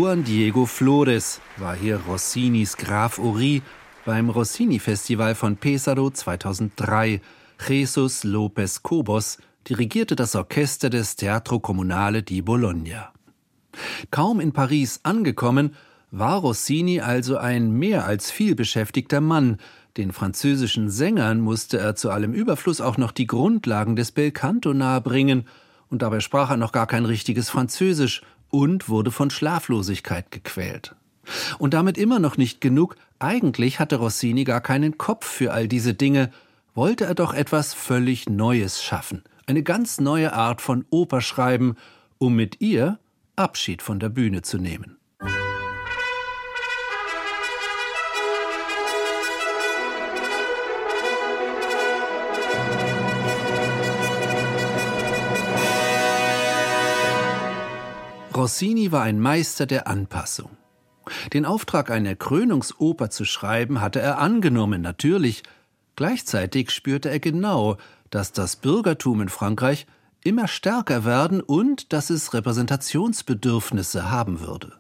Juan 0.00 0.24
Diego 0.24 0.64
Flores 0.64 1.42
war 1.58 1.76
hier 1.76 2.00
Rossinis 2.08 2.78
Graf 2.78 3.18
Uri 3.18 3.60
beim 4.06 4.30
Rossini-Festival 4.30 5.34
von 5.34 5.58
Pesaro 5.58 6.08
2003. 6.08 7.20
Jesus 7.68 8.24
López 8.24 8.82
Cobos 8.82 9.36
dirigierte 9.68 10.16
das 10.16 10.34
Orchester 10.34 10.88
des 10.88 11.16
Teatro 11.16 11.60
Comunale 11.60 12.22
di 12.22 12.40
Bologna. 12.40 13.12
Kaum 14.10 14.40
in 14.40 14.52
Paris 14.52 15.00
angekommen, 15.02 15.76
war 16.10 16.38
Rossini 16.38 17.02
also 17.02 17.36
ein 17.36 17.70
mehr 17.70 18.06
als 18.06 18.30
vielbeschäftigter 18.30 19.20
Mann. 19.20 19.58
Den 19.98 20.12
französischen 20.12 20.88
Sängern 20.88 21.42
musste 21.42 21.76
er 21.76 21.94
zu 21.94 22.08
allem 22.08 22.32
Überfluss 22.32 22.80
auch 22.80 22.96
noch 22.96 23.12
die 23.12 23.26
Grundlagen 23.26 23.96
des 23.96 24.12
Belcanto 24.12 24.72
nahebringen, 24.72 25.44
und 25.90 26.00
dabei 26.00 26.20
sprach 26.20 26.48
er 26.48 26.56
noch 26.56 26.72
gar 26.72 26.86
kein 26.86 27.04
richtiges 27.04 27.50
Französisch 27.50 28.22
und 28.50 28.88
wurde 28.88 29.10
von 29.10 29.30
Schlaflosigkeit 29.30 30.30
gequält. 30.30 30.94
Und 31.58 31.74
damit 31.74 31.98
immer 31.98 32.18
noch 32.18 32.36
nicht 32.36 32.60
genug, 32.60 32.96
eigentlich 33.18 33.78
hatte 33.78 33.96
Rossini 33.96 34.44
gar 34.44 34.60
keinen 34.60 34.98
Kopf 34.98 35.26
für 35.26 35.52
all 35.52 35.68
diese 35.68 35.94
Dinge, 35.94 36.30
wollte 36.74 37.04
er 37.04 37.14
doch 37.14 37.34
etwas 37.34 37.74
völlig 37.74 38.28
Neues 38.28 38.82
schaffen, 38.82 39.24
eine 39.46 39.62
ganz 39.62 40.00
neue 40.00 40.32
Art 40.32 40.60
von 40.60 40.84
Oper 40.90 41.20
schreiben, 41.20 41.76
um 42.18 42.34
mit 42.34 42.60
ihr 42.60 42.98
Abschied 43.36 43.82
von 43.82 43.98
der 43.98 44.08
Bühne 44.08 44.42
zu 44.42 44.58
nehmen. 44.58 44.99
Rossini 58.40 58.90
war 58.90 59.02
ein 59.02 59.20
Meister 59.20 59.66
der 59.66 59.86
Anpassung. 59.86 60.56
Den 61.34 61.44
Auftrag, 61.44 61.90
eine 61.90 62.16
Krönungsoper 62.16 63.10
zu 63.10 63.26
schreiben, 63.26 63.82
hatte 63.82 64.00
er 64.00 64.18
angenommen, 64.18 64.80
natürlich. 64.80 65.42
Gleichzeitig 65.94 66.70
spürte 66.70 67.10
er 67.10 67.20
genau, 67.20 67.76
dass 68.08 68.32
das 68.32 68.56
Bürgertum 68.56 69.20
in 69.20 69.28
Frankreich 69.28 69.86
immer 70.24 70.48
stärker 70.48 71.04
werden 71.04 71.42
und 71.42 71.92
dass 71.92 72.08
es 72.08 72.32
Repräsentationsbedürfnisse 72.32 74.10
haben 74.10 74.40
würde. 74.40 74.72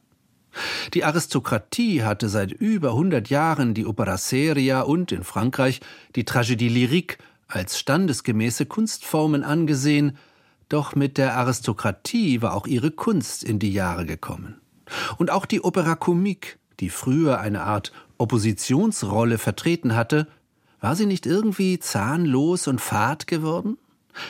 Die 0.94 1.04
Aristokratie 1.04 2.02
hatte 2.02 2.30
seit 2.30 2.52
über 2.52 2.92
100 2.92 3.28
Jahren 3.28 3.74
die 3.74 3.84
Opera 3.84 4.16
seria 4.16 4.80
und 4.80 5.12
in 5.12 5.22
Frankreich 5.22 5.82
die 6.16 6.24
Tragédie 6.24 6.70
lyrique 6.70 7.18
als 7.46 7.78
standesgemäße 7.78 8.64
Kunstformen 8.64 9.44
angesehen, 9.44 10.16
doch 10.70 10.94
mit 10.94 11.18
der 11.18 11.36
Aristokratie 11.36 12.40
war 12.40 12.54
auch 12.54 12.66
ihre 12.66 12.90
Kunst 12.90 13.44
in 13.44 13.58
die 13.58 13.72
Jahre 13.72 14.06
gekommen. 14.06 14.60
Und 15.18 15.30
auch 15.30 15.44
die 15.44 15.62
Opera 15.62 15.94
Comique, 15.94 16.58
die 16.80 16.88
früher 16.88 17.40
eine 17.40 17.62
Art 17.62 17.92
Oppositionsrolle 18.18 19.38
vertreten 19.38 19.94
hatte, 19.94 20.26
war 20.80 20.96
sie 20.96 21.06
nicht 21.06 21.26
irgendwie 21.26 21.78
zahnlos 21.78 22.66
und 22.66 22.80
fad 22.80 23.26
geworden? 23.26 23.76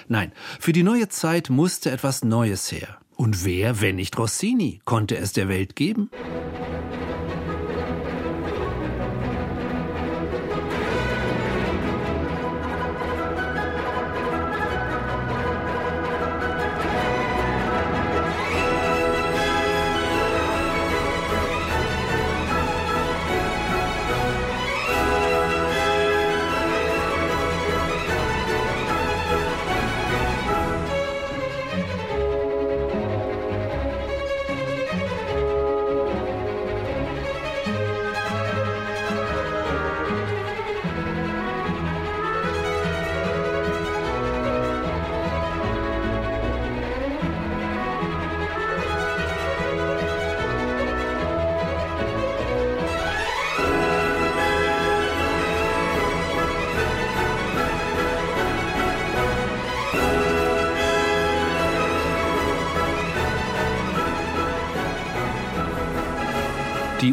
Nein, 0.09 0.33
für 0.59 0.73
die 0.73 0.83
neue 0.83 1.09
Zeit 1.09 1.51
musste 1.51 1.91
etwas 1.91 2.25
Neues 2.25 2.71
her. 2.73 2.99
Und 3.17 3.45
wer, 3.45 3.81
wenn 3.81 3.97
nicht 3.97 4.19
Rossini, 4.19 4.81
konnte 4.85 5.17
es 5.17 5.33
der 5.33 5.49
Welt 5.49 5.77
geben? 5.77 6.11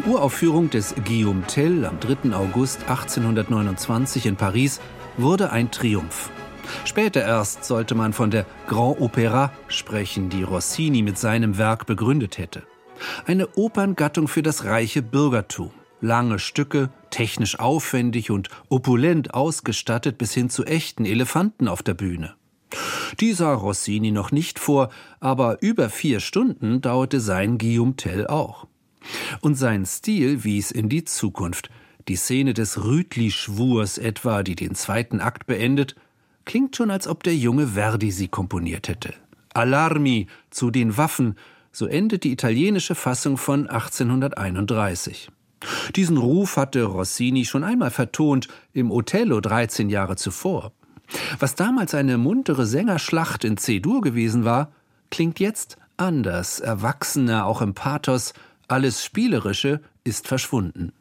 Uraufführung 0.08 0.70
des 0.70 0.94
Guillaume 1.04 1.42
Tell 1.46 1.84
am 1.84 2.00
3. 2.00 2.34
August 2.34 2.80
1829 2.88 4.24
in 4.24 4.36
Paris 4.36 4.80
wurde 5.18 5.52
ein 5.52 5.70
Triumph. 5.70 6.30
Später 6.86 7.20
erst 7.20 7.64
sollte 7.64 7.94
man 7.94 8.14
von 8.14 8.30
der 8.30 8.46
Grand 8.68 9.00
Opéra 9.00 9.50
sprechen, 9.68 10.30
die 10.30 10.44
Rossini 10.44 11.02
mit 11.02 11.18
seinem 11.18 11.58
Werk 11.58 11.84
begründet 11.84 12.38
hätte. 12.38 12.62
Eine 13.26 13.48
Operngattung 13.56 14.28
für 14.28 14.40
das 14.40 14.64
reiche 14.64 15.02
Bürgertum. 15.02 15.72
Lange 16.00 16.38
Stücke, 16.38 16.88
technisch 17.10 17.58
aufwendig 17.58 18.30
und 18.30 18.48
opulent 18.70 19.34
ausgestattet 19.34 20.16
bis 20.16 20.32
hin 20.32 20.48
zu 20.48 20.64
echten 20.64 21.04
Elefanten 21.04 21.68
auf 21.68 21.82
der 21.82 21.94
Bühne. 21.94 22.34
Die 23.20 23.34
sah 23.34 23.52
Rossini 23.52 24.10
noch 24.10 24.32
nicht 24.32 24.58
vor, 24.58 24.88
aber 25.20 25.60
über 25.60 25.90
vier 25.90 26.20
Stunden 26.20 26.80
dauerte 26.80 27.20
sein 27.20 27.58
Guillaume 27.58 27.96
Tell 27.96 28.26
auch. 28.26 28.66
Und 29.40 29.54
sein 29.54 29.86
Stil 29.86 30.44
wies 30.44 30.70
in 30.70 30.88
die 30.88 31.04
Zukunft. 31.04 31.70
Die 32.08 32.16
Szene 32.16 32.54
des 32.54 32.84
Rütli-Schwurs 32.84 33.98
etwa, 33.98 34.42
die 34.42 34.56
den 34.56 34.74
zweiten 34.74 35.20
Akt 35.20 35.46
beendet, 35.46 35.94
klingt 36.44 36.76
schon, 36.76 36.90
als 36.90 37.06
ob 37.06 37.22
der 37.22 37.36
junge 37.36 37.68
Verdi 37.68 38.10
sie 38.10 38.28
komponiert 38.28 38.88
hätte. 38.88 39.14
Alarmi 39.52 40.26
zu 40.50 40.70
den 40.70 40.96
Waffen, 40.96 41.36
so 41.72 41.86
endet 41.86 42.24
die 42.24 42.32
italienische 42.32 42.94
Fassung 42.94 43.36
von 43.36 43.68
1831. 43.68 45.30
Diesen 45.96 46.16
Ruf 46.16 46.56
hatte 46.56 46.84
Rossini 46.84 47.44
schon 47.44 47.64
einmal 47.64 47.90
vertont, 47.90 48.48
im 48.72 48.90
Othello 48.90 49.40
13 49.40 49.90
Jahre 49.90 50.16
zuvor. 50.16 50.72
Was 51.38 51.54
damals 51.54 51.94
eine 51.94 52.18
muntere 52.18 52.66
Sängerschlacht 52.66 53.44
in 53.44 53.56
C-Dur 53.56 54.00
gewesen 54.00 54.44
war, 54.44 54.72
klingt 55.10 55.40
jetzt 55.40 55.76
anders, 55.96 56.60
erwachsener, 56.60 57.46
auch 57.46 57.60
im 57.62 57.74
Pathos, 57.74 58.34
alles 58.68 59.04
Spielerische 59.04 59.80
ist 60.04 60.28
verschwunden. 60.28 60.92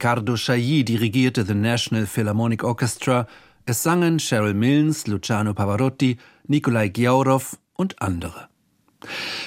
Tell. 0.00 0.10
Riccardo 0.10 0.34
Chailly 0.34 0.82
dirigierte 0.82 1.44
The 1.44 1.54
National 1.54 2.06
Philharmonic 2.06 2.64
Orchestra. 2.64 3.26
Es 3.66 3.82
sangen 3.82 4.18
Cheryl 4.18 4.54
Milnes, 4.54 5.06
Luciano 5.06 5.52
Pavarotti, 5.52 6.16
Nikolai 6.46 6.88
Giaurov 6.88 7.58
und 7.74 8.00
andere. 8.00 8.48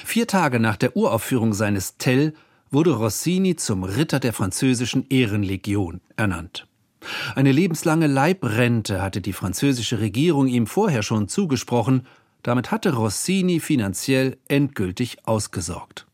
Vier 0.04 0.28
Tage 0.28 0.60
nach 0.60 0.76
der 0.76 0.96
Uraufführung 0.96 1.54
seines 1.54 1.96
Tell 1.96 2.34
wurde 2.70 2.92
Rossini 2.92 3.56
zum 3.56 3.82
Ritter 3.82 4.20
der 4.20 4.32
französischen 4.32 5.06
Ehrenlegion 5.08 6.00
ernannt. 6.16 6.68
Eine 7.34 7.50
lebenslange 7.50 8.06
Leibrente 8.06 9.02
hatte 9.02 9.20
die 9.20 9.32
französische 9.32 9.98
Regierung 9.98 10.46
ihm 10.46 10.68
vorher 10.68 11.02
schon 11.02 11.26
zugesprochen, 11.26 12.06
damit 12.44 12.70
hatte 12.70 12.94
Rossini 12.94 13.58
finanziell 13.58 14.38
endgültig 14.46 15.26
ausgesorgt. 15.26 16.06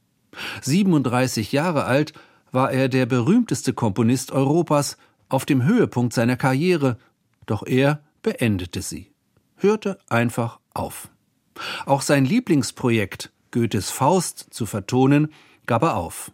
37 0.63 1.53
Jahre 1.53 1.85
alt 1.85 2.15
war 2.53 2.73
er 2.73 2.89
der 2.89 3.07
berühmteste 3.07 3.73
Komponist 3.73 4.33
Europas 4.33 4.97
auf 5.29 5.45
dem 5.45 5.65
Höhepunkt 5.65 6.13
seiner 6.13 6.37
Karriere, 6.37 6.99
doch 7.47 7.67
er 7.67 8.03
beendete 8.23 8.83
sie, 8.83 9.13
hörte 9.57 9.99
einfach 10.09 10.61
auf. 10.75 11.09
Auch 11.87 12.03
sein 12.03 12.25
Lieblingsprojekt, 12.25 13.31
Goethes 13.51 13.91
Faust, 13.91 14.47
zu 14.51 14.67
vertonen, 14.67 15.33
gab 15.67 15.83
er 15.83 15.97
auf. 15.97 16.33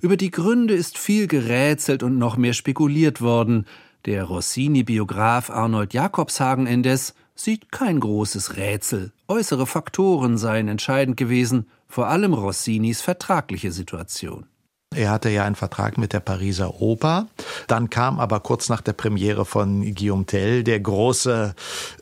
Über 0.00 0.16
die 0.16 0.30
Gründe 0.30 0.74
ist 0.74 0.98
viel 0.98 1.26
gerätselt 1.26 2.02
und 2.02 2.18
noch 2.18 2.36
mehr 2.36 2.52
spekuliert 2.52 3.20
worden. 3.20 3.66
Der 4.04 4.24
Rossini-Biograf 4.24 5.50
Arnold 5.50 5.94
Jakobshagen 5.94 6.66
indes 6.66 7.14
sieht 7.34 7.72
kein 7.72 8.00
großes 8.00 8.56
Rätsel. 8.56 9.12
Äußere 9.28 9.66
Faktoren 9.66 10.36
seien 10.36 10.68
entscheidend 10.68 11.16
gewesen, 11.16 11.68
vor 11.88 12.08
allem 12.08 12.34
Rossinis 12.34 13.00
vertragliche 13.00 13.72
Situation. 13.72 14.46
Er 14.94 15.10
hatte 15.10 15.30
ja 15.30 15.44
einen 15.44 15.54
Vertrag 15.54 15.98
mit 15.98 16.12
der 16.12 16.20
Pariser 16.20 16.80
Oper. 16.80 17.26
Dann 17.66 17.90
kam 17.90 18.20
aber 18.20 18.40
kurz 18.40 18.68
nach 18.68 18.80
der 18.80 18.92
Premiere 18.92 19.44
von 19.44 19.94
Guillaume 19.94 20.26
Tell 20.26 20.64
der 20.64 20.80
große 20.80 21.54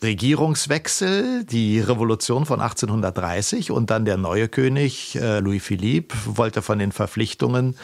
Regierungswechsel, 0.02 1.44
die 1.44 1.80
Revolution 1.80 2.46
von 2.46 2.60
1830 2.60 3.70
und 3.70 3.90
dann 3.90 4.04
der 4.04 4.16
neue 4.16 4.48
König 4.48 5.16
äh, 5.16 5.40
Louis 5.40 5.62
Philippe 5.62 6.16
wollte 6.24 6.62
von 6.62 6.78
den 6.78 6.92
Verpflichtungen, 6.92 7.76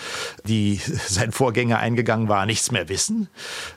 die 0.45 0.81
sein 1.09 1.33
Vorgänger 1.33 1.79
eingegangen 1.79 2.29
war, 2.29 2.47
nichts 2.47 2.71
mehr 2.71 2.89
wissen, 2.89 3.29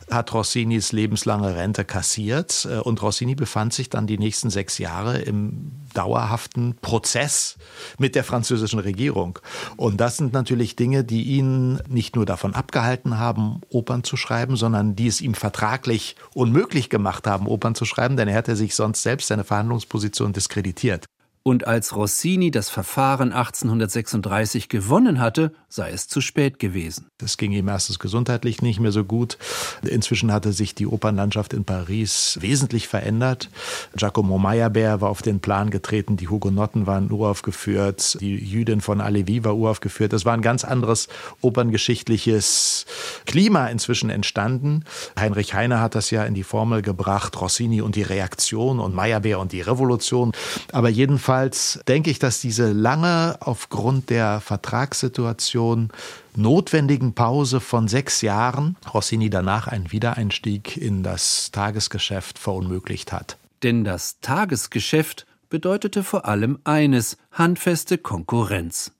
hat 0.09 0.33
Rossinis 0.33 0.91
lebenslange 0.91 1.55
Rente 1.55 1.85
kassiert 1.85 2.67
äh, 2.69 2.77
und 2.77 3.01
Rossini 3.01 3.35
befand 3.35 3.73
sich 3.73 3.89
dann 3.89 4.07
die 4.07 4.17
nächsten 4.17 4.49
sechs 4.49 4.77
Jahre 4.77 5.19
im 5.19 5.71
dauerhaften 5.93 6.75
Prozess 6.81 7.57
mit 7.97 8.15
der 8.15 8.23
französischen 8.23 8.79
Regierung. 8.79 9.39
Und 9.77 10.01
das 10.01 10.17
sind 10.17 10.33
natürlich 10.33 10.75
Dinge, 10.75 11.03
die 11.03 11.23
ihn 11.23 11.81
nicht 11.87 12.15
nur 12.15 12.25
davon 12.25 12.53
abgehalten 12.55 13.17
haben, 13.17 13.61
Opern 13.69 14.03
zu 14.03 14.17
schreiben, 14.17 14.55
sondern 14.55 14.95
die 14.95 15.07
es 15.07 15.21
ihm 15.21 15.33
vertraglich 15.33 16.15
unmöglich 16.33 16.89
gemacht 16.89 17.27
haben, 17.27 17.47
Opern 17.47 17.75
zu 17.75 17.85
schreiben, 17.85 18.17
denn 18.17 18.27
er 18.27 18.35
hätte 18.35 18.55
sich 18.55 18.75
sonst 18.75 19.03
selbst 19.03 19.27
seine 19.27 19.43
Verhandlungsposition 19.43 20.33
diskreditiert 20.33 21.05
und 21.43 21.65
als 21.65 21.95
Rossini 21.95 22.51
das 22.51 22.69
Verfahren 22.69 23.31
1836 23.31 24.69
gewonnen 24.69 25.19
hatte, 25.19 25.51
sei 25.69 25.89
es 25.89 26.07
zu 26.07 26.21
spät 26.21 26.59
gewesen. 26.59 27.07
Es 27.23 27.37
ging 27.37 27.51
ihm 27.51 27.67
erstens 27.67 27.97
gesundheitlich 27.97 28.61
nicht 28.61 28.79
mehr 28.79 28.91
so 28.91 29.03
gut. 29.03 29.39
Inzwischen 29.81 30.31
hatte 30.31 30.53
sich 30.53 30.75
die 30.75 30.85
Opernlandschaft 30.85 31.53
in 31.53 31.65
Paris 31.65 32.37
wesentlich 32.41 32.87
verändert. 32.87 33.49
Giacomo 33.95 34.37
Meyerbeer 34.37 35.01
war 35.01 35.09
auf 35.09 35.23
den 35.23 35.39
Plan 35.39 35.71
getreten, 35.71 36.15
die 36.15 36.27
Hugenotten 36.27 36.85
waren 36.85 37.11
uraufgeführt, 37.11 38.19
die 38.21 38.35
Jüdin 38.35 38.81
von 38.81 39.01
Alevi 39.01 39.43
war 39.43 39.55
uraufgeführt. 39.55 40.13
Es 40.13 40.25
war 40.25 40.33
ein 40.33 40.41
ganz 40.43 40.63
anderes 40.63 41.07
operngeschichtliches 41.41 42.85
Klima 43.25 43.67
inzwischen 43.67 44.11
entstanden. 44.11 44.83
Heinrich 45.19 45.55
Heine 45.55 45.79
hat 45.79 45.95
das 45.95 46.11
ja 46.11 46.23
in 46.23 46.35
die 46.35 46.43
Formel 46.43 46.83
gebracht, 46.83 47.39
Rossini 47.41 47.81
und 47.81 47.95
die 47.95 48.03
Reaktion 48.03 48.79
und 48.79 48.93
Meyerbeer 48.93 49.39
und 49.39 49.53
die 49.53 49.61
Revolution. 49.61 50.33
Aber 50.71 50.89
jedenfalls 50.89 51.30
Jedenfalls 51.31 51.79
denke 51.87 52.11
ich, 52.11 52.19
dass 52.19 52.41
diese 52.41 52.73
lange 52.73 53.37
aufgrund 53.39 54.09
der 54.09 54.41
Vertragssituation 54.41 55.87
notwendigen 56.35 57.13
Pause 57.13 57.61
von 57.61 57.87
sechs 57.87 58.21
Jahren 58.21 58.75
Rossini 58.93 59.29
danach 59.29 59.69
einen 59.69 59.93
Wiedereinstieg 59.93 60.75
in 60.75 61.03
das 61.03 61.51
Tagesgeschäft 61.51 62.37
verunmöglicht 62.37 63.13
hat. 63.13 63.37
Denn 63.63 63.85
das 63.85 64.19
Tagesgeschäft 64.19 65.25
bedeutete 65.49 66.03
vor 66.03 66.25
allem 66.25 66.59
eines 66.65 67.15
handfeste 67.31 67.97
Konkurrenz. 67.97 68.91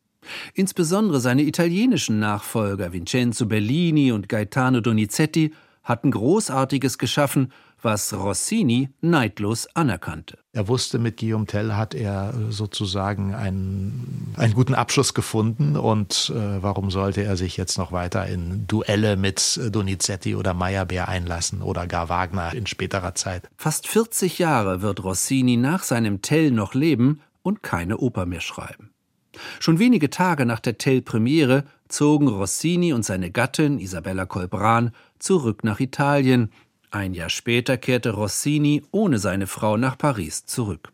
Insbesondere 0.53 1.19
seine 1.19 1.41
italienischen 1.41 2.19
Nachfolger 2.19 2.93
Vincenzo 2.93 3.45
Bellini 3.45 4.13
und 4.13 4.29
Gaetano 4.29 4.79
Donizetti 4.79 5.53
hatten 5.83 6.11
Großartiges 6.11 6.97
geschaffen 6.97 7.51
was 7.83 8.13
Rossini 8.13 8.89
neidlos 9.01 9.67
anerkannte. 9.75 10.37
Er 10.53 10.67
wusste, 10.67 10.99
mit 10.99 11.17
Guillaume 11.17 11.45
Tell 11.45 11.73
hat 11.73 11.93
er 11.93 12.33
sozusagen 12.49 13.33
einen, 13.33 14.33
einen 14.37 14.53
guten 14.53 14.75
Abschluss 14.75 15.13
gefunden 15.13 15.77
und 15.77 16.31
äh, 16.35 16.61
warum 16.61 16.91
sollte 16.91 17.23
er 17.23 17.37
sich 17.37 17.57
jetzt 17.57 17.77
noch 17.77 17.91
weiter 17.91 18.27
in 18.27 18.67
Duelle 18.67 19.15
mit 19.17 19.59
Donizetti 19.71 20.35
oder 20.35 20.53
Meyerbeer 20.53 21.07
einlassen 21.07 21.61
oder 21.61 21.87
gar 21.87 22.09
Wagner 22.09 22.53
in 22.53 22.65
späterer 22.65 23.15
Zeit? 23.15 23.49
Fast 23.57 23.87
40 23.87 24.39
Jahre 24.39 24.81
wird 24.81 25.03
Rossini 25.03 25.57
nach 25.57 25.83
seinem 25.83 26.21
Tell 26.21 26.51
noch 26.51 26.73
leben 26.73 27.21
und 27.43 27.63
keine 27.63 27.97
Oper 27.97 28.25
mehr 28.25 28.41
schreiben. 28.41 28.91
Schon 29.59 29.79
wenige 29.79 30.09
Tage 30.09 30.45
nach 30.45 30.59
der 30.59 30.77
Tell-Premiere 30.77 31.63
zogen 31.87 32.27
Rossini 32.27 32.93
und 32.93 33.03
seine 33.03 33.31
Gattin 33.31 33.79
Isabella 33.79 34.25
Colbran 34.25 34.91
zurück 35.21 35.63
nach 35.63 35.79
Italien, 35.79 36.51
ein 36.91 37.13
Jahr 37.13 37.29
später 37.29 37.77
kehrte 37.77 38.11
Rossini 38.11 38.83
ohne 38.91 39.17
seine 39.17 39.47
Frau 39.47 39.77
nach 39.77 39.97
Paris 39.97 40.45
zurück. 40.45 40.91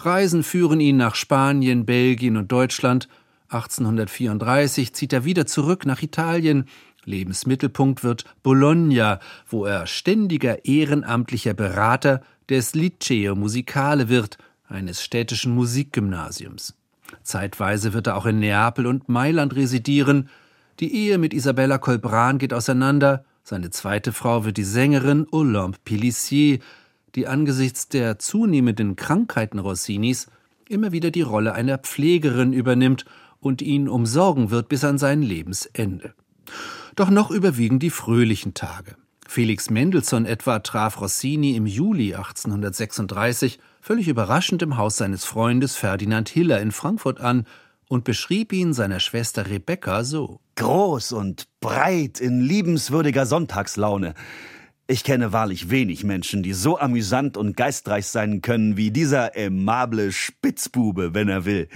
Reisen 0.00 0.42
führen 0.42 0.80
ihn 0.80 0.96
nach 0.96 1.14
Spanien, 1.14 1.86
Belgien 1.86 2.36
und 2.36 2.50
Deutschland. 2.50 3.08
1834 3.48 4.92
zieht 4.92 5.12
er 5.12 5.24
wieder 5.24 5.46
zurück 5.46 5.86
nach 5.86 6.02
Italien. 6.02 6.66
Lebensmittelpunkt 7.04 8.02
wird 8.02 8.24
Bologna, 8.42 9.20
wo 9.48 9.64
er 9.64 9.86
ständiger 9.86 10.64
ehrenamtlicher 10.64 11.54
Berater 11.54 12.22
des 12.48 12.74
Liceo 12.74 13.36
Musicale 13.36 14.08
wird, 14.08 14.38
eines 14.68 15.02
städtischen 15.02 15.54
Musikgymnasiums. 15.54 16.74
Zeitweise 17.22 17.92
wird 17.92 18.08
er 18.08 18.16
auch 18.16 18.26
in 18.26 18.40
Neapel 18.40 18.86
und 18.86 19.08
Mailand 19.08 19.54
residieren. 19.54 20.28
Die 20.78 20.94
Ehe 20.94 21.16
mit 21.16 21.32
Isabella 21.32 21.78
Colbran 21.78 22.36
geht 22.36 22.52
auseinander. 22.52 23.24
Seine 23.42 23.70
zweite 23.70 24.12
Frau 24.12 24.44
wird 24.44 24.58
die 24.58 24.64
Sängerin 24.64 25.26
Olympe 25.30 25.78
Pelissier, 25.84 26.58
die 27.14 27.26
angesichts 27.26 27.88
der 27.88 28.18
zunehmenden 28.18 28.94
Krankheiten 28.94 29.58
Rossinis 29.58 30.26
immer 30.68 30.92
wieder 30.92 31.10
die 31.10 31.22
Rolle 31.22 31.54
einer 31.54 31.78
Pflegerin 31.78 32.52
übernimmt 32.52 33.06
und 33.40 33.62
ihn 33.62 33.88
umsorgen 33.88 34.50
wird 34.50 34.68
bis 34.68 34.84
an 34.84 34.98
sein 34.98 35.22
Lebensende. 35.22 36.12
Doch 36.94 37.08
noch 37.08 37.30
überwiegen 37.30 37.78
die 37.78 37.90
fröhlichen 37.90 38.52
Tage. 38.52 38.96
Felix 39.26 39.70
Mendelssohn 39.70 40.26
etwa 40.26 40.58
traf 40.58 41.00
Rossini 41.00 41.56
im 41.56 41.66
Juli 41.66 42.14
1836 42.14 43.58
völlig 43.80 44.08
überraschend 44.08 44.60
im 44.62 44.76
Haus 44.76 44.98
seines 44.98 45.24
Freundes 45.24 45.74
Ferdinand 45.74 46.28
Hiller 46.28 46.60
in 46.60 46.70
Frankfurt 46.70 47.20
an 47.20 47.46
und 47.88 48.04
beschrieb 48.04 48.52
ihn 48.52 48.74
seiner 48.74 49.00
Schwester 49.00 49.46
Rebecca 49.46 50.04
so. 50.04 50.40
Groß 50.56 51.12
und 51.12 51.48
breit 51.60 52.18
in 52.18 52.40
liebenswürdiger 52.40 53.26
Sonntagslaune. 53.26 54.14
Ich 54.86 55.04
kenne 55.04 55.32
wahrlich 55.32 55.68
wenig 55.68 56.02
Menschen, 56.02 56.42
die 56.42 56.54
so 56.54 56.78
amüsant 56.78 57.36
und 57.36 57.58
geistreich 57.58 58.06
sein 58.06 58.40
können 58.40 58.78
wie 58.78 58.90
dieser 58.90 59.36
aimable 59.36 60.12
Spitzbube, 60.12 61.12
wenn 61.12 61.28
er 61.28 61.44
will. 61.44 61.68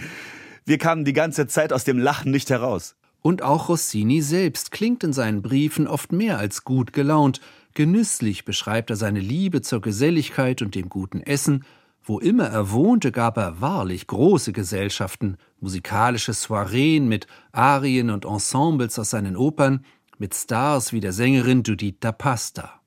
Wir 0.65 0.79
kamen 0.79 1.05
die 1.05 1.13
ganze 1.13 1.47
Zeit 1.47 1.75
aus 1.75 1.85
dem 1.85 1.99
Lachen 1.99 2.31
nicht 2.31 2.49
heraus. 2.49 2.97
Und 3.21 3.43
auch 3.43 3.69
Rossini 3.69 4.23
selbst 4.23 4.71
klingt 4.71 5.05
in 5.05 5.13
seinen 5.13 5.43
Briefen 5.43 5.87
oft 5.87 6.11
mehr 6.11 6.39
als 6.39 6.65
gut 6.65 6.95
gelaunt. 6.95 7.43
Genüsslich 7.75 8.47
beschreibt 8.47 8.89
er 8.89 8.97
seine 8.97 9.21
Liebe 9.21 9.61
zur 9.61 9.83
Geselligkeit 9.83 10.63
und 10.63 10.75
dem 10.75 10.89
guten 10.89 11.21
Essen, 11.21 11.65
wo 12.11 12.19
immer 12.19 12.49
er 12.49 12.73
wohnte, 12.73 13.13
gab 13.13 13.37
er 13.37 13.61
wahrlich 13.61 14.09
große 14.09 14.51
Gesellschaften, 14.53 15.37
musikalische 15.61 16.33
Soireen 16.33 17.07
mit 17.07 17.29
Arien 17.53 18.11
und 18.11 18.25
Ensembles 18.25 18.99
aus 18.99 19.11
seinen 19.11 19.37
Opern, 19.37 19.85
mit 20.19 20.35
Stars 20.35 20.93
wie 20.93 20.99
der 20.99 21.13
Sängerin 21.13 21.63
Giuditta 21.63 22.11
Pasta. 22.11 22.81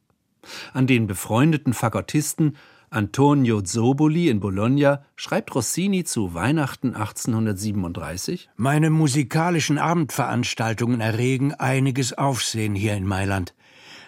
An 0.73 0.87
den 0.87 1.07
befreundeten 1.07 1.71
Fagottisten 1.71 2.57
Antonio 2.89 3.61
Zoboli 3.61 4.27
in 4.27 4.41
Bologna 4.41 5.05
schreibt 5.15 5.55
Rossini 5.55 6.03
zu 6.03 6.33
Weihnachten 6.33 6.93
1837 6.93 8.49
Meine 8.57 8.89
musikalischen 8.89 9.77
Abendveranstaltungen 9.77 10.99
erregen 10.99 11.53
einiges 11.53 12.11
Aufsehen 12.11 12.75
hier 12.75 12.95
in 12.95 13.07
Mailand. 13.07 13.55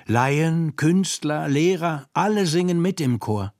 Laien, 0.07 0.75
Künstler, 0.75 1.47
Lehrer, 1.47 2.05
alle 2.13 2.45
singen 2.45 2.81
mit 2.81 2.99
im 2.99 3.21
Chor. 3.21 3.54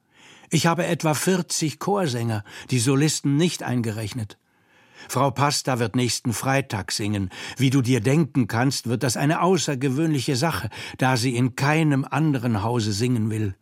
Ich 0.56 0.68
habe 0.68 0.86
etwa 0.86 1.14
40 1.14 1.80
Chorsänger, 1.80 2.45
die 2.72 2.80
Solisten 2.80 3.36
nicht 3.36 3.61
eingerechnet. 3.61 4.38
Frau 5.10 5.30
Pasta 5.30 5.80
wird 5.80 5.98
nächsten 5.98 6.32
Freitag 6.32 6.94
singen. 6.94 7.30
Wie 7.57 7.72
du 7.72 7.82
dir 7.82 7.99
denken 7.99 8.48
kannst, 8.48 8.88
wird 8.88 9.03
das 9.03 9.18
eine 9.18 9.41
außergewöhnliche 9.41 10.38
Sache, 10.38 10.69
da 10.98 11.18
sie 11.18 11.36
in 11.36 11.57
keinem 11.57 12.07
anderen 12.10 12.64
Hause 12.64 12.94
singen 12.94 13.30
will. 13.30 13.53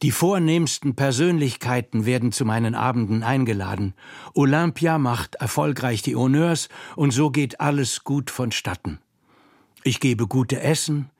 Die 0.00 0.12
vornehmsten 0.12 0.94
Persönlichkeiten 0.94 2.06
werden 2.06 2.30
zu 2.30 2.44
meinen 2.44 2.76
Abenden 2.76 3.24
eingeladen. 3.24 3.94
Olympia 4.34 4.96
macht 4.96 5.34
erfolgreich 5.34 6.02
die 6.02 6.14
Honneurs 6.14 6.68
und 6.94 7.10
so 7.10 7.32
geht 7.32 7.60
alles 7.60 8.04
gut 8.04 8.30
vonstatten. 8.30 9.00
Ich 9.82 9.98
gebe 9.98 10.28
gute 10.28 10.60
Essen, 10.60 11.10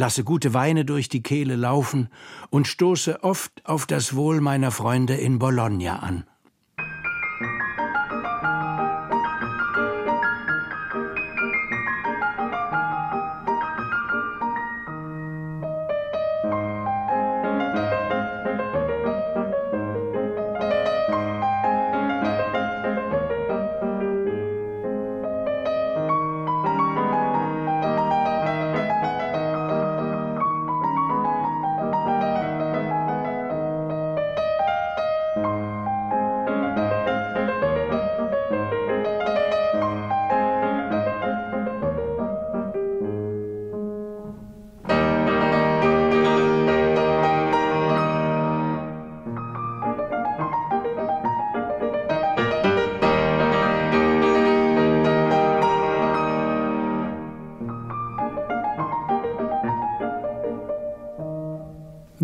lasse 0.00 0.24
gute 0.24 0.54
Weine 0.54 0.86
durch 0.86 1.10
die 1.10 1.22
Kehle 1.22 1.56
laufen 1.56 2.08
und 2.48 2.66
stoße 2.66 3.22
oft 3.22 3.52
auf 3.66 3.84
das 3.84 4.16
Wohl 4.16 4.40
meiner 4.40 4.70
Freunde 4.70 5.14
in 5.14 5.38
Bologna 5.38 5.98
an. 5.98 6.24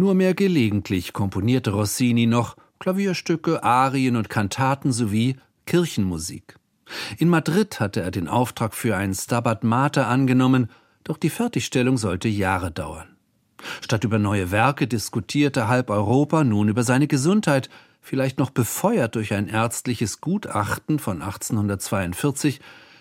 Nur 0.07 0.15
mehr 0.15 0.35
gelegentlich 0.35 1.13
komponierte 1.13 1.73
Rossini 1.73 2.27
noch 2.27 2.57
Klavierstücke, 2.79 3.65
Arien 3.65 4.15
und 4.15 4.29
Kantaten 4.29 4.93
sowie 4.93 5.35
Kirchenmusik. 5.67 6.55
In 7.19 7.29
Madrid 7.29 7.81
hatte 7.81 8.03
er 8.03 8.13
den 8.13 8.29
Auftrag 8.29 8.75
für 8.75 8.97
ein 8.97 9.13
Stabat 9.15 9.65
Mater 9.65 10.07
angenommen, 10.07 10.71
doch 11.03 11.17
die 11.17 11.29
Fertigstellung 11.29 11.99
sollte 11.99 12.29
Jahre 12.29 12.71
dauern. 12.71 13.17
Statt 13.81 14.05
über 14.05 14.21
neue 14.21 14.53
Werke 14.53 14.87
diskutierte 14.87 15.67
halb 15.67 15.91
Europa 15.91 16.45
nun 16.45 16.69
über 16.69 16.85
seine 16.85 17.09
Gesundheit, 17.09 17.69
vielleicht 18.01 18.39
noch 18.39 18.51
befeuert 18.51 19.17
durch 19.17 19.35
ein 19.35 19.49
ärztliches 19.49 20.21
Gutachten 20.21 21.01
von 21.01 21.21
1842, 21.21 22.61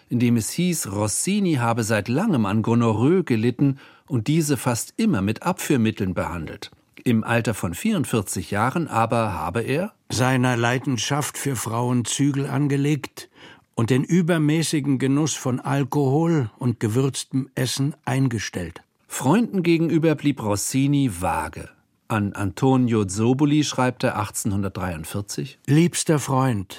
in 0.10 0.18
dem 0.18 0.38
es 0.38 0.50
hieß, 0.50 0.92
Rossini 0.92 1.58
habe 1.58 1.84
seit 1.84 2.08
langem 2.08 2.48
an 2.48 2.64
Gonorrhoe 2.64 3.24
gelitten 3.24 3.78
und 4.08 4.26
diese 4.26 4.58
fast 4.58 4.96
immer 4.98 5.22
mit 5.22 5.44
Abführmitteln 5.44 6.16
behandelt. 6.16 6.72
Im 7.08 7.24
Alter 7.24 7.54
von 7.54 7.76
44 7.76 8.50
Jahren 8.50 8.88
aber 8.88 9.32
habe 9.32 9.62
er 9.62 9.94
seiner 10.10 10.58
Leidenschaft 10.58 11.38
für 11.38 11.56
Frauen 11.56 12.04
Zügel 12.04 12.48
angelegt 12.48 13.30
und 13.76 13.92
den 13.92 14.04
übermäßigen 14.04 14.98
Genuss 14.98 15.36
von 15.36 15.60
Alkohol 15.60 16.50
und 16.58 16.80
gewürztem 16.80 17.48
Essen 17.54 17.94
eingestellt. 18.06 18.82
Freunden 19.08 19.62
gegenüber 19.62 20.16
blieb 20.16 20.42
Rossini 20.42 21.22
vage. 21.22 21.70
An 22.08 22.34
Antonio 22.34 23.06
Zoboli 23.06 23.64
schreibt 23.64 24.04
er 24.04 24.18
1843 24.18 25.60
Liebster 25.68 26.18
Freund, 26.18 26.76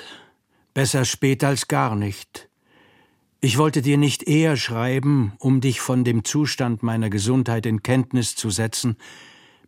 besser 0.75 1.05
spät 1.05 1.45
als 1.45 1.69
gar 1.69 1.95
nicht. 1.95 2.49
Ich 3.41 3.59
wollte 3.59 3.81
dir 3.81 3.97
nicht 3.97 4.25
eher 4.25 4.57
schreiben, 4.57 5.35
um 5.39 5.61
dich 5.61 5.81
von 5.81 6.03
dem 6.03 6.25
Zustand 6.25 6.83
meiner 6.83 7.11
Gesundheit 7.11 7.65
in 7.65 7.85
Kenntnis 7.85 8.35
zu 8.35 8.51
setzen, 8.51 8.97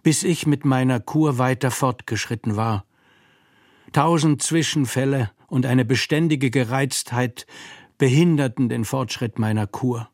bis 0.03 0.23
ich 0.23 0.47
mit 0.47 0.65
meiner 0.65 1.01
Kur 1.01 1.39
weiter 1.39 1.71
fortgeschritten 1.71 2.57
war. 2.57 2.85
Tausend 3.93 4.43
Zwischenfälle 4.43 5.31
und 5.47 5.67
eine 5.67 5.85
beständige 5.85 6.51
Gereiztheit 6.51 7.47
behinderten 7.97 8.69
den 8.69 8.85
Fortschritt 8.85 9.39
meiner 9.39 9.67
Kur. 9.67 10.09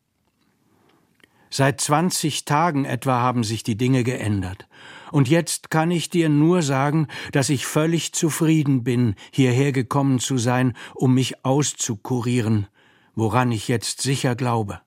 Seit 1.49 1.79
zwanzig 1.79 2.43
Tagen 2.43 2.83
etwa 2.83 3.21
haben 3.21 3.43
sich 3.43 3.63
die 3.63 3.77
Dinge 3.77 4.03
geändert. 4.03 4.67
Und 5.11 5.29
jetzt 5.29 5.69
kann 5.69 5.91
ich 5.91 6.09
dir 6.09 6.27
nur 6.27 6.61
sagen, 6.61 7.07
dass 7.31 7.49
ich 7.49 7.65
völlig 7.65 8.11
zufrieden 8.11 8.83
bin, 8.83 9.15
hierher 9.31 9.71
gekommen 9.71 10.19
zu 10.19 10.37
sein, 10.37 10.75
um 10.93 11.13
mich 11.13 11.45
auszukurieren, 11.45 12.67
woran 13.13 13.51
ich 13.51 13.67
jetzt 13.67 14.01
sicher 14.01 14.35
glaube. 14.35 14.81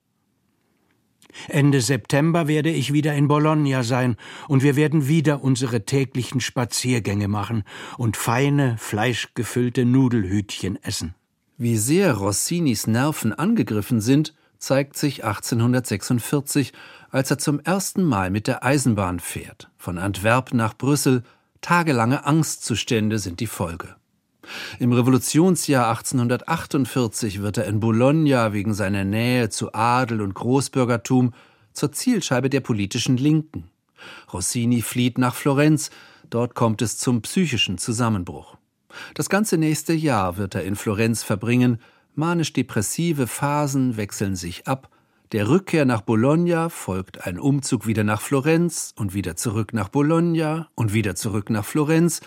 Ende 1.48 1.80
September 1.80 2.48
werde 2.48 2.70
ich 2.70 2.92
wieder 2.92 3.14
in 3.14 3.28
Bologna 3.28 3.82
sein, 3.82 4.16
und 4.48 4.62
wir 4.62 4.76
werden 4.76 5.08
wieder 5.08 5.42
unsere 5.42 5.84
täglichen 5.84 6.40
Spaziergänge 6.40 7.28
machen 7.28 7.64
und 7.96 8.16
feine, 8.16 8.76
fleischgefüllte 8.78 9.84
Nudelhütchen 9.84 10.82
essen. 10.82 11.14
Wie 11.56 11.76
sehr 11.76 12.14
Rossinis 12.14 12.86
Nerven 12.86 13.32
angegriffen 13.32 14.00
sind, 14.00 14.34
zeigt 14.58 14.96
sich 14.96 15.24
1846, 15.24 16.72
als 17.10 17.30
er 17.30 17.38
zum 17.38 17.60
ersten 17.60 18.04
Mal 18.04 18.30
mit 18.30 18.46
der 18.46 18.64
Eisenbahn 18.64 19.20
fährt. 19.20 19.70
Von 19.76 19.98
Antwerp 19.98 20.52
nach 20.52 20.76
Brüssel, 20.76 21.22
tagelange 21.60 22.24
Angstzustände 22.26 23.18
sind 23.18 23.40
die 23.40 23.46
Folge. 23.46 23.97
Im 24.78 24.92
Revolutionsjahr 24.92 25.88
1848 25.88 27.42
wird 27.42 27.58
er 27.58 27.66
in 27.66 27.80
Bologna 27.80 28.52
wegen 28.52 28.74
seiner 28.74 29.04
Nähe 29.04 29.48
zu 29.48 29.72
Adel 29.74 30.20
und 30.20 30.34
Großbürgertum 30.34 31.32
zur 31.72 31.92
Zielscheibe 31.92 32.50
der 32.50 32.60
politischen 32.60 33.16
Linken. 33.16 33.70
Rossini 34.32 34.82
flieht 34.82 35.18
nach 35.18 35.34
Florenz, 35.34 35.90
dort 36.30 36.54
kommt 36.54 36.82
es 36.82 36.98
zum 36.98 37.22
psychischen 37.22 37.78
Zusammenbruch. 37.78 38.56
Das 39.14 39.28
ganze 39.28 39.58
nächste 39.58 39.92
Jahr 39.92 40.36
wird 40.36 40.54
er 40.54 40.64
in 40.64 40.76
Florenz 40.76 41.22
verbringen, 41.22 41.80
manisch-depressive 42.14 43.26
Phasen 43.26 43.96
wechseln 43.96 44.34
sich 44.34 44.66
ab, 44.66 44.88
der 45.32 45.50
Rückkehr 45.50 45.84
nach 45.84 46.00
Bologna 46.00 46.70
folgt 46.70 47.26
ein 47.26 47.38
Umzug 47.38 47.86
wieder 47.86 48.02
nach 48.02 48.22
Florenz 48.22 48.94
und 48.96 49.12
wieder 49.12 49.36
zurück 49.36 49.74
nach 49.74 49.90
Bologna 49.90 50.70
und 50.74 50.94
wieder 50.94 51.16
zurück 51.16 51.50
nach 51.50 51.66
Florenz, 51.66 52.22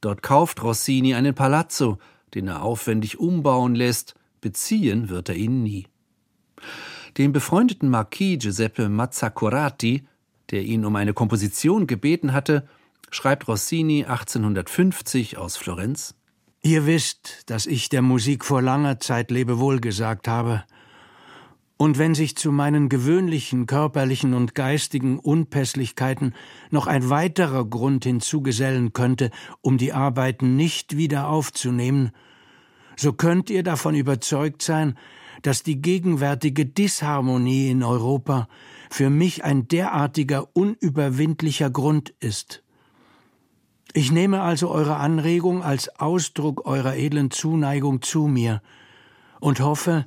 Dort 0.00 0.22
kauft 0.22 0.62
Rossini 0.62 1.14
einen 1.14 1.34
Palazzo, 1.34 1.98
den 2.34 2.48
er 2.48 2.62
aufwendig 2.62 3.18
umbauen 3.18 3.74
lässt, 3.74 4.14
beziehen 4.40 5.08
wird 5.08 5.28
er 5.28 5.36
ihn 5.36 5.62
nie. 5.62 5.86
Dem 7.18 7.32
befreundeten 7.32 7.88
Marquis 7.88 8.38
Giuseppe 8.38 8.88
Mazzacurati, 8.88 10.06
der 10.50 10.62
ihn 10.62 10.84
um 10.84 10.96
eine 10.96 11.12
Komposition 11.12 11.86
gebeten 11.86 12.32
hatte, 12.32 12.66
schreibt 13.10 13.48
Rossini 13.48 14.04
1850 14.04 15.36
aus 15.36 15.56
Florenz. 15.56 16.14
Ihr 16.62 16.86
wisst, 16.86 17.50
dass 17.50 17.66
ich 17.66 17.88
der 17.88 18.02
Musik 18.02 18.44
vor 18.44 18.62
langer 18.62 19.00
Zeit 19.00 19.30
Lebewohl 19.30 19.80
gesagt 19.80 20.28
habe, 20.28 20.64
und 21.80 21.96
wenn 21.96 22.14
sich 22.14 22.36
zu 22.36 22.52
meinen 22.52 22.90
gewöhnlichen 22.90 23.64
körperlichen 23.64 24.34
und 24.34 24.54
geistigen 24.54 25.18
Unpässlichkeiten 25.18 26.34
noch 26.68 26.86
ein 26.86 27.08
weiterer 27.08 27.64
Grund 27.64 28.04
hinzugesellen 28.04 28.92
könnte, 28.92 29.30
um 29.62 29.78
die 29.78 29.94
Arbeiten 29.94 30.56
nicht 30.56 30.98
wieder 30.98 31.28
aufzunehmen, 31.28 32.10
so 32.98 33.14
könnt 33.14 33.48
ihr 33.48 33.62
davon 33.62 33.94
überzeugt 33.94 34.60
sein, 34.60 34.98
dass 35.40 35.62
die 35.62 35.80
gegenwärtige 35.80 36.66
Disharmonie 36.66 37.70
in 37.70 37.82
Europa 37.82 38.46
für 38.90 39.08
mich 39.08 39.44
ein 39.44 39.66
derartiger 39.66 40.54
unüberwindlicher 40.54 41.70
Grund 41.70 42.12
ist. 42.20 42.62
Ich 43.94 44.12
nehme 44.12 44.42
also 44.42 44.70
eure 44.70 44.96
Anregung 44.96 45.62
als 45.62 45.88
Ausdruck 45.98 46.66
eurer 46.66 46.96
edlen 46.96 47.30
Zuneigung 47.30 48.02
zu 48.02 48.26
mir 48.26 48.60
und 49.40 49.60
hoffe, 49.60 50.04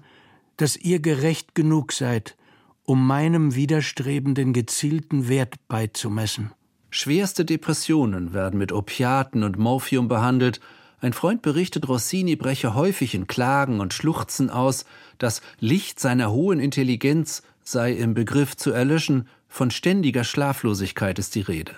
dass 0.57 0.77
ihr 0.77 0.99
gerecht 0.99 1.55
genug 1.55 1.91
seid, 1.91 2.35
um 2.83 3.05
meinem 3.05 3.55
widerstrebenden 3.55 4.53
gezielten 4.53 5.27
Wert 5.29 5.55
beizumessen. 5.67 6.51
Schwerste 6.89 7.45
Depressionen 7.45 8.33
werden 8.33 8.59
mit 8.59 8.71
Opiaten 8.71 9.43
und 9.43 9.57
Morphium 9.57 10.07
behandelt. 10.07 10.59
Ein 11.01 11.13
Freund 11.13 11.41
berichtet, 11.41 11.87
Rossini 11.87 12.35
breche 12.35 12.75
häufig 12.75 13.15
in 13.15 13.25
Klagen 13.25 13.79
und 13.79 13.93
Schluchzen 13.93 14.49
aus, 14.49 14.85
das 15.17 15.41
Licht 15.59 15.99
seiner 15.99 16.31
hohen 16.31 16.59
Intelligenz 16.59 17.41
sei 17.63 17.93
im 17.93 18.13
Begriff 18.13 18.55
zu 18.55 18.71
erlöschen, 18.71 19.27
von 19.47 19.71
ständiger 19.71 20.23
Schlaflosigkeit 20.23 21.19
ist 21.19 21.35
die 21.35 21.41
Rede. 21.41 21.73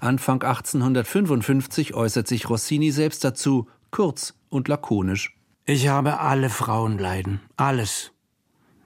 Anfang 0.00 0.42
1855 0.42 1.94
äußert 1.94 2.26
sich 2.26 2.48
Rossini 2.48 2.90
selbst 2.90 3.24
dazu, 3.24 3.68
kurz 3.90 4.34
und 4.48 4.68
lakonisch. 4.68 5.37
Ich 5.70 5.88
habe 5.88 6.20
alle 6.20 6.48
Frauenleiden, 6.48 7.42
alles. 7.56 8.12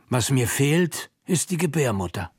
Was 0.09 0.31
mir 0.31 0.49
fehlt, 0.49 1.13
ist 1.27 1.53
die 1.53 1.57
Gebärmutter. 1.57 2.33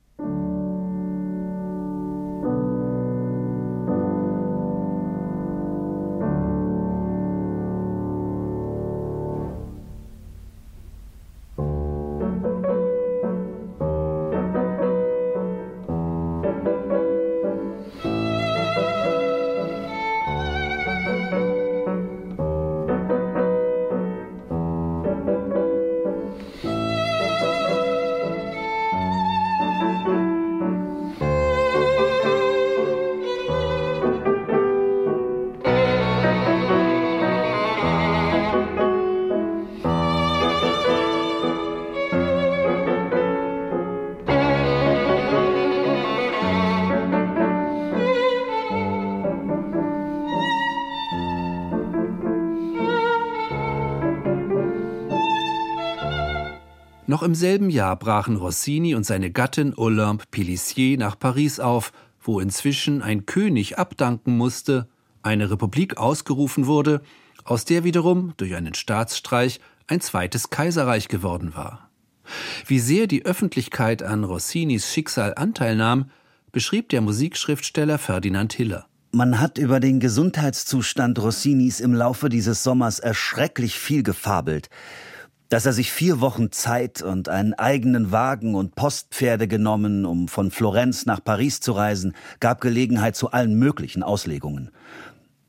Noch 57.24 57.30
im 57.30 57.36
selben 57.36 57.70
Jahr 57.70 57.95
brachen 57.95 58.36
Rossini 58.36 58.95
und 58.95 59.06
seine 59.06 59.32
Gattin 59.32 59.74
Olympe 59.78 60.26
Pélissier 60.30 60.98
nach 60.98 61.18
Paris 61.18 61.62
auf, 61.62 61.94
wo 62.22 62.41
inzwischen 62.41 63.02
ein 63.02 63.26
König 63.26 63.80
abdanken 63.80 64.36
musste, 64.36 64.90
eine 65.22 65.50
Republik 65.50 65.95
ausgerufen 65.95 66.66
wurde, 66.66 67.02
aus 67.45 67.64
der 67.64 67.86
wiederum 67.86 68.34
durch 68.36 68.56
einen 68.56 68.74
Staatsstreich 68.74 69.62
ein 69.88 70.02
zweites 70.02 70.50
Kaiserreich 70.50 71.08
geworden 71.08 71.56
war. 71.56 71.90
Wie 72.68 72.80
sehr 72.80 73.08
die 73.08 73.26
Öffentlichkeit 73.26 74.04
an 74.04 74.26
Rossinis 74.26 74.91
Schicksal 74.91 75.34
Anteil 75.34 75.78
nahm, 75.78 76.10
beschrieb 76.52 76.90
der 76.90 77.00
Musikschriftsteller 77.00 78.00
Ferdinand 78.00 78.52
Hiller. 78.52 78.86
Man 79.14 79.40
hat 79.40 79.58
über 79.58 79.80
den 79.80 80.02
Gesundheitszustand 80.02 81.20
Rossinis 81.20 81.80
im 81.80 81.94
Laufe 81.94 82.28
dieses 82.28 82.64
Sommers 82.64 83.00
erschrecklich 83.00 83.80
viel 83.80 84.04
gefabelt. 84.04 84.70
Dass 85.54 85.68
er 85.68 85.74
sich 85.74 85.92
vier 85.92 86.20
Wochen 86.20 86.52
Zeit 86.52 87.04
und 87.04 87.30
einen 87.30 87.54
eigenen 87.54 88.12
Wagen 88.12 88.56
und 88.56 88.74
Postpferde 88.74 89.48
genommen, 89.48 90.04
um 90.04 90.28
von 90.28 90.50
Florenz 90.50 91.06
nach 91.06 91.24
Paris 91.24 91.60
zu 91.60 91.74
reisen, 91.74 92.16
gab 92.40 92.60
Gelegenheit 92.60 93.16
zu 93.16 93.30
allen 93.30 93.54
möglichen 93.60 94.02
Auslegungen. 94.02 94.72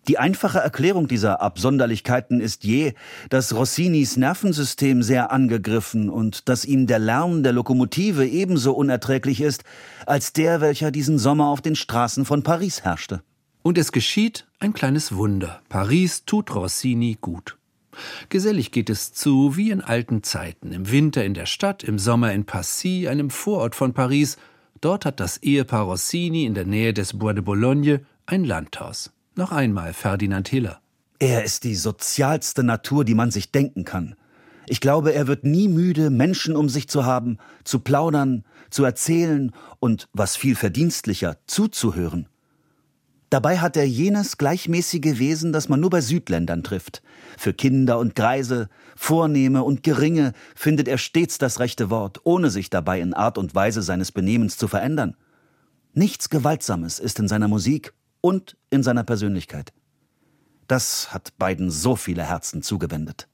Die 0.06 0.18
einfache 0.18 0.58
Erklärung 0.58 1.08
dieser 1.08 1.40
Absonderlichkeiten 1.40 2.42
ist 2.42 2.64
je, 2.64 2.92
dass 3.30 3.54
Rossinis 3.54 4.18
Nervensystem 4.18 5.02
sehr 5.02 5.32
angegriffen 5.32 6.10
und 6.10 6.50
dass 6.50 6.66
ihm 6.66 6.86
der 6.86 6.98
Lärm 6.98 7.42
der 7.42 7.54
Lokomotive 7.54 8.26
ebenso 8.26 8.74
unerträglich 8.74 9.40
ist, 9.40 9.64
als 10.04 10.34
der, 10.34 10.60
welcher 10.60 10.90
diesen 10.90 11.18
Sommer 11.18 11.46
auf 11.46 11.62
den 11.62 11.76
Straßen 11.76 12.26
von 12.26 12.42
Paris 12.42 12.82
herrschte. 12.84 13.22
Und 13.62 13.78
es 13.78 13.90
geschieht 13.90 14.46
ein 14.58 14.74
kleines 14.74 15.16
Wunder. 15.16 15.62
Paris 15.70 16.26
tut 16.26 16.54
Rossini 16.54 17.16
gut. 17.18 17.56
Gesellig 18.28 18.72
geht 18.72 18.90
es 18.90 19.12
zu, 19.12 19.56
wie 19.56 19.70
in 19.70 19.80
alten 19.80 20.22
Zeiten, 20.22 20.72
im 20.72 20.90
Winter 20.90 21.24
in 21.24 21.34
der 21.34 21.46
Stadt, 21.46 21.82
im 21.82 21.98
Sommer 21.98 22.32
in 22.32 22.44
Passy, 22.44 23.08
einem 23.08 23.30
Vorort 23.30 23.74
von 23.74 23.92
Paris. 23.92 24.36
Dort 24.80 25.04
hat 25.04 25.20
das 25.20 25.38
Ehepaar 25.38 25.84
Rossini 25.84 26.44
in 26.44 26.54
der 26.54 26.66
Nähe 26.66 26.92
des 26.92 27.18
Bois 27.18 27.32
de 27.32 27.42
Boulogne 27.42 28.04
ein 28.26 28.44
Landhaus. 28.44 29.12
Noch 29.36 29.52
einmal 29.52 29.92
Ferdinand 29.92 30.48
Hiller. 30.48 30.80
Er 31.18 31.44
ist 31.44 31.64
die 31.64 31.74
sozialste 31.74 32.64
Natur, 32.64 33.04
die 33.04 33.14
man 33.14 33.30
sich 33.30 33.50
denken 33.50 33.84
kann. 33.84 34.14
Ich 34.66 34.80
glaube, 34.80 35.12
er 35.12 35.26
wird 35.26 35.44
nie 35.44 35.68
müde, 35.68 36.10
Menschen 36.10 36.56
um 36.56 36.68
sich 36.68 36.88
zu 36.88 37.04
haben, 37.04 37.38
zu 37.64 37.80
plaudern, 37.80 38.44
zu 38.70 38.84
erzählen 38.84 39.52
und, 39.78 40.08
was 40.12 40.36
viel 40.36 40.56
verdienstlicher, 40.56 41.36
zuzuhören. 41.46 42.28
Dabei 43.34 43.58
hat 43.58 43.76
er 43.76 43.84
jenes 43.84 44.38
gleichmäßige 44.38 45.18
Wesen, 45.18 45.52
das 45.52 45.68
man 45.68 45.80
nur 45.80 45.90
bei 45.90 46.00
Südländern 46.00 46.62
trifft. 46.62 47.02
Für 47.36 47.52
Kinder 47.52 47.98
und 47.98 48.14
Greise, 48.14 48.68
Vornehme 48.94 49.64
und 49.64 49.82
Geringe 49.82 50.34
findet 50.54 50.86
er 50.86 50.98
stets 50.98 51.36
das 51.38 51.58
rechte 51.58 51.90
Wort, 51.90 52.20
ohne 52.22 52.48
sich 52.48 52.70
dabei 52.70 53.00
in 53.00 53.12
Art 53.12 53.36
und 53.36 53.52
Weise 53.52 53.82
seines 53.82 54.12
Benehmens 54.12 54.56
zu 54.56 54.68
verändern. 54.68 55.16
Nichts 55.94 56.30
Gewaltsames 56.30 57.00
ist 57.00 57.18
in 57.18 57.26
seiner 57.26 57.48
Musik 57.48 57.92
und 58.20 58.56
in 58.70 58.84
seiner 58.84 59.02
Persönlichkeit. 59.02 59.72
Das 60.68 61.12
hat 61.12 61.36
beiden 61.36 61.72
so 61.72 61.96
viele 61.96 62.22
Herzen 62.22 62.62
zugewendet. 62.62 63.26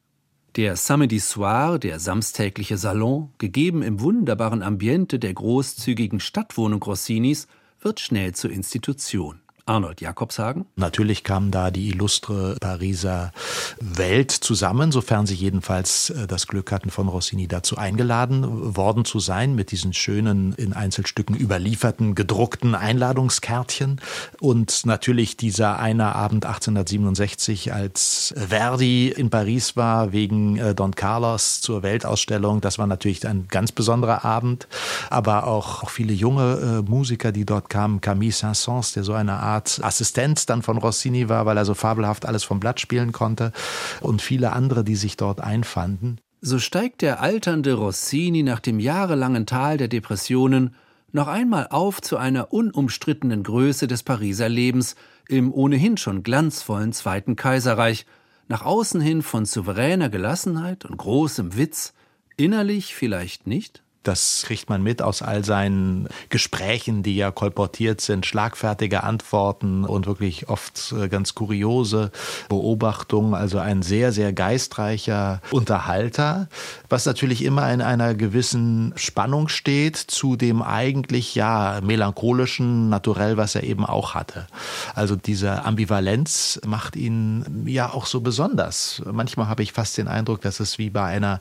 Der 0.57 0.77
Samedi 0.77 1.19
Soir, 1.19 1.79
der 1.79 2.01
samstägliche 2.01 2.79
Salon, 2.79 3.35
gegeben 3.37 3.83
im 3.83 4.01
wunderbaren 4.01 4.63
Ambiente 4.63 5.19
der 5.19 5.35
großzügigen 5.35 6.21
Stadtwohnung 6.21 6.83
Rossinis, 6.83 7.49
wird 7.83 8.01
schnell 8.01 8.33
zur 8.33 8.51
Institution. 8.51 9.43
Arnold 9.71 10.01
Jakobshagen? 10.01 10.67
Natürlich 10.75 11.23
kam 11.23 11.53
da 11.53 11.71
die 11.71 11.89
illustre 11.91 12.57
Pariser 12.61 13.33
Welt 13.81 14.33
zusammen, 14.33 14.91
sofern 14.91 15.27
sie 15.27 15.37
jedenfalls 15.37 16.11
äh, 16.11 16.27
das 16.27 16.49
Glück 16.49 16.73
hatten, 16.73 16.91
von 16.91 17.07
Rossini 17.07 17.47
dazu 17.47 17.79
eingeladen 17.79 18.77
worden 18.77 19.05
zu 19.05 19.21
sein, 19.21 19.55
mit 19.55 19.71
diesen 19.71 19.93
schönen, 19.93 20.55
in 20.55 20.73
Einzelstücken 20.73 21.37
überlieferten, 21.37 22.17
gedruckten 22.17 22.75
Einladungskärtchen. 22.75 24.01
Und 24.41 24.87
natürlich 24.87 25.37
dieser 25.37 25.79
eine 25.79 26.17
Abend 26.17 26.47
1867, 26.47 27.73
als 27.73 28.35
Verdi 28.37 29.09
in 29.09 29.31
Paris 29.31 29.77
war, 29.77 30.11
wegen 30.11 30.57
äh, 30.57 30.75
Don 30.75 30.97
Carlos 30.97 31.61
zur 31.61 31.85
Weltausstellung, 31.85 32.61
das 32.61 32.81
war 32.81 32.89
natürlich 32.89 33.25
ein 33.25 33.47
ganz 33.47 33.71
besonderer 33.71 34.25
Abend. 34.25 34.67
Aber 35.11 35.47
auch, 35.47 35.85
auch 35.85 35.91
viele 35.91 36.13
junge 36.13 36.83
äh, 36.85 36.91
Musiker, 36.91 37.31
die 37.31 37.45
dort 37.45 37.69
kamen, 37.69 38.01
Camille 38.01 38.33
Saint-Saëns, 38.33 38.95
der 38.95 39.05
so 39.05 39.13
eine 39.13 39.35
Art 39.35 39.60
Art 39.61 39.79
Assistent 39.83 40.49
dann 40.49 40.63
von 40.63 40.79
Rossini 40.79 41.29
war, 41.29 41.45
weil 41.45 41.59
er 41.59 41.67
so 41.67 41.75
fabelhaft 41.75 42.25
alles 42.25 42.45
vom 42.45 42.61
Blatt 42.61 42.81
spielen 42.81 43.13
konnte 43.13 43.53
und 44.01 44.23
viele 44.23 44.53
andere, 44.53 44.85
die 44.85 44.97
sich 44.97 45.19
dort 45.19 45.43
einfanden. 45.43 46.19
So 46.41 46.59
steigt 46.59 47.03
der 47.03 47.21
alternde 47.21 47.75
Rossini 47.75 48.43
nach 48.43 48.61
dem 48.61 48.81
jahrelangen 48.81 49.45
Tal 49.45 49.77
der 49.77 49.89
Depressionen 49.89 50.75
noch 51.13 51.29
einmal 51.29 51.67
auf 51.69 52.01
zu 52.01 52.17
einer 52.17 52.55
unumstrittenen 52.55 53.43
Größe 53.43 53.87
des 53.87 54.03
Pariser 54.03 54.49
Lebens 54.49 54.95
im 55.29 55.53
ohnehin 55.53 55.99
schon 55.99 56.23
glanzvollen 56.23 56.95
Zweiten 56.95 57.37
Kaiserreich, 57.37 58.07
nach 58.49 58.65
außen 58.65 59.03
hin 59.03 59.21
von 59.21 59.45
souveräner 59.45 60.09
Gelassenheit 60.09 60.87
und 60.87 60.97
großem 60.97 61.57
Witz, 61.57 61.93
innerlich 62.39 62.95
vielleicht 62.95 63.47
nicht? 63.47 63.83
Das 64.03 64.45
kriegt 64.47 64.71
man 64.71 64.83
mit 64.83 65.03
aus 65.03 65.21
all 65.21 65.45
seinen 65.45 66.09
Gesprächen, 66.31 67.03
die 67.03 67.17
ja 67.17 67.31
kolportiert 67.31 68.01
sind, 68.01 68.25
schlagfertige 68.25 69.03
Antworten 69.03 69.85
und 69.85 70.07
wirklich 70.07 70.49
oft 70.49 70.95
äh, 70.99 71.09
ganz 71.09 71.35
kuriose 71.35 72.11
Beobachtungen. 72.49 73.35
Also 73.35 73.59
ein 73.59 73.83
sehr, 73.83 74.13
sehr 74.13 74.33
geistreicher 74.33 75.43
Unterhalter, 75.51 76.49
was 76.89 77.05
natürlich 77.05 77.45
immer 77.45 77.71
in 77.73 77.83
einer 77.83 78.15
gewissen 78.15 78.95
Spannung 78.97 79.49
steht 79.49 79.99
zu 79.99 80.37
dem 80.37 80.63
eigentlich 80.63 81.35
ja 81.35 81.81
melancholischen 81.83 82.89
Naturell, 82.89 83.37
was 83.37 83.55
er 83.55 83.65
eben 83.65 83.85
auch 83.85 84.15
hatte. 84.15 84.47
Also 84.95 85.15
diese 85.15 85.65
Ambivalenz 85.65 86.59
macht 86.67 86.97
ihn 86.97 87.65
ja 87.67 87.93
auch 87.93 88.07
so 88.07 88.23
besonders. 88.23 89.03
Manchmal 89.05 89.49
habe 89.49 89.63
ich 89.63 89.73
fast 89.73 89.99
den 89.99 90.09
Eindruck, 90.09 90.41
dass 90.41 90.59
es 90.61 90.79
wie 90.79 90.89
bei 90.89 91.05
einer 91.05 91.39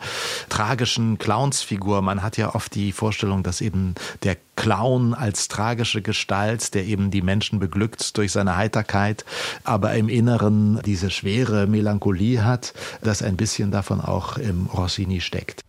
tragischen 0.49 1.17
Clownsfigur, 1.17 2.01
man 2.01 2.21
hat 2.21 2.35
ja 2.35 2.48
oft 2.55 2.75
die 2.75 2.91
Vorstellung, 2.91 3.43
dass 3.43 3.61
eben 3.61 3.95
der 4.23 4.37
Clown 4.55 5.13
als 5.13 5.47
tragische 5.47 6.01
Gestalt, 6.01 6.73
der 6.73 6.85
eben 6.85 7.11
die 7.11 7.21
Menschen 7.21 7.59
beglückt 7.59 8.17
durch 8.17 8.31
seine 8.31 8.57
Heiterkeit, 8.57 9.25
aber 9.63 9.93
im 9.95 10.09
Inneren 10.09 10.81
diese 10.85 11.09
schwere 11.09 11.67
Melancholie 11.67 12.43
hat, 12.43 12.73
dass 13.01 13.21
ein 13.21 13.37
bisschen 13.37 13.71
davon 13.71 14.01
auch 14.01 14.37
im 14.37 14.65
Rossini 14.67 15.21
steckt. 15.21 15.63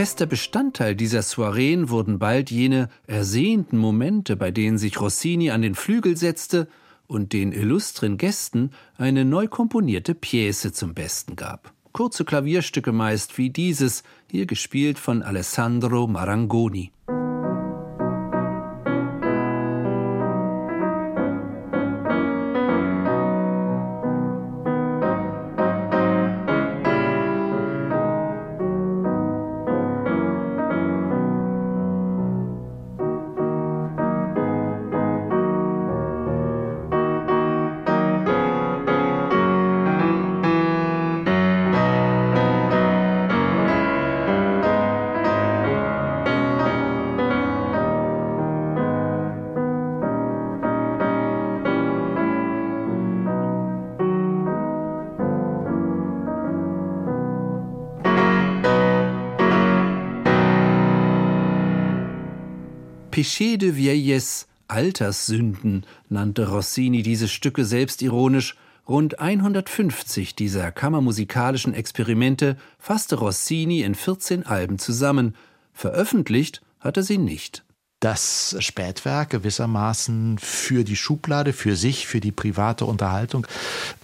Fester 0.00 0.24
Bestandteil 0.24 0.96
dieser 0.96 1.20
Soireen 1.20 1.90
wurden 1.90 2.18
bald 2.18 2.50
jene 2.50 2.88
ersehnten 3.06 3.76
Momente, 3.76 4.34
bei 4.34 4.50
denen 4.50 4.78
sich 4.78 4.98
Rossini 4.98 5.50
an 5.50 5.60
den 5.60 5.74
Flügel 5.74 6.16
setzte 6.16 6.68
und 7.06 7.34
den 7.34 7.52
illustren 7.52 8.16
Gästen 8.16 8.70
eine 8.96 9.26
neu 9.26 9.46
komponierte 9.46 10.14
Pièce 10.14 10.72
zum 10.72 10.94
Besten 10.94 11.36
gab. 11.36 11.74
Kurze 11.92 12.24
Klavierstücke 12.24 12.92
meist 12.92 13.36
wie 13.36 13.50
dieses, 13.50 14.02
hier 14.30 14.46
gespielt 14.46 14.98
von 14.98 15.22
Alessandro 15.22 16.06
Marangoni. 16.06 16.92
Péché 63.20 63.58
de 63.58 63.76
Vieillesse, 63.76 64.46
Alterssünden, 64.66 65.84
nannte 66.08 66.48
Rossini 66.48 67.02
diese 67.02 67.28
Stücke 67.28 67.66
selbstironisch, 67.66 68.56
Rund 68.88 69.18
150 69.20 70.34
dieser 70.36 70.72
kammermusikalischen 70.72 71.74
Experimente 71.74 72.56
fasste 72.78 73.16
Rossini 73.16 73.82
in 73.82 73.94
14 73.94 74.46
Alben 74.46 74.78
zusammen. 74.78 75.34
Veröffentlicht 75.74 76.62
hat 76.78 76.96
er 76.96 77.02
sie 77.02 77.18
nicht 77.18 77.62
das 78.00 78.56
Spätwerk 78.60 79.28
gewissermaßen 79.28 80.38
für 80.38 80.84
die 80.84 80.96
Schublade, 80.96 81.52
für 81.52 81.76
sich, 81.76 82.06
für 82.06 82.20
die 82.20 82.32
private 82.32 82.86
Unterhaltung 82.86 83.46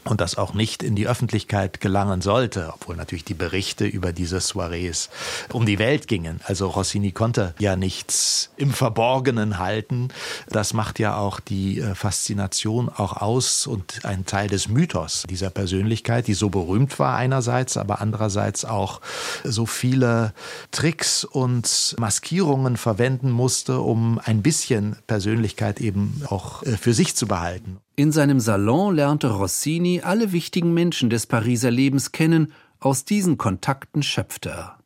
und 0.07 0.21
das 0.21 0.37
auch 0.37 0.55
nicht 0.55 0.83
in 0.83 0.95
die 0.95 1.09
Öffentlichkeit 1.09 1.81
gelangen 1.81 2.21
sollte, 2.21 2.73
obwohl 2.75 2.97
natürlich 2.97 3.25
die 3.25 3.35
Berichte 3.35 3.87
über 3.87 4.13
diese 4.13 4.41
Soirees 4.41 5.11
um 5.53 5.67
die 5.67 5.79
Welt 5.79 6.09
gingen. 6.09 6.41
Also 6.45 6.69
Rossini 6.69 7.13
konnte 7.13 7.55
ja 7.59 7.77
nichts 7.77 8.51
im 8.57 8.73
Verborgenen 8.73 9.59
halten. 9.59 10.09
Das 10.49 10.73
macht 10.73 10.99
ja 10.99 11.17
auch 11.17 11.41
die 11.41 11.81
äh, 11.81 11.95
Faszination 11.95 12.89
auch 12.89 13.17
aus 13.17 13.67
und 13.67 14.05
ein 14.05 14.27
Teil 14.27 14.49
des 14.49 14.69
Mythos 14.69 15.25
dieser 15.29 15.51
Persönlichkeit, 15.51 16.27
die 16.27 16.35
so 16.35 16.51
berühmt 16.51 16.99
war 16.99 17.17
einerseits, 17.17 17.77
aber 17.77 18.01
andererseits 18.01 18.65
auch 18.65 19.01
so 19.45 19.67
viele 19.67 20.33
Tricks 20.71 21.25
und 21.25 21.97
Maskierungen 21.99 22.77
verwenden 22.77 23.31
musste, 23.31 23.81
um 23.81 24.21
ein 24.25 24.43
bisschen 24.43 24.97
Persönlichkeit 25.07 25.81
eben 25.81 26.23
auch 26.29 26.63
äh, 26.63 26.77
für 26.77 26.95
sich 26.95 27.15
zu 27.17 27.27
behalten. 27.27 27.81
In 27.99 28.13
seinem 28.13 28.41
Salon 28.41 28.95
lernte 28.95 29.31
Rossini 29.31 30.03
alle 30.03 30.33
wichtigen 30.33 30.75
Menschen 30.75 31.09
des 31.09 31.27
Pariser 31.27 31.71
Lebens 31.71 32.13
kennen, 32.13 32.53
aus 32.79 33.07
diesen 33.07 33.39
Kontakten 33.39 34.03
schöpfte 34.03 34.51
er. 34.51 34.79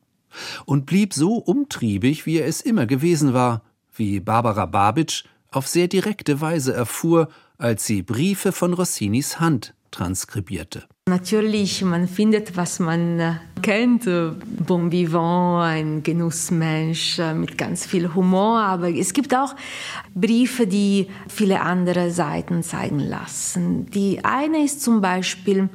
Und 0.64 0.86
blieb 0.86 1.12
so 1.12 1.34
umtriebig, 1.34 2.24
wie 2.24 2.38
er 2.38 2.46
es 2.46 2.60
immer 2.60 2.86
gewesen 2.86 3.34
war, 3.34 3.62
wie 3.92 4.20
Barbara 4.20 4.66
Babitsch 4.66 5.24
auf 5.50 5.66
sehr 5.66 5.88
direkte 5.88 6.40
Weise 6.40 6.72
erfuhr, 6.72 7.28
als 7.58 7.84
sie 7.84 8.02
Briefe 8.02 8.52
von 8.52 8.74
Rossinis 8.74 9.40
Hand 9.40 9.74
transkribierte. 9.90 10.84
Natürlich, 11.08 11.82
man 11.82 12.06
findet, 12.06 12.56
was 12.56 12.78
man 12.78 13.18
äh, 13.18 13.32
kennt, 13.62 14.06
äh, 14.06 14.30
Bon 14.64 14.92
Vivant, 14.92 15.64
ein 15.64 16.02
Genussmensch 16.02 17.18
äh, 17.18 17.34
mit 17.34 17.58
ganz 17.58 17.84
viel 17.84 18.14
Humor, 18.14 18.60
aber 18.60 18.90
es 18.90 19.12
gibt 19.12 19.34
auch 19.34 19.56
Briefe, 20.14 20.66
die 20.66 21.08
viele 21.28 21.62
andere 21.62 22.10
Seiten 22.10 22.62
zeigen 22.62 23.00
lassen. 23.00 23.86
Die 23.86 24.24
eine 24.24 24.64
ist 24.64 24.82
zum 24.82 25.00
Beispiel 25.00 25.68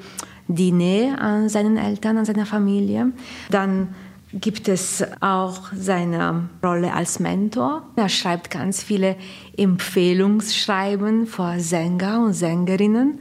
die 0.48 0.72
Nähe 0.72 1.18
an 1.20 1.50
seinen 1.50 1.78
Eltern, 1.78 2.18
an 2.18 2.26
seiner 2.26 2.46
Familie. 2.46 3.12
Dann 3.50 3.96
gibt 4.36 4.68
es 4.68 5.04
auch 5.22 5.72
seine 5.74 6.50
Rolle 6.64 6.94
als 6.94 7.20
Mentor. 7.20 7.84
Er 7.96 8.10
schreibt 8.10 8.52
ganz 8.52 8.84
viele 8.84 9.16
Empfehlungsschreiben 9.58 11.26
vor 11.26 11.60
Sänger 11.60 12.22
und 12.26 12.34
Sängerinnen. 12.34 13.20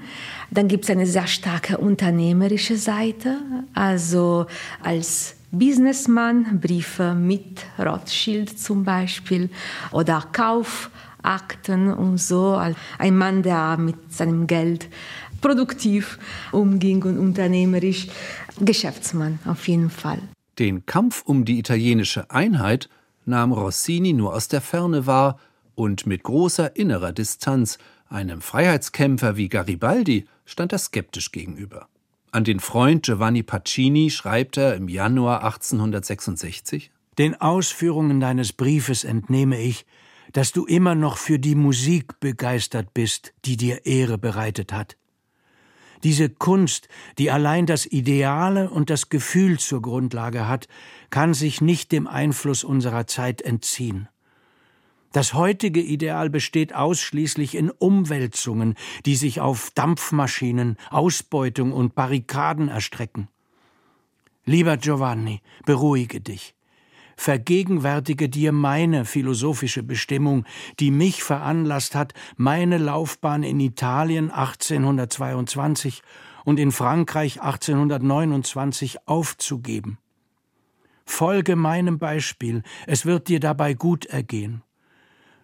Dann 0.50 0.68
gibt 0.68 0.84
es 0.84 0.90
eine 0.90 1.06
sehr 1.06 1.26
starke 1.26 1.78
unternehmerische 1.78 2.76
Seite, 2.76 3.38
also 3.74 4.46
als 4.82 5.36
Businessman, 5.52 6.60
Briefe 6.60 7.14
mit 7.14 7.64
Rothschild 7.78 8.58
zum 8.58 8.82
Beispiel 8.82 9.50
oder 9.92 10.24
Kaufakten 10.32 11.92
und 11.94 12.18
so. 12.18 12.60
Ein 12.98 13.16
Mann, 13.16 13.42
der 13.44 13.76
mit 13.76 14.12
seinem 14.12 14.48
Geld 14.48 14.88
produktiv 15.40 16.18
umging 16.50 17.02
und 17.04 17.18
unternehmerisch. 17.18 18.08
Geschäftsmann 18.60 19.38
auf 19.44 19.66
jeden 19.68 19.90
Fall. 19.90 20.18
Den 20.58 20.86
Kampf 20.86 21.22
um 21.26 21.44
die 21.44 21.58
italienische 21.58 22.30
Einheit 22.30 22.88
nahm 23.24 23.52
Rossini 23.52 24.12
nur 24.12 24.34
aus 24.34 24.48
der 24.48 24.60
Ferne 24.60 25.06
wahr 25.06 25.38
und 25.74 26.06
mit 26.06 26.22
großer 26.22 26.76
innerer 26.76 27.12
Distanz. 27.12 27.78
Einem 28.08 28.40
Freiheitskämpfer 28.40 29.36
wie 29.36 29.48
Garibaldi 29.48 30.26
stand 30.44 30.72
er 30.72 30.78
skeptisch 30.78 31.32
gegenüber. 31.32 31.88
An 32.30 32.44
den 32.44 32.60
Freund 32.60 33.04
Giovanni 33.04 33.42
Pacini 33.42 34.10
schreibt 34.10 34.56
er 34.56 34.74
im 34.74 34.88
Januar 34.88 35.44
1866 35.44 36.90
Den 37.18 37.40
Ausführungen 37.40 38.20
deines 38.20 38.52
Briefes 38.52 39.04
entnehme 39.04 39.60
ich, 39.60 39.86
dass 40.32 40.52
du 40.52 40.66
immer 40.66 40.94
noch 40.94 41.16
für 41.16 41.38
die 41.38 41.54
Musik 41.54 42.18
begeistert 42.20 42.92
bist, 42.94 43.34
die 43.44 43.56
dir 43.56 43.86
Ehre 43.86 44.18
bereitet 44.18 44.72
hat. 44.72 44.96
Diese 46.04 46.28
Kunst, 46.28 46.88
die 47.18 47.30
allein 47.30 47.66
das 47.66 47.86
Ideale 47.86 48.70
und 48.70 48.90
das 48.90 49.08
Gefühl 49.08 49.58
zur 49.58 49.82
Grundlage 49.82 50.46
hat, 50.46 50.68
kann 51.10 51.34
sich 51.34 51.60
nicht 51.60 51.92
dem 51.92 52.06
Einfluss 52.06 52.62
unserer 52.62 53.06
Zeit 53.06 53.40
entziehen. 53.40 54.08
Das 55.12 55.32
heutige 55.32 55.80
Ideal 55.80 56.28
besteht 56.28 56.74
ausschließlich 56.74 57.54
in 57.54 57.70
Umwälzungen, 57.70 58.74
die 59.06 59.14
sich 59.14 59.40
auf 59.40 59.70
Dampfmaschinen, 59.74 60.76
Ausbeutung 60.90 61.72
und 61.72 61.94
Barrikaden 61.94 62.68
erstrecken. 62.68 63.28
Lieber 64.44 64.76
Giovanni, 64.76 65.40
beruhige 65.64 66.20
dich. 66.20 66.53
Vergegenwärtige 67.16 68.28
dir 68.28 68.52
meine 68.52 69.04
philosophische 69.04 69.82
Bestimmung, 69.82 70.44
die 70.80 70.90
mich 70.90 71.22
veranlasst 71.22 71.94
hat, 71.94 72.14
meine 72.36 72.78
Laufbahn 72.78 73.42
in 73.42 73.60
Italien 73.60 74.30
1822 74.30 76.02
und 76.44 76.58
in 76.58 76.72
Frankreich 76.72 77.40
1829 77.40 79.06
aufzugeben. 79.06 79.98
Folge 81.06 81.56
meinem 81.56 81.98
Beispiel, 81.98 82.62
es 82.86 83.06
wird 83.06 83.28
dir 83.28 83.40
dabei 83.40 83.74
gut 83.74 84.06
ergehen. 84.06 84.62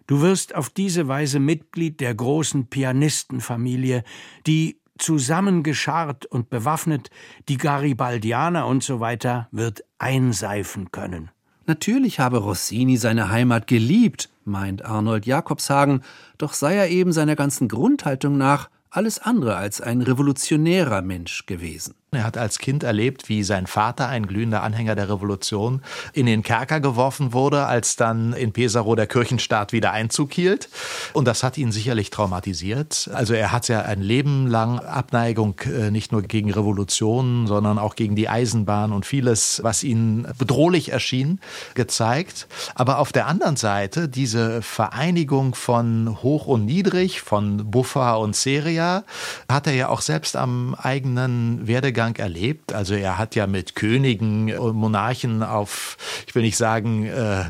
Du 0.07 0.21
wirst 0.21 0.55
auf 0.55 0.69
diese 0.69 1.07
Weise 1.07 1.39
Mitglied 1.39 1.99
der 2.01 2.13
großen 2.13 2.67
Pianistenfamilie, 2.67 4.03
die 4.47 4.81
zusammengescharrt 4.97 6.25
und 6.25 6.49
bewaffnet 6.49 7.09
die 7.49 7.57
Garibaldianer 7.57 8.67
und 8.67 8.83
so 8.83 8.99
weiter 8.99 9.47
wird 9.51 9.83
einseifen 9.97 10.91
können. 10.91 11.31
Natürlich 11.65 12.19
habe 12.19 12.37
Rossini 12.37 12.97
seine 12.97 13.29
Heimat 13.29 13.67
geliebt, 13.67 14.29
meint 14.45 14.83
Arnold 14.83 15.25
Jakobshagen, 15.25 16.03
doch 16.37 16.53
sei 16.53 16.75
er 16.75 16.89
eben 16.89 17.13
seiner 17.13 17.35
ganzen 17.35 17.67
Grundhaltung 17.67 18.37
nach 18.37 18.69
alles 18.89 19.19
andere 19.19 19.55
als 19.55 19.79
ein 19.79 20.01
revolutionärer 20.01 21.01
Mensch 21.01 21.45
gewesen. 21.45 21.95
Er 22.13 22.25
hat 22.25 22.37
als 22.37 22.59
Kind 22.59 22.83
erlebt, 22.83 23.29
wie 23.29 23.41
sein 23.41 23.67
Vater, 23.67 24.09
ein 24.09 24.27
glühender 24.27 24.63
Anhänger 24.63 24.95
der 24.95 25.07
Revolution, 25.07 25.81
in 26.11 26.25
den 26.25 26.43
Kerker 26.43 26.81
geworfen 26.81 27.31
wurde, 27.31 27.67
als 27.67 27.95
dann 27.95 28.33
in 28.33 28.51
Pesaro 28.51 28.95
der 28.95 29.07
Kirchenstaat 29.07 29.71
wieder 29.71 29.93
Einzug 29.93 30.33
hielt. 30.33 30.67
Und 31.13 31.23
das 31.23 31.41
hat 31.41 31.57
ihn 31.57 31.71
sicherlich 31.71 32.09
traumatisiert. 32.09 33.09
Also 33.13 33.33
er 33.33 33.53
hat 33.53 33.69
ja 33.69 33.83
ein 33.83 34.01
Leben 34.01 34.47
lang 34.47 34.79
Abneigung 34.79 35.57
äh, 35.61 35.89
nicht 35.89 36.11
nur 36.11 36.21
gegen 36.23 36.51
Revolutionen, 36.51 37.47
sondern 37.47 37.79
auch 37.79 37.95
gegen 37.95 38.17
die 38.17 38.27
Eisenbahn 38.27 38.91
und 38.91 39.05
vieles, 39.05 39.61
was 39.63 39.81
ihm 39.81 40.27
bedrohlich 40.37 40.91
erschien, 40.91 41.39
gezeigt. 41.75 42.49
Aber 42.75 42.99
auf 42.99 43.13
der 43.13 43.27
anderen 43.27 43.55
Seite 43.55 44.09
diese 44.09 44.61
Vereinigung 44.61 45.55
von 45.55 46.21
Hoch 46.21 46.45
und 46.47 46.65
Niedrig, 46.65 47.21
von 47.21 47.71
Buffa 47.71 48.15
und 48.15 48.35
Seria, 48.35 49.05
hat 49.49 49.65
er 49.65 49.75
ja 49.75 49.87
auch 49.87 50.01
selbst 50.01 50.35
am 50.35 50.75
eigenen 50.75 51.65
Werdegang 51.65 52.00
Werdegang 52.01 52.15
erlebt. 52.15 52.73
Also 52.73 52.95
er 52.95 53.17
hat 53.17 53.35
ja 53.35 53.47
mit 53.47 53.75
Königen 53.75 54.57
und 54.57 54.75
Monarchen 54.75 55.43
auf, 55.43 55.97
ich 56.27 56.35
will 56.35 56.41
nicht 56.43 56.57
sagen, 56.57 57.05
äh, 57.05 57.45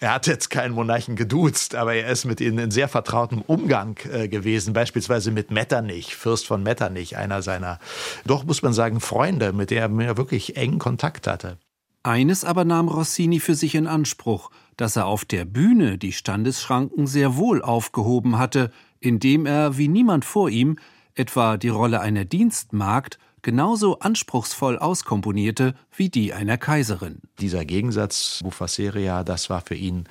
er 0.00 0.14
hat 0.14 0.26
jetzt 0.26 0.48
keinen 0.50 0.74
Monarchen 0.74 1.16
geduzt, 1.16 1.74
aber 1.74 1.94
er 1.94 2.08
ist 2.08 2.24
mit 2.24 2.40
ihnen 2.40 2.58
in 2.58 2.70
sehr 2.70 2.88
vertrautem 2.88 3.42
Umgang 3.42 3.98
äh, 4.10 4.28
gewesen, 4.28 4.72
beispielsweise 4.72 5.30
mit 5.30 5.50
Metternich, 5.50 6.16
Fürst 6.16 6.46
von 6.46 6.62
Metternich, 6.62 7.16
einer 7.16 7.42
seiner, 7.42 7.78
doch 8.24 8.44
muss 8.44 8.62
man 8.62 8.72
sagen, 8.72 9.00
Freunde, 9.00 9.52
mit 9.52 9.70
der 9.70 9.90
er 9.90 10.16
wirklich 10.16 10.56
engen 10.56 10.78
Kontakt 10.78 11.26
hatte. 11.26 11.58
Eines 12.02 12.44
aber 12.44 12.64
nahm 12.64 12.88
Rossini 12.88 13.40
für 13.40 13.54
sich 13.54 13.74
in 13.74 13.86
Anspruch, 13.86 14.50
dass 14.76 14.96
er 14.96 15.06
auf 15.06 15.24
der 15.24 15.44
Bühne 15.44 15.98
die 15.98 16.12
Standesschranken 16.12 17.06
sehr 17.06 17.36
wohl 17.36 17.62
aufgehoben 17.62 18.38
hatte, 18.38 18.70
indem 19.00 19.44
er, 19.44 19.76
wie 19.76 19.88
niemand 19.88 20.24
vor 20.24 20.48
ihm, 20.48 20.78
etwa 21.16 21.56
die 21.56 21.68
Rolle 21.68 22.00
einer 22.00 22.24
Dienstmagd 22.24 23.18
genauso 23.46 24.00
anspruchsvoll 24.00 24.76
auskomponierte 24.76 25.76
wie 25.94 26.08
die 26.08 26.34
einer 26.34 26.58
Kaiserin. 26.58 27.20
Dieser 27.38 27.64
Gegensatz 27.64 28.40
Buffaceria, 28.42 29.22
das 29.22 29.48
war 29.50 29.60
für 29.64 29.76
ihn, 29.76 30.08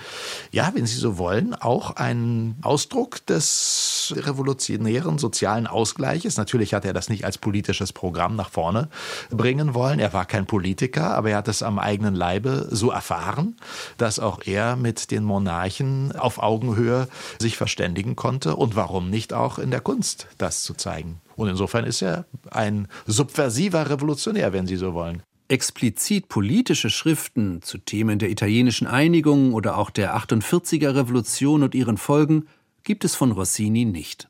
ja, 0.53 0.71
wenn 0.73 0.85
Sie 0.85 0.95
so 0.95 1.17
wollen, 1.17 1.53
auch 1.53 1.97
ein 1.97 2.55
Ausdruck 2.61 3.25
des 3.25 4.13
revolutionären 4.15 5.17
sozialen 5.17 5.67
Ausgleiches. 5.67 6.37
Natürlich 6.37 6.73
hat 6.73 6.85
er 6.85 6.93
das 6.93 7.09
nicht 7.09 7.25
als 7.25 7.37
politisches 7.37 7.91
Programm 7.91 8.37
nach 8.37 8.51
vorne 8.51 8.87
bringen 9.31 9.73
wollen. 9.73 9.99
Er 9.99 10.13
war 10.13 10.23
kein 10.23 10.45
Politiker, 10.45 11.13
aber 11.13 11.31
er 11.31 11.37
hat 11.37 11.49
es 11.49 11.61
am 11.61 11.77
eigenen 11.77 12.15
Leibe 12.15 12.69
so 12.71 12.89
erfahren, 12.89 13.57
dass 13.97 14.17
auch 14.17 14.43
er 14.45 14.77
mit 14.77 15.11
den 15.11 15.25
Monarchen 15.25 16.15
auf 16.15 16.41
Augenhöhe 16.41 17.09
sich 17.37 17.57
verständigen 17.57 18.15
konnte 18.15 18.55
und 18.55 18.77
warum 18.77 19.09
nicht 19.09 19.33
auch 19.33 19.59
in 19.59 19.71
der 19.71 19.81
Kunst 19.81 20.27
das 20.37 20.63
zu 20.63 20.73
zeigen. 20.73 21.19
Und 21.35 21.49
insofern 21.49 21.85
ist 21.85 22.01
er 22.01 22.25
ein 22.51 22.87
subversiver 23.05 23.89
Revolutionär, 23.89 24.53
wenn 24.53 24.67
Sie 24.67 24.77
so 24.77 24.93
wollen. 24.93 25.23
Explizit 25.47 26.27
politische 26.27 26.89
Schriften 26.89 27.61
zu 27.61 27.77
Themen 27.77 28.17
der 28.17 28.31
italienischen 28.31 28.87
Einigung 28.87 29.53
oder 29.53 29.77
auch 29.77 29.91
der 29.91 30.17
48er 30.17 30.95
Revolution 30.95 31.61
und 31.61 31.75
ihren 31.75 31.97
Folgen 31.97 32.47
gibt 32.83 33.05
es 33.05 33.15
von 33.15 33.31
Rossini 33.31 33.85
nicht. 33.85 34.27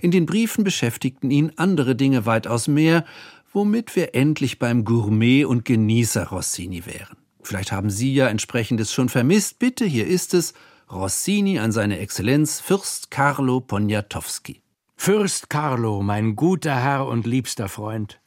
In 0.00 0.10
den 0.10 0.26
Briefen 0.26 0.64
beschäftigten 0.64 1.30
ihn 1.30 1.52
andere 1.56 1.94
Dinge 1.94 2.26
weitaus 2.26 2.68
mehr, 2.68 3.04
womit 3.52 3.94
wir 3.96 4.14
endlich 4.14 4.58
beim 4.58 4.84
Gourmet 4.84 5.44
und 5.44 5.64
Genießer 5.64 6.28
Rossini 6.28 6.86
wären. 6.86 7.16
Vielleicht 7.42 7.72
haben 7.72 7.90
Sie 7.90 8.14
ja 8.14 8.28
entsprechendes 8.28 8.92
schon 8.92 9.08
vermisst. 9.08 9.58
Bitte, 9.58 9.84
hier 9.84 10.06
ist 10.06 10.34
es. 10.34 10.54
Rossini 10.90 11.58
an 11.58 11.72
seine 11.72 11.98
Exzellenz 11.98 12.60
Fürst 12.60 13.10
Carlo 13.10 13.60
Poniatowski. 13.60 14.60
Fürst 15.02 15.48
Carlo, 15.48 16.02
mein 16.02 16.36
guter 16.36 16.76
Herr 16.76 17.06
und 17.06 17.24
liebster 17.24 17.70
Freund. 17.70 18.20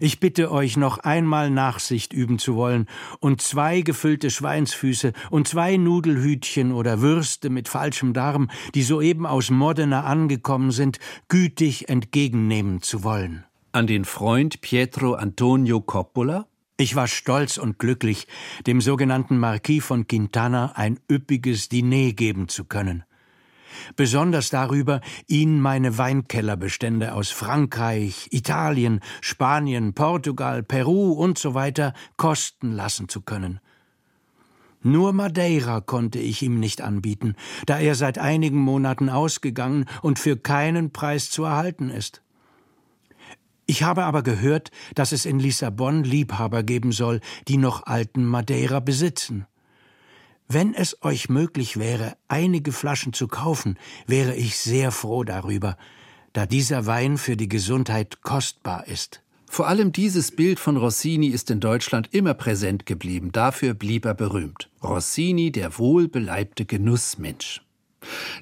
Ich 0.00 0.18
bitte 0.18 0.50
euch 0.50 0.76
noch 0.76 0.98
einmal 0.98 1.50
Nachsicht 1.50 2.12
üben 2.12 2.40
zu 2.40 2.56
wollen 2.56 2.86
und 3.20 3.40
zwei 3.40 3.82
gefüllte 3.82 4.30
Schweinsfüße 4.30 5.12
und 5.30 5.46
zwei 5.46 5.76
Nudelhütchen 5.76 6.72
oder 6.72 7.00
Würste 7.00 7.48
mit 7.48 7.68
falschem 7.68 8.12
Darm, 8.12 8.50
die 8.74 8.82
soeben 8.82 9.24
aus 9.24 9.50
Modena 9.50 10.02
angekommen 10.02 10.72
sind, 10.72 10.98
gütig 11.28 11.88
entgegennehmen 11.88 12.82
zu 12.82 13.04
wollen. 13.04 13.44
An 13.70 13.86
den 13.86 14.04
Freund 14.04 14.60
Pietro 14.62 15.14
Antonio 15.14 15.80
Coppola? 15.80 16.48
Ich 16.76 16.96
war 16.96 17.06
stolz 17.06 17.56
und 17.56 17.78
glücklich, 17.78 18.26
dem 18.66 18.80
sogenannten 18.80 19.38
Marquis 19.38 19.84
von 19.84 20.08
Quintana 20.08 20.72
ein 20.74 20.98
üppiges 21.08 21.68
Diner 21.68 22.10
geben 22.14 22.48
zu 22.48 22.64
können 22.64 23.04
besonders 23.96 24.50
darüber, 24.50 25.00
ihn 25.26 25.60
meine 25.60 25.98
Weinkellerbestände 25.98 27.12
aus 27.12 27.30
Frankreich, 27.30 28.28
Italien, 28.30 29.00
Spanien, 29.20 29.94
Portugal, 29.94 30.62
Peru 30.62 31.12
und 31.12 31.38
so 31.38 31.54
kosten 32.16 32.72
lassen 32.72 33.08
zu 33.08 33.20
können. 33.20 33.60
Nur 34.82 35.12
Madeira 35.12 35.80
konnte 35.80 36.20
ich 36.20 36.42
ihm 36.42 36.60
nicht 36.60 36.80
anbieten, 36.80 37.34
da 37.66 37.78
er 37.78 37.96
seit 37.96 38.18
einigen 38.18 38.58
Monaten 38.58 39.08
ausgegangen 39.08 39.86
und 40.00 40.18
für 40.18 40.36
keinen 40.36 40.92
Preis 40.92 41.28
zu 41.28 41.44
erhalten 41.44 41.90
ist. 41.90 42.22
Ich 43.66 43.82
habe 43.82 44.04
aber 44.04 44.22
gehört, 44.22 44.70
dass 44.94 45.10
es 45.10 45.26
in 45.26 45.40
Lissabon 45.40 46.04
Liebhaber 46.04 46.62
geben 46.62 46.92
soll, 46.92 47.20
die 47.48 47.56
noch 47.56 47.84
alten 47.86 48.24
Madeira 48.24 48.78
besitzen. 48.78 49.46
Wenn 50.48 50.74
es 50.74 51.02
euch 51.02 51.28
möglich 51.28 51.76
wäre, 51.76 52.16
einige 52.28 52.70
Flaschen 52.70 53.12
zu 53.12 53.26
kaufen, 53.26 53.78
wäre 54.06 54.36
ich 54.36 54.56
sehr 54.58 54.92
froh 54.92 55.24
darüber, 55.24 55.76
da 56.32 56.46
dieser 56.46 56.86
Wein 56.86 57.18
für 57.18 57.36
die 57.36 57.48
Gesundheit 57.48 58.22
kostbar 58.22 58.86
ist. 58.86 59.22
Vor 59.48 59.66
allem 59.66 59.90
dieses 59.90 60.30
Bild 60.30 60.60
von 60.60 60.76
Rossini 60.76 61.28
ist 61.28 61.50
in 61.50 61.60
Deutschland 61.60 62.10
immer 62.12 62.34
präsent 62.34 62.86
geblieben, 62.86 63.32
dafür 63.32 63.74
blieb 63.74 64.04
er 64.04 64.14
berühmt. 64.14 64.68
Rossini, 64.82 65.50
der 65.50 65.78
wohlbeleibte 65.78 66.64
Genussmensch. 66.64 67.62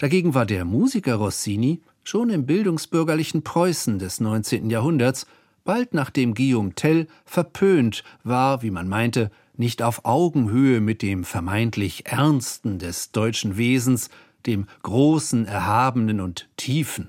Dagegen 0.01 0.35
war 0.35 0.45
der 0.45 0.65
Musiker 0.65 1.17
Rossini 1.17 1.81
schon 2.03 2.29
im 2.29 2.45
bildungsbürgerlichen 2.45 3.45
Preußen 3.45 3.99
des 3.99 4.21
19. 4.21 4.69
Jahrhunderts, 4.69 5.27
bald 5.65 5.95
nachdem 5.95 6.35
Guillaume 6.35 6.75
Tell 6.75 7.07
verpönt 7.25 8.05
war, 8.25 8.63
wie 8.63 8.71
man 8.71 8.89
meinte, 8.89 9.31
nicht 9.57 9.83
auf 9.83 10.05
Augenhöhe 10.05 10.81
mit 10.81 11.03
dem 11.03 11.25
vermeintlich 11.25 12.07
Ernsten 12.07 12.79
des 12.79 13.13
deutschen 13.13 13.57
Wesens, 13.57 14.11
dem 14.47 14.67
Großen, 14.83 15.47
Erhabenen 15.47 16.21
und 16.21 16.49
Tiefen. 16.57 17.09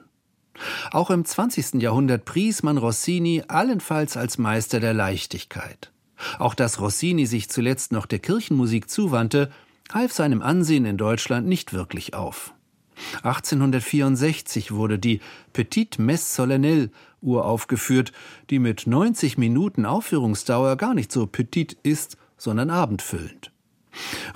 Auch 0.92 1.10
im 1.10 1.26
20. 1.26 1.82
Jahrhundert 1.82 2.26
pries 2.26 2.64
man 2.64 2.78
Rossini 2.78 3.44
allenfalls 3.48 4.16
als 4.16 4.38
Meister 4.38 4.80
der 4.80 4.94
Leichtigkeit. 4.94 5.92
Auch 6.40 6.54
dass 6.54 6.80
Rossini 6.80 7.26
sich 7.26 7.50
zuletzt 7.50 7.92
noch 7.92 8.06
der 8.06 8.20
Kirchenmusik 8.20 8.90
zuwandte, 8.90 9.52
half 9.92 10.14
seinem 10.14 10.42
Ansehen 10.42 10.86
in 10.86 10.98
Deutschland 10.98 11.48
nicht 11.48 11.74
wirklich 11.74 12.14
auf. 12.14 12.54
1864 13.24 14.72
wurde 14.72 14.98
die 14.98 15.20
Petite 15.52 16.02
Messe 16.02 16.36
Solennelle 16.36 16.90
uraufgeführt, 17.22 18.14
die 18.50 18.60
mit 18.60 18.88
90 18.88 19.38
Minuten 19.38 19.86
Aufführungsdauer 19.86 20.78
gar 20.78 20.94
nicht 20.94 21.12
so 21.12 21.28
petit 21.28 21.74
ist, 21.84 22.18
sondern 22.38 22.70
abendfüllend. 22.70 23.52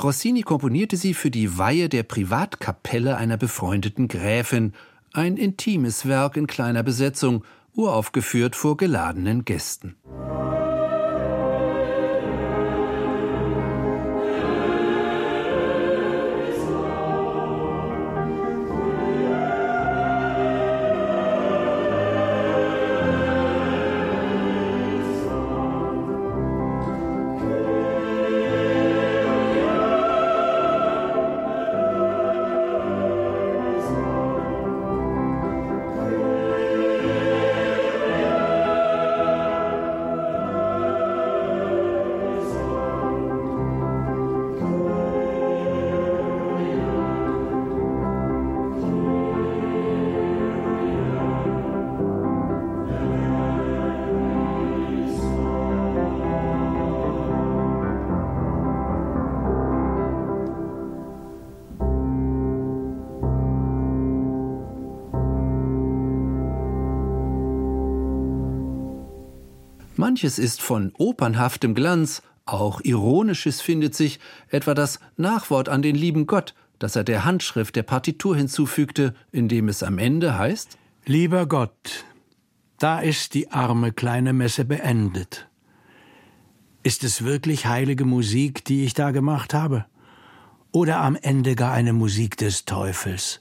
Rossini 0.01 0.41
komponierte 0.41 0.95
sie 0.95 1.13
für 1.13 1.31
die 1.31 1.57
Weihe 1.57 1.89
der 1.89 2.03
Privatkapelle 2.03 3.17
einer 3.17 3.37
befreundeten 3.37 4.07
Gräfin, 4.07 4.73
ein 5.13 5.37
intimes 5.37 6.07
Werk 6.07 6.37
in 6.37 6.47
kleiner 6.47 6.83
Besetzung, 6.83 7.43
uraufgeführt 7.73 8.55
vor 8.55 8.77
geladenen 8.77 9.45
Gästen. 9.45 9.95
Manches 70.19 70.37
ist 70.37 70.61
von 70.61 70.91
opernhaftem 70.97 71.73
Glanz, 71.73 72.21
auch 72.45 72.81
Ironisches 72.81 73.61
findet 73.61 73.95
sich, 73.95 74.19
etwa 74.49 74.73
das 74.73 74.99
Nachwort 75.15 75.69
an 75.69 75.81
den 75.81 75.95
lieben 75.95 76.27
Gott, 76.27 76.55
das 76.77 76.97
er 76.97 77.05
der 77.05 77.23
Handschrift 77.23 77.77
der 77.77 77.83
Partitur 77.83 78.35
hinzufügte, 78.35 79.13
indem 79.31 79.69
es 79.69 79.81
am 79.81 79.97
Ende 79.97 80.37
heißt 80.37 80.77
Lieber 81.05 81.45
Gott, 81.45 82.03
da 82.79 82.99
ist 82.99 83.33
die 83.33 83.49
arme 83.51 83.93
kleine 83.93 84.33
Messe 84.33 84.65
beendet. 84.65 85.47
Ist 86.83 87.05
es 87.05 87.23
wirklich 87.23 87.65
heilige 87.65 88.03
Musik, 88.03 88.65
die 88.65 88.83
ich 88.83 88.93
da 88.93 89.11
gemacht 89.11 89.53
habe? 89.53 89.85
Oder 90.73 90.99
am 90.99 91.15
Ende 91.15 91.55
gar 91.55 91.71
eine 91.71 91.93
Musik 91.93 92.35
des 92.35 92.65
Teufels? 92.65 93.39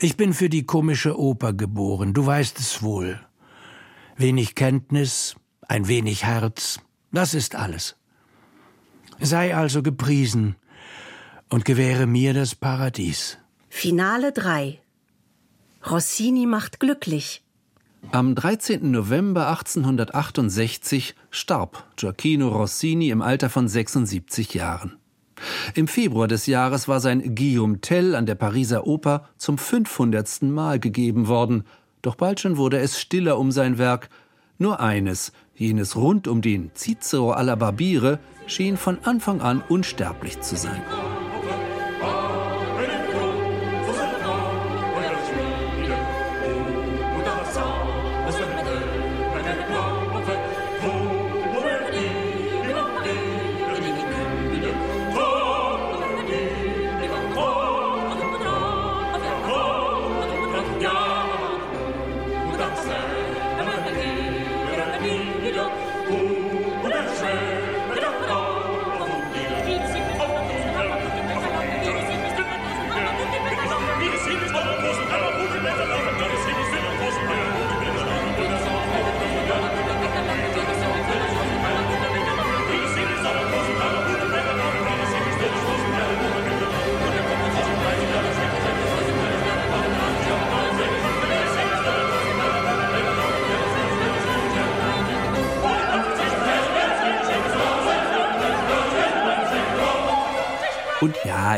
Ich 0.00 0.16
bin 0.16 0.34
für 0.34 0.48
die 0.48 0.64
komische 0.64 1.16
Oper 1.16 1.52
geboren, 1.52 2.12
du 2.12 2.26
weißt 2.26 2.58
es 2.58 2.82
wohl. 2.82 3.20
Wenig 4.20 4.54
Kenntnis, 4.54 5.34
ein 5.66 5.88
wenig 5.88 6.24
Herz, 6.26 6.78
das 7.10 7.32
ist 7.32 7.54
alles. 7.54 7.96
Sei 9.18 9.56
also 9.56 9.82
gepriesen 9.82 10.56
und 11.48 11.64
gewähre 11.64 12.06
mir 12.06 12.34
das 12.34 12.54
Paradies. 12.54 13.38
Finale 13.70 14.32
3 14.32 14.78
Rossini 15.90 16.44
macht 16.44 16.80
glücklich. 16.80 17.42
Am 18.12 18.34
13. 18.34 18.90
November 18.90 19.48
1868 19.48 21.14
starb 21.30 21.86
Gioacchino 21.96 22.48
Rossini 22.48 23.08
im 23.08 23.22
Alter 23.22 23.48
von 23.48 23.68
76 23.68 24.52
Jahren. 24.52 24.98
Im 25.74 25.88
Februar 25.88 26.28
des 26.28 26.44
Jahres 26.44 26.88
war 26.88 27.00
sein 27.00 27.34
Guillaume 27.34 27.80
Tell 27.80 28.14
an 28.14 28.26
der 28.26 28.34
Pariser 28.34 28.86
Oper 28.86 29.30
zum 29.38 29.56
500. 29.56 30.42
Mal 30.42 30.78
gegeben 30.78 31.26
worden, 31.28 31.64
doch 32.02 32.14
bald 32.14 32.40
schon 32.40 32.56
wurde 32.56 32.78
es 32.78 33.00
stiller 33.00 33.38
um 33.38 33.52
sein 33.52 33.78
Werk. 33.78 34.08
Nur 34.58 34.80
eines, 34.80 35.32
jenes 35.54 35.96
rund 35.96 36.28
um 36.28 36.42
den 36.42 36.70
Cicero 36.74 37.32
alla 37.32 37.54
Barbiere, 37.54 38.18
schien 38.46 38.76
von 38.76 38.98
Anfang 39.04 39.40
an 39.40 39.62
unsterblich 39.68 40.40
zu 40.40 40.56
sein. 40.56 40.82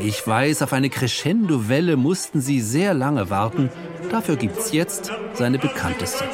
Ich 0.04 0.26
weiß, 0.26 0.62
auf 0.62 0.72
eine 0.72 0.90
Crescendo-Welle 0.90 1.96
mussten 1.96 2.40
sie 2.40 2.60
sehr 2.60 2.94
lange 2.94 3.30
warten. 3.30 3.70
Dafür 4.10 4.36
gibt's 4.36 4.72
jetzt 4.72 5.12
seine 5.34 5.58
bekannteste. 5.58 6.24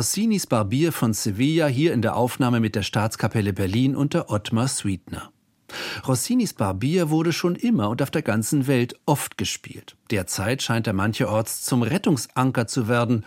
Rossinis 0.00 0.46
Barbier 0.46 0.92
von 0.92 1.12
Sevilla 1.12 1.66
hier 1.66 1.92
in 1.92 2.00
der 2.00 2.16
Aufnahme 2.16 2.58
mit 2.58 2.74
der 2.74 2.82
Staatskapelle 2.82 3.52
Berlin 3.52 3.94
unter 3.94 4.30
Ottmar 4.30 4.66
Sweetner. 4.66 5.30
Rossinis 6.08 6.54
Barbier 6.54 7.10
wurde 7.10 7.34
schon 7.34 7.54
immer 7.54 7.90
und 7.90 8.00
auf 8.00 8.10
der 8.10 8.22
ganzen 8.22 8.66
Welt 8.66 8.98
oft 9.04 9.36
gespielt. 9.36 9.98
Derzeit 10.10 10.62
scheint 10.62 10.86
er 10.86 10.94
mancherorts 10.94 11.64
zum 11.64 11.82
Rettungsanker 11.82 12.66
zu 12.66 12.88
werden. 12.88 13.26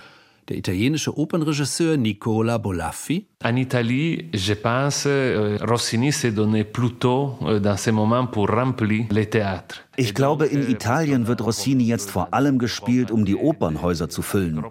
Der 0.50 0.58
italienische 0.58 1.16
Opernregisseur 1.16 1.95
Nicola 1.95 2.58
Bolaffi. 2.58 3.27
En 3.45 3.57
Italie, 3.57 4.30
je 4.33 4.53
pense, 4.53 5.03
euh, 5.05 5.57
Rossini 5.61 6.13
s'est 6.13 6.31
donné 6.31 6.63
plutôt 6.63 7.38
euh, 7.41 7.59
dans 7.59 7.75
ces 7.75 7.91
moments 7.91 8.25
pour 8.25 8.47
remplir 8.47 9.05
les 9.11 9.30
théâtres. 9.30 9.83
Ich 9.95 10.15
glaube, 10.15 10.47
in 10.47 10.67
Italien 10.72 11.27
wird 11.27 11.41
Rossini 11.41 11.83
jetzt 11.83 12.09
vor 12.09 12.30
allem 12.31 12.57
gespielt, 12.57 13.11
um 13.11 13.25
die 13.25 13.35
Opernhäuser 13.35 14.09
zu 14.09 14.23
füllen. 14.23 14.63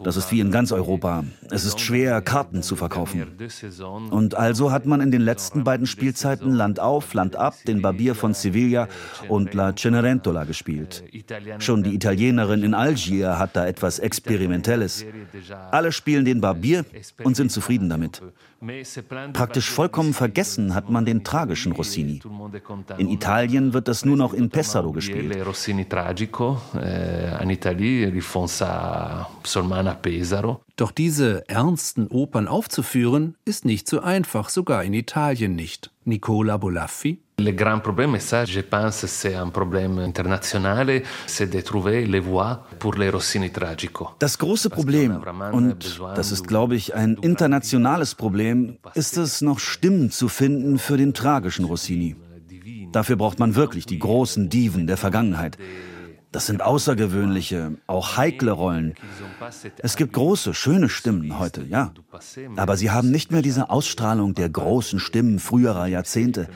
Das 0.00 0.16
ist 0.16 0.30
wie 0.30 0.38
in 0.38 0.52
ganz 0.52 0.70
Europa. 0.70 1.24
Es 1.50 1.64
ist 1.64 1.80
schwer, 1.80 2.20
Karten 2.22 2.62
zu 2.62 2.76
verkaufen. 2.76 3.26
Und 4.10 4.36
also 4.36 4.70
hat 4.70 4.86
man 4.86 5.00
in 5.00 5.10
den 5.10 5.22
letzten 5.22 5.64
beiden 5.64 5.88
Spielzeiten 5.88 6.52
Land 6.52 6.78
auf, 6.78 7.14
Land 7.14 7.34
ab, 7.34 7.54
den 7.66 7.82
Barbier 7.82 8.14
von 8.14 8.32
Sevilla 8.32 8.86
und 9.28 9.54
La 9.54 9.74
Cenerentola 9.74 10.44
gespielt. 10.44 11.02
Schon 11.58 11.82
die 11.82 11.94
Italienerin 11.94 12.62
in 12.62 12.74
Algier 12.74 13.40
hat 13.40 13.56
da 13.56 13.66
etwas 13.66 13.98
Experimentelles. 13.98 15.04
Alle 15.72 15.90
spielen 15.90 16.24
den 16.24 16.40
Barbier 16.40 16.84
und 17.24 17.34
sind 17.34 17.50
zufrieden 17.50 17.88
damit. 17.88 17.93
Praktisch 19.32 19.70
vollkommen 19.70 20.14
vergessen 20.14 20.74
hat 20.74 20.90
man 20.90 21.04
den 21.04 21.24
tragischen 21.24 21.72
Rossini. 21.72 22.20
In 22.98 23.08
Italien 23.10 23.72
wird 23.72 23.88
das 23.88 24.04
nur 24.04 24.16
noch 24.16 24.32
in 24.32 24.50
Pesaro 24.50 24.92
gespielt. 24.92 25.36
Doch 30.76 30.90
diese 30.90 31.48
ernsten 31.48 32.06
Opern 32.08 32.48
aufzuführen, 32.48 33.36
ist 33.44 33.64
nicht 33.64 33.88
so 33.88 34.00
einfach, 34.00 34.48
sogar 34.48 34.84
in 34.84 34.94
Italien 34.94 35.54
nicht. 35.54 35.90
Nicola 36.04 36.56
Bolaffi. 36.56 37.23
Le 37.36 37.50
grand 37.50 37.80
problème, 37.80 38.14
et 38.14 38.20
ça, 38.20 38.44
je 38.44 38.60
pense, 38.60 39.06
c'est 39.06 39.34
un 39.34 39.48
problème 39.48 39.98
international, 39.98 41.02
c'est 41.26 41.52
de 41.52 41.60
trouver 41.62 42.06
les 42.06 42.20
voix 42.20 42.64
pour 42.78 42.94
les 42.94 43.10
Rossini 43.10 43.50
tragico. 43.50 44.10
Das 44.20 44.38
große 44.38 44.70
Problem, 44.70 45.20
und 45.52 45.74
das 46.14 46.30
ist, 46.30 46.46
glaube 46.46 46.76
ich, 46.76 46.94
ein 46.94 47.16
internationales 47.22 48.14
Problem, 48.14 48.76
ist 48.94 49.16
es, 49.16 49.42
noch 49.42 49.58
Stimmen 49.58 50.12
zu 50.12 50.28
finden 50.28 50.78
für 50.78 50.96
den 50.96 51.12
tragischen 51.12 51.64
Rossini. 51.64 52.14
Dafür 52.92 53.16
braucht 53.16 53.40
man 53.40 53.56
wirklich 53.56 53.84
die 53.84 53.98
großen 53.98 54.48
Diven 54.48 54.86
der 54.86 54.96
Vergangenheit. 54.96 55.58
Das 56.34 56.46
sind 56.46 56.62
außergewöhnliche, 56.62 57.74
auch 57.86 58.16
heikle 58.16 58.50
Rollen. 58.50 58.94
Es 59.78 59.94
gibt 59.94 60.14
große, 60.14 60.52
schöne 60.52 60.88
Stimmen 60.88 61.38
heute, 61.38 61.62
ja. 61.62 61.92
Aber 62.56 62.76
sie 62.76 62.90
haben 62.90 63.12
nicht 63.12 63.30
mehr 63.30 63.40
diese 63.40 63.70
Ausstrahlung 63.70 64.34
der 64.34 64.48
großen 64.48 64.98
Stimmen 64.98 65.38
früherer 65.38 65.86
Jahrzehnte. 65.86 66.48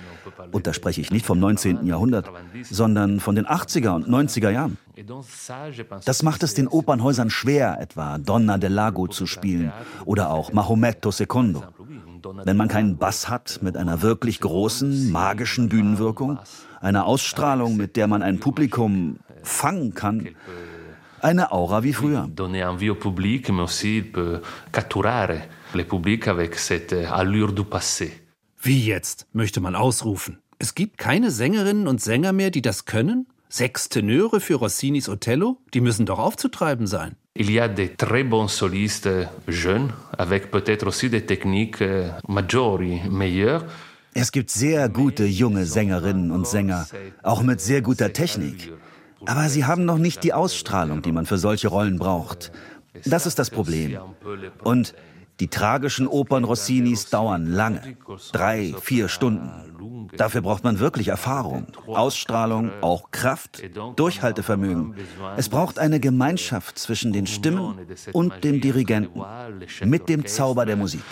Und 0.50 0.66
da 0.66 0.72
spreche 0.72 1.00
ich 1.00 1.12
nicht 1.12 1.24
vom 1.24 1.38
19. 1.38 1.86
Jahrhundert, 1.86 2.28
sondern 2.68 3.20
von 3.20 3.36
den 3.36 3.46
80er 3.46 3.90
und 3.90 4.08
90er 4.08 4.50
Jahren. 4.50 4.78
Das 6.04 6.24
macht 6.24 6.42
es 6.42 6.54
den 6.54 6.66
Opernhäusern 6.66 7.30
schwer, 7.30 7.80
etwa 7.80 8.18
Donna 8.18 8.58
del 8.58 8.72
Lago 8.72 9.06
zu 9.06 9.26
spielen 9.26 9.72
oder 10.04 10.30
auch 10.30 10.52
Mahometto 10.52 11.12
II. 11.12 11.54
Wenn 12.44 12.56
man 12.56 12.66
keinen 12.66 12.96
Bass 12.96 13.28
hat 13.28 13.60
mit 13.62 13.76
einer 13.76 14.02
wirklich 14.02 14.40
großen, 14.40 15.12
magischen 15.12 15.68
Bühnenwirkung, 15.68 16.40
einer 16.80 17.06
Ausstrahlung, 17.06 17.76
mit 17.76 17.96
der 17.96 18.08
man 18.08 18.22
ein 18.22 18.40
Publikum 18.40 19.18
fangen 19.48 19.94
kann. 19.94 20.28
Eine 21.20 21.50
Aura 21.52 21.82
wie 21.82 21.92
früher. 21.92 22.28
Wie 28.60 28.86
jetzt, 28.86 29.26
möchte 29.32 29.60
man 29.60 29.74
ausrufen. 29.74 30.38
Es 30.60 30.74
gibt 30.74 30.98
keine 30.98 31.30
Sängerinnen 31.30 31.86
und 31.86 32.00
Sänger 32.00 32.32
mehr, 32.32 32.50
die 32.50 32.62
das 32.62 32.84
können? 32.84 33.26
Sechs 33.48 33.88
Tenöre 33.88 34.40
für 34.40 34.56
Rossinis 34.56 35.08
Othello? 35.08 35.58
Die 35.72 35.80
müssen 35.80 36.04
doch 36.04 36.18
aufzutreiben 36.18 36.86
sein. 36.86 37.16
Il 37.34 37.50
y 37.50 37.60
a 37.60 37.68
des 37.68 37.90
très 37.96 38.24
bons 38.24 38.48
solistes 38.48 39.28
jeunes, 39.46 39.92
avec 40.18 40.50
peut-être 40.50 40.88
aussi 40.88 41.08
des 41.08 41.24
techniques 41.24 41.80
euh, 41.80 42.10
maggiori, 42.26 43.00
meilleures. 43.08 43.64
Es 44.12 44.32
gibt 44.32 44.50
sehr 44.50 44.88
gute 44.88 45.24
junge 45.24 45.64
Sängerinnen 45.64 46.32
und 46.32 46.48
Sänger, 46.48 46.88
auch 47.22 47.42
mit 47.42 47.60
sehr 47.60 47.80
guter 47.80 48.12
Technik. 48.12 48.72
Aber 49.26 49.48
sie 49.48 49.64
haben 49.64 49.84
noch 49.84 49.98
nicht 49.98 50.22
die 50.24 50.32
Ausstrahlung, 50.32 51.02
die 51.02 51.12
man 51.12 51.26
für 51.26 51.38
solche 51.38 51.68
Rollen 51.68 51.98
braucht. 51.98 52.52
Das 53.04 53.26
ist 53.26 53.38
das 53.38 53.50
Problem. 53.50 53.98
Und 54.62 54.94
die 55.40 55.48
tragischen 55.48 56.08
Opern 56.08 56.42
Rossinis 56.42 57.10
dauern 57.10 57.46
lange. 57.46 57.96
Drei, 58.32 58.74
vier 58.80 59.08
Stunden. 59.08 59.50
Dafür 60.16 60.40
braucht 60.40 60.64
man 60.64 60.80
wirklich 60.80 61.08
Erfahrung, 61.08 61.68
Ausstrahlung, 61.86 62.72
auch 62.80 63.12
Kraft, 63.12 63.62
Durchhaltevermögen. 63.94 64.94
Es 65.36 65.48
braucht 65.48 65.78
eine 65.78 66.00
Gemeinschaft 66.00 66.78
zwischen 66.78 67.12
den 67.12 67.26
Stimmen 67.26 67.78
und 68.12 68.42
dem 68.42 68.60
Dirigenten 68.60 69.22
mit 69.84 70.08
dem 70.08 70.26
Zauber 70.26 70.66
der 70.66 70.76
Musik. 70.76 71.04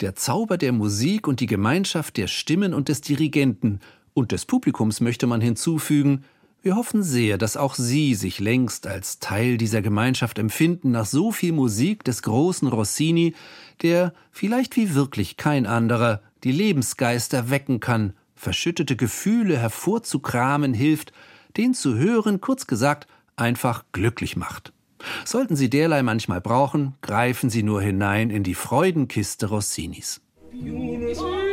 Der 0.00 0.14
Zauber 0.14 0.56
der 0.58 0.72
Musik 0.72 1.26
und 1.26 1.40
die 1.40 1.46
Gemeinschaft 1.46 2.16
der 2.16 2.28
Stimmen 2.28 2.72
und 2.72 2.88
des 2.88 3.00
Dirigenten 3.00 3.80
und 4.14 4.32
des 4.32 4.44
Publikums 4.44 5.00
möchte 5.00 5.26
man 5.26 5.40
hinzufügen, 5.40 6.24
wir 6.62 6.76
hoffen 6.76 7.02
sehr, 7.02 7.38
dass 7.38 7.56
auch 7.56 7.74
Sie 7.74 8.14
sich 8.14 8.38
längst 8.38 8.86
als 8.86 9.18
Teil 9.18 9.56
dieser 9.56 9.80
Gemeinschaft 9.80 10.38
empfinden 10.38 10.90
nach 10.90 11.06
so 11.06 11.32
viel 11.32 11.52
Musik 11.52 12.04
des 12.04 12.22
großen 12.22 12.68
Rossini, 12.68 13.34
der, 13.80 14.12
vielleicht 14.30 14.76
wie 14.76 14.94
wirklich 14.94 15.38
kein 15.38 15.64
anderer, 15.64 16.20
die 16.44 16.52
Lebensgeister 16.52 17.48
wecken 17.48 17.80
kann, 17.80 18.12
verschüttete 18.34 18.96
Gefühle 18.96 19.56
hervorzukramen 19.56 20.74
hilft, 20.74 21.12
den 21.56 21.72
zu 21.72 21.96
hören, 21.96 22.42
kurz 22.42 22.66
gesagt, 22.66 23.06
einfach 23.36 23.84
glücklich 23.92 24.36
macht. 24.36 24.74
Sollten 25.24 25.56
Sie 25.56 25.70
derlei 25.70 26.02
manchmal 26.02 26.42
brauchen, 26.42 26.94
greifen 27.00 27.48
Sie 27.48 27.62
nur 27.62 27.80
hinein 27.80 28.28
in 28.28 28.42
die 28.42 28.54
Freudenkiste 28.54 29.46
Rossinis. 29.46 30.20
Il 30.52 31.49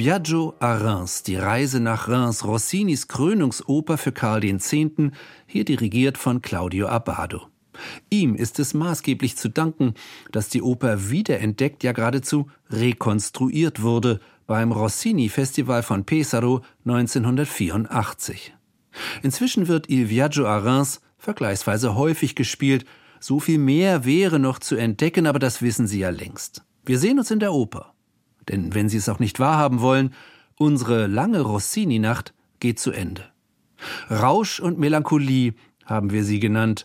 Viaggio 0.00 0.54
a 0.60 0.76
Reims, 0.76 1.24
die 1.24 1.36
Reise 1.36 1.78
nach 1.78 2.08
Reims, 2.08 2.46
Rossinis 2.46 3.06
Krönungsoper 3.06 3.98
für 3.98 4.12
Karl 4.12 4.42
X., 4.44 4.70
hier 5.46 5.64
dirigiert 5.66 6.16
von 6.16 6.40
Claudio 6.40 6.88
Abbado. 6.88 7.48
Ihm 8.08 8.34
ist 8.34 8.58
es 8.60 8.72
maßgeblich 8.72 9.36
zu 9.36 9.50
danken, 9.50 9.92
dass 10.32 10.48
die 10.48 10.62
Oper 10.62 11.10
wiederentdeckt, 11.10 11.84
ja 11.84 11.92
geradezu 11.92 12.50
rekonstruiert 12.70 13.82
wurde 13.82 14.20
beim 14.46 14.72
Rossini-Festival 14.72 15.82
von 15.82 16.06
Pesaro 16.06 16.62
1984. 16.86 18.54
Inzwischen 19.22 19.68
wird 19.68 19.90
Il 19.90 20.08
Viaggio 20.08 20.46
a 20.46 20.56
Reims 20.56 21.02
vergleichsweise 21.18 21.94
häufig 21.94 22.34
gespielt. 22.34 22.86
So 23.20 23.38
viel 23.38 23.58
mehr 23.58 24.06
wäre 24.06 24.38
noch 24.38 24.60
zu 24.60 24.76
entdecken, 24.76 25.26
aber 25.26 25.38
das 25.38 25.60
wissen 25.60 25.86
Sie 25.86 25.98
ja 25.98 26.08
längst. 26.08 26.62
Wir 26.86 26.98
sehen 26.98 27.18
uns 27.18 27.30
in 27.30 27.40
der 27.40 27.52
Oper. 27.52 27.92
Denn 28.50 28.74
wenn 28.74 28.88
Sie 28.88 28.96
es 28.96 29.08
auch 29.08 29.18
nicht 29.18 29.38
wahrhaben 29.38 29.80
wollen, 29.80 30.12
unsere 30.58 31.06
lange 31.06 31.40
Rossini-Nacht 31.40 32.34
geht 32.58 32.78
zu 32.78 32.90
Ende. 32.90 33.24
Rausch 34.10 34.60
und 34.60 34.78
Melancholie 34.78 35.54
haben 35.84 36.10
wir 36.10 36.24
sie 36.24 36.40
genannt. 36.40 36.84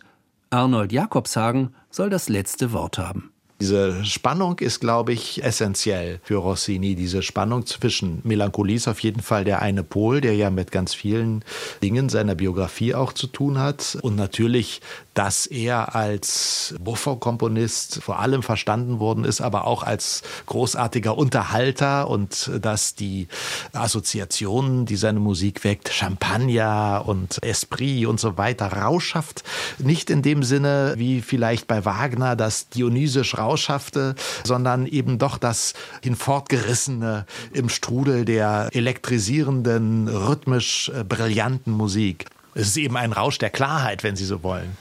Arnold 0.50 0.92
Jakobshagen 0.92 1.74
soll 1.90 2.08
das 2.08 2.28
letzte 2.28 2.72
Wort 2.72 2.98
haben. 2.98 3.32
Diese 3.58 4.04
Spannung 4.04 4.58
ist, 4.58 4.80
glaube 4.80 5.14
ich, 5.14 5.42
essentiell 5.42 6.20
für 6.22 6.36
Rossini. 6.36 6.94
Diese 6.94 7.22
Spannung 7.22 7.64
zwischen 7.64 8.20
Melancholie 8.22 8.76
ist 8.76 8.86
auf 8.86 9.00
jeden 9.00 9.22
Fall 9.22 9.44
der 9.44 9.62
eine 9.62 9.82
Pol, 9.82 10.20
der 10.20 10.34
ja 10.34 10.50
mit 10.50 10.70
ganz 10.70 10.92
vielen 10.92 11.42
Dingen 11.82 12.10
seiner 12.10 12.34
Biografie 12.34 12.94
auch 12.94 13.14
zu 13.14 13.26
tun 13.26 13.58
hat. 13.58 13.96
Und 14.02 14.14
natürlich, 14.14 14.82
dass 15.14 15.46
er 15.46 15.94
als 15.94 16.74
Buffer-Komponist 16.80 18.02
vor 18.02 18.18
allem 18.18 18.42
verstanden 18.42 19.00
worden 19.00 19.24
ist, 19.24 19.40
aber 19.40 19.66
auch 19.66 19.82
als 19.82 20.22
großartiger 20.44 21.16
Unterhalter 21.16 22.10
und 22.10 22.50
dass 22.60 22.94
die 22.94 23.26
Assoziationen, 23.72 24.84
die 24.84 24.96
seine 24.96 25.20
Musik 25.20 25.64
weckt, 25.64 25.88
Champagner 25.88 27.04
und 27.06 27.42
Esprit 27.42 28.06
und 28.06 28.20
so 28.20 28.36
weiter, 28.36 28.66
rauschhaft, 28.66 29.44
nicht 29.78 30.10
in 30.10 30.20
dem 30.20 30.42
Sinne 30.42 30.92
wie 30.98 31.22
vielleicht 31.22 31.66
bei 31.66 31.86
Wagner, 31.86 32.36
das 32.36 32.68
dionysisch 32.68 33.38
Rauschhafte, 33.46 34.14
sondern 34.44 34.86
eben 34.86 35.18
doch 35.18 35.38
das 35.38 35.74
hinfortgerissene 36.02 37.26
im 37.52 37.68
Strudel 37.68 38.24
der 38.24 38.70
elektrisierenden, 38.72 40.08
rhythmisch 40.08 40.90
äh, 40.94 41.04
brillanten 41.04 41.72
Musik. 41.72 42.26
Es 42.54 42.68
ist 42.68 42.76
eben 42.78 42.96
ein 42.96 43.12
Rausch 43.12 43.38
der 43.38 43.50
Klarheit, 43.50 44.02
wenn 44.02 44.16
Sie 44.16 44.24
so 44.24 44.42
wollen. 44.42 44.76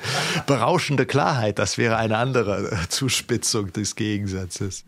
Berauschende 0.48 1.06
Klarheit, 1.06 1.60
das 1.60 1.78
wäre 1.78 1.98
eine 1.98 2.18
andere 2.18 2.72
äh, 2.72 2.90
Zuspitzung 2.90 3.72
des 3.74 3.96
Gegensatzes. 3.96 4.86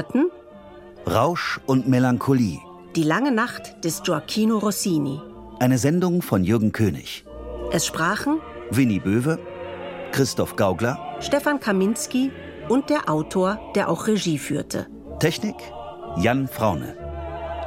Hörten 0.00 0.30
Rausch 1.06 1.60
und 1.66 1.86
Melancholie. 1.88 2.58
Die 2.96 3.02
lange 3.02 3.32
Nacht 3.32 3.84
des 3.84 4.02
Gioacchino 4.02 4.56
Rossini. 4.56 5.20
Eine 5.58 5.76
Sendung 5.76 6.22
von 6.22 6.42
Jürgen 6.42 6.72
König. 6.72 7.24
Es 7.70 7.86
sprachen 7.86 8.40
Winnie 8.70 8.98
Böwe, 8.98 9.38
Christoph 10.12 10.56
Gaugler, 10.56 10.98
Stefan 11.20 11.60
Kaminski 11.60 12.30
und 12.70 12.88
der 12.88 13.10
Autor, 13.10 13.60
der 13.74 13.90
auch 13.90 14.06
Regie 14.06 14.38
führte. 14.38 14.86
Technik 15.18 15.56
Jan 16.16 16.48
Fraune. 16.48 16.96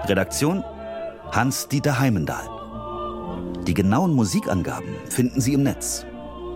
Redaktion 0.05 0.63
Hans-Dieter 1.31 1.99
Heimendahl. 1.99 2.49
Die 3.67 3.75
genauen 3.75 4.13
Musikangaben 4.13 4.95
finden 5.09 5.39
Sie 5.39 5.53
im 5.53 5.63
Netz. 5.63 6.03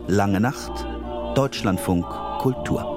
Lange 0.08 0.40
Nacht, 0.40 0.88
Deutschlandfunk 1.36 2.06
Kultur. 2.40 2.97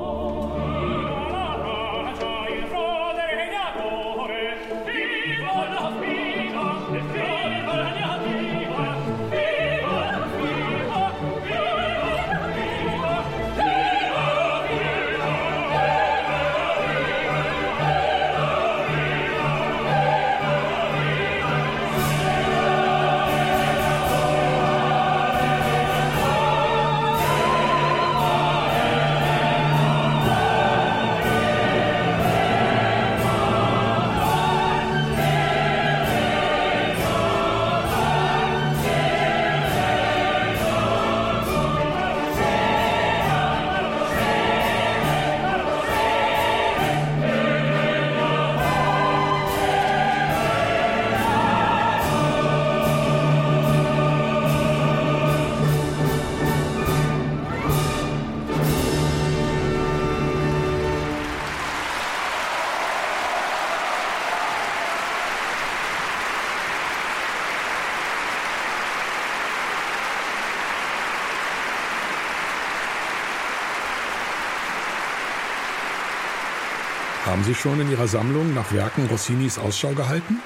Haben 77.40 77.54
Sie 77.54 77.54
schon 77.54 77.80
in 77.80 77.90
Ihrer 77.90 78.06
Sammlung 78.06 78.52
nach 78.52 78.70
Werken 78.70 79.06
Rossinis 79.06 79.58
Ausschau 79.58 79.94
gehalten? 79.94 80.36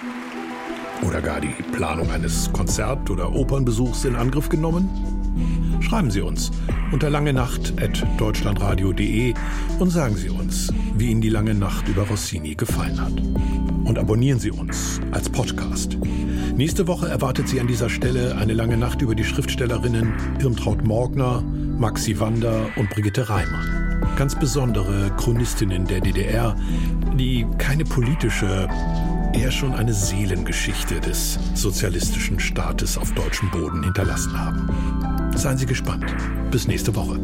Oder 1.02 1.20
gar 1.20 1.40
die 1.40 1.52
Planung 1.72 2.08
eines 2.12 2.52
Konzert- 2.52 3.10
oder 3.10 3.34
Opernbesuchs 3.34 4.04
in 4.04 4.14
Angriff 4.14 4.48
genommen? 4.48 4.88
Schreiben 5.80 6.12
Sie 6.12 6.20
uns 6.20 6.52
unter 6.92 7.10
langenacht.deutschlandradio.de 7.10 9.34
und 9.80 9.90
sagen 9.90 10.14
Sie 10.14 10.28
uns, 10.28 10.72
wie 10.94 11.10
Ihnen 11.10 11.20
die 11.20 11.30
lange 11.30 11.54
Nacht 11.54 11.88
über 11.88 12.02
Rossini 12.02 12.54
gefallen 12.54 13.00
hat. 13.00 13.20
Und 13.88 13.98
abonnieren 13.98 14.38
Sie 14.38 14.52
uns 14.52 15.00
als 15.10 15.28
Podcast. 15.28 15.98
Nächste 16.54 16.86
Woche 16.86 17.08
erwartet 17.08 17.48
Sie 17.48 17.58
an 17.58 17.66
dieser 17.66 17.90
Stelle 17.90 18.36
eine 18.36 18.54
lange 18.54 18.76
Nacht 18.76 19.02
über 19.02 19.16
die 19.16 19.24
Schriftstellerinnen 19.24 20.14
Irmtraut 20.38 20.84
Morgner, 20.84 21.42
Maxi 21.42 22.20
Wander 22.20 22.68
und 22.76 22.88
Brigitte 22.90 23.28
Reimann 23.28 23.83
ganz 24.16 24.34
besondere 24.38 25.10
Chronistinnen 25.16 25.86
der 25.86 26.00
DDR, 26.00 26.54
die 27.14 27.46
keine 27.58 27.84
politische, 27.84 28.68
eher 29.32 29.50
schon 29.50 29.74
eine 29.74 29.92
Seelengeschichte 29.92 31.00
des 31.00 31.38
sozialistischen 31.54 32.38
Staates 32.38 32.96
auf 32.96 33.12
deutschem 33.12 33.50
Boden 33.50 33.82
hinterlassen 33.82 34.38
haben. 34.38 35.32
Seien 35.34 35.58
Sie 35.58 35.66
gespannt. 35.66 36.04
Bis 36.50 36.68
nächste 36.68 36.94
Woche. 36.94 37.20